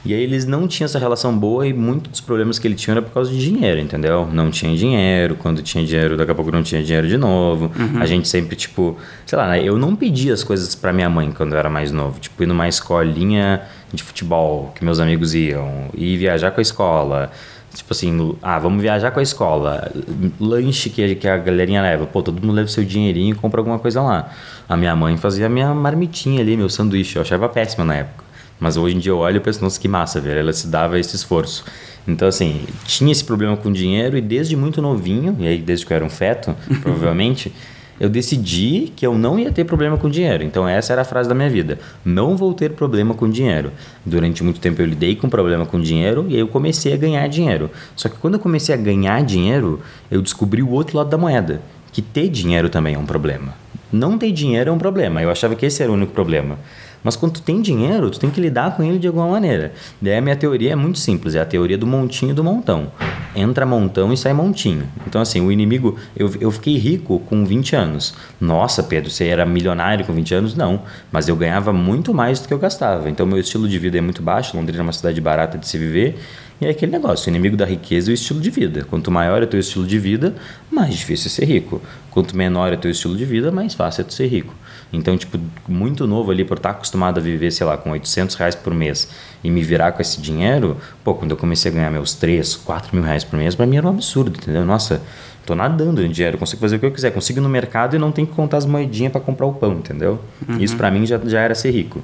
E 0.05 0.13
aí 0.13 0.21
eles 0.21 0.45
não 0.45 0.67
tinham 0.67 0.85
essa 0.85 0.99
relação 0.99 1.37
boa 1.37 1.65
e 1.65 1.73
muitos 1.73 2.11
dos 2.11 2.21
problemas 2.21 2.59
que 2.59 2.67
ele 2.67 2.75
tinha 2.75 2.95
era 2.95 3.01
por 3.01 3.13
causa 3.13 3.31
de 3.31 3.39
dinheiro, 3.39 3.79
entendeu? 3.79 4.27
Não 4.29 4.51
tinha 4.51 4.75
dinheiro, 4.75 5.35
quando 5.35 5.61
tinha 5.61 5.83
dinheiro, 5.85 6.17
daqui 6.17 6.31
a 6.31 6.35
pouco 6.35 6.51
não 6.51 6.61
tinha 6.61 6.83
dinheiro 6.83 7.07
de 7.07 7.17
novo. 7.17 7.71
Uhum. 7.77 8.01
A 8.01 8.05
gente 8.05 8.27
sempre, 8.27 8.55
tipo, 8.57 8.97
sei 9.25 9.37
lá, 9.37 9.57
eu 9.57 9.77
não 9.77 9.95
pedia 9.95 10.33
as 10.33 10.43
coisas 10.43 10.75
para 10.75 10.91
minha 10.91 11.09
mãe 11.09 11.31
quando 11.31 11.53
eu 11.53 11.57
era 11.57 11.69
mais 11.69 11.89
novo. 11.91 12.19
Tipo, 12.19 12.43
ir 12.43 12.47
numa 12.47 12.67
escolinha 12.67 13.61
de 13.93 14.03
futebol 14.03 14.73
que 14.75 14.83
meus 14.83 14.99
amigos 14.99 15.33
iam, 15.33 15.89
ir 15.93 16.17
viajar 16.17 16.51
com 16.51 16.59
a 16.59 16.61
escola. 16.61 17.31
Tipo 17.73 17.93
assim, 17.93 18.35
ah, 18.41 18.59
vamos 18.59 18.81
viajar 18.81 19.09
com 19.11 19.21
a 19.21 19.23
escola. 19.23 19.89
Lanche 20.37 20.89
que, 20.89 21.15
que 21.15 21.27
a 21.27 21.37
galerinha 21.37 21.81
leva. 21.81 22.05
Pô, 22.05 22.21
todo 22.21 22.41
mundo 22.41 22.53
leva 22.53 22.67
seu 22.67 22.83
dinheirinho 22.83 23.33
e 23.33 23.35
compra 23.35 23.61
alguma 23.61 23.79
coisa 23.79 24.01
lá. 24.01 24.29
A 24.67 24.75
minha 24.75 24.95
mãe 24.95 25.15
fazia 25.15 25.45
a 25.45 25.49
minha 25.49 25.73
marmitinha 25.73 26.41
ali, 26.41 26.57
meu 26.57 26.67
sanduíche. 26.67 27.15
Eu 27.15 27.21
achava 27.21 27.47
péssimo 27.47 27.85
na 27.85 27.95
época. 27.95 28.22
Mas 28.63 28.77
hoje 28.77 28.95
em 28.95 28.99
dia 28.99 29.11
eu 29.11 29.17
olho 29.17 29.35
e 29.35 29.39
penso, 29.41 29.61
nossa, 29.61 29.77
que 29.77 29.89
massa, 29.89 30.21
velho. 30.21 30.39
Ela 30.39 30.53
se 30.53 30.67
dava 30.67 30.97
esse 30.97 31.13
esforço. 31.17 31.65
Então, 32.07 32.29
assim, 32.29 32.61
tinha 32.85 33.11
esse 33.11 33.21
problema 33.21 33.57
com 33.57 33.69
dinheiro 33.69 34.17
e 34.17 34.21
desde 34.21 34.55
muito 34.55 34.81
novinho, 34.81 35.35
e 35.37 35.45
aí 35.45 35.57
desde 35.57 35.85
que 35.85 35.91
eu 35.91 35.95
era 35.97 36.05
um 36.05 36.09
feto, 36.09 36.55
provavelmente, 36.81 37.51
eu 37.99 38.07
decidi 38.07 38.89
que 38.95 39.05
eu 39.05 39.17
não 39.17 39.37
ia 39.37 39.51
ter 39.51 39.65
problema 39.65 39.97
com 39.97 40.09
dinheiro. 40.09 40.45
Então, 40.45 40.65
essa 40.65 40.93
era 40.93 41.01
a 41.01 41.05
frase 41.05 41.27
da 41.27 41.35
minha 41.35 41.49
vida. 41.49 41.77
Não 42.05 42.37
vou 42.37 42.53
ter 42.53 42.71
problema 42.71 43.13
com 43.13 43.29
dinheiro. 43.29 43.69
Durante 44.05 44.41
muito 44.45 44.61
tempo 44.61 44.81
eu 44.81 44.85
lidei 44.85 45.17
com 45.17 45.27
problema 45.27 45.65
com 45.65 45.77
dinheiro 45.77 46.25
e 46.29 46.35
aí 46.35 46.39
eu 46.39 46.47
comecei 46.47 46.93
a 46.93 46.97
ganhar 46.97 47.27
dinheiro. 47.27 47.69
Só 47.97 48.07
que 48.07 48.15
quando 48.15 48.35
eu 48.35 48.39
comecei 48.39 48.73
a 48.73 48.77
ganhar 48.77 49.21
dinheiro, 49.25 49.81
eu 50.09 50.21
descobri 50.21 50.63
o 50.63 50.69
outro 50.69 50.95
lado 50.95 51.09
da 51.09 51.17
moeda, 51.17 51.61
que 51.91 52.01
ter 52.01 52.29
dinheiro 52.29 52.69
também 52.69 52.95
é 52.95 52.97
um 52.97 53.05
problema 53.05 53.53
Não 53.91 54.17
ter 54.17 54.31
dinheiro 54.31 54.69
é 54.69 54.73
um 54.73 54.77
problema. 54.77 55.21
Eu 55.21 55.29
achava 55.29 55.53
que 55.53 55.65
esse 55.65 55.83
era 55.83 55.91
o 55.91 55.95
único 55.95 56.13
problema. 56.13 56.57
Mas 57.03 57.15
quando 57.15 57.33
tu 57.33 57.41
tem 57.41 57.61
dinheiro, 57.61 58.09
tu 58.09 58.19
tem 58.19 58.29
que 58.29 58.39
lidar 58.39 58.75
com 58.75 58.83
ele 58.83 58.97
de 58.97 59.07
alguma 59.07 59.27
maneira. 59.27 59.73
Daí 60.01 60.17
a 60.17 60.21
minha 60.21 60.35
teoria 60.35 60.71
é 60.71 60.75
muito 60.75 60.99
simples, 60.99 61.35
é 61.35 61.41
a 61.41 61.45
teoria 61.45 61.77
do 61.77 61.85
montinho 61.85 62.31
e 62.31 62.33
do 62.33 62.43
montão. 62.43 62.91
Entra 63.35 63.65
montão 63.65 64.13
e 64.13 64.17
sai 64.17 64.33
montinho. 64.33 64.87
Então 65.05 65.21
assim, 65.21 65.41
o 65.41 65.51
inimigo, 65.51 65.97
eu, 66.15 66.31
eu 66.39 66.51
fiquei 66.51 66.77
rico 66.77 67.19
com 67.19 67.43
20 67.43 67.75
anos. 67.75 68.13
Nossa, 68.39 68.81
Pedro, 68.81 69.09
você 69.09 69.25
era 69.25 69.45
milionário 69.45 70.05
com 70.05 70.13
20 70.13 70.35
anos? 70.35 70.55
Não, 70.55 70.81
mas 71.11 71.27
eu 71.27 71.35
ganhava 71.35 71.73
muito 71.73 72.13
mais 72.13 72.39
do 72.39 72.47
que 72.47 72.53
eu 72.53 72.59
gastava. 72.59 73.09
Então 73.09 73.25
meu 73.25 73.39
estilo 73.39 73.67
de 73.67 73.77
vida 73.77 73.97
é 73.97 74.01
muito 74.01 74.21
baixo, 74.21 74.55
Londrina 74.55 74.79
é 74.79 74.83
uma 74.83 74.93
cidade 74.93 75.19
barata 75.19 75.57
de 75.57 75.67
se 75.67 75.77
viver. 75.77 76.17
E 76.61 76.65
é 76.65 76.69
aquele 76.69 76.91
negócio, 76.91 77.27
o 77.27 77.29
inimigo 77.29 77.57
da 77.57 77.65
riqueza 77.65 78.09
é 78.09 78.11
o 78.11 78.13
estilo 78.13 78.39
de 78.39 78.49
vida. 78.49 78.85
Quanto 78.89 79.11
maior 79.11 79.41
é 79.41 79.45
o 79.45 79.47
teu 79.47 79.59
estilo 79.59 79.85
de 79.85 79.99
vida, 79.99 80.33
mais 80.71 80.95
difícil 80.95 81.27
é 81.27 81.29
ser 81.29 81.45
rico. 81.45 81.81
Quanto 82.09 82.37
menor 82.37 82.71
é 82.71 82.75
o 82.75 82.79
teu 82.79 82.91
estilo 82.91 83.17
de 83.17 83.25
vida, 83.25 83.51
mais 83.51 83.73
fácil 83.73 84.01
é 84.01 84.03
tu 84.05 84.13
ser 84.13 84.27
rico. 84.27 84.53
Então, 84.93 85.17
tipo, 85.17 85.39
muito 85.67 86.05
novo 86.05 86.29
ali, 86.29 86.45
por 86.45 86.57
estar 86.57 86.69
acostumado 86.69 87.19
a 87.19 87.21
viver, 87.21 87.49
sei 87.51 87.65
lá, 87.65 87.75
com 87.75 87.89
800 87.89 88.35
reais 88.35 88.53
por 88.53 88.75
mês 88.75 89.09
e 89.43 89.49
me 89.49 89.63
virar 89.63 89.91
com 89.91 90.01
esse 90.03 90.21
dinheiro, 90.21 90.77
pô, 91.03 91.15
quando 91.15 91.31
eu 91.31 91.37
comecei 91.37 91.71
a 91.71 91.73
ganhar 91.73 91.89
meus 91.89 92.13
3, 92.13 92.55
4 92.57 92.95
mil 92.95 93.03
reais 93.03 93.23
por 93.23 93.37
mês, 93.37 93.55
para 93.55 93.65
mim 93.65 93.77
era 93.77 93.87
um 93.87 93.89
absurdo, 93.89 94.37
entendeu? 94.37 94.63
Nossa, 94.63 95.01
tô 95.47 95.55
nadando 95.55 96.05
em 96.05 96.11
dinheiro, 96.11 96.37
consigo 96.37 96.61
fazer 96.61 96.75
o 96.75 96.79
que 96.79 96.85
eu 96.85 96.91
quiser, 96.91 97.09
consigo 97.09 97.39
ir 97.39 97.41
no 97.41 97.49
mercado 97.49 97.95
e 97.95 97.99
não 97.99 98.11
tenho 98.11 98.27
que 98.27 98.33
contar 98.33 98.57
as 98.57 98.67
moedinhas 98.67 99.11
para 99.11 99.19
comprar 99.19 99.47
o 99.47 99.53
pão, 99.53 99.73
entendeu? 99.73 100.19
Uhum. 100.47 100.59
Isso 100.59 100.77
para 100.77 100.91
mim 100.91 101.07
já, 101.07 101.19
já 101.25 101.41
era 101.41 101.55
ser 101.55 101.71
rico. 101.71 102.03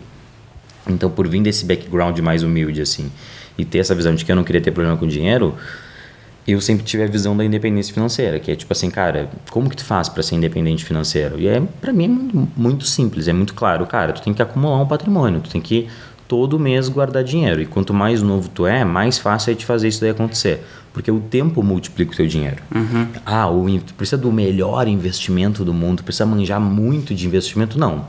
Então, 0.87 1.11
por 1.11 1.27
vir 1.27 1.43
desse 1.43 1.65
background 1.65 2.17
mais 2.19 2.41
humilde, 2.41 2.81
assim, 2.81 3.11
e 3.55 3.63
ter 3.63 3.77
essa 3.77 3.93
visão 3.93 4.15
de 4.15 4.25
que 4.25 4.31
eu 4.31 4.35
não 4.35 4.43
queria 4.43 4.61
ter 4.61 4.71
problema 4.71 4.97
com 4.97 5.05
dinheiro, 5.05 5.55
eu 6.51 6.61
sempre 6.61 6.83
tive 6.83 7.03
a 7.03 7.07
visão 7.07 7.35
da 7.35 7.43
independência 7.43 7.93
financeira, 7.93 8.39
que 8.39 8.51
é 8.51 8.55
tipo 8.55 8.71
assim, 8.71 8.89
cara, 8.89 9.29
como 9.49 9.69
que 9.69 9.75
tu 9.75 9.83
faz 9.83 10.09
para 10.09 10.23
ser 10.23 10.35
independente 10.35 10.85
financeiro? 10.85 11.39
E 11.39 11.47
é 11.47 11.61
para 11.81 11.91
mim 11.93 12.05
é 12.05 12.07
muito, 12.07 12.49
muito, 12.55 12.85
simples, 12.85 13.27
é 13.27 13.33
muito 13.33 13.53
claro, 13.53 13.85
cara, 13.85 14.13
tu 14.13 14.21
tem 14.21 14.33
que 14.33 14.41
acumular 14.41 14.81
um 14.81 14.87
patrimônio, 14.87 15.39
tu 15.41 15.49
tem 15.49 15.61
que 15.61 15.87
todo 16.27 16.59
mês 16.59 16.87
guardar 16.87 17.23
dinheiro. 17.23 17.61
E 17.61 17.65
quanto 17.65 17.93
mais 17.93 18.21
novo 18.21 18.49
tu 18.49 18.67
é, 18.67 18.85
mais 18.85 19.17
fácil 19.17 19.51
é 19.51 19.55
de 19.55 19.65
fazer 19.65 19.87
isso 19.87 19.99
daí 19.99 20.11
acontecer, 20.11 20.63
porque 20.93 21.11
o 21.11 21.19
tempo 21.19 21.63
multiplica 21.63 22.13
o 22.13 22.15
teu 22.15 22.27
dinheiro. 22.27 22.57
Uhum. 22.73 23.07
Ah, 23.25 23.49
o, 23.49 23.65
tu 23.79 23.93
precisa 23.95 24.17
do 24.17 24.31
melhor 24.31 24.87
investimento 24.87 25.65
do 25.65 25.73
mundo, 25.73 26.03
precisa 26.03 26.25
manjar 26.25 26.61
muito 26.61 27.13
de 27.13 27.25
investimento, 27.25 27.79
não. 27.79 28.05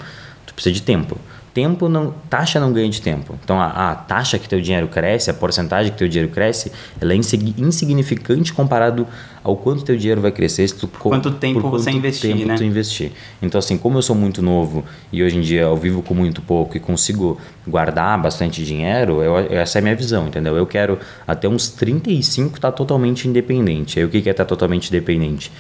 Tu 0.47 0.55
precisa 0.55 0.75
de 0.75 0.83
tempo 0.83 1.19
tempo 1.53 1.89
não 1.89 2.15
taxa 2.29 2.61
não 2.61 2.73
ganha 2.73 2.89
de 2.89 3.01
tempo. 3.01 3.39
Então 3.43 3.61
a, 3.61 3.91
a, 3.91 3.95
taxa 3.95 4.39
que 4.39 4.49
teu 4.49 4.61
dinheiro 4.61 4.89
cresce 4.89 5.31
a 5.31 5.35
porcentagem 5.35 5.93
que 5.93 5.99
teu 5.99 6.09
dinheiro 6.09 6.33
cresce 6.33 6.71
ela 7.01 7.13
é 7.13 7.17
insignificante 7.17 8.53
comparado 8.53 9.07
ao 9.43 9.57
quanto 9.57 9.83
teu 9.83 9.97
dinheiro 9.97 10.21
vai 10.21 10.31
crescer 10.31 10.69
se 10.69 10.75
tu, 10.75 10.87
quanto 10.87 11.31
tempo 11.31 11.61
quanto 11.61 11.73
você 11.73 11.91
investir 11.91 12.33
tempo 12.37 12.47
né? 12.47 12.57
tu 12.57 12.65
investir. 12.65 13.13
Então 13.43 13.59
assim 13.59 13.77
como 13.77 13.99
eu 13.99 14.03
sou 14.03 14.15
muito 14.15 14.43
novo 14.43 14.85
e 15.13 15.23
hoje 15.23 15.39
em 15.39 15.41
dia 15.41 15.63
eu 15.63 15.77
vivo 15.77 16.03
com 16.03 16.15
muito 16.15 16.43
pouco 16.43 16.77
e 16.77 16.81
consigo 16.81 17.41
guardar 17.67 18.21
bastante 18.21 18.65
dinheiro 18.65 19.23
eu, 19.23 19.37
essa 19.39 19.79
é 19.79 19.81
a 19.81 19.83
minha 19.83 19.97
visão 19.97 20.29
entendeu? 20.29 20.57
Eu 20.57 20.67
quero 20.67 20.99
até 21.27 21.49
uns 21.49 21.69
35 21.71 22.57
estar 22.57 22.71
tá 22.71 22.77
totalmente 22.77 23.27
independente. 23.27 23.99
Aí 23.99 24.05
o 24.05 24.09
que 24.09 24.19
é 24.19 24.21
estar 24.21 24.35
tá 24.35 24.45
totalmente 24.45 24.89
independente 24.89 25.51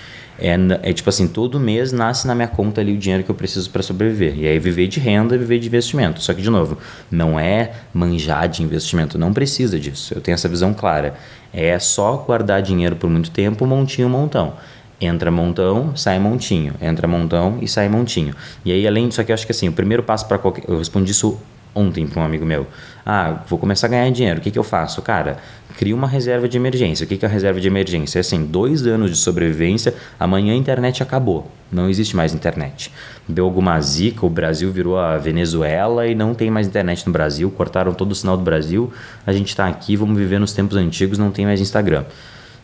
é, 0.40 0.56
é 0.90 0.92
tipo 0.92 1.08
assim, 1.08 1.28
todo 1.28 1.60
mês 1.60 1.92
nasce 1.92 2.26
na 2.26 2.34
minha 2.34 2.48
conta 2.48 2.80
ali 2.80 2.94
o 2.94 2.98
dinheiro 2.98 3.22
que 3.22 3.30
eu 3.30 3.34
preciso 3.34 3.70
para 3.70 3.82
sobreviver. 3.82 4.38
E 4.38 4.46
aí 4.46 4.58
viver 4.58 4.88
de 4.88 4.98
renda, 4.98 5.36
viver 5.36 5.58
de 5.58 5.68
investimento. 5.68 6.22
Só 6.22 6.32
que, 6.32 6.40
de 6.40 6.48
novo, 6.48 6.78
não 7.10 7.38
é 7.38 7.72
manjar 7.92 8.48
de 8.48 8.62
investimento, 8.62 9.18
não 9.18 9.32
precisa 9.32 9.78
disso. 9.78 10.14
Eu 10.14 10.20
tenho 10.20 10.34
essa 10.34 10.48
visão 10.48 10.72
clara. 10.72 11.14
É 11.52 11.78
só 11.78 12.16
guardar 12.16 12.62
dinheiro 12.62 12.96
por 12.96 13.10
muito 13.10 13.30
tempo, 13.30 13.66
montinho, 13.66 14.08
montão. 14.08 14.54
Entra 15.00 15.30
montão, 15.30 15.94
sai 15.96 16.18
montinho. 16.18 16.74
Entra 16.80 17.06
montão 17.06 17.58
e 17.60 17.68
sai 17.68 17.88
montinho. 17.88 18.34
E 18.64 18.72
aí, 18.72 18.86
além 18.86 19.08
disso 19.08 19.20
aqui, 19.20 19.32
eu 19.32 19.34
acho 19.34 19.46
que 19.46 19.52
assim, 19.52 19.68
o 19.68 19.72
primeiro 19.72 20.02
passo 20.02 20.26
para 20.26 20.38
qualquer. 20.38 20.64
Eu 20.68 20.78
respondi 20.78 21.12
isso 21.12 21.38
ontem 21.74 22.06
para 22.06 22.22
um 22.22 22.24
amigo 22.24 22.44
meu. 22.44 22.66
Ah, 23.04 23.42
vou 23.48 23.58
começar 23.58 23.86
a 23.86 23.90
ganhar 23.90 24.10
dinheiro. 24.10 24.40
O 24.40 24.42
que, 24.42 24.50
que 24.50 24.58
eu 24.58 24.64
faço? 24.64 25.00
Cara, 25.02 25.38
cria 25.80 25.96
uma 25.96 26.06
reserva 26.06 26.46
de 26.46 26.58
emergência. 26.58 27.04
O 27.04 27.06
que, 27.06 27.24
é 27.24 27.26
a 27.26 27.30
reserva 27.30 27.58
de 27.58 27.66
emergência? 27.66 28.18
É 28.18 28.20
assim, 28.20 28.44
dois 28.44 28.86
anos 28.86 29.10
de 29.12 29.16
sobrevivência, 29.16 29.94
amanhã 30.18 30.52
a 30.52 30.56
internet 30.56 31.02
acabou. 31.02 31.50
Não 31.72 31.88
existe 31.88 32.14
mais 32.14 32.34
internet. 32.34 32.92
Deu 33.26 33.46
alguma 33.46 33.80
zica, 33.80 34.26
o 34.26 34.28
Brasil 34.28 34.70
virou 34.70 34.98
a 34.98 35.16
Venezuela 35.16 36.06
e 36.06 36.14
não 36.14 36.34
tem 36.34 36.50
mais 36.50 36.66
internet 36.66 37.06
no 37.06 37.12
Brasil. 37.14 37.50
Cortaram 37.50 37.94
todo 37.94 38.12
o 38.12 38.14
sinal 38.14 38.36
do 38.36 38.42
Brasil. 38.42 38.92
A 39.26 39.32
gente 39.32 39.48
está 39.48 39.68
aqui, 39.68 39.96
vamos 39.96 40.18
viver 40.18 40.38
nos 40.38 40.52
tempos 40.52 40.76
antigos, 40.76 41.16
não 41.16 41.30
tem 41.30 41.46
mais 41.46 41.62
Instagram. 41.62 42.04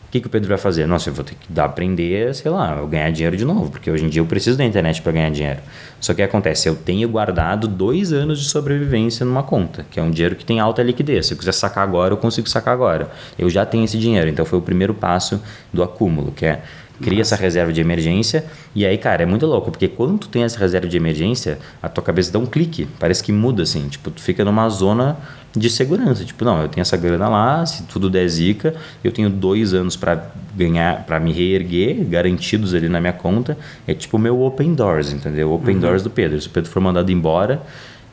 O 0.07 0.09
que, 0.09 0.21
que 0.21 0.27
o 0.27 0.29
Pedro 0.29 0.47
vai 0.47 0.57
fazer? 0.57 0.87
Nossa, 0.87 1.09
eu 1.09 1.13
vou 1.13 1.25
ter 1.25 1.35
que 1.35 1.51
dar, 1.51 1.65
aprender, 1.65 2.33
sei 2.33 2.49
lá, 2.49 2.77
eu 2.77 2.87
ganhar 2.87 3.11
dinheiro 3.11 3.35
de 3.35 3.43
novo, 3.43 3.69
porque 3.69 3.91
hoje 3.91 4.05
em 4.05 4.09
dia 4.09 4.21
eu 4.21 4.25
preciso 4.25 4.57
da 4.57 4.63
internet 4.63 5.01
para 5.01 5.11
ganhar 5.11 5.29
dinheiro. 5.29 5.59
Só 5.99 6.13
que 6.13 6.21
acontece, 6.21 6.69
eu 6.69 6.75
tenho 6.75 7.09
guardado 7.09 7.67
dois 7.67 8.13
anos 8.13 8.39
de 8.39 8.45
sobrevivência 8.45 9.25
numa 9.25 9.43
conta, 9.43 9.85
que 9.91 9.99
é 9.99 10.03
um 10.03 10.09
dinheiro 10.09 10.37
que 10.37 10.45
tem 10.45 10.61
alta 10.61 10.81
liquidez. 10.81 11.25
Se 11.25 11.33
eu 11.33 11.37
quiser 11.37 11.51
sacar 11.51 11.83
agora, 11.83 12.13
eu 12.13 12.17
consigo 12.17 12.47
sacar 12.47 12.73
agora. 12.73 13.11
Eu 13.37 13.49
já 13.49 13.65
tenho 13.65 13.83
esse 13.83 13.97
dinheiro, 13.97 14.29
então 14.29 14.45
foi 14.45 14.57
o 14.57 14.61
primeiro 14.61 14.93
passo 14.93 15.41
do 15.73 15.83
acúmulo, 15.83 16.31
que 16.31 16.45
é 16.45 16.61
cria 17.01 17.19
Nossa. 17.19 17.35
essa 17.35 17.41
reserva 17.43 17.71
de 17.71 17.79
emergência 17.79 18.45
e 18.75 18.85
aí, 18.85 18.97
cara, 18.97 19.23
é 19.23 19.25
muito 19.25 19.45
louco, 19.45 19.71
porque 19.71 19.87
quando 19.87 20.17
tu 20.17 20.29
tem 20.29 20.43
essa 20.43 20.59
reserva 20.59 20.87
de 20.87 20.97
emergência, 20.97 21.59
a 21.81 21.87
tua 21.87 22.03
cabeça 22.03 22.31
dá 22.31 22.39
um 22.39 22.45
clique, 22.45 22.87
parece 22.99 23.23
que 23.23 23.31
muda 23.31 23.63
assim, 23.63 23.87
tipo, 23.87 24.09
tu 24.09 24.21
fica 24.21 24.43
numa 24.43 24.67
zona 24.69 25.17
de 25.57 25.69
segurança. 25.69 26.23
Tipo, 26.23 26.45
não, 26.45 26.61
eu 26.61 26.67
tenho 26.67 26.81
essa 26.81 26.97
grana 26.97 27.27
lá, 27.27 27.65
se 27.65 27.83
tudo 27.83 28.09
der 28.09 28.27
zica, 28.27 28.75
eu 29.03 29.11
tenho 29.11 29.29
dois 29.29 29.73
anos 29.73 29.95
para 29.95 30.29
ganhar, 30.55 31.05
para 31.05 31.19
me 31.19 31.31
reerguer, 31.31 32.03
garantidos 32.05 32.73
ali 32.73 32.89
na 32.89 32.99
minha 32.99 33.13
conta. 33.13 33.57
É 33.87 33.93
tipo 33.93 34.17
o 34.17 34.19
meu 34.19 34.41
open 34.41 34.73
doors, 34.73 35.11
entendeu? 35.11 35.51
Open 35.51 35.75
uhum. 35.75 35.81
doors 35.81 36.03
do 36.03 36.09
Pedro. 36.09 36.39
Se 36.39 36.47
o 36.47 36.51
Pedro 36.51 36.69
for 36.69 36.81
mandado 36.81 37.11
embora, 37.11 37.61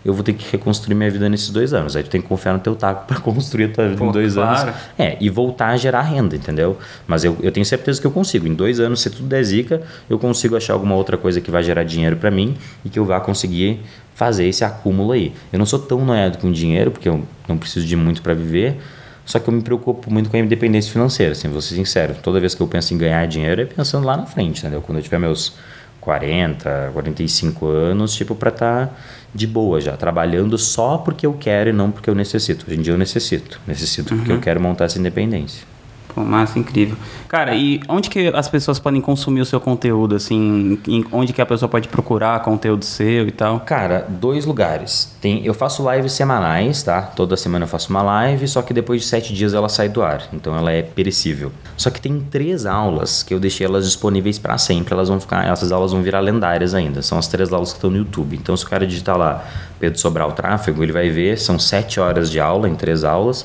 eu 0.04 0.12
vou 0.12 0.22
ter 0.22 0.34
que 0.34 0.50
reconstruir 0.52 0.94
minha 0.94 1.10
vida 1.10 1.28
nesses 1.28 1.50
dois 1.50 1.72
anos. 1.72 1.96
Aí 1.96 2.02
tu 2.02 2.10
tem 2.10 2.20
que 2.20 2.28
confiar 2.28 2.52
no 2.52 2.58
teu 2.58 2.76
taco 2.76 3.06
para 3.06 3.18
construir 3.20 3.64
a 3.64 3.68
tua 3.68 3.88
vida 3.88 3.98
Pô, 3.98 4.08
em 4.08 4.12
dois 4.12 4.34
claro. 4.34 4.68
anos. 4.68 4.80
É, 4.98 5.16
e 5.20 5.30
voltar 5.30 5.68
a 5.68 5.76
gerar 5.76 6.02
renda, 6.02 6.36
entendeu? 6.36 6.78
Mas 7.06 7.24
eu, 7.24 7.36
eu 7.40 7.50
tenho 7.50 7.64
certeza 7.64 8.00
que 8.00 8.06
eu 8.06 8.10
consigo. 8.10 8.46
Em 8.46 8.54
dois 8.54 8.80
anos, 8.80 9.00
se 9.00 9.10
tudo 9.10 9.26
der 9.26 9.42
zica, 9.42 9.82
eu 10.08 10.18
consigo 10.18 10.56
achar 10.56 10.74
alguma 10.74 10.94
outra 10.94 11.16
coisa 11.16 11.40
que 11.40 11.50
vai 11.50 11.62
gerar 11.62 11.84
dinheiro 11.84 12.16
para 12.16 12.30
mim 12.30 12.54
e 12.84 12.88
que 12.88 12.98
eu 12.98 13.04
vá 13.04 13.20
conseguir 13.20 13.80
fazer 14.14 14.46
esse 14.46 14.64
acúmulo 14.64 15.12
aí. 15.12 15.32
Eu 15.52 15.58
não 15.58 15.66
sou 15.66 15.78
tão 15.78 16.04
noiado 16.04 16.38
com 16.38 16.52
dinheiro, 16.52 16.90
porque 16.90 17.08
eu 17.08 17.24
não 17.48 17.56
preciso 17.56 17.86
de 17.86 17.96
muito 17.96 18.22
para 18.22 18.34
viver, 18.34 18.76
só 19.24 19.38
que 19.38 19.48
eu 19.48 19.54
me 19.54 19.62
preocupo 19.62 20.12
muito 20.12 20.30
com 20.30 20.36
a 20.36 20.40
independência 20.40 20.92
financeira, 20.92 21.32
assim, 21.32 21.48
vou 21.48 21.60
ser 21.60 21.74
sincero. 21.74 22.14
Toda 22.22 22.38
vez 22.38 22.54
que 22.54 22.60
eu 22.60 22.68
penso 22.68 22.92
em 22.94 22.98
ganhar 22.98 23.26
dinheiro, 23.26 23.60
é 23.60 23.64
pensando 23.64 24.06
lá 24.06 24.16
na 24.16 24.26
frente, 24.26 24.60
entendeu? 24.60 24.82
Quando 24.82 24.98
eu 24.98 25.02
tiver 25.02 25.18
meus 25.18 25.54
40, 26.00 26.90
45 26.92 27.66
anos, 27.66 28.14
tipo, 28.14 28.34
para 28.34 28.50
estar 28.50 28.86
tá 28.86 28.92
de 29.34 29.46
boa 29.46 29.80
já, 29.80 29.96
trabalhando 29.96 30.56
só 30.56 30.96
porque 30.98 31.26
eu 31.26 31.32
quero 31.34 31.70
e 31.70 31.72
não 31.72 31.90
porque 31.90 32.08
eu 32.08 32.14
necessito. 32.14 32.66
Hoje 32.66 32.78
em 32.78 32.82
dia 32.82 32.92
eu 32.92 32.98
necessito. 32.98 33.60
Necessito 33.66 34.12
uhum. 34.12 34.20
porque 34.20 34.32
eu 34.32 34.40
quero 34.40 34.60
montar 34.60 34.84
essa 34.84 34.98
independência. 34.98 35.66
Pô, 36.14 36.22
massa, 36.22 36.58
incrível. 36.58 36.96
Cara, 37.26 37.56
e 37.56 37.80
onde 37.88 38.08
que 38.08 38.28
as 38.28 38.48
pessoas 38.48 38.78
podem 38.78 39.00
consumir 39.00 39.40
o 39.40 39.44
seu 39.44 39.60
conteúdo, 39.60 40.14
assim? 40.14 40.78
onde 41.10 41.32
que 41.32 41.42
a 41.42 41.46
pessoa 41.46 41.68
pode 41.68 41.88
procurar 41.88 42.40
conteúdo 42.42 42.84
seu 42.84 43.26
e 43.26 43.32
tal? 43.32 43.60
Cara, 43.60 44.06
dois 44.08 44.46
lugares. 44.46 45.12
Tem, 45.20 45.44
eu 45.44 45.52
faço 45.52 45.90
lives 45.90 46.12
semanais, 46.12 46.84
tá? 46.84 47.02
Toda 47.02 47.36
semana 47.36 47.64
eu 47.64 47.68
faço 47.68 47.90
uma 47.90 48.00
live, 48.02 48.46
só 48.46 48.62
que 48.62 48.72
depois 48.72 49.00
de 49.00 49.08
sete 49.08 49.34
dias 49.34 49.54
ela 49.54 49.68
sai 49.68 49.88
do 49.88 50.02
ar. 50.02 50.28
Então 50.32 50.56
ela 50.56 50.70
é 50.70 50.82
perecível. 50.82 51.50
Só 51.76 51.90
que 51.90 52.00
tem 52.00 52.20
três 52.20 52.64
aulas 52.64 53.24
que 53.24 53.34
eu 53.34 53.40
deixei 53.40 53.66
elas 53.66 53.84
disponíveis 53.84 54.38
para 54.38 54.56
sempre. 54.56 54.94
Elas 54.94 55.08
vão 55.08 55.18
ficar, 55.18 55.44
essas 55.46 55.72
aulas 55.72 55.90
vão 55.90 56.02
virar 56.02 56.20
lendárias 56.20 56.74
ainda. 56.74 57.02
São 57.02 57.18
as 57.18 57.26
três 57.26 57.52
aulas 57.52 57.70
que 57.70 57.78
estão 57.78 57.90
no 57.90 57.96
YouTube. 57.96 58.36
Então 58.36 58.56
se 58.56 58.64
o 58.64 58.68
cara 58.68 58.86
digitar 58.86 59.18
lá 59.18 59.44
Pedro 59.80 59.98
Sobral 59.98 60.30
Tráfego, 60.32 60.84
ele 60.84 60.92
vai 60.92 61.10
ver, 61.10 61.38
são 61.38 61.58
sete 61.58 61.98
horas 61.98 62.30
de 62.30 62.38
aula 62.38 62.68
em 62.68 62.76
três 62.76 63.02
aulas. 63.02 63.44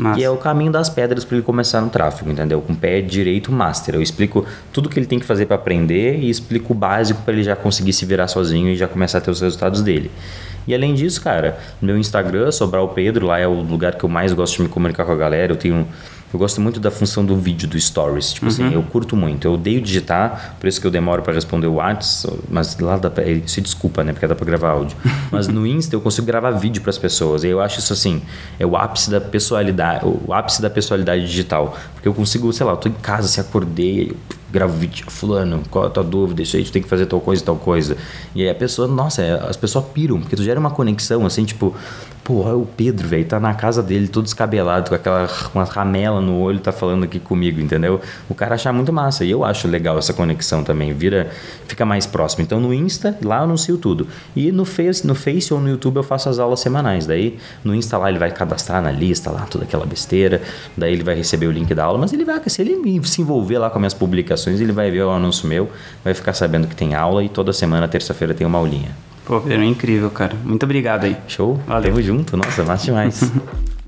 Massa. 0.00 0.18
E 0.18 0.24
é 0.24 0.30
o 0.30 0.36
caminho 0.36 0.72
das 0.72 0.88
pedras 0.88 1.24
para 1.24 1.36
ele 1.36 1.44
começar 1.44 1.80
no 1.80 1.90
tráfego, 1.90 2.30
entendeu? 2.30 2.60
Com 2.60 2.74
pé 2.74 3.00
direito 3.00 3.52
master. 3.52 3.94
Eu 3.94 4.02
explico 4.02 4.46
tudo 4.72 4.88
que 4.88 4.98
ele 4.98 5.06
tem 5.06 5.18
que 5.18 5.26
fazer 5.26 5.46
para 5.46 5.56
aprender 5.56 6.18
e 6.18 6.30
explico 6.30 6.72
o 6.72 6.76
básico 6.76 7.22
para 7.22 7.34
ele 7.34 7.42
já 7.42 7.54
conseguir 7.54 7.92
se 7.92 8.06
virar 8.06 8.28
sozinho 8.28 8.68
e 8.68 8.76
já 8.76 8.88
começar 8.88 9.18
a 9.18 9.20
ter 9.20 9.30
os 9.30 9.40
resultados 9.40 9.82
dele. 9.82 10.10
E 10.66 10.74
além 10.74 10.94
disso, 10.94 11.20
cara, 11.20 11.58
meu 11.80 11.98
Instagram, 11.98 12.50
Sobral 12.50 12.88
Pedro, 12.88 13.26
lá 13.26 13.38
é 13.38 13.46
o 13.46 13.60
lugar 13.60 13.94
que 13.94 14.04
eu 14.04 14.08
mais 14.08 14.32
gosto 14.32 14.56
de 14.56 14.62
me 14.62 14.68
comunicar 14.68 15.04
com 15.04 15.12
a 15.12 15.16
galera. 15.16 15.52
Eu 15.52 15.56
tenho 15.56 15.86
eu 16.32 16.38
gosto 16.38 16.60
muito 16.60 16.78
da 16.78 16.90
função 16.90 17.24
do 17.24 17.36
vídeo, 17.36 17.68
do 17.68 17.78
stories. 17.78 18.32
Tipo 18.32 18.46
assim, 18.46 18.62
uhum. 18.62 18.68
assim, 18.68 18.76
eu 18.76 18.82
curto 18.82 19.16
muito. 19.16 19.46
Eu 19.46 19.54
odeio 19.54 19.80
digitar, 19.80 20.56
por 20.60 20.68
isso 20.68 20.80
que 20.80 20.86
eu 20.86 20.90
demoro 20.90 21.22
para 21.22 21.32
responder 21.32 21.66
o 21.66 21.74
WhatsApp, 21.74 22.38
mas 22.48 22.78
lá 22.78 22.96
dá 22.96 23.10
pra, 23.10 23.24
se 23.46 23.60
desculpa, 23.60 24.04
né? 24.04 24.12
Porque 24.12 24.26
dá 24.26 24.34
para 24.34 24.46
gravar 24.46 24.70
áudio. 24.70 24.96
mas 25.30 25.48
no 25.48 25.66
Insta 25.66 25.96
eu 25.96 26.00
consigo 26.00 26.26
gravar 26.26 26.52
vídeo 26.52 26.80
para 26.82 26.90
as 26.90 26.98
pessoas. 26.98 27.42
E 27.42 27.48
eu 27.48 27.60
acho 27.60 27.80
isso 27.80 27.92
assim, 27.92 28.22
é 28.58 28.66
o 28.66 28.76
ápice 28.76 29.10
da 29.10 29.20
pessoalidade, 29.20 30.04
o 30.04 30.32
ápice 30.32 30.62
da 30.62 30.70
pessoalidade 30.70 31.26
digital. 31.26 31.76
Porque 31.94 32.06
eu 32.06 32.14
consigo, 32.14 32.52
sei 32.52 32.64
lá, 32.64 32.72
eu 32.72 32.76
tô 32.76 32.88
em 32.88 32.92
casa, 32.92 33.26
se 33.26 33.40
acordei, 33.40 34.16
gravo 34.52 34.76
vídeo, 34.76 35.06
fulano, 35.08 35.62
qual 35.70 35.86
a 35.86 35.90
tua 35.90 36.04
dúvida? 36.04 36.42
Isso 36.42 36.56
aí, 36.56 36.64
tu 36.64 36.72
tem 36.72 36.82
que 36.82 36.88
fazer 36.88 37.06
tal 37.06 37.20
coisa, 37.20 37.44
tal 37.44 37.56
coisa. 37.56 37.96
E 38.34 38.42
aí 38.42 38.50
a 38.50 38.54
pessoa, 38.54 38.88
nossa, 38.88 39.22
é, 39.22 39.32
as 39.48 39.56
pessoas 39.56 39.84
piram, 39.86 40.20
porque 40.20 40.36
tu 40.36 40.42
gera 40.42 40.58
uma 40.58 40.70
conexão, 40.70 41.24
assim, 41.26 41.44
tipo, 41.44 41.74
pô, 42.30 42.42
o 42.54 42.66
Pedro, 42.76 43.08
velho, 43.08 43.24
tá 43.24 43.40
na 43.40 43.54
casa 43.54 43.82
dele, 43.82 44.06
todo 44.06 44.24
descabelado, 44.24 44.88
com 44.88 44.94
aquela 44.94 45.28
uma 45.54 45.64
ramela 45.64 46.20
no 46.20 46.38
olho, 46.38 46.60
tá 46.60 46.70
falando 46.70 47.04
aqui 47.04 47.18
comigo, 47.18 47.60
entendeu? 47.60 48.00
O 48.28 48.34
cara 48.34 48.54
acha 48.54 48.72
muito 48.72 48.92
massa. 48.92 49.24
E 49.24 49.30
eu 49.30 49.44
acho 49.44 49.66
legal 49.66 49.98
essa 49.98 50.12
conexão 50.12 50.62
também, 50.62 50.92
vira, 50.92 51.30
fica 51.66 51.84
mais 51.84 52.06
próximo. 52.06 52.44
Então 52.44 52.60
no 52.60 52.72
Insta, 52.72 53.18
lá 53.24 53.38
eu 53.38 53.44
anuncio 53.44 53.76
tudo. 53.78 54.06
E 54.36 54.52
no 54.52 54.64
Face, 54.64 55.04
no 55.06 55.14
Face 55.14 55.52
ou 55.52 55.60
no 55.60 55.68
YouTube 55.68 55.96
eu 55.96 56.02
faço 56.02 56.28
as 56.28 56.38
aulas 56.38 56.60
semanais. 56.60 57.06
Daí 57.06 57.38
no 57.64 57.74
Insta 57.74 57.98
lá 57.98 58.08
ele 58.08 58.18
vai 58.18 58.30
cadastrar 58.30 58.80
na 58.80 58.92
lista 58.92 59.30
lá, 59.30 59.42
toda 59.42 59.64
aquela 59.64 59.84
besteira. 59.84 60.40
Daí 60.76 60.92
ele 60.92 61.02
vai 61.02 61.16
receber 61.16 61.46
o 61.46 61.50
link 61.50 61.74
da 61.74 61.84
aula, 61.84 61.98
mas 61.98 62.12
ele 62.12 62.24
vai, 62.24 62.40
se 62.46 62.62
ele 62.62 63.02
se 63.04 63.22
envolver 63.22 63.58
lá 63.58 63.70
com 63.70 63.78
as 63.78 63.80
minhas 63.80 63.94
publicações, 63.94 64.39
ele 64.48 64.72
vai 64.72 64.90
ver 64.90 65.02
o 65.02 65.10
anúncio 65.10 65.48
meu, 65.48 65.70
vai 66.04 66.14
ficar 66.14 66.32
sabendo 66.32 66.66
que 66.66 66.74
tem 66.74 66.94
aula 66.94 67.22
e 67.22 67.28
toda 67.28 67.52
semana, 67.52 67.88
terça-feira, 67.88 68.32
tem 68.32 68.46
uma 68.46 68.58
aulinha. 68.58 68.90
Pô, 69.24 69.40
Pedro, 69.40 69.62
é 69.62 69.66
incrível, 69.66 70.10
cara. 70.10 70.34
Muito 70.44 70.64
obrigado 70.64 71.04
aí. 71.04 71.16
Show? 71.28 71.60
Valeu. 71.66 71.90
Tamo 71.90 72.02
junto. 72.02 72.36
Nossa, 72.36 72.64
massa 72.64 72.86
demais. 72.86 73.30